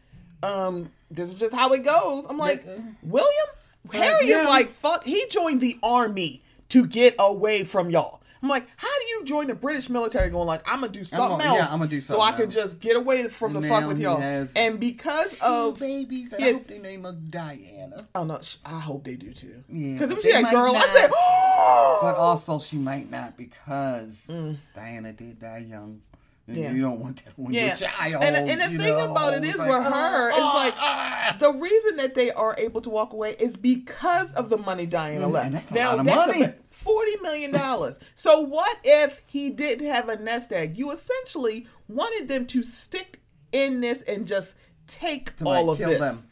um, 0.42 0.92
this 1.16 1.30
is 1.30 1.36
just 1.36 1.54
how 1.54 1.72
it 1.74 1.84
goes. 1.84 2.26
I'm 2.26 2.38
like 2.38 2.66
William, 3.02 3.48
Harry 3.92 4.30
yeah. 4.30 4.42
is 4.42 4.48
like 4.48 4.72
fuck. 4.72 5.04
He 5.04 5.26
joined 5.30 5.62
the 5.62 5.78
army 5.84 6.44
to 6.70 6.86
get 6.86 7.16
away 7.20 7.64
from 7.64 7.90
y'all. 7.90 8.22
I'm 8.42 8.50
like, 8.50 8.68
how 8.76 8.90
do 9.00 9.06
you 9.06 9.24
join 9.24 9.48
the 9.48 9.56
British 9.56 9.90
military? 9.90 10.30
Going 10.30 10.48
like, 10.48 10.70
I'm 10.70 10.82
gonna 10.82 10.92
do 10.92 11.06
something 11.06 11.38
gonna- 11.38 11.44
yeah, 11.44 11.62
else, 11.62 11.72
I'm 11.72 11.78
gonna 11.78 11.90
do 11.90 12.02
so 12.02 12.20
I 12.20 12.32
something 12.32 12.50
can 12.50 12.60
else. 12.60 12.72
just 12.72 12.82
get 12.82 12.98
away 12.98 13.30
from 13.30 13.54
the 13.54 13.62
fuck 13.62 13.88
with 13.88 14.00
y'all. 14.00 14.22
And 14.22 14.82
because 14.82 15.40
of 15.40 15.80
babies. 15.80 16.34
I 16.34 16.52
hope 16.52 16.68
they 16.68 16.80
name 16.80 17.06
her 17.06 17.14
Diana. 17.14 18.06
Oh 18.14 18.26
no! 18.26 18.42
I 18.66 18.80
hope 18.82 19.06
they 19.06 19.16
do 19.16 19.32
too. 19.32 19.64
Yeah, 19.70 19.94
Because 19.94 20.12
if 20.12 20.18
but 20.18 20.24
she 20.24 20.42
might 20.42 20.52
girl, 20.52 20.76
I 20.76 20.80
not. 20.80 20.90
said, 20.90 21.10
But 22.02 22.16
also, 22.18 22.60
she 22.60 22.76
might 22.76 23.10
not 23.10 23.38
because 23.38 24.26
mm. 24.30 24.58
Diana 24.76 25.14
did 25.14 25.40
die 25.40 25.66
young. 25.70 26.02
And. 26.48 26.58
Yeah. 26.58 26.72
you 26.74 26.82
don't 26.82 27.00
want 27.00 27.24
that 27.24 27.32
when 27.38 27.54
yeah. 27.54 27.68
your 27.68 27.76
child. 27.90 28.22
and, 28.24 28.36
and 28.50 28.60
the 28.62 28.78
thing 28.78 28.98
know, 28.98 29.12
about 29.12 29.34
it 29.34 29.46
is, 29.46 29.52
it's 29.52 29.60
with 29.60 29.70
her, 29.70 29.80
ah, 29.86 30.28
it's 30.28 30.56
like 30.56 30.74
ah. 30.78 31.38
the 31.40 31.54
reason 31.54 31.96
that 31.98 32.16
they 32.16 32.32
are 32.32 32.54
able 32.58 32.82
to 32.82 32.90
walk 32.90 33.14
away 33.14 33.36
is 33.40 33.56
because 33.56 34.34
of 34.34 34.50
the 34.50 34.58
money 34.58 34.86
Diana 34.86 35.26
Mm, 35.28 35.32
left. 35.32 35.46
and 35.46 35.56
that's 35.56 35.72
a 35.72 35.74
now 35.74 35.90
lot 35.92 36.00
of 36.00 36.06
money. 36.06 36.44
about 36.44 36.56
forty 36.70 37.16
million 37.22 37.52
dollars. 37.52 37.98
so 38.14 38.42
what 38.42 38.78
if 38.84 39.22
he 39.26 39.50
didn't 39.52 39.86
have 39.88 40.10
a 40.10 40.18
nest 40.18 40.52
egg? 40.52 40.78
You 40.78 40.92
essentially 40.92 41.66
wanted 41.88 42.28
them 42.28 42.46
to 42.48 42.62
stick 42.62 43.22
in 43.54 43.80
this 43.80 44.02
and 44.02 44.28
just 44.28 44.56
take 44.88 45.38
To, 45.38 45.46
all 45.46 45.64
like, 45.66 45.80
of 45.80 45.88
this. 45.90 46.00
them. 46.00 46.28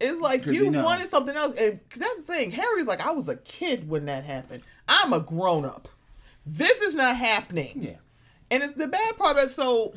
It's 0.00 0.20
like 0.20 0.46
you 0.46 0.52
you 0.64 0.70
know. 0.70 0.84
wanted 0.84 1.08
something 1.08 1.36
else, 1.36 1.54
and 1.56 1.78
that's 1.96 2.16
the 2.22 2.22
thing. 2.32 2.50
Harry's 2.50 2.86
like, 2.88 3.04
I 3.06 3.12
was 3.12 3.28
a 3.28 3.36
kid 3.36 3.88
when 3.88 4.06
that 4.06 4.24
happened. 4.24 4.62
I'm 4.88 5.12
a 5.12 5.20
grown 5.20 5.64
up. 5.64 5.88
This 6.46 6.80
is 6.80 6.94
not 6.96 7.16
happening. 7.16 7.82
Yeah. 7.82 7.96
And 8.50 8.62
it's 8.62 8.72
the 8.74 8.88
bad 8.88 9.16
part 9.18 9.36
of 9.36 9.44
it. 9.44 9.48
So 9.50 9.94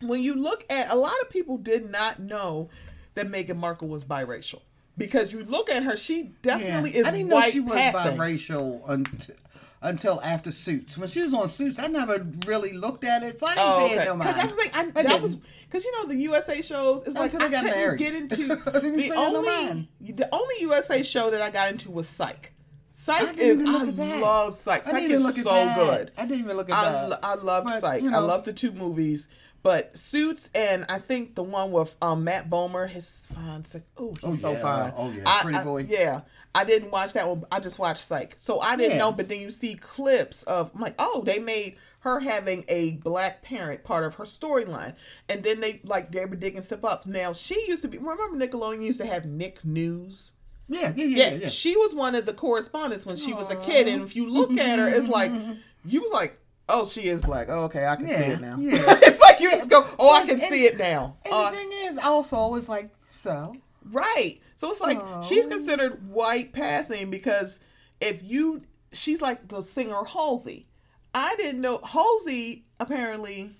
when 0.00 0.22
you 0.22 0.34
look 0.34 0.64
at 0.70 0.90
a 0.90 0.94
lot 0.96 1.14
of 1.22 1.30
people 1.30 1.56
did 1.58 1.90
not 1.90 2.18
know 2.20 2.68
that 3.14 3.28
Meghan 3.30 3.56
Markle 3.56 3.88
was 3.88 4.04
biracial. 4.04 4.60
Because 4.98 5.32
you 5.32 5.44
look 5.44 5.70
at 5.70 5.84
her, 5.84 5.96
she 5.96 6.32
definitely 6.42 6.94
is 6.96 7.06
I 7.06 7.10
didn't 7.12 7.28
know 7.28 7.40
she 7.42 7.60
was 7.60 7.74
passing. 7.74 8.18
biracial 8.18 8.82
until, 8.88 9.34
until 9.80 10.20
after 10.22 10.52
Suits. 10.52 10.98
When 10.98 11.08
she 11.08 11.22
was 11.22 11.32
on 11.32 11.48
Suits, 11.48 11.78
I 11.78 11.86
never 11.86 12.26
really 12.46 12.74
looked 12.74 13.02
at 13.04 13.22
it, 13.22 13.38
so 13.40 13.46
I 13.46 13.54
didn't 13.54 13.68
Oh, 13.68 13.88
pay 13.88 13.94
okay. 13.96 14.04
no 14.04 14.16
Because 14.16 14.34
that's 14.36 14.52
the 14.52 14.60
thing. 14.60 14.70
I, 14.74 15.00
I 15.00 15.02
that 15.04 15.22
was 15.22 15.36
because 15.36 15.84
you 15.86 15.92
know 15.92 16.06
the 16.08 16.16
USA 16.18 16.60
shows. 16.60 17.06
It's 17.06 17.16
like 17.16 17.32
Until 17.32 17.46
I 17.46 17.48
got 17.50 17.62
couldn't 17.64 17.78
married. 17.78 17.98
get 18.00 18.14
into 18.14 18.46
the 18.48 18.80
pay 18.98 19.08
no 19.08 19.36
only 19.36 19.88
the 20.00 20.28
only 20.30 20.54
USA 20.60 21.02
show 21.02 21.30
that 21.30 21.40
I 21.40 21.48
got 21.48 21.70
into 21.70 21.90
was 21.90 22.06
Psych. 22.06 22.52
Psych 22.92 23.38
is 23.38 23.60
I 23.60 23.84
love 24.20 24.54
Psych. 24.54 24.84
Psych 24.84 25.02
is 25.10 25.22
so 25.42 25.42
that. 25.50 25.76
good. 25.76 26.12
I 26.16 26.26
didn't 26.26 26.44
even 26.44 26.56
look 26.56 26.70
at 26.70 26.76
I, 26.76 27.08
that. 27.08 27.20
I 27.24 27.34
love 27.34 27.70
Psych. 27.70 28.02
you 28.02 28.14
I 28.14 28.18
love 28.18 28.44
the 28.44 28.52
two 28.52 28.72
movies. 28.72 29.28
But 29.62 29.96
Suits 29.96 30.50
and 30.56 30.84
I 30.88 30.98
think 30.98 31.36
the 31.36 31.42
one 31.44 31.70
with 31.70 31.94
um, 32.02 32.24
Matt 32.24 32.50
Bomer, 32.50 32.88
his 32.88 33.26
fine. 33.32 33.64
Oh, 33.96 34.10
he's 34.14 34.18
Oh, 34.24 34.34
so 34.34 34.52
yeah. 34.52 34.60
fine. 34.62 34.92
Oh, 34.96 35.10
yeah. 35.12 35.22
I- 35.24 35.42
Pretty 35.42 35.58
I- 35.58 35.64
boy. 35.64 35.86
yeah. 35.88 36.20
I 36.54 36.64
didn't 36.64 36.90
watch 36.90 37.12
that 37.14 37.26
one. 37.28 37.44
I 37.50 37.60
just 37.60 37.78
watched 37.78 38.02
Psych. 38.02 38.34
So 38.38 38.60
I 38.60 38.76
didn't 38.76 38.92
Yeah. 38.92 38.98
know. 38.98 39.12
But 39.12 39.28
then 39.28 39.40
you 39.40 39.50
see 39.50 39.74
clips 39.74 40.42
of, 40.42 40.70
I'm 40.74 40.80
like, 40.80 40.96
oh, 40.98 41.22
they 41.24 41.38
made 41.38 41.76
her 42.00 42.18
having 42.20 42.64
a 42.68 42.92
black 42.96 43.42
parent 43.42 43.84
part 43.84 44.04
of 44.04 44.14
her 44.16 44.24
storyline. 44.24 44.94
And 45.28 45.42
then 45.44 45.60
they, 45.60 45.80
like, 45.84 46.10
they 46.12 46.26
were 46.26 46.34
digging 46.36 46.62
stuff 46.62 46.84
up. 46.84 47.06
Now, 47.06 47.32
she 47.32 47.64
used 47.68 47.82
to 47.82 47.88
be, 47.88 47.96
remember 47.98 48.36
Nickelodeon 48.44 48.82
used 48.84 48.98
to 48.98 49.06
have 49.06 49.24
Nick 49.24 49.64
News? 49.64 50.32
Yeah, 50.72 50.92
yeah, 50.96 51.04
yeah, 51.04 51.04
Yeah, 51.04 51.30
yeah. 51.30 51.34
yeah. 51.42 51.48
she 51.48 51.76
was 51.76 51.94
one 51.94 52.14
of 52.14 52.26
the 52.26 52.32
correspondents 52.34 53.04
when 53.06 53.16
she 53.16 53.32
was 53.32 53.50
a 53.50 53.56
kid. 53.56 53.88
And 53.88 54.02
if 54.02 54.16
you 54.16 54.28
look 54.30 54.52
at 54.58 54.78
her, 54.78 54.88
it's 54.88 55.08
like, 55.08 55.32
you 55.84 56.00
was 56.02 56.12
like, 56.12 56.38
oh, 56.68 56.86
she 56.86 57.02
is 57.08 57.20
black. 57.22 57.48
Oh, 57.50 57.64
okay, 57.64 57.86
I 57.86 57.96
can 57.96 58.06
see 58.06 58.14
it 58.14 58.40
now. 58.40 58.56
yeah. 58.58 58.72
it's 59.02 59.20
like 59.20 59.40
you 59.40 59.50
just 59.50 59.68
go, 59.70 59.86
oh, 59.98 60.12
I 60.12 60.20
can 60.22 60.30
And- 60.32 60.40
see 60.42 60.64
it 60.66 60.78
now. 60.78 61.16
And 61.24 61.34
Uh, 61.34 61.50
the 61.50 61.56
thing 61.56 61.70
is, 61.84 61.98
also, 61.98 62.54
it's 62.54 62.68
like, 62.68 62.90
so. 63.08 63.54
Right. 63.90 64.40
So 64.56 64.70
it's 64.70 64.80
like 64.80 64.98
So- 64.98 65.22
she's 65.28 65.46
considered 65.46 66.08
white 66.08 66.52
passing 66.52 67.10
because 67.10 67.60
if 68.00 68.22
you, 68.22 68.62
she's 68.92 69.20
like 69.20 69.48
the 69.48 69.62
singer 69.62 70.04
Halsey. 70.04 70.66
I 71.14 71.34
didn't 71.36 71.60
know 71.60 71.78
Halsey 71.84 72.64
apparently. 72.80 73.56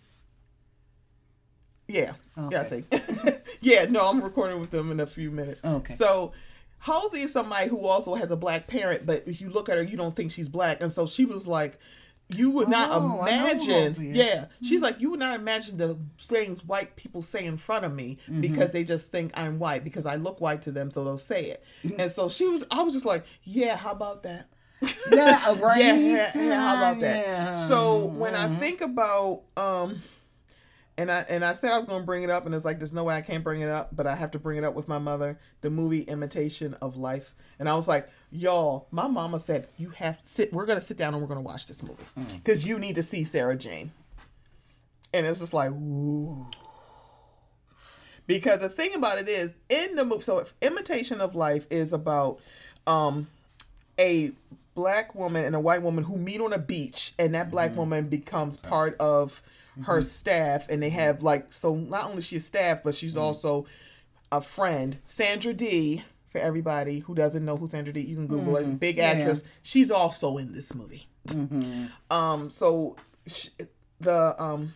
Yeah. 1.88 2.12
Yeah. 2.50 2.60
I 2.60 2.64
see. 2.64 2.84
yeah. 3.60 3.84
No, 3.86 4.08
I'm 4.08 4.22
recording 4.22 4.60
with 4.60 4.70
them 4.70 4.90
in 4.90 5.00
a 5.00 5.06
few 5.06 5.30
minutes. 5.30 5.64
Okay. 5.64 5.94
So. 5.94 6.32
Halsey 6.82 7.22
is 7.22 7.32
somebody 7.32 7.68
who 7.68 7.86
also 7.86 8.14
has 8.14 8.30
a 8.30 8.36
black 8.36 8.66
parent, 8.66 9.06
but 9.06 9.22
if 9.26 9.40
you 9.40 9.50
look 9.50 9.68
at 9.68 9.76
her, 9.76 9.82
you 9.82 9.96
don't 9.96 10.14
think 10.16 10.32
she's 10.32 10.48
black. 10.48 10.80
And 10.82 10.90
so 10.90 11.06
she 11.06 11.24
was 11.24 11.46
like, 11.46 11.78
you 12.28 12.50
would 12.50 12.68
not 12.68 12.88
Oh, 12.90 13.20
I 13.20 13.30
imagine. 13.30 14.14
Yeah, 14.14 14.46
she's 14.62 14.80
like, 14.82 15.00
you 15.00 15.10
would 15.10 15.20
not 15.20 15.34
imagine 15.38 15.76
the 15.76 15.98
things 16.24 16.64
white 16.64 16.96
people 16.96 17.20
say 17.22 17.44
in 17.44 17.56
front 17.56 17.84
of 17.84 17.92
me 17.94 18.18
Mm-hmm. 18.28 18.40
because 18.40 18.70
they 18.70 18.84
just 18.84 19.10
think 19.10 19.30
I'm 19.34 19.58
white 19.58 19.84
because 19.84 20.06
I 20.06 20.16
look 20.16 20.40
white 20.40 20.62
to 20.62 20.72
them, 20.72 20.90
so 20.90 21.04
they'll 21.04 21.18
say 21.18 21.50
it. 21.50 21.64
Mm-hmm. 21.84 22.00
And 22.00 22.10
so 22.12 22.28
she 22.28 22.46
was, 22.48 22.64
I 22.70 22.82
was 22.82 22.94
just 22.94 23.06
like, 23.06 23.24
yeah, 23.44 23.76
how 23.76 23.92
about 23.92 24.22
that? 24.24 24.48
Yeah, 25.12 25.58
right. 25.60 25.78
yeah, 25.84 25.94
yeah, 25.94 26.30
yeah, 26.34 26.60
how 26.60 26.76
about 26.78 27.00
that? 27.00 27.26
Yeah. 27.26 27.50
So 27.52 28.06
when 28.06 28.34
I 28.34 28.48
Mhm. 28.48 28.58
think 28.58 28.80
about, 28.80 29.42
um, 29.56 30.00
and 30.98 31.10
I 31.10 31.24
and 31.28 31.44
I 31.44 31.52
said 31.52 31.72
I 31.72 31.76
was 31.76 31.86
going 31.86 32.00
to 32.00 32.06
bring 32.06 32.22
it 32.22 32.30
up, 32.30 32.44
and 32.44 32.54
it's 32.54 32.64
like 32.64 32.78
there's 32.78 32.92
no 32.92 33.04
way 33.04 33.14
I 33.14 33.22
can't 33.22 33.42
bring 33.42 33.60
it 33.60 33.68
up, 33.68 33.94
but 33.94 34.06
I 34.06 34.14
have 34.14 34.30
to 34.32 34.38
bring 34.38 34.58
it 34.58 34.64
up 34.64 34.74
with 34.74 34.88
my 34.88 34.98
mother. 34.98 35.38
The 35.62 35.70
movie 35.70 36.02
Imitation 36.02 36.74
of 36.82 36.96
Life, 36.96 37.34
and 37.58 37.68
I 37.68 37.74
was 37.74 37.88
like, 37.88 38.08
y'all, 38.30 38.88
my 38.90 39.06
mama 39.08 39.38
said 39.38 39.68
you 39.78 39.90
have 39.90 40.22
to 40.22 40.28
sit. 40.28 40.52
We're 40.52 40.66
going 40.66 40.78
to 40.78 40.84
sit 40.84 40.96
down 40.96 41.14
and 41.14 41.22
we're 41.22 41.28
going 41.28 41.40
to 41.40 41.44
watch 41.44 41.66
this 41.66 41.82
movie 41.82 42.04
because 42.34 42.66
you 42.66 42.78
need 42.78 42.96
to 42.96 43.02
see 43.02 43.24
Sarah 43.24 43.56
Jane. 43.56 43.92
And 45.14 45.26
it's 45.26 45.40
just 45.40 45.54
like, 45.54 45.70
ooh. 45.70 46.46
Because 48.26 48.60
the 48.60 48.68
thing 48.68 48.94
about 48.94 49.18
it 49.18 49.28
is, 49.28 49.52
in 49.68 49.96
the 49.96 50.04
movie, 50.04 50.22
so 50.22 50.38
if 50.38 50.54
Imitation 50.62 51.20
of 51.20 51.34
Life 51.34 51.66
is 51.70 51.92
about 51.92 52.40
um 52.86 53.28
a 53.98 54.32
black 54.74 55.14
woman 55.14 55.44
and 55.44 55.54
a 55.54 55.60
white 55.60 55.82
woman 55.82 56.04
who 56.04 56.16
meet 56.16 56.40
on 56.40 56.52
a 56.52 56.58
beach, 56.58 57.12
and 57.18 57.34
that 57.34 57.50
black 57.50 57.76
woman 57.76 58.08
becomes 58.08 58.56
part 58.56 58.96
of 58.98 59.42
her 59.82 59.98
mm-hmm. 59.98 60.02
staff, 60.02 60.68
and 60.68 60.82
they 60.82 60.88
mm-hmm. 60.88 60.98
have 60.98 61.22
like 61.22 61.52
so 61.52 61.74
not 61.74 62.06
only 62.06 62.22
she's 62.22 62.44
staff, 62.44 62.82
but 62.82 62.94
she's 62.94 63.14
mm-hmm. 63.14 63.22
also 63.22 63.66
a 64.30 64.40
friend, 64.40 64.98
Sandra 65.04 65.52
Dee. 65.52 66.04
For 66.30 66.38
everybody 66.38 67.00
who 67.00 67.14
doesn't 67.14 67.44
know 67.44 67.58
who 67.58 67.66
Sandra 67.66 67.92
Dee, 67.92 68.00
you 68.00 68.16
can 68.16 68.26
Google 68.26 68.56
it. 68.56 68.80
Big 68.80 68.96
Yeah. 68.96 69.10
actress. 69.10 69.44
She's 69.60 69.90
also 69.90 70.38
in 70.38 70.52
this 70.52 70.74
movie. 70.74 71.06
Um, 72.10 72.48
so 72.48 72.96
sh- 73.26 73.48
the 74.00 74.34
um 74.42 74.72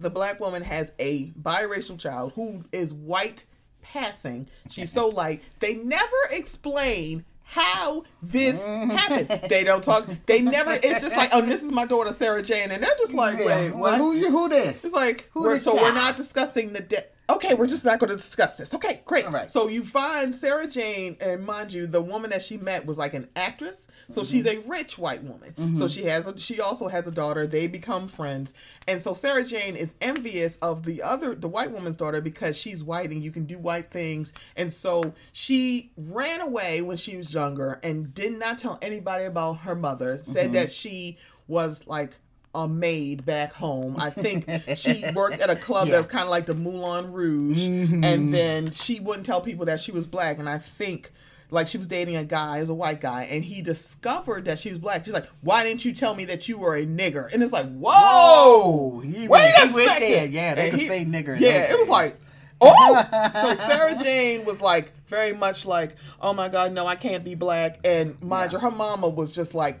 the 0.00 0.10
black 0.10 0.40
woman 0.40 0.62
has 0.62 0.92
a 0.98 1.30
biracial 1.30 1.98
child 1.98 2.32
who 2.34 2.64
is 2.72 2.92
white 2.92 3.46
passing. 3.82 4.48
She's 4.70 4.92
so 4.92 5.08
light. 5.08 5.42
They 5.60 5.74
never 5.74 6.16
explain 6.30 7.24
how 7.44 8.04
this 8.22 8.60
mm. 8.60 8.90
happened. 8.90 9.48
They 9.48 9.64
don't 9.64 9.84
talk. 9.84 10.08
They 10.26 10.40
never. 10.40 10.72
It's 10.72 11.00
just 11.00 11.16
like, 11.16 11.30
oh, 11.32 11.42
this 11.42 11.62
is 11.62 11.70
my 11.70 11.86
daughter 11.86 12.12
Sarah 12.12 12.42
Jane, 12.42 12.70
and 12.70 12.82
they're 12.82 12.96
just 12.98 13.14
like, 13.14 13.38
Yeah, 13.38 13.46
wait, 13.46 13.70
well, 13.70 13.80
what? 13.80 13.98
who 13.98 14.12
you 14.14 14.30
who 14.30 14.48
this? 14.48 14.84
It's 14.84 14.94
like, 14.94 15.30
Who 15.34 15.42
we're, 15.42 15.58
so 15.58 15.76
we're 15.76 15.92
not 15.92 16.16
discussing 16.16 16.72
the 16.72 16.80
death. 16.80 17.06
Okay, 17.30 17.54
we're 17.54 17.66
just 17.66 17.86
not 17.86 17.98
going 17.98 18.10
to 18.10 18.16
discuss 18.16 18.58
this. 18.58 18.74
Okay, 18.74 19.00
great. 19.06 19.24
All 19.24 19.32
right. 19.32 19.48
So 19.48 19.68
you 19.68 19.82
find 19.82 20.36
Sarah 20.36 20.66
Jane, 20.66 21.16
and 21.22 21.44
mind 21.46 21.72
you, 21.72 21.86
the 21.86 22.02
woman 22.02 22.28
that 22.30 22.42
she 22.42 22.58
met 22.58 22.84
was 22.84 22.98
like 22.98 23.14
an 23.14 23.28
actress. 23.34 23.88
So 24.10 24.20
Mm-hmm. 24.20 24.30
she's 24.30 24.44
a 24.46 24.58
rich 24.66 24.98
white 24.98 25.22
woman. 25.24 25.76
So 25.76 25.88
she 25.88 26.04
has, 26.04 26.26
a, 26.26 26.38
she 26.38 26.60
also 26.60 26.88
has 26.88 27.06
a 27.06 27.10
daughter. 27.10 27.46
They 27.46 27.66
become 27.66 28.06
friends, 28.08 28.52
and 28.86 29.00
so 29.00 29.14
Sarah 29.14 29.42
Jane 29.44 29.76
is 29.76 29.94
envious 30.02 30.56
of 30.58 30.84
the 30.84 31.02
other, 31.02 31.34
the 31.34 31.48
white 31.48 31.70
woman's 31.70 31.96
daughter 31.96 32.20
because 32.20 32.54
she's 32.58 32.84
white 32.84 33.10
and 33.10 33.22
you 33.24 33.30
can 33.30 33.46
do 33.46 33.56
white 33.56 33.90
things. 33.90 34.34
And 34.56 34.70
so 34.70 35.14
she 35.32 35.92
ran 35.96 36.42
away 36.42 36.82
when 36.82 36.98
she 36.98 37.16
was 37.16 37.32
younger 37.32 37.80
and 37.82 38.12
did 38.14 38.38
not 38.38 38.58
tell 38.58 38.78
anybody 38.82 39.24
about 39.24 39.60
her 39.60 39.74
mother. 39.74 40.18
Said 40.18 40.44
Mm-hmm. 40.46 40.52
that 40.54 40.70
she 40.70 41.16
was 41.48 41.86
like 41.86 42.16
a 42.54 42.68
maid 42.68 43.24
back 43.24 43.52
home. 43.52 43.96
I 43.98 44.10
think 44.10 44.48
she 44.76 45.04
worked 45.14 45.40
at 45.40 45.50
a 45.50 45.56
club 45.56 45.88
that 45.88 45.98
was 45.98 46.06
kind 46.06 46.24
of 46.24 46.30
like 46.30 46.46
the 46.46 46.54
Moulin 46.54 47.12
Rouge, 47.12 47.58
Mm-hmm. 47.58 48.04
and 48.04 48.32
then 48.32 48.70
she 48.70 49.00
wouldn't 49.00 49.26
tell 49.26 49.40
people 49.40 49.66
that 49.66 49.80
she 49.80 49.90
was 49.92 50.06
black. 50.06 50.38
And 50.38 50.48
I 50.48 50.58
think 50.58 51.12
like 51.50 51.68
she 51.68 51.78
was 51.78 51.86
dating 51.86 52.16
a 52.16 52.24
guy 52.24 52.58
as 52.58 52.68
a 52.68 52.74
white 52.74 53.00
guy, 53.00 53.24
and 53.24 53.44
he 53.44 53.62
discovered 53.62 54.44
that 54.46 54.58
she 54.58 54.70
was 54.70 54.78
black. 54.78 55.04
She's 55.04 55.14
like, 55.14 55.28
"Why 55.42 55.62
didn't 55.64 55.84
you 55.84 55.92
tell 55.92 56.14
me 56.14 56.24
that 56.26 56.48
you 56.48 56.58
were 56.58 56.74
a 56.76 56.84
nigger?" 56.86 57.32
And 57.32 57.42
it's 57.42 57.52
like, 57.52 57.66
"Whoa, 57.72 57.92
Oh, 57.92 59.00
he 59.00 59.28
wait 59.28 59.28
went, 59.28 59.56
a 59.56 59.60
he 59.68 59.84
second. 59.84 60.32
Yeah, 60.32 60.54
they 60.54 60.62
And 60.62 60.70
could 60.72 60.80
he- 60.80 60.88
say 60.88 61.04
nigger. 61.04 61.38
Yeah, 61.38 61.70
it 61.72 61.78
was 61.78 61.88
like. 61.88 62.16
Oh, 62.60 63.30
so 63.42 63.54
Sarah 63.56 63.98
Jane 64.02 64.44
was 64.44 64.60
like 64.62 64.92
very 65.08 65.32
much 65.34 65.66
like, 65.66 65.96
oh 66.22 66.32
my 66.32 66.48
God, 66.48 66.72
no, 66.72 66.86
I 66.86 66.94
can't 66.96 67.22
be 67.24 67.34
black. 67.34 67.78
And 67.84 68.20
mind 68.22 68.52
you, 68.52 68.58
her 68.58 68.70
mama 68.70 69.08
was 69.08 69.32
just 69.32 69.54
like, 69.54 69.80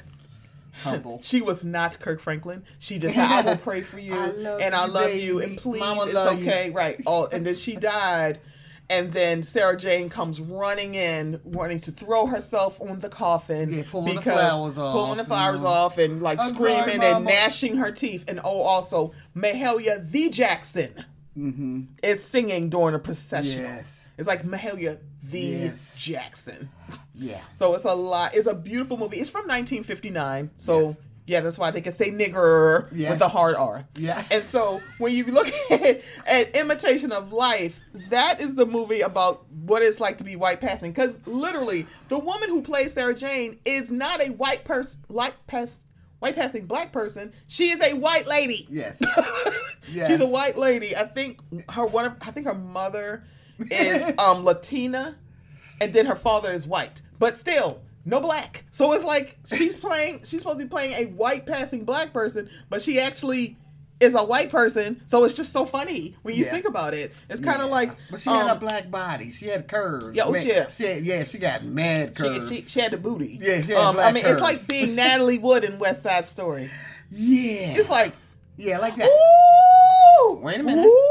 humble. 0.82 1.20
she 1.22 1.40
was 1.40 1.64
not 1.64 1.98
Kirk 2.00 2.20
Franklin. 2.20 2.64
She 2.78 2.98
just 2.98 3.14
said, 3.14 3.24
"I 3.30 3.40
will 3.42 3.56
pray 3.56 3.82
for 3.82 3.98
you, 3.98 4.14
I 4.18 4.26
love 4.30 4.60
and 4.60 4.74
I 4.74 4.86
you, 4.86 4.92
love 4.92 5.14
you, 5.14 5.40
and 5.42 5.56
please, 5.58 5.80
Mama 5.80 6.04
it's 6.04 6.14
love 6.14 6.38
you." 6.42 6.48
okay." 6.48 6.70
Right. 6.70 7.00
Oh, 7.06 7.26
and 7.26 7.46
then 7.46 7.54
she 7.54 7.76
died, 7.76 8.40
and 8.90 9.12
then 9.12 9.42
Sarah 9.42 9.76
Jane 9.78 10.08
comes 10.08 10.40
running 10.40 10.94
in, 10.94 11.40
wanting 11.44 11.80
to 11.80 11.90
throw 11.92 12.26
herself 12.26 12.80
on 12.80 13.00
the 13.00 13.08
coffin, 13.08 13.72
Yeah, 13.72 13.82
pulling 13.90 14.16
the 14.16 14.22
flowers 14.22 14.76
off, 14.76 14.92
pulling 14.92 15.16
the 15.18 15.22
you 15.22 15.28
flowers 15.28 15.62
know. 15.62 15.68
off, 15.68 15.98
and 15.98 16.22
like 16.22 16.40
I'm 16.40 16.54
sorry, 16.54 16.72
screaming 16.82 17.02
and 17.02 17.24
gnashing 17.24 17.76
her 17.78 17.90
teeth. 17.92 18.24
And 18.28 18.40
oh, 18.44 18.62
also 18.62 19.12
Mahalia 19.36 20.10
the 20.10 20.28
Jackson 20.30 21.04
Mm-hmm. 21.36 21.82
is 22.02 22.22
singing 22.22 22.68
during 22.70 22.94
a 22.94 22.98
procession. 23.00 23.62
Yes. 23.62 24.03
It's 24.18 24.28
like 24.28 24.44
Mahalia 24.44 24.98
the 25.22 25.40
Yes. 25.40 25.94
Jackson. 25.98 26.68
Yeah. 27.14 27.40
So 27.54 27.74
it's 27.74 27.84
a 27.84 27.94
lot. 27.94 28.34
It's 28.34 28.46
a 28.46 28.54
beautiful 28.54 28.96
movie. 28.96 29.18
It's 29.18 29.30
from 29.30 29.46
1959. 29.48 30.50
So 30.58 30.80
Yes. 30.80 30.96
yeah, 31.26 31.40
that's 31.40 31.58
why 31.58 31.70
they 31.70 31.80
can 31.80 31.92
say 31.92 32.10
nigger 32.10 32.88
Yes. 32.92 33.10
with 33.10 33.18
the 33.20 33.28
hard 33.28 33.56
R. 33.56 33.86
Yeah. 33.96 34.24
And 34.30 34.44
so 34.44 34.80
when 34.98 35.14
you 35.14 35.24
look 35.24 35.48
at, 35.70 36.02
at 36.26 36.50
Imitation 36.54 37.10
of 37.10 37.32
Life, 37.32 37.80
that 38.10 38.40
is 38.40 38.54
the 38.54 38.66
movie 38.66 39.00
about 39.00 39.50
what 39.50 39.82
it's 39.82 39.98
like 40.00 40.18
to 40.18 40.24
be 40.24 40.36
white 40.36 40.60
passing. 40.60 40.92
Because 40.92 41.16
literally, 41.26 41.86
the 42.08 42.18
woman 42.18 42.48
who 42.50 42.60
plays 42.62 42.92
Sarah 42.92 43.14
Jane 43.14 43.58
is 43.64 43.90
not 43.90 44.20
a 44.20 44.28
white 44.30 44.64
person, 44.64 45.00
like 45.08 45.34
pass, 45.46 45.78
white 46.18 46.36
passing 46.36 46.66
black 46.66 46.92
person. 46.92 47.32
She 47.46 47.70
is 47.70 47.80
a 47.80 47.94
white 47.94 48.26
lady. 48.26 48.68
Yes. 48.70 49.00
She's 49.90 50.20
a 50.20 50.26
white 50.26 50.58
lady. 50.58 50.94
I 50.96 51.04
think 51.04 51.38
her 51.70 51.86
one. 51.86 52.04
Of, 52.06 52.16
I 52.22 52.30
think 52.30 52.46
her 52.46 52.54
mother 52.54 53.24
is 53.70 54.12
um 54.18 54.44
Latina, 54.44 55.16
and 55.80 55.92
then 55.92 56.06
her 56.06 56.16
father 56.16 56.50
is 56.52 56.66
white, 56.66 57.02
but 57.18 57.36
still 57.38 57.80
no 58.04 58.20
black. 58.20 58.64
So 58.70 58.92
it's 58.92 59.04
like 59.04 59.38
she's 59.46 59.76
playing. 59.76 60.20
She's 60.24 60.40
supposed 60.40 60.58
to 60.58 60.64
be 60.64 60.68
playing 60.68 60.92
a 60.94 61.06
white 61.12 61.46
passing 61.46 61.84
black 61.84 62.12
person, 62.12 62.50
but 62.68 62.82
she 62.82 63.00
actually 63.00 63.56
is 64.00 64.14
a 64.14 64.22
white 64.24 64.50
person. 64.50 65.00
So 65.06 65.24
it's 65.24 65.32
just 65.34 65.52
so 65.52 65.64
funny 65.64 66.16
when 66.22 66.34
you 66.34 66.44
Yeah. 66.44 66.50
think 66.50 66.68
about 66.68 66.92
it. 66.94 67.14
It's 67.30 67.40
kind 67.40 67.62
of 67.62 67.68
Yeah. 67.68 67.74
like. 67.74 67.96
But 68.10 68.20
she 68.20 68.28
had 68.28 68.48
a 68.48 68.52
um, 68.52 68.58
black 68.58 68.90
body. 68.90 69.30
She 69.32 69.46
had 69.46 69.68
curves. 69.68 70.14
Yeah, 70.16 70.24
oh, 70.24 70.34
yeah. 70.34 70.68
She 70.70 70.84
had, 70.84 71.02
yeah, 71.04 71.24
she 71.24 71.38
got 71.38 71.64
mad 71.64 72.14
curves. 72.14 72.48
she, 72.50 72.60
she 72.60 72.80
had 72.80 72.90
the 72.90 72.96
booty. 72.98 73.38
Yeah, 73.40 73.62
she 73.62 73.72
had 73.72 73.80
um, 73.80 73.96
I 73.96 74.10
black 74.10 74.14
mean, 74.14 74.26
it's 74.26 74.40
like 74.40 74.56
curves. 74.56 74.66
seeing 74.66 74.94
Natalie 74.96 75.38
Wood 75.38 75.62
in 75.64 75.78
West 75.78 76.02
Side 76.02 76.24
Story. 76.24 76.68
yeah. 77.10 77.76
It's 77.78 77.88
like, 77.88 78.12
yeah, 78.56 78.78
like 78.78 78.96
that. 78.96 79.08
ooh, 79.08 80.34
Wait 80.42 80.58
a 80.60 80.62
minute. 80.62 80.84
Ooh, 80.86 81.03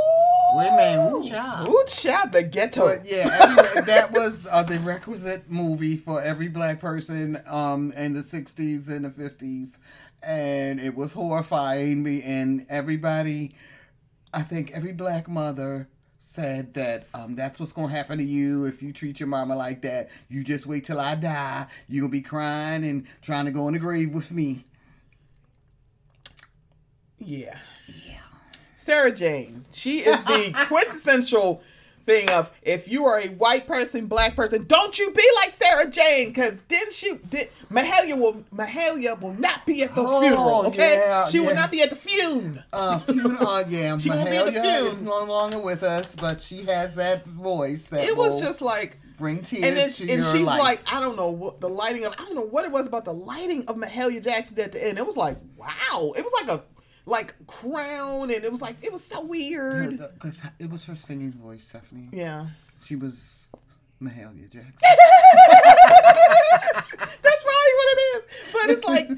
Wait 0.55 0.67
a 0.67 0.75
minute. 0.75 1.13
Ooh, 1.13 1.29
child. 1.29 1.67
Ooh, 1.67 1.83
child, 1.87 2.31
the 2.31 2.43
ghetto. 2.43 2.87
But 2.87 3.05
yeah, 3.05 3.29
anyway, 3.41 3.85
that 3.85 4.11
was 4.11 4.47
uh, 4.49 4.63
the 4.63 4.79
requisite 4.79 5.49
movie 5.49 5.97
for 5.97 6.21
every 6.21 6.47
black 6.47 6.79
person 6.79 7.41
um, 7.47 7.91
in 7.93 8.13
the 8.13 8.21
60s 8.21 8.89
and 8.89 9.05
the 9.05 9.09
50s. 9.09 9.79
And 10.21 10.79
it 10.79 10.95
was 10.95 11.13
horrifying 11.13 12.03
me. 12.03 12.21
And 12.21 12.65
everybody, 12.69 13.55
I 14.33 14.41
think 14.43 14.71
every 14.71 14.93
black 14.93 15.27
mother 15.27 15.89
said 16.19 16.73
that 16.75 17.07
um, 17.13 17.35
that's 17.35 17.59
what's 17.59 17.73
going 17.73 17.89
to 17.89 17.95
happen 17.95 18.17
to 18.17 18.23
you 18.23 18.65
if 18.65 18.81
you 18.81 18.93
treat 18.93 19.19
your 19.19 19.27
mama 19.27 19.55
like 19.55 19.81
that. 19.81 20.09
You 20.29 20.43
just 20.43 20.65
wait 20.65 20.85
till 20.85 20.99
I 20.99 21.15
die. 21.15 21.67
You're 21.89 22.03
going 22.03 22.11
to 22.11 22.17
be 22.17 22.21
crying 22.21 22.85
and 22.85 23.05
trying 23.21 23.45
to 23.45 23.51
go 23.51 23.67
in 23.67 23.73
the 23.73 23.79
grave 23.79 24.13
with 24.13 24.31
me. 24.31 24.65
Yeah. 27.19 27.57
Yeah. 27.87 28.22
Sarah 28.83 29.11
Jane. 29.11 29.65
She 29.71 29.99
is 29.99 30.23
the 30.25 30.53
quintessential 30.67 31.61
thing 32.05 32.29
of 32.31 32.51
if 32.63 32.89
you 32.89 33.05
are 33.05 33.17
a 33.19 33.29
white 33.29 33.65
person, 33.65 34.07
black 34.07 34.35
person, 34.35 34.65
don't 34.65 34.99
you 34.99 35.09
be 35.11 35.23
like 35.37 35.51
Sarah 35.51 35.89
Jane, 35.89 36.27
because 36.27 36.59
then 36.67 36.91
she 36.91 37.13
did 37.29 37.49
Mahalia 37.71 38.19
will 38.19 38.43
Mahalia 38.53 39.19
will 39.21 39.33
not 39.35 39.65
be 39.65 39.83
at 39.83 39.95
the 39.95 40.01
Oh, 40.01 40.19
funeral, 40.19 40.65
okay? 40.67 40.95
yeah, 40.97 41.29
she 41.29 41.39
will 41.39 41.55
not 41.55 41.71
be 41.71 41.81
at 41.81 41.89
the 41.91 41.95
funeral. 41.95 42.61
Uh, 42.73 42.99
funeral, 42.99 43.47
uh, 43.47 43.63
yeah, 43.69 43.97
She 43.99 44.09
won't 44.09 44.29
be 44.29 44.35
in 44.35 44.45
the 44.47 44.51
Mahalia 44.59 44.91
is 44.91 45.01
no 45.01 45.23
longer 45.23 45.59
with 45.59 45.81
us, 45.83 46.13
but 46.15 46.41
she 46.41 46.63
has 46.65 46.95
that 46.95 47.25
voice 47.25 47.85
that 47.85 48.03
It 48.03 48.17
was 48.17 48.39
just 48.41 48.61
like 48.61 48.99
bring 49.17 49.41
tears 49.41 49.63
and 49.63 49.77
then, 49.77 49.89
to 49.89 50.09
and 50.11 50.23
your 50.23 50.35
she's 50.35 50.45
life. 50.45 50.59
like, 50.59 50.81
I 50.93 50.99
don't 50.99 51.15
know 51.15 51.29
what 51.29 51.61
the 51.61 51.69
lighting 51.69 52.03
of 52.03 52.11
I 52.13 52.25
don't 52.25 52.35
know 52.35 52.41
what 52.41 52.65
it 52.65 52.71
was 52.71 52.85
about 52.85 53.05
the 53.05 53.13
lighting 53.13 53.63
of 53.69 53.77
Mahalia 53.77 54.21
Jackson 54.21 54.59
at 54.59 54.73
the 54.73 54.85
end. 54.85 54.97
It 54.97 55.05
was 55.07 55.15
like, 55.15 55.37
wow. 55.55 56.11
It 56.17 56.23
was 56.25 56.33
like 56.41 56.51
a 56.51 56.63
like 57.05 57.35
crown 57.47 58.31
and 58.31 58.43
it 58.43 58.51
was 58.51 58.61
like 58.61 58.77
it 58.81 58.91
was 58.91 59.03
so 59.03 59.21
weird. 59.21 59.97
because 60.13 60.41
it 60.59 60.69
was 60.69 60.85
her 60.85 60.95
singing 60.95 61.31
voice, 61.33 61.67
Stephanie. 61.67 62.09
Yeah. 62.11 62.47
She 62.85 62.95
was 62.95 63.47
Mahalia 64.01 64.49
Jackson. 64.49 64.73
That's 66.43 67.43
probably 67.43 67.73
what 67.75 67.87
it 67.91 67.99
is. 68.15 68.25
But 68.53 68.69
it's 68.69 68.83
like 68.85 69.09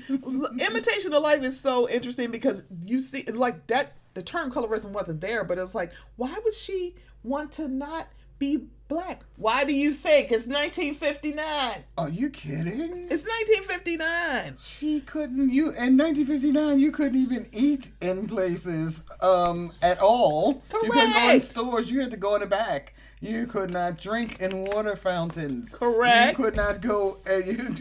imitation 0.69 1.13
of 1.13 1.21
life 1.21 1.43
is 1.43 1.59
so 1.59 1.89
interesting 1.89 2.31
because 2.31 2.63
you 2.83 2.99
see 2.99 3.23
like 3.25 3.67
that 3.67 3.93
the 4.13 4.23
term 4.23 4.51
colorism 4.51 4.91
wasn't 4.91 5.21
there, 5.21 5.43
but 5.43 5.57
it 5.57 5.61
was 5.61 5.75
like, 5.75 5.91
why 6.15 6.33
would 6.43 6.53
she 6.53 6.95
want 7.23 7.51
to 7.53 7.67
not 7.67 8.07
be 8.45 8.67
black. 8.87 9.23
Why 9.37 9.63
do 9.63 9.73
you 9.73 9.93
think 9.93 10.25
it's 10.25 10.45
1959? 10.45 11.83
Are 11.97 12.09
you 12.09 12.29
kidding? 12.29 13.07
It's 13.09 13.25
1959. 13.25 14.57
She 14.61 15.01
couldn't. 15.01 15.49
You 15.49 15.65
in 15.69 15.97
1959, 15.97 16.79
you 16.79 16.91
couldn't 16.91 17.19
even 17.19 17.47
eat 17.51 17.91
in 18.01 18.27
places 18.27 19.03
um 19.21 19.71
at 19.81 19.99
all. 19.99 20.61
Correct. 20.69 20.85
You 20.85 20.91
couldn't 20.91 21.13
go 21.13 21.29
in 21.31 21.41
stores. 21.41 21.89
You 21.89 22.01
had 22.01 22.11
to 22.11 22.17
go 22.17 22.35
in 22.35 22.41
the 22.41 22.47
back. 22.47 22.93
You 23.19 23.47
could 23.47 23.71
not 23.71 23.97
drink 23.97 24.39
in 24.39 24.65
water 24.65 24.95
fountains. 24.95 25.73
Correct. 25.73 26.37
You 26.37 26.45
could 26.45 26.55
not 26.55 26.81
go. 26.81 27.19
Uh, 27.27 27.33
you, 27.45 27.75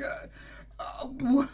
uh, 0.79 1.47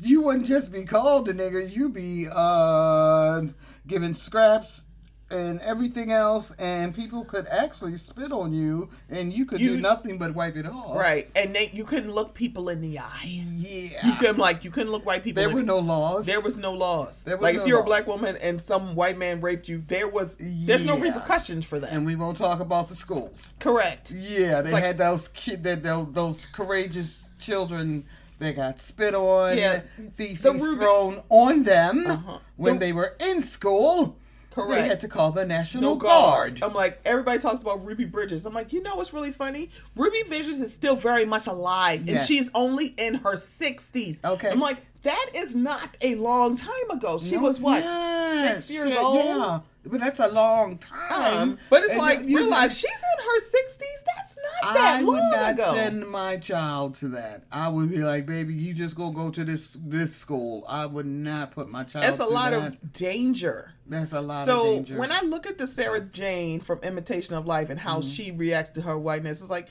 you 0.00 0.22
wouldn't 0.22 0.46
just 0.46 0.72
be 0.72 0.84
called 0.84 1.28
a 1.28 1.34
nigger. 1.34 1.64
You'd 1.70 1.94
be 1.94 2.26
uh 2.32 3.42
given 3.86 4.14
scraps 4.14 4.86
and 5.28 5.60
everything 5.62 6.12
else, 6.12 6.52
and 6.52 6.94
people 6.94 7.24
could 7.24 7.46
actually 7.48 7.96
spit 7.96 8.30
on 8.30 8.52
you, 8.52 8.88
and 9.10 9.32
you 9.32 9.44
could 9.44 9.60
You- 9.60 9.76
do 9.76 9.80
nothing 9.82 10.18
but 10.18 10.34
wipe 10.36 10.56
it 10.56 10.66
off. 10.66 10.96
Right, 10.96 11.28
and 11.34 11.52
they, 11.54 11.70
you 11.72 11.82
couldn't 11.84 12.12
look 12.12 12.32
people 12.32 12.68
in 12.68 12.80
the 12.80 13.00
eye. 13.00 13.24
Yeah. 13.56 14.06
You 14.06 14.14
couldn't 14.20 14.38
like 14.38 14.62
you 14.64 14.70
couldn't 14.70 14.92
look 14.92 15.04
white 15.04 15.24
people. 15.24 15.42
there 15.42 15.52
were 15.52 15.62
no 15.64 15.78
laws. 15.78 16.26
There 16.26 16.40
was 16.40 16.56
no 16.56 16.72
laws. 16.72 17.24
There 17.24 17.36
was 17.36 17.42
like 17.42 17.56
no 17.56 17.62
if 17.62 17.68
you're 17.68 17.80
a 17.80 17.84
black 17.84 18.06
woman 18.06 18.36
and 18.40 18.60
some 18.60 18.94
white 18.94 19.18
man 19.18 19.40
raped 19.40 19.68
you, 19.68 19.82
there 19.88 20.06
was 20.08 20.36
there's 20.38 20.86
no 20.86 20.96
repercussions 20.96 21.64
for 21.64 21.80
that. 21.80 21.92
and 21.92 22.06
we 22.06 22.14
won't 22.14 22.38
talk 22.38 22.60
about 22.60 22.88
the 22.88 22.94
schools. 22.94 23.52
Correct. 23.58 24.12
Yeah, 24.12 24.62
they 24.62 24.70
like- 24.72 24.84
had 24.84 24.98
those 24.98 25.28
kid 25.28 25.64
that 25.64 25.82
those, 25.82 26.06
those 26.12 26.46
courageous 26.46 27.24
children 27.40 28.04
that 28.38 28.54
got 28.54 28.80
spit 28.80 29.14
on, 29.14 29.56
Yeah, 29.58 29.80
feces 30.14 30.42
the 30.42 30.52
thrown 30.52 31.22
on 31.30 31.62
them 31.64 32.06
Uh-huh. 32.06 32.38
when 32.56 32.74
The- 32.74 32.78
they 32.86 32.92
were 32.92 33.16
in 33.18 33.42
school. 33.42 34.18
Correct. 34.56 34.82
They 34.82 34.88
had 34.88 35.00
to 35.02 35.08
call 35.08 35.32
the 35.32 35.44
National 35.44 35.82
No 35.82 35.94
Guard. 35.96 36.60
guard. 36.60 36.62
I'm 36.62 36.74
like 36.74 36.98
everybody 37.04 37.38
talks 37.38 37.60
about 37.62 37.84
Ruby 37.84 38.04
Bridges. 38.06 38.46
I'm 38.46 38.54
like, 38.54 38.72
you 38.72 38.82
know 38.82 38.96
what's 38.96 39.12
really 39.12 39.30
funny? 39.32 39.70
Ruby 39.94 40.22
Bridges 40.26 40.60
is 40.60 40.72
still 40.72 40.96
very 40.96 41.24
much 41.26 41.46
alive, 41.46 42.00
and 42.00 42.08
Yes. 42.08 42.26
she's 42.26 42.50
only 42.54 42.86
in 42.96 43.14
her 43.16 43.36
60s. 43.36 44.24
Okay. 44.24 44.48
I'm 44.48 44.58
like, 44.60 44.78
that 45.02 45.30
is 45.34 45.54
not 45.54 45.96
a 46.00 46.14
long 46.16 46.56
time 46.56 46.90
ago. 46.90 47.20
She 47.22 47.36
No, 47.36 47.42
was 47.42 47.60
what 47.60 47.84
not. 47.84 48.54
six 48.54 48.70
years 48.70 48.90
Yeah, 48.90 48.98
old. 49.00 49.24
Yeah, 49.26 49.60
but 49.84 50.00
that's 50.00 50.18
a 50.20 50.28
long 50.28 50.78
time. 50.78 51.38
Um, 51.50 51.58
but 51.70 51.82
it's 51.82 51.90
And 51.90 52.00
like 52.00 52.22
you- 52.22 52.38
realize 52.38 52.76
she's 52.76 52.90
in 52.90 53.24
her 53.24 53.40
60s. 53.40 54.02
That's 54.16 54.25
not 54.62 54.74
that 54.74 54.96
I 54.98 55.02
would 55.02 55.16
not 55.16 55.52
ago. 55.54 55.72
send 55.74 56.08
my 56.08 56.36
child 56.38 56.94
to 56.96 57.08
that. 57.08 57.44
I 57.52 57.68
would 57.68 57.90
be 57.90 57.98
like, 57.98 58.26
baby, 58.26 58.54
you 58.54 58.74
just 58.74 58.96
go 58.96 59.10
go 59.10 59.30
to 59.30 59.44
this 59.44 59.76
this 59.80 60.14
school. 60.16 60.64
I 60.68 60.86
would 60.86 61.06
not 61.06 61.52
put 61.52 61.68
my 61.68 61.84
child. 61.84 62.06
It's 62.06 62.18
a 62.18 62.24
lot 62.24 62.50
that. 62.52 62.72
of 62.72 62.92
danger. 62.92 63.72
That's 63.86 64.12
a 64.12 64.20
lot 64.20 64.48
of 64.48 64.86
so 64.88 64.96
when 64.96 65.12
I 65.12 65.20
look 65.22 65.46
at 65.46 65.58
the 65.58 65.66
Sarah 65.66 66.00
Jane 66.00 66.60
from 66.60 66.78
Imitation 66.80 67.34
of 67.34 67.46
Life 67.46 67.70
and 67.70 67.78
how 67.78 67.98
Mm-hmm. 68.00 68.08
she 68.10 68.30
reacts 68.32 68.70
to 68.70 68.82
her 68.82 68.98
whiteness, 68.98 69.40
it's 69.40 69.50
like, 69.50 69.68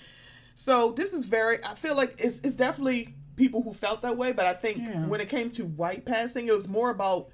so 0.54 0.92
this 0.92 1.14
is 1.14 1.26
very. 1.26 1.64
I 1.64 1.76
feel 1.76 1.96
like 1.96 2.16
it's 2.20 2.40
it's 2.42 2.56
definitely 2.56 3.16
people 3.36 3.62
who 3.62 3.74
felt 3.74 4.02
that 4.04 4.18
way, 4.18 4.32
but 4.32 4.46
I 4.46 4.54
think 4.54 4.78
Yeah. 4.78 5.06
when 5.08 5.20
it 5.22 5.28
came 5.30 5.50
to 5.52 5.66
white 5.66 6.06
passing, 6.06 6.48
it 6.48 6.54
was 6.54 6.68
more 6.68 6.90
about, 6.90 7.28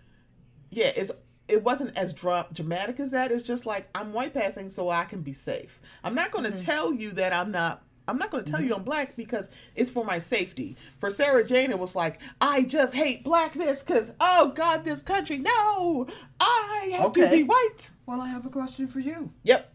yeah, 0.69 0.91
it's. 0.95 1.11
It 1.51 1.63
wasn't 1.63 1.97
as 1.97 2.13
dra- 2.13 2.47
dramatic 2.53 2.99
as 2.99 3.11
that. 3.11 3.31
It's 3.31 3.43
just 3.43 3.65
like 3.65 3.87
I'm 3.93 4.13
white 4.13 4.33
passing 4.33 4.69
so 4.69 4.89
I 4.89 5.03
can 5.05 5.21
be 5.21 5.33
safe. 5.33 5.81
I'm 6.03 6.15
not 6.15 6.31
going 6.31 6.45
to 6.45 6.51
Mm-hmm. 6.51 6.65
tell 6.65 6.93
you 6.93 7.11
that 7.11 7.33
I'm 7.33 7.51
not. 7.51 7.83
I'm 8.07 8.17
not 8.17 8.31
going 8.31 8.43
to 8.43 8.51
tell 8.51 8.61
you 8.61 8.73
I'm 8.75 8.83
black 8.83 9.15
because 9.15 9.47
it's 9.75 9.91
for 9.91 10.03
my 10.03 10.17
safety. 10.19 10.75
For 10.99 11.09
Sarah 11.09 11.45
Jane, 11.45 11.69
it 11.71 11.77
was 11.79 11.95
like 11.95 12.19
I 12.41 12.63
just 12.63 12.93
hate 12.93 13.23
blackness 13.23 13.83
because 13.83 14.11
oh 14.19 14.51
God, 14.55 14.83
this 14.83 15.01
country. 15.01 15.37
No, 15.37 16.07
I 16.39 16.89
have 16.97 17.13
to 17.13 17.29
be 17.29 17.43
white. 17.43 17.91
well, 18.05 18.19
I 18.19 18.27
have 18.29 18.45
a 18.45 18.49
question 18.49 18.87
for 18.87 18.99
you. 18.99 19.31
Yep. 19.43 19.73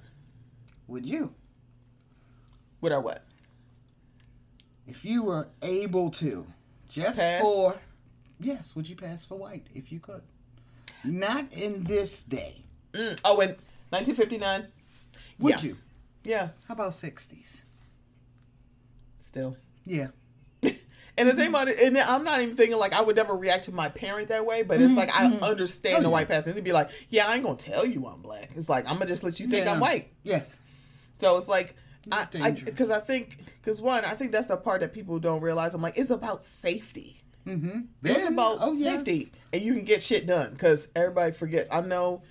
Would 0.88 1.06
you, 1.06 1.34
With 2.80 2.92
our 2.92 3.00
what? 3.00 3.22
if 4.86 5.04
you 5.04 5.22
were 5.22 5.48
able 5.62 6.10
to, 6.12 6.46
just 6.88 7.16
Pass? 7.18 7.42
for, 7.42 7.76
yes, 8.38 8.76
would 8.76 8.88
you 8.88 8.94
pass 8.96 9.24
for 9.24 9.36
white 9.36 9.66
if 9.74 9.90
you 9.90 9.98
could? 9.98 10.22
Not 11.06 11.52
in 11.52 11.84
this 11.84 12.22
day. 12.22 12.64
Mm. 12.92 13.18
Oh, 13.24 13.40
in 13.40 13.50
1959. 13.90 14.66
Would 15.38 15.50
Yeah. 15.54 15.60
you? 15.68 15.76
Yeah. 16.24 16.48
How 16.66 16.74
about 16.74 16.94
sixties? 16.94 17.62
Still. 19.22 19.56
Yeah. 19.84 20.08
And 21.18 21.30
the 21.30 21.32
thing 21.32 21.48
about 21.48 21.66
it, 21.68 21.78
and 21.78 21.96
I'm 21.96 22.24
not 22.24 22.42
even 22.42 22.56
thinking 22.56 22.76
like 22.76 22.92
I 22.92 23.00
would 23.00 23.16
never 23.16 23.34
react 23.34 23.64
to 23.64 23.72
my 23.72 23.88
parent 23.88 24.28
that 24.28 24.44
way, 24.44 24.62
but 24.62 24.82
it's 24.82 24.92
like 24.92 25.08
I 25.10 25.24
understand 25.24 25.96
Oh, 25.96 26.00
the 26.00 26.04
yeah. 26.08 26.12
white 26.12 26.28
passing. 26.28 26.50
It'd 26.50 26.62
be 26.62 26.72
like, 26.72 26.90
yeah, 27.08 27.26
I 27.26 27.36
ain't 27.36 27.42
gonna 27.42 27.56
tell 27.56 27.86
you 27.86 28.06
I'm 28.06 28.20
black. 28.20 28.50
It's 28.54 28.68
like 28.68 28.84
I'm 28.86 28.94
gonna 28.98 29.06
just 29.06 29.24
let 29.24 29.40
you 29.40 29.48
think 29.48 29.64
Yeah. 29.64 29.72
I'm 29.72 29.80
white. 29.80 30.12
Yes. 30.24 30.58
So 31.18 31.38
it's 31.38 31.48
like, 31.48 31.74
I 32.12 32.20
It's 32.24 32.30
dangerous. 32.32 32.62
because 32.64 32.90
I, 32.90 33.00
think 33.00 33.38
because 33.62 33.80
one, 33.80 34.04
I 34.04 34.12
think 34.14 34.30
that's 34.30 34.48
the 34.48 34.58
part 34.58 34.82
that 34.82 34.92
people 34.92 35.18
don't 35.18 35.40
realize. 35.40 35.72
I'm 35.72 35.80
like, 35.80 35.96
it's 35.96 36.10
about 36.10 36.44
safety. 36.44 37.22
Mm-hmm. 37.46 37.80
It's 38.04 38.28
about 38.28 38.58
oh, 38.60 38.72
yes. 38.72 38.96
safety, 38.96 39.32
and 39.52 39.62
you 39.62 39.72
can 39.74 39.84
get 39.84 40.02
shit 40.02 40.26
done 40.26 40.50
because 40.52 40.88
everybody 40.96 41.32
forgets. 41.32 41.68
I 41.70 41.80
know. 41.80 42.22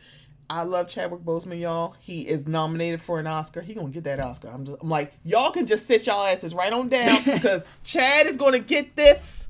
I 0.48 0.62
love 0.62 0.88
Chadwick 0.88 1.22
Boseman, 1.22 1.60
y'all. 1.60 1.96
He 2.00 2.28
is 2.28 2.46
nominated 2.46 3.02
for 3.02 3.20
an 3.20 3.26
Oscar. 3.26 3.62
He 3.62 3.74
gonna 3.74 3.90
get 3.90 4.04
that 4.04 4.20
Oscar. 4.20 4.50
I'm 4.50 4.66
just, 4.66 4.78
I'm 4.82 4.90
like, 4.90 5.14
y'all 5.24 5.52
can 5.52 5.66
just 5.66 5.88
sit 5.88 6.06
y'all 6.06 6.24
asses 6.24 6.54
right 6.54 6.72
on 6.72 6.90
down 6.90 7.24
because 7.26 7.66
Chad 7.84 8.28
is 8.28 8.38
gonna 8.38 8.60
get 8.60 8.96
this, 8.96 9.48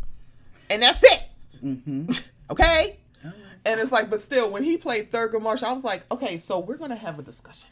and 0.69 0.81
that's 0.81 1.03
it. 1.03 1.23
Mm-hmm. 1.63 2.11
Okay. 2.47 2.99
And 3.65 3.79
it's 3.79 3.91
like, 3.91 4.11
but 4.11 4.19
still, 4.19 4.51
when 4.51 4.63
he 4.63 4.77
played 4.77 5.11
Thurgood 5.11 5.41
Marshall, 5.41 5.69
I 5.69 5.73
was 5.73 5.83
like, 5.83 6.05
okay, 6.11 6.37
so 6.37 6.59
we're 6.59 6.77
gonna 6.77 6.95
have 6.95 7.17
a 7.17 7.23
discussion 7.23 7.67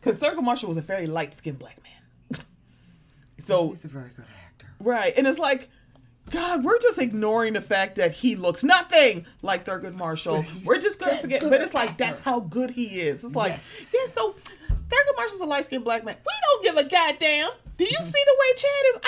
because 0.00 0.16
Thurgood 0.16 0.42
Marshall 0.42 0.70
was 0.70 0.78
a 0.78 0.82
very 0.82 1.06
light 1.06 1.34
skinned 1.34 1.58
black 1.58 1.78
man. 1.82 2.42
so 3.44 3.68
He's 3.68 3.84
a 3.84 3.88
very 3.88 4.08
good 4.16 4.24
actor. 4.46 4.68
Right. 4.80 5.12
And 5.14 5.26
it's 5.26 5.38
like, 5.38 5.68
God, 6.30 6.64
we're 6.64 6.78
just 6.80 6.98
ignoring 6.98 7.52
the 7.52 7.60
fact 7.60 7.96
that 7.96 8.12
he 8.12 8.34
looks 8.36 8.64
nothing 8.64 9.24
like 9.42 9.64
Thurgood 9.64 9.94
Marshall. 9.94 10.44
We're 10.64 10.80
just 10.80 10.98
gonna 10.98 11.18
forget. 11.18 11.42
But 11.42 11.60
it's 11.60 11.72
like 11.74 11.90
actor. 11.90 12.04
that's 12.04 12.20
how 12.20 12.40
good 12.40 12.70
he 12.70 13.00
is. 13.00 13.22
It's 13.24 13.34
like, 13.36 13.52
Yes. 13.52 13.94
yeah, 13.94 14.10
so 14.12 14.34
Thurgood 14.68 15.16
Marshall's 15.16 15.40
a 15.40 15.44
light 15.44 15.64
skinned 15.66 15.84
black 15.84 16.04
man. 16.04 16.16
We 16.24 16.32
don't 16.64 16.76
give 16.76 16.84
a 16.86 16.88
goddamn. 16.88 17.50
Do 17.76 17.84
you 17.84 17.90
see 18.02 18.24
the 18.24 18.36
way 18.40 18.54
Chad 18.56 18.84
is 18.90 18.98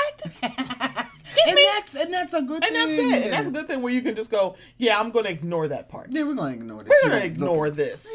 acting? 0.56 1.04
Excuse 1.28 1.46
and 1.46 1.54
me? 1.56 1.66
that's 1.74 1.94
and 1.94 2.12
that's 2.14 2.32
a 2.34 2.42
good 2.42 2.64
And 2.64 2.74
that's 2.74 2.90
thing. 2.90 3.12
it. 3.12 3.22
And 3.24 3.32
that's 3.32 3.46
a 3.48 3.50
good 3.50 3.66
thing 3.68 3.82
where 3.82 3.92
you 3.92 4.00
can 4.02 4.14
just 4.14 4.30
go, 4.30 4.56
yeah, 4.78 4.98
I'm 4.98 5.10
gonna 5.10 5.28
ignore 5.28 5.68
that 5.68 5.88
part. 5.88 6.10
Yeah, 6.10 6.22
we're 6.22 6.34
gonna 6.34 6.54
ignore 6.54 6.82
that. 6.82 6.88
We're 7.04 7.10
gonna 7.10 7.24
ignore 7.24 7.70
this. 7.70 8.06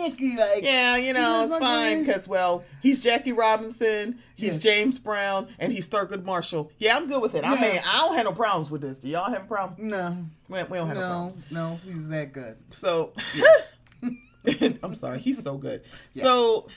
Like, 0.00 0.18
Yeah, 0.62 0.96
you 0.96 1.12
know, 1.12 1.44
it's 1.44 1.58
fine 1.58 2.00
because, 2.04 2.26
well, 2.26 2.64
he's 2.80 3.00
Jackie 3.00 3.32
Robinson, 3.32 4.18
he's 4.34 4.54
Yes. 4.54 4.58
James 4.58 4.98
Brown, 4.98 5.48
and 5.58 5.70
he's 5.72 5.86
Thurgood 5.88 6.24
Marshall. 6.24 6.72
Yeah, 6.78 6.96
I'm 6.96 7.06
good 7.06 7.20
with 7.20 7.34
it. 7.34 7.44
I 7.44 7.60
mean, 7.60 7.82
I 7.84 7.98
don't 7.98 8.14
have 8.16 8.24
no 8.24 8.32
problems 8.32 8.70
with 8.70 8.80
this. 8.80 8.98
Do 8.98 9.08
y'all 9.08 9.30
have 9.30 9.42
a 9.42 9.46
problem? 9.46 9.88
No, 9.88 10.16
We, 10.48 10.62
we 10.62 10.78
don't 10.78 10.88
have 10.88 10.96
no, 10.96 11.02
no, 11.02 11.08
problems. 11.08 11.38
no, 11.50 11.80
he's 11.84 12.08
that 12.08 12.32
good. 12.32 12.56
So, 12.70 13.12
I'm 14.82 14.94
sorry, 14.94 15.18
he's 15.18 15.42
so 15.42 15.58
good. 15.58 15.82
So, 16.12 16.68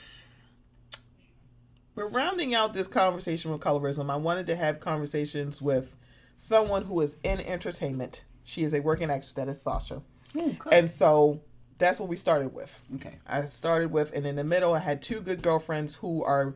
we're 1.94 2.08
rounding 2.08 2.54
out 2.54 2.74
this 2.74 2.86
conversation 2.86 3.50
with 3.50 3.60
colorism. 3.60 4.10
I 4.10 4.16
wanted 4.16 4.46
to 4.48 4.56
have 4.56 4.80
conversations 4.80 5.62
with 5.62 5.96
someone 6.36 6.84
who 6.84 7.00
is 7.00 7.16
in 7.22 7.40
entertainment. 7.40 8.24
She 8.42 8.62
is 8.62 8.74
a 8.74 8.80
working 8.80 9.10
actress. 9.10 9.32
That 9.32 9.48
is 9.48 9.62
Sasha. 9.62 10.02
Good. 10.32 10.58
And 10.72 10.90
so 10.90 11.40
that's 11.78 11.98
what 11.98 12.08
we 12.08 12.16
started 12.16 12.52
with. 12.52 12.80
okay. 12.96 13.18
I 13.26 13.42
started 13.42 13.90
with, 13.90 14.12
and 14.12 14.26
in 14.26 14.36
the 14.36 14.44
middle, 14.44 14.74
I 14.74 14.80
had 14.80 15.02
two 15.02 15.20
good 15.20 15.42
girlfriends 15.42 15.96
who 15.96 16.24
are 16.24 16.54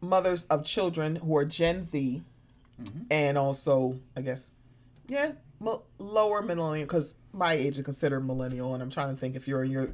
mothers 0.00 0.44
of 0.44 0.64
children 0.64 1.16
who 1.16 1.36
are 1.36 1.44
Gen 1.44 1.84
Z, 1.84 2.22
mm-hmm. 2.80 3.02
and 3.10 3.36
also, 3.36 4.00
I 4.16 4.22
guess, 4.22 4.50
yeah, 5.08 5.32
mo- 5.58 5.82
lower 5.98 6.42
millennial, 6.42 6.86
because 6.86 7.16
my 7.32 7.54
age 7.54 7.78
is 7.78 7.84
considered 7.84 8.20
millennial, 8.20 8.74
and 8.74 8.82
I'm 8.82 8.90
trying 8.90 9.14
to 9.14 9.20
think 9.20 9.36
if 9.36 9.46
you're 9.46 9.64
in 9.64 9.70
your 9.70 9.90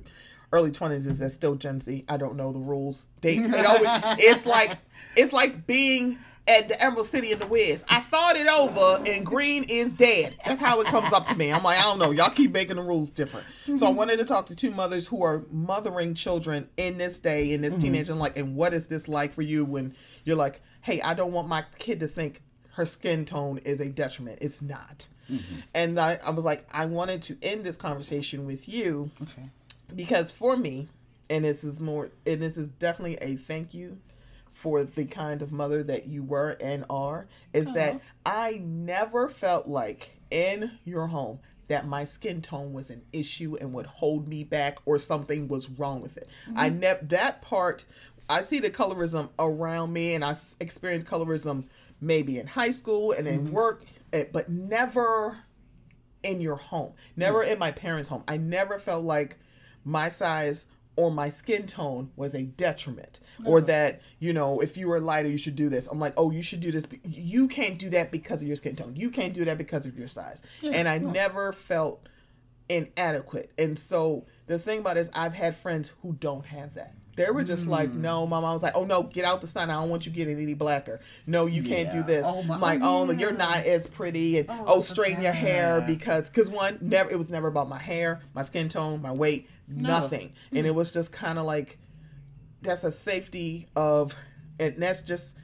early 0.52 0.70
20s, 0.70 1.06
is 1.06 1.18
that 1.18 1.30
still 1.30 1.54
Gen 1.54 1.80
Z? 1.80 2.04
I 2.08 2.16
don't 2.16 2.36
know 2.36 2.52
the 2.52 2.58
rules. 2.58 3.06
They, 3.20 3.36
it 3.36 3.66
always, 3.66 4.18
it's 4.18 4.46
like, 4.46 4.78
it's 5.16 5.32
like 5.32 5.66
being 5.66 6.18
at 6.48 6.68
the 6.68 6.80
Emerald 6.82 7.06
City 7.06 7.32
in 7.32 7.38
the 7.38 7.46
West. 7.46 7.84
I 7.88 8.00
thought 8.02 8.36
it 8.36 8.46
over, 8.46 9.02
and 9.10 9.26
green 9.26 9.64
is 9.64 9.92
dead. 9.92 10.36
That's 10.44 10.60
how 10.60 10.80
it 10.80 10.86
comes 10.86 11.12
up 11.12 11.26
to 11.26 11.34
me. 11.34 11.52
I'm 11.52 11.62
like, 11.62 11.78
I 11.78 11.82
don't 11.82 11.98
know. 11.98 12.12
Y'all 12.12 12.30
keep 12.30 12.52
making 12.52 12.76
the 12.76 12.82
rules 12.82 13.10
different. 13.10 13.46
So 13.64 13.86
I 13.86 13.90
mhm. 13.90 13.96
wanted 13.96 14.18
to 14.18 14.24
talk 14.24 14.46
to 14.46 14.54
two 14.54 14.70
mothers 14.70 15.08
who 15.08 15.24
are 15.24 15.44
mothering 15.50 16.14
children 16.14 16.68
in 16.76 16.98
this 16.98 17.18
day, 17.18 17.52
in 17.52 17.62
this 17.62 17.74
mhm. 17.74 17.82
teenage, 17.82 18.08
and 18.08 18.20
like, 18.20 18.36
and 18.36 18.54
what 18.54 18.72
is 18.72 18.86
this 18.86 19.08
like 19.08 19.34
for 19.34 19.42
you 19.42 19.64
when 19.64 19.94
you're 20.24 20.36
like, 20.36 20.60
hey, 20.82 21.00
I 21.00 21.14
don't 21.14 21.32
want 21.32 21.48
my 21.48 21.64
kid 21.78 22.00
to 22.00 22.06
think 22.06 22.42
her 22.74 22.86
skin 22.86 23.24
tone 23.24 23.58
is 23.58 23.80
a 23.80 23.88
detriment. 23.88 24.38
It's 24.40 24.62
not. 24.62 25.08
Mm-hmm. 25.30 25.60
And 25.74 25.98
I, 25.98 26.20
I 26.24 26.30
was 26.30 26.44
like, 26.44 26.68
I 26.70 26.86
wanted 26.86 27.22
to 27.22 27.36
end 27.42 27.64
this 27.64 27.76
conversation 27.76 28.46
with 28.46 28.68
you 28.68 29.10
Okay. 29.20 29.48
Because 29.94 30.30
for 30.30 30.56
me, 30.56 30.88
and 31.28 31.44
this 31.44 31.64
is 31.64 31.80
more, 31.80 32.10
and 32.26 32.42
this 32.42 32.56
is 32.56 32.68
definitely 32.68 33.16
a 33.16 33.36
thank 33.36 33.74
you 33.74 33.98
for 34.52 34.84
the 34.84 35.04
kind 35.04 35.42
of 35.42 35.52
mother 35.52 35.82
that 35.82 36.06
you 36.06 36.22
were 36.22 36.56
and 36.60 36.84
are, 36.88 37.26
is 37.52 37.72
that 37.74 37.96
uh-huh. 37.96 38.00
I 38.24 38.62
never 38.64 39.28
felt 39.28 39.68
like 39.68 40.18
in 40.30 40.78
your 40.84 41.06
home 41.08 41.40
that 41.68 41.86
my 41.86 42.04
skin 42.04 42.40
tone 42.40 42.72
was 42.72 42.90
an 42.90 43.02
issue 43.12 43.56
and 43.60 43.72
would 43.72 43.86
hold 43.86 44.28
me 44.28 44.44
back 44.44 44.78
or 44.86 44.98
something 44.98 45.48
was 45.48 45.68
wrong 45.68 46.00
with 46.00 46.16
it. 46.16 46.28
I 46.54 46.70
mm-hmm. 46.70 46.80
never 46.80 47.04
that 47.06 47.42
part 47.42 47.84
I 48.28 48.42
see 48.42 48.58
the 48.58 48.70
colorism 48.70 49.30
around 49.38 49.92
me, 49.92 50.14
and 50.14 50.24
I 50.24 50.36
experienced 50.60 51.06
colorism 51.06 51.64
maybe 52.00 52.38
in 52.38 52.46
high 52.46 52.70
school 52.70 53.12
and 53.12 53.26
in 53.26 53.44
mm-hmm. 53.44 53.52
work, 53.52 53.84
eh, 54.12 54.24
but 54.32 54.48
never 54.48 55.38
in 56.22 56.40
your 56.40 56.56
home. 56.56 56.92
Never 57.14 57.44
mm. 57.44 57.52
in 57.52 57.58
my 57.58 57.70
parents' 57.70 58.08
home. 58.08 58.24
I 58.26 58.36
never 58.36 58.78
felt 58.78 59.04
like 59.04 59.38
my 59.86 60.10
size 60.10 60.66
or 60.96 61.10
my 61.10 61.28
skin 61.28 61.66
tone 61.66 62.10
was 62.16 62.34
a 62.34 62.42
detriment. 62.42 63.20
Or 63.44 63.60
that 63.60 64.00
you 64.18 64.32
know 64.32 64.60
if 64.60 64.78
you 64.78 64.88
were 64.88 64.98
lighter 64.98 65.28
you 65.28 65.36
should 65.38 65.56
do 65.56 65.68
this. 65.68 65.86
I'm 65.86 66.00
like 66.00 66.14
oh 66.16 66.30
you 66.30 66.42
should 66.42 66.60
do 66.60 66.72
this 66.72 66.86
you 67.04 67.48
can't 67.48 67.78
do 67.78 67.90
that 67.90 68.10
because 68.10 68.42
of 68.42 68.48
your 68.48 68.56
skin 68.56 68.76
tone. 68.76 68.96
You 68.96 69.10
can't 69.10 69.34
do 69.34 69.44
that 69.44 69.58
because 69.58 69.86
of 69.86 69.98
your 69.98 70.08
size. 70.08 70.42
And 70.62 70.88
i 70.88 70.98
never 70.98 71.52
felt 71.52 72.08
inadequate. 72.68 73.52
And 73.58 73.78
so 73.78 74.24
the 74.46 74.58
thing 74.58 74.80
about 74.80 74.96
it 74.96 75.00
is 75.00 75.10
i've 75.14 75.34
had 75.34 75.56
friends 75.56 75.92
who 76.02 76.14
don't 76.14 76.46
have 76.46 76.74
that. 76.74 76.94
They 77.16 77.30
were 77.30 77.44
just 77.44 77.66
like 77.66 77.90
hmm. 77.90 78.00
no 78.00 78.26
my 78.26 78.40
mom 78.40 78.54
was 78.54 78.62
like 78.62 78.74
oh 78.74 78.86
no 78.86 79.02
get 79.02 79.26
out 79.26 79.42
the 79.42 79.46
sun. 79.46 79.68
I 79.70 79.74
don't 79.74 79.90
want 79.90 80.06
you 80.06 80.12
getting 80.12 80.40
any 80.40 80.54
blacker. 80.54 81.00
No 81.26 81.44
you 81.44 81.62
can't 81.62 81.90
do 81.90 82.02
this. 82.02 82.24
Oh, 82.26 82.42
my- 82.42 82.56
like 82.56 82.80
oh, 82.82 83.06
oh 83.06 83.10
you're 83.10 83.32
not 83.32 83.66
as 83.66 83.86
pretty. 83.86 84.38
And 84.38 84.48
Oh, 84.48 84.64
oh, 84.66 84.80
straighten 84.80 85.22
your 85.22 85.32
hair 85.32 85.82
because 85.86 86.30
because 86.30 86.48
one 86.48 86.78
never 86.80 87.10
it 87.10 87.18
was 87.18 87.28
never 87.28 87.48
about 87.48 87.68
my 87.68 87.78
hair 87.78 88.22
my 88.34 88.42
skin 88.42 88.70
tone 88.70 89.02
my 89.02 89.12
weight 89.12 89.48
nothing. 89.68 90.32
And 90.52 90.66
it 90.66 90.74
was 90.74 90.90
just 90.92 91.12
kind 91.12 91.38
of 91.38 91.44
like 91.44 91.78
that's 92.62 92.84
a 92.84 92.90
safety 92.90 93.68
of 93.76 94.14
and 94.58 94.76
that's 94.82 95.02
just 95.02 95.36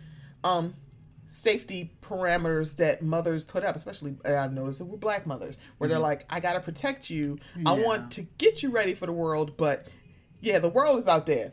um 0.45 0.75
safety 1.27 1.93
parameters 2.03 2.77
that 2.77 3.03
mothers 3.03 3.43
put 3.43 3.65
up 3.65 3.75
especially 3.75 4.15
i've 4.27 4.53
noticed 4.53 4.81
it 4.81 4.85
with 4.85 5.01
black 5.01 5.27
mothers 5.27 5.57
where 5.79 5.89
they're 5.89 5.99
like 5.99 6.25
i 6.29 6.41
gotta 6.41 6.61
protect 6.61 7.09
you. 7.09 7.39
I 7.65 7.73
want 7.73 8.11
to 8.13 8.23
get 8.37 8.63
you 8.63 8.71
ready 8.71 8.93
for 8.95 9.07
the 9.07 9.13
world 9.13 9.57
but 9.57 9.87
yeah 10.41 10.59
the 10.59 10.69
world 10.69 10.99
is 10.99 11.07
out 11.09 11.27
there. 11.27 11.53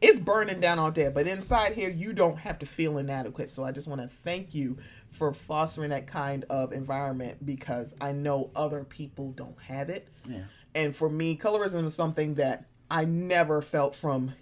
It's 0.00 0.18
burning 0.18 0.60
down 0.60 0.78
out 0.78 0.94
there 0.94 1.10
but 1.10 1.26
inside 1.26 1.72
here 1.72 1.88
you 1.88 2.12
don't 2.12 2.36
have 2.38 2.58
to 2.58 2.66
feel 2.66 2.98
inadequate. 2.98 3.48
So 3.48 3.64
i 3.64 3.72
just 3.72 3.86
want 3.86 4.02
to 4.02 4.08
thank 4.08 4.54
you 4.54 4.76
for 5.10 5.32
fostering 5.32 5.90
that 5.90 6.06
kind 6.06 6.44
of 6.50 6.72
environment 6.72 7.46
because 7.46 7.94
i 8.00 8.12
know 8.12 8.50
other 8.56 8.84
people 8.84 9.30
don't 9.32 9.58
have 9.62 9.88
it. 9.88 10.08
Yeah. 10.28 10.42
And 10.74 10.94
for 10.94 11.08
me 11.08 11.36
colorism 11.36 11.84
is 11.84 11.94
something 11.94 12.34
that 12.34 12.64
i 12.90 13.04
never 13.04 13.62
felt 13.62 13.94
from 13.96 14.32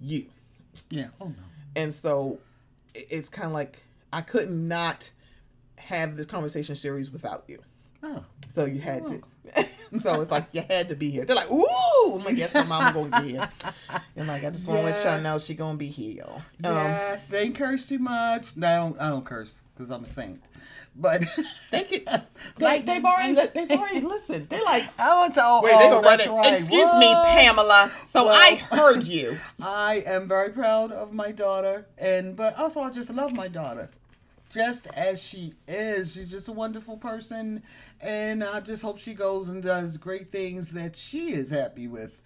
you 0.00 0.26
Yeah. 0.90 1.08
Oh 1.20 1.26
no. 1.26 1.34
and 1.76 1.94
so 1.94 2.38
it's 2.94 3.28
kind 3.28 3.46
of 3.46 3.52
like 3.52 3.78
I 4.12 4.22
could 4.22 4.50
not 4.50 5.10
have 5.76 6.16
this 6.16 6.26
conversation 6.26 6.74
series 6.74 7.10
without 7.12 7.44
you. 7.46 7.62
Oh. 8.02 8.24
So 8.48 8.64
you 8.64 8.80
had 8.80 9.06
to. 9.06 9.22
so 10.00 10.20
it's 10.20 10.30
like 10.32 10.46
you 10.52 10.62
had 10.68 10.88
to 10.88 10.96
be 10.96 11.10
here. 11.10 11.24
They're 11.24 11.36
like, 11.36 11.50
ooh, 11.50 12.14
I'm 12.16 12.24
like, 12.24 12.36
yes, 12.36 12.52
my 12.52 12.64
mom 12.64 12.92
gonna 12.92 13.22
be 13.22 13.32
here. 13.34 13.48
And 14.16 14.26
like, 14.26 14.42
I 14.42 14.50
just 14.50 14.66
want 14.68 14.80
to 14.80 14.86
let 14.86 15.04
y'all 15.04 15.20
know 15.20 15.38
she 15.38 15.54
gonna 15.54 15.78
be 15.78 15.86
here. 15.86 16.24
y'all. 16.24 16.36
Um, 16.36 16.42
Yes, 16.74 17.26
they 17.26 17.42
ain't 17.42 17.54
curse 17.54 17.88
too 17.88 17.98
much. 18.00 18.56
No, 18.56 18.66
I 18.68 18.76
don't, 18.76 19.00
I 19.00 19.08
don't 19.10 19.24
curse 19.24 19.62
because 19.74 19.90
I'm 19.90 20.02
a 20.02 20.06
saint. 20.08 20.42
But 20.96 21.24
they 21.70 21.84
could, 21.84 22.04
like 22.58 22.84
they've 22.84 23.04
already 23.04 23.34
they've 23.54 23.70
already 23.70 24.00
listened. 24.14 24.48
They're 24.48 24.62
like, 24.64 24.84
I 24.98 25.18
want 25.20 25.34
to. 25.34 25.40
Oh, 25.42 25.60
wait, 25.62 25.70
they 25.70 25.76
oh, 25.76 25.90
gonna 25.90 25.94
run 25.94 26.02
that's 26.18 26.26
it. 26.26 26.30
right. 26.30 26.52
Excuse 26.54 26.94
me, 26.96 27.12
Pamela. 27.14 27.90
So 28.06 28.24
Well- 28.26 28.34
I 28.34 28.56
heard 28.56 29.04
you. 29.04 29.38
I 29.62 30.02
am 30.06 30.28
very 30.28 30.50
proud 30.50 30.92
of 30.92 31.12
my 31.12 31.32
daughter, 31.32 31.86
and 31.96 32.36
but 32.36 32.58
also 32.58 32.80
I 32.80 32.90
just 32.90 33.10
love 33.10 33.32
my 33.32 33.48
daughter, 33.48 33.88
just 34.52 34.88
as 34.88 35.22
she 35.22 35.54
is. 35.68 36.14
She's 36.14 36.30
just 36.30 36.48
a 36.48 36.52
wonderful 36.52 36.96
person, 36.96 37.62
and 38.00 38.42
I 38.44 38.60
just 38.60 38.82
hope 38.82 38.98
she 38.98 39.14
goes 39.14 39.48
and 39.48 39.62
does 39.62 39.96
great 39.96 40.32
things 40.32 40.72
that 40.72 40.96
she 40.96 41.32
is 41.32 41.50
happy 41.50 41.86
with. 41.86 42.20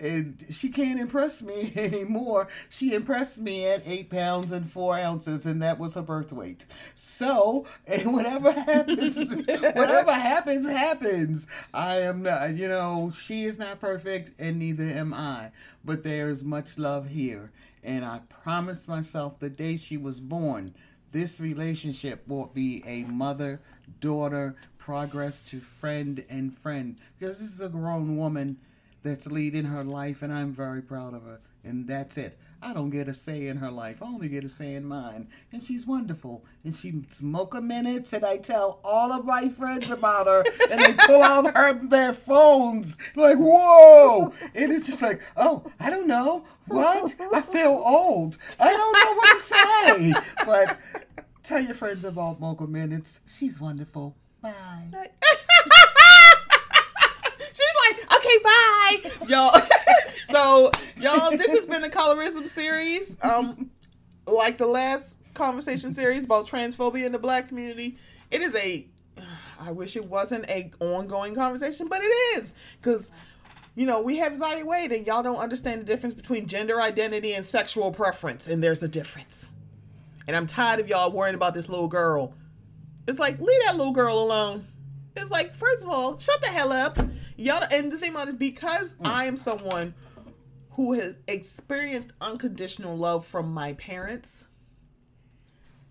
And 0.00 0.44
she 0.50 0.70
can't 0.70 1.00
impress 1.00 1.40
me 1.40 1.72
anymore. 1.76 2.48
She 2.68 2.94
impressed 2.94 3.38
me 3.38 3.66
at 3.66 3.82
eight 3.86 4.10
pounds 4.10 4.52
and 4.52 4.70
four 4.70 4.98
ounces, 4.98 5.46
and 5.46 5.62
that 5.62 5.78
was 5.78 5.94
her 5.94 6.02
birth 6.02 6.32
weight. 6.32 6.66
So, 6.94 7.66
and 7.86 8.12
whatever 8.12 8.52
happens, 8.52 9.16
whatever 9.46 10.12
happens, 10.12 10.66
happens. 10.68 11.46
I 11.72 12.00
am 12.00 12.22
not, 12.22 12.54
you 12.54 12.68
know, 12.68 13.12
she 13.14 13.44
is 13.44 13.58
not 13.58 13.80
perfect, 13.80 14.34
and 14.38 14.58
neither 14.58 14.84
am 14.84 15.14
I. 15.14 15.52
But 15.84 16.02
there 16.02 16.28
is 16.28 16.42
much 16.42 16.78
love 16.78 17.08
here. 17.08 17.52
And 17.82 18.04
I 18.04 18.20
promised 18.28 18.88
myself 18.88 19.38
the 19.38 19.50
day 19.50 19.76
she 19.76 19.98
was 19.98 20.18
born, 20.18 20.74
this 21.12 21.40
relationship 21.40 22.26
will 22.26 22.46
be 22.46 22.82
a 22.86 23.04
mother 23.04 23.60
daughter 24.00 24.56
progress 24.78 25.44
to 25.44 25.60
friend 25.60 26.24
and 26.28 26.56
friend. 26.56 26.96
Because 27.18 27.38
this 27.38 27.52
is 27.52 27.60
a 27.60 27.68
grown 27.68 28.16
woman 28.16 28.58
that's 29.04 29.26
leading 29.26 29.66
her 29.66 29.84
life, 29.84 30.22
and 30.22 30.32
I'm 30.32 30.52
very 30.52 30.82
proud 30.82 31.14
of 31.14 31.22
her. 31.22 31.40
And 31.62 31.86
that's 31.86 32.16
it. 32.16 32.36
I 32.60 32.72
don't 32.72 32.90
get 32.90 33.08
a 33.08 33.14
say 33.14 33.46
in 33.46 33.58
her 33.58 33.70
life. 33.70 34.02
I 34.02 34.06
only 34.06 34.28
get 34.28 34.42
a 34.42 34.48
say 34.48 34.74
in 34.74 34.86
mine. 34.86 35.28
And 35.52 35.62
she's 35.62 35.86
wonderful. 35.86 36.44
And 36.64 36.74
she's 36.74 37.22
Mocha 37.22 37.60
Minutes, 37.60 38.12
and 38.14 38.24
I 38.24 38.38
tell 38.38 38.80
all 38.82 39.12
of 39.12 39.26
my 39.26 39.50
friends 39.50 39.90
about 39.90 40.26
her, 40.26 40.44
and 40.70 40.80
they 40.80 40.94
pull 41.06 41.22
out 41.22 41.54
her 41.54 41.74
their 41.74 42.14
phones. 42.14 42.96
Like, 43.14 43.36
whoa! 43.36 44.32
And 44.54 44.72
it's 44.72 44.86
just 44.86 45.02
like, 45.02 45.20
oh, 45.36 45.70
I 45.78 45.90
don't 45.90 46.06
know. 46.08 46.44
What? 46.66 47.14
I 47.32 47.42
feel 47.42 47.82
old. 47.84 48.38
I 48.58 48.70
don't 48.70 48.92
know 48.92 49.12
what 49.14 49.36
to 49.36 49.42
say. 49.42 50.14
But 50.46 50.78
tell 51.42 51.60
your 51.60 51.74
friends 51.74 52.04
about 52.04 52.40
Mocha 52.40 52.66
Minutes. 52.66 53.20
She's 53.26 53.60
wonderful. 53.60 54.16
Bye. 54.40 54.52
Bye, 58.44 59.10
y'all. 59.26 59.60
so, 60.30 60.70
y'all, 61.00 61.30
this 61.30 61.48
has 61.48 61.66
been 61.66 61.82
the 61.82 61.90
colorism 61.90 62.48
series. 62.48 63.16
Um, 63.22 63.70
like 64.26 64.58
the 64.58 64.66
last 64.66 65.18
conversation 65.34 65.92
series 65.92 66.24
about 66.24 66.46
transphobia 66.46 67.06
in 67.06 67.12
the 67.12 67.18
black 67.18 67.48
community. 67.48 67.96
It 68.30 68.42
is 68.42 68.54
a. 68.54 68.86
I 69.60 69.72
wish 69.72 69.96
it 69.96 70.04
wasn't 70.06 70.48
a 70.50 70.70
ongoing 70.80 71.34
conversation, 71.34 71.88
but 71.88 72.00
it 72.02 72.38
is 72.38 72.54
because. 72.80 73.10
You 73.76 73.86
know, 73.86 74.00
we 74.00 74.18
have 74.18 74.36
Zaya 74.36 74.64
Wade, 74.64 74.92
and 74.92 75.04
y'all 75.04 75.24
don't 75.24 75.38
understand 75.38 75.80
the 75.80 75.84
difference 75.84 76.14
between 76.14 76.46
gender 76.46 76.80
identity 76.80 77.34
and 77.34 77.44
sexual 77.44 77.90
preference, 77.90 78.46
and 78.46 78.62
there's 78.62 78.84
a 78.84 78.88
difference. 78.88 79.48
And 80.28 80.36
I'm 80.36 80.46
tired 80.46 80.78
of 80.78 80.86
y'all 80.88 81.10
worrying 81.10 81.34
about 81.34 81.54
this 81.54 81.68
little 81.68 81.88
girl. 81.88 82.34
It's 83.08 83.18
like, 83.18 83.40
leave 83.40 83.60
that 83.64 83.76
little 83.76 83.92
girl 83.92 84.18
alone. 84.18 84.68
It's 85.16 85.30
like, 85.30 85.56
first 85.56 85.82
of 85.82 85.88
all, 85.88 86.18
shut 86.18 86.40
the 86.40 86.48
hell 86.48 86.72
up. 86.72 86.98
Y'all, 87.36 87.64
and 87.70 87.90
the 87.90 87.98
thing 87.98 88.12
about 88.12 88.28
it 88.28 88.32
is 88.32 88.36
because 88.36 88.94
mm. 88.94 89.06
I 89.06 89.24
am 89.24 89.36
someone 89.36 89.94
who 90.72 90.92
has 90.94 91.16
experienced 91.26 92.10
unconditional 92.20 92.96
love 92.96 93.26
from 93.26 93.52
my 93.52 93.74
parents, 93.74 94.46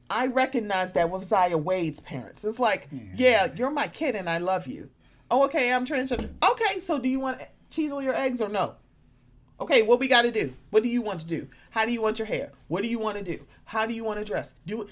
I 0.09 0.27
recognize 0.27 0.93
that 0.93 1.09
with 1.09 1.23
Zaya 1.23 1.57
Wade's 1.57 1.99
parents. 2.01 2.43
It's 2.43 2.59
like, 2.59 2.89
yeah, 3.15 3.47
you're 3.55 3.71
my 3.71 3.87
kid 3.87 4.15
and 4.15 4.29
I 4.29 4.37
love 4.37 4.67
you. 4.67 4.89
Oh, 5.31 5.45
okay, 5.45 5.71
I'm 5.73 5.85
transgender. 5.85 6.29
Okay, 6.43 6.79
so 6.79 6.99
do 6.99 7.09
you 7.09 7.19
want 7.19 7.41
cheese 7.69 7.91
on 7.91 8.03
your 8.03 8.15
eggs 8.15 8.41
or 8.41 8.49
no? 8.49 8.75
Okay, 9.59 9.81
what 9.81 9.99
we 9.99 10.07
got 10.07 10.23
to 10.23 10.31
do? 10.31 10.53
What 10.71 10.83
do 10.83 10.89
you 10.89 11.01
want 11.01 11.21
to 11.21 11.27
do? 11.27 11.47
How 11.71 11.85
do 11.85 11.91
you 11.91 12.01
want 12.01 12.19
your 12.19 12.25
hair? 12.25 12.51
What 12.67 12.83
do 12.83 12.89
you 12.89 12.99
want 12.99 13.17
to 13.17 13.23
do? 13.23 13.43
How 13.65 13.85
do 13.85 13.93
you 13.93 14.03
want 14.03 14.19
to 14.19 14.25
dress? 14.25 14.53
Do 14.65 14.87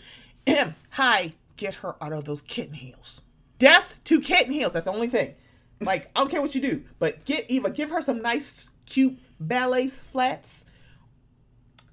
it. 0.48 0.74
Hi, 0.92 1.34
get 1.58 1.76
her 1.76 1.96
out 2.02 2.14
of 2.14 2.26
those 2.26 2.42
kitten 2.42 2.76
heels. 2.76 3.22
Death 3.60 3.96
to 4.06 4.22
kitten 4.22 4.54
heels. 4.54 4.74
That's 4.74 4.86
the 4.86 4.94
only 4.94 5.10
thing. 5.10 5.36
Like, 5.82 6.10
I 6.16 6.20
don't 6.20 6.30
care 6.30 6.42
what 6.42 6.54
you 6.56 6.62
do, 6.62 6.84
but 7.00 7.26
get 7.26 7.50
Eva, 7.50 7.72
give 7.72 7.90
her 7.90 8.02
some 8.02 8.22
nice, 8.22 8.70
cute 8.86 9.18
ballet 9.40 9.88
flats 9.88 10.66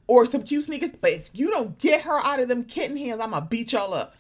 or 0.07 0.27
some 0.27 0.43
cute 0.43 0.65
sneakers. 0.65 0.91
But 0.91 1.13
if 1.13 1.31
you 1.33 1.51
don't 1.51 1.79
get 1.79 2.03
her 2.03 2.19
out 2.19 2.41
of 2.41 2.49
them 2.49 2.65
kitten 2.65 2.97
heels, 2.97 3.21
I'm 3.21 3.31
gonna 3.31 3.47
beat 3.47 3.73
y'all 3.73 3.95
up. 3.95 4.15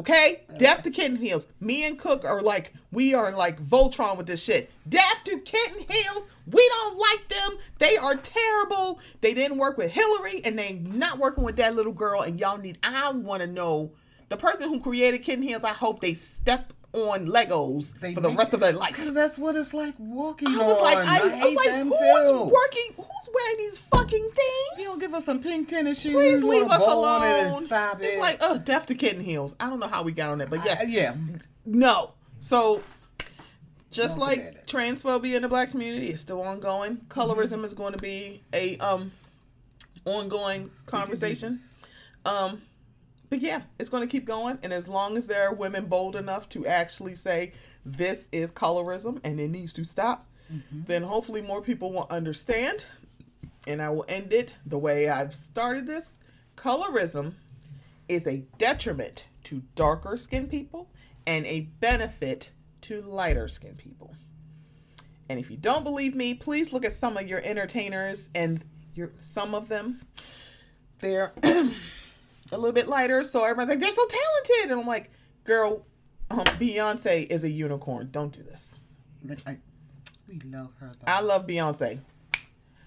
Okay? 0.00 0.44
Death 0.58 0.82
to 0.82 0.90
kitten 0.90 1.16
heels. 1.16 1.46
Me 1.60 1.86
and 1.86 1.98
Cook 1.98 2.24
are 2.24 2.42
like, 2.42 2.72
we 2.90 3.14
are 3.14 3.32
like 3.32 3.62
Voltron 3.64 4.16
with 4.16 4.26
this 4.26 4.42
shit. 4.42 4.70
Death 4.88 5.22
to 5.24 5.38
kitten 5.38 5.84
heels. 5.88 6.28
We 6.50 6.68
don't 6.68 6.98
like 6.98 7.28
them. 7.28 7.58
They 7.78 7.96
are 7.96 8.16
terrible. 8.16 9.00
They 9.20 9.32
didn't 9.32 9.58
work 9.58 9.78
with 9.78 9.90
Hillary 9.90 10.42
and 10.44 10.58
they 10.58 10.72
not 10.72 11.18
working 11.18 11.44
with 11.44 11.56
that 11.56 11.76
little 11.76 11.92
girl. 11.92 12.22
And 12.22 12.40
y'all 12.40 12.58
need, 12.58 12.78
I 12.82 13.12
want 13.12 13.42
to 13.42 13.46
know 13.46 13.92
the 14.28 14.36
person 14.36 14.68
who 14.68 14.80
created 14.80 15.22
kitten 15.22 15.42
heels, 15.42 15.62
I 15.62 15.72
hope 15.72 16.00
they 16.00 16.14
step 16.14 16.72
on 16.92 17.26
Legos 17.26 17.98
They 18.00 18.14
for 18.14 18.20
the 18.20 18.30
rest 18.30 18.52
of 18.52 18.60
their 18.60 18.72
life. 18.72 18.96
Because 18.96 19.14
that's 19.14 19.38
what 19.38 19.56
it's 19.56 19.72
like 19.72 19.94
walking 19.98 20.48
I 20.48 20.58
was 20.66 20.80
like, 20.82 20.98
on. 20.98 21.06
I, 21.06 21.18
I 21.18 21.44
was 21.46 21.54
like, 21.54 21.70
who's 21.82 22.30
too. 22.30 22.42
working? 22.44 22.94
Who's 22.96 23.28
wearing 23.34 23.56
these 23.58 23.78
fucking 23.78 24.30
things? 24.30 24.78
you 24.78 24.84
don't 24.84 24.98
give 25.00 25.14
us 25.14 25.24
some 25.24 25.42
pink 25.42 25.68
tennis 25.68 26.00
shoes, 26.00 26.12
Please 26.14 26.42
leave 26.42 26.64
us 26.70 26.80
on 26.82 26.88
it 27.26 27.46
alone. 27.46 27.64
Stop 27.64 28.02
it. 28.02 28.06
It's 28.06 28.20
like, 28.20 28.38
oh, 28.42 28.58
death 28.58 28.86
to 28.86 28.94
kitten 28.94 29.22
heels. 29.22 29.54
I 29.58 29.68
don't 29.70 29.80
know 29.80 29.86
how 29.86 30.02
we 30.02 30.12
got 30.12 30.30
on 30.30 30.38
that, 30.38 30.50
but 30.50 30.64
yes, 30.64 30.80
Uh, 30.80 30.84
yeah. 30.86 31.14
no. 31.64 32.12
So, 32.38 32.82
just 33.90 34.18
Don't 34.18 34.26
like 34.26 34.66
transphobia 34.66 35.36
in 35.36 35.42
the 35.42 35.48
black 35.48 35.70
community 35.70 36.08
is 36.10 36.20
still 36.20 36.42
ongoing, 36.42 36.98
colorism 37.08 37.64
is 37.64 37.72
going 37.72 37.92
to 37.92 37.98
be 37.98 38.42
a 38.52 38.76
um 38.78 39.12
ongoing 40.04 40.70
conversation. 40.86 41.58
Um, 42.24 42.62
but 43.32 43.40
yeah, 43.40 43.62
it's 43.78 43.88
going 43.88 44.06
to 44.06 44.12
keep 44.12 44.26
going, 44.26 44.58
and 44.62 44.74
as 44.74 44.88
long 44.88 45.16
as 45.16 45.26
there 45.26 45.48
are 45.48 45.54
women 45.54 45.86
bold 45.86 46.16
enough 46.16 46.50
to 46.50 46.66
actually 46.66 47.14
say 47.14 47.54
this 47.82 48.28
is 48.30 48.52
colorism 48.52 49.20
and 49.24 49.40
it 49.40 49.48
needs 49.48 49.72
to 49.72 49.84
stop, 49.84 50.28
mm-hmm. 50.52 50.82
then 50.84 51.02
hopefully 51.02 51.40
more 51.40 51.62
people 51.62 51.90
will 51.94 52.06
understand. 52.10 52.84
and 53.66 53.80
I 53.80 53.88
will 53.88 54.04
end 54.06 54.34
it 54.34 54.52
the 54.66 54.76
way 54.76 55.08
I've 55.08 55.34
started 55.34 55.86
this. 55.86 56.10
Colorism 56.58 57.32
is 58.06 58.26
a 58.26 58.44
detriment 58.58 59.24
to 59.44 59.62
darker 59.76 60.18
skinned 60.18 60.50
people 60.50 60.90
and 61.26 61.46
a 61.46 61.60
benefit 61.80 62.50
to 62.82 63.00
lighter 63.00 63.48
skinned 63.48 63.78
people. 63.78 64.14
And 65.30 65.40
if 65.40 65.50
you 65.50 65.56
don't 65.56 65.84
believe 65.84 66.14
me, 66.14 66.34
please 66.34 66.70
look 66.70 66.84
at 66.84 66.92
some 66.92 67.16
of 67.16 67.26
your 67.26 67.40
entertainers 67.42 68.28
and 68.34 68.62
your 68.94 69.12
some 69.20 69.54
of 69.54 69.68
them. 69.68 70.02
They're 70.98 71.32
a 72.52 72.56
little 72.56 72.72
bit 72.72 72.88
lighter, 72.88 73.22
so 73.22 73.44
everyone's 73.44 73.70
like, 73.70 73.80
they're 73.80 73.90
so 73.90 74.06
talented. 74.06 74.70
And 74.70 74.80
I'm 74.80 74.86
like, 74.86 75.10
girl, 75.44 75.84
um, 76.30 76.44
Beyonce 76.58 77.26
is 77.28 77.44
a 77.44 77.50
unicorn. 77.50 78.08
Don't 78.10 78.32
do 78.32 78.42
this. 78.42 78.78
I, 79.46 79.58
we 80.28 80.40
love 80.44 80.72
her. 80.78 80.92
Though. 80.98 81.12
I 81.12 81.20
love 81.20 81.46
Beyonce. 81.46 81.98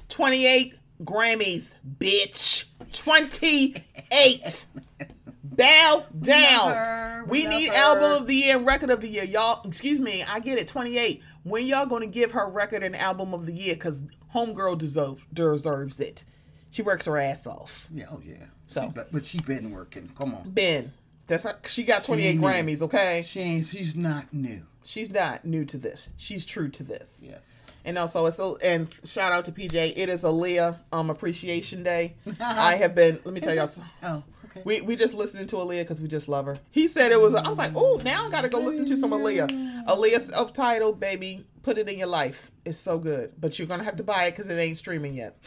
28 0.09 0.75
Grammys, 1.03 1.73
bitch. 1.99 2.65
28. 2.93 4.65
Bow 5.43 6.05
down. 6.21 7.27
We 7.27 7.43
We 7.43 7.47
need 7.47 7.69
album 7.69 8.11
of 8.21 8.27
the 8.27 8.35
year 8.35 8.57
and 8.57 8.65
record 8.65 8.89
of 8.89 9.01
the 9.01 9.07
year. 9.07 9.23
Y'all, 9.23 9.61
excuse 9.65 10.01
me, 10.01 10.23
I 10.23 10.39
get 10.39 10.57
it. 10.57 10.67
28. 10.67 11.21
When 11.43 11.65
y'all 11.65 11.85
gonna 11.85 12.07
give 12.07 12.31
her 12.31 12.49
record 12.49 12.83
and 12.83 12.95
album 12.95 13.33
of 13.33 13.45
the 13.45 13.53
year? 13.53 13.75
Because 13.75 14.03
Homegirl 14.33 14.77
deserve, 14.79 15.25
deserves 15.33 15.99
it. 15.99 16.25
She 16.71 16.81
works 16.81 17.05
her 17.05 17.17
ass 17.17 17.47
off. 17.47 17.87
Yeah, 17.93 18.07
oh 18.11 18.21
yeah. 18.25 18.47
So. 18.67 18.81
She, 18.81 18.87
but, 18.87 19.11
but 19.11 19.25
she 19.25 19.39
been 19.39 19.71
working. 19.71 20.11
Come 20.19 20.33
on. 20.33 20.49
Ben, 20.49 20.91
that's 21.27 21.45
not, 21.45 21.65
she 21.67 21.83
got 21.83 22.03
28 22.03 22.39
Grammys, 22.39 22.81
okay? 22.81 23.23
She 23.27 23.39
ain't. 23.39 23.65
She's 23.65 23.95
not 23.95 24.33
new. 24.33 24.63
She's 24.83 25.11
not 25.11 25.45
new 25.45 25.65
to 25.65 25.77
this. 25.77 26.09
She's 26.17 26.45
true 26.45 26.69
to 26.69 26.83
this. 26.83 27.19
Yes. 27.21 27.55
And 27.85 27.99
also, 27.99 28.25
it's 28.25 28.39
a, 28.39 28.53
and 28.63 28.87
shout 29.03 29.31
out 29.31 29.45
to 29.45 29.51
PJ. 29.51 29.93
It 29.95 30.09
is 30.09 30.23
Aaliyah 30.23 30.79
um 30.91 31.09
Appreciation 31.11 31.83
Day. 31.83 32.15
I 32.39 32.75
have 32.75 32.95
been. 32.95 33.19
Let 33.23 33.33
me 33.33 33.39
tell 33.39 33.53
y'all. 33.53 33.69
Oh, 34.01 34.23
okay. 34.45 34.61
We 34.65 34.81
we 34.81 34.95
just 34.95 35.13
listening 35.13 35.45
to 35.47 35.57
Aaliyah 35.57 35.81
because 35.81 36.01
we 36.01 36.07
just 36.07 36.27
love 36.27 36.45
her. 36.47 36.57
He 36.71 36.87
said 36.87 37.11
it 37.11 37.21
was. 37.21 37.35
I 37.35 37.47
was 37.47 37.59
like, 37.59 37.73
oh, 37.75 38.01
now 38.03 38.25
I 38.25 38.31
gotta 38.31 38.49
go 38.49 38.59
listen 38.59 38.85
to 38.87 38.97
some 38.97 39.11
Aaliyah. 39.11 39.85
Aaliyah's 39.85 40.25
subtitle, 40.27 40.93
baby. 40.93 41.45
Put 41.61 41.77
it 41.77 41.87
in 41.87 41.99
your 41.99 42.07
life. 42.07 42.49
It's 42.65 42.77
so 42.77 42.97
good, 42.97 43.33
but 43.39 43.59
you're 43.59 43.67
gonna 43.67 43.83
have 43.83 43.97
to 43.97 44.03
buy 44.03 44.25
it 44.25 44.31
because 44.31 44.49
it 44.49 44.55
ain't 44.55 44.77
streaming 44.77 45.13
yet. 45.13 45.37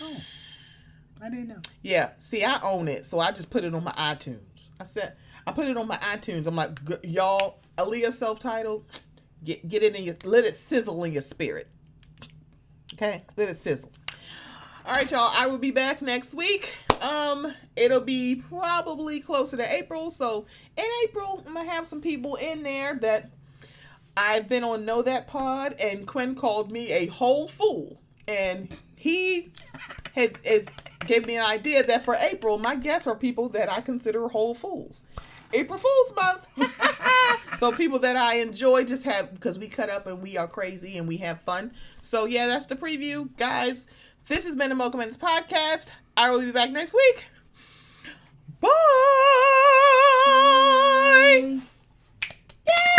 oh, 0.00 0.16
I 1.20 1.28
didn't 1.30 1.48
know. 1.48 1.60
Yeah. 1.82 2.10
See, 2.18 2.44
I 2.44 2.60
own 2.62 2.88
it, 2.88 3.04
so 3.04 3.18
I 3.18 3.32
just 3.32 3.50
put 3.50 3.64
it 3.64 3.74
on 3.74 3.84
my 3.84 3.92
iTunes. 3.92 4.40
I 4.80 4.84
said 4.84 5.16
I 5.46 5.52
put 5.52 5.66
it 5.66 5.76
on 5.76 5.88
my 5.88 5.96
iTunes. 5.96 6.46
I'm 6.46 6.56
like, 6.56 6.78
y'all, 7.02 7.60
Aaliyah 7.76 8.12
self-titled. 8.12 8.84
Get 9.44 9.68
get 9.68 9.82
it 9.82 9.94
in 9.96 10.04
your 10.04 10.16
let 10.24 10.44
it 10.44 10.54
sizzle 10.54 11.04
in 11.04 11.12
your 11.12 11.22
spirit. 11.22 11.68
Okay, 12.94 13.24
let 13.36 13.48
it 13.48 13.62
sizzle. 13.62 13.90
All 14.84 14.94
right, 14.94 15.10
y'all. 15.10 15.30
I 15.34 15.46
will 15.46 15.58
be 15.58 15.70
back 15.70 16.02
next 16.02 16.34
week. 16.34 16.74
Um, 17.00 17.54
it'll 17.76 18.00
be 18.00 18.42
probably 18.48 19.20
closer 19.20 19.56
to 19.56 19.72
April. 19.72 20.10
So 20.10 20.46
in 20.76 20.84
April, 21.04 21.44
I'm 21.46 21.54
gonna 21.54 21.70
have 21.70 21.88
some 21.88 22.00
people 22.00 22.36
in 22.36 22.62
there 22.62 22.94
that 22.96 23.30
I've 24.16 24.48
been 24.48 24.64
on 24.64 24.84
Know 24.84 25.02
That 25.02 25.28
Pod, 25.28 25.76
and 25.78 26.06
Quinn 26.06 26.34
called 26.34 26.72
me 26.72 26.90
a 26.90 27.06
whole 27.06 27.46
fool, 27.46 28.00
and 28.26 28.68
he 28.96 29.52
has, 30.14 30.32
has 30.44 30.66
gave 31.06 31.26
me 31.26 31.36
an 31.36 31.44
idea 31.44 31.82
that 31.82 32.04
for 32.04 32.14
April, 32.14 32.58
my 32.58 32.74
guests 32.76 33.06
are 33.06 33.14
people 33.14 33.48
that 33.50 33.70
I 33.70 33.80
consider 33.80 34.28
whole 34.28 34.54
fools. 34.54 35.04
April 35.52 35.78
Fool's 35.78 36.14
Month. 36.14 36.46
so 37.58 37.72
people 37.72 37.98
that 38.00 38.16
I 38.16 38.36
enjoy 38.36 38.84
just 38.84 39.04
have 39.04 39.32
because 39.32 39.58
we 39.58 39.68
cut 39.68 39.88
up 39.88 40.06
and 40.06 40.20
we 40.22 40.36
are 40.36 40.46
crazy 40.46 40.98
and 40.98 41.08
we 41.08 41.16
have 41.18 41.40
fun. 41.42 41.72
So 42.02 42.26
yeah, 42.26 42.46
that's 42.46 42.66
the 42.66 42.76
preview, 42.76 43.28
guys. 43.36 43.86
This 44.28 44.44
has 44.44 44.56
been 44.56 44.68
the 44.68 44.74
Mocha 44.74 44.98
podcast. 44.98 45.90
I 46.16 46.30
will 46.30 46.40
be 46.40 46.50
back 46.50 46.70
next 46.70 46.94
week. 46.94 47.24
Bye. 48.60 48.68
Bye. 50.26 51.60
Yay! 52.66 52.97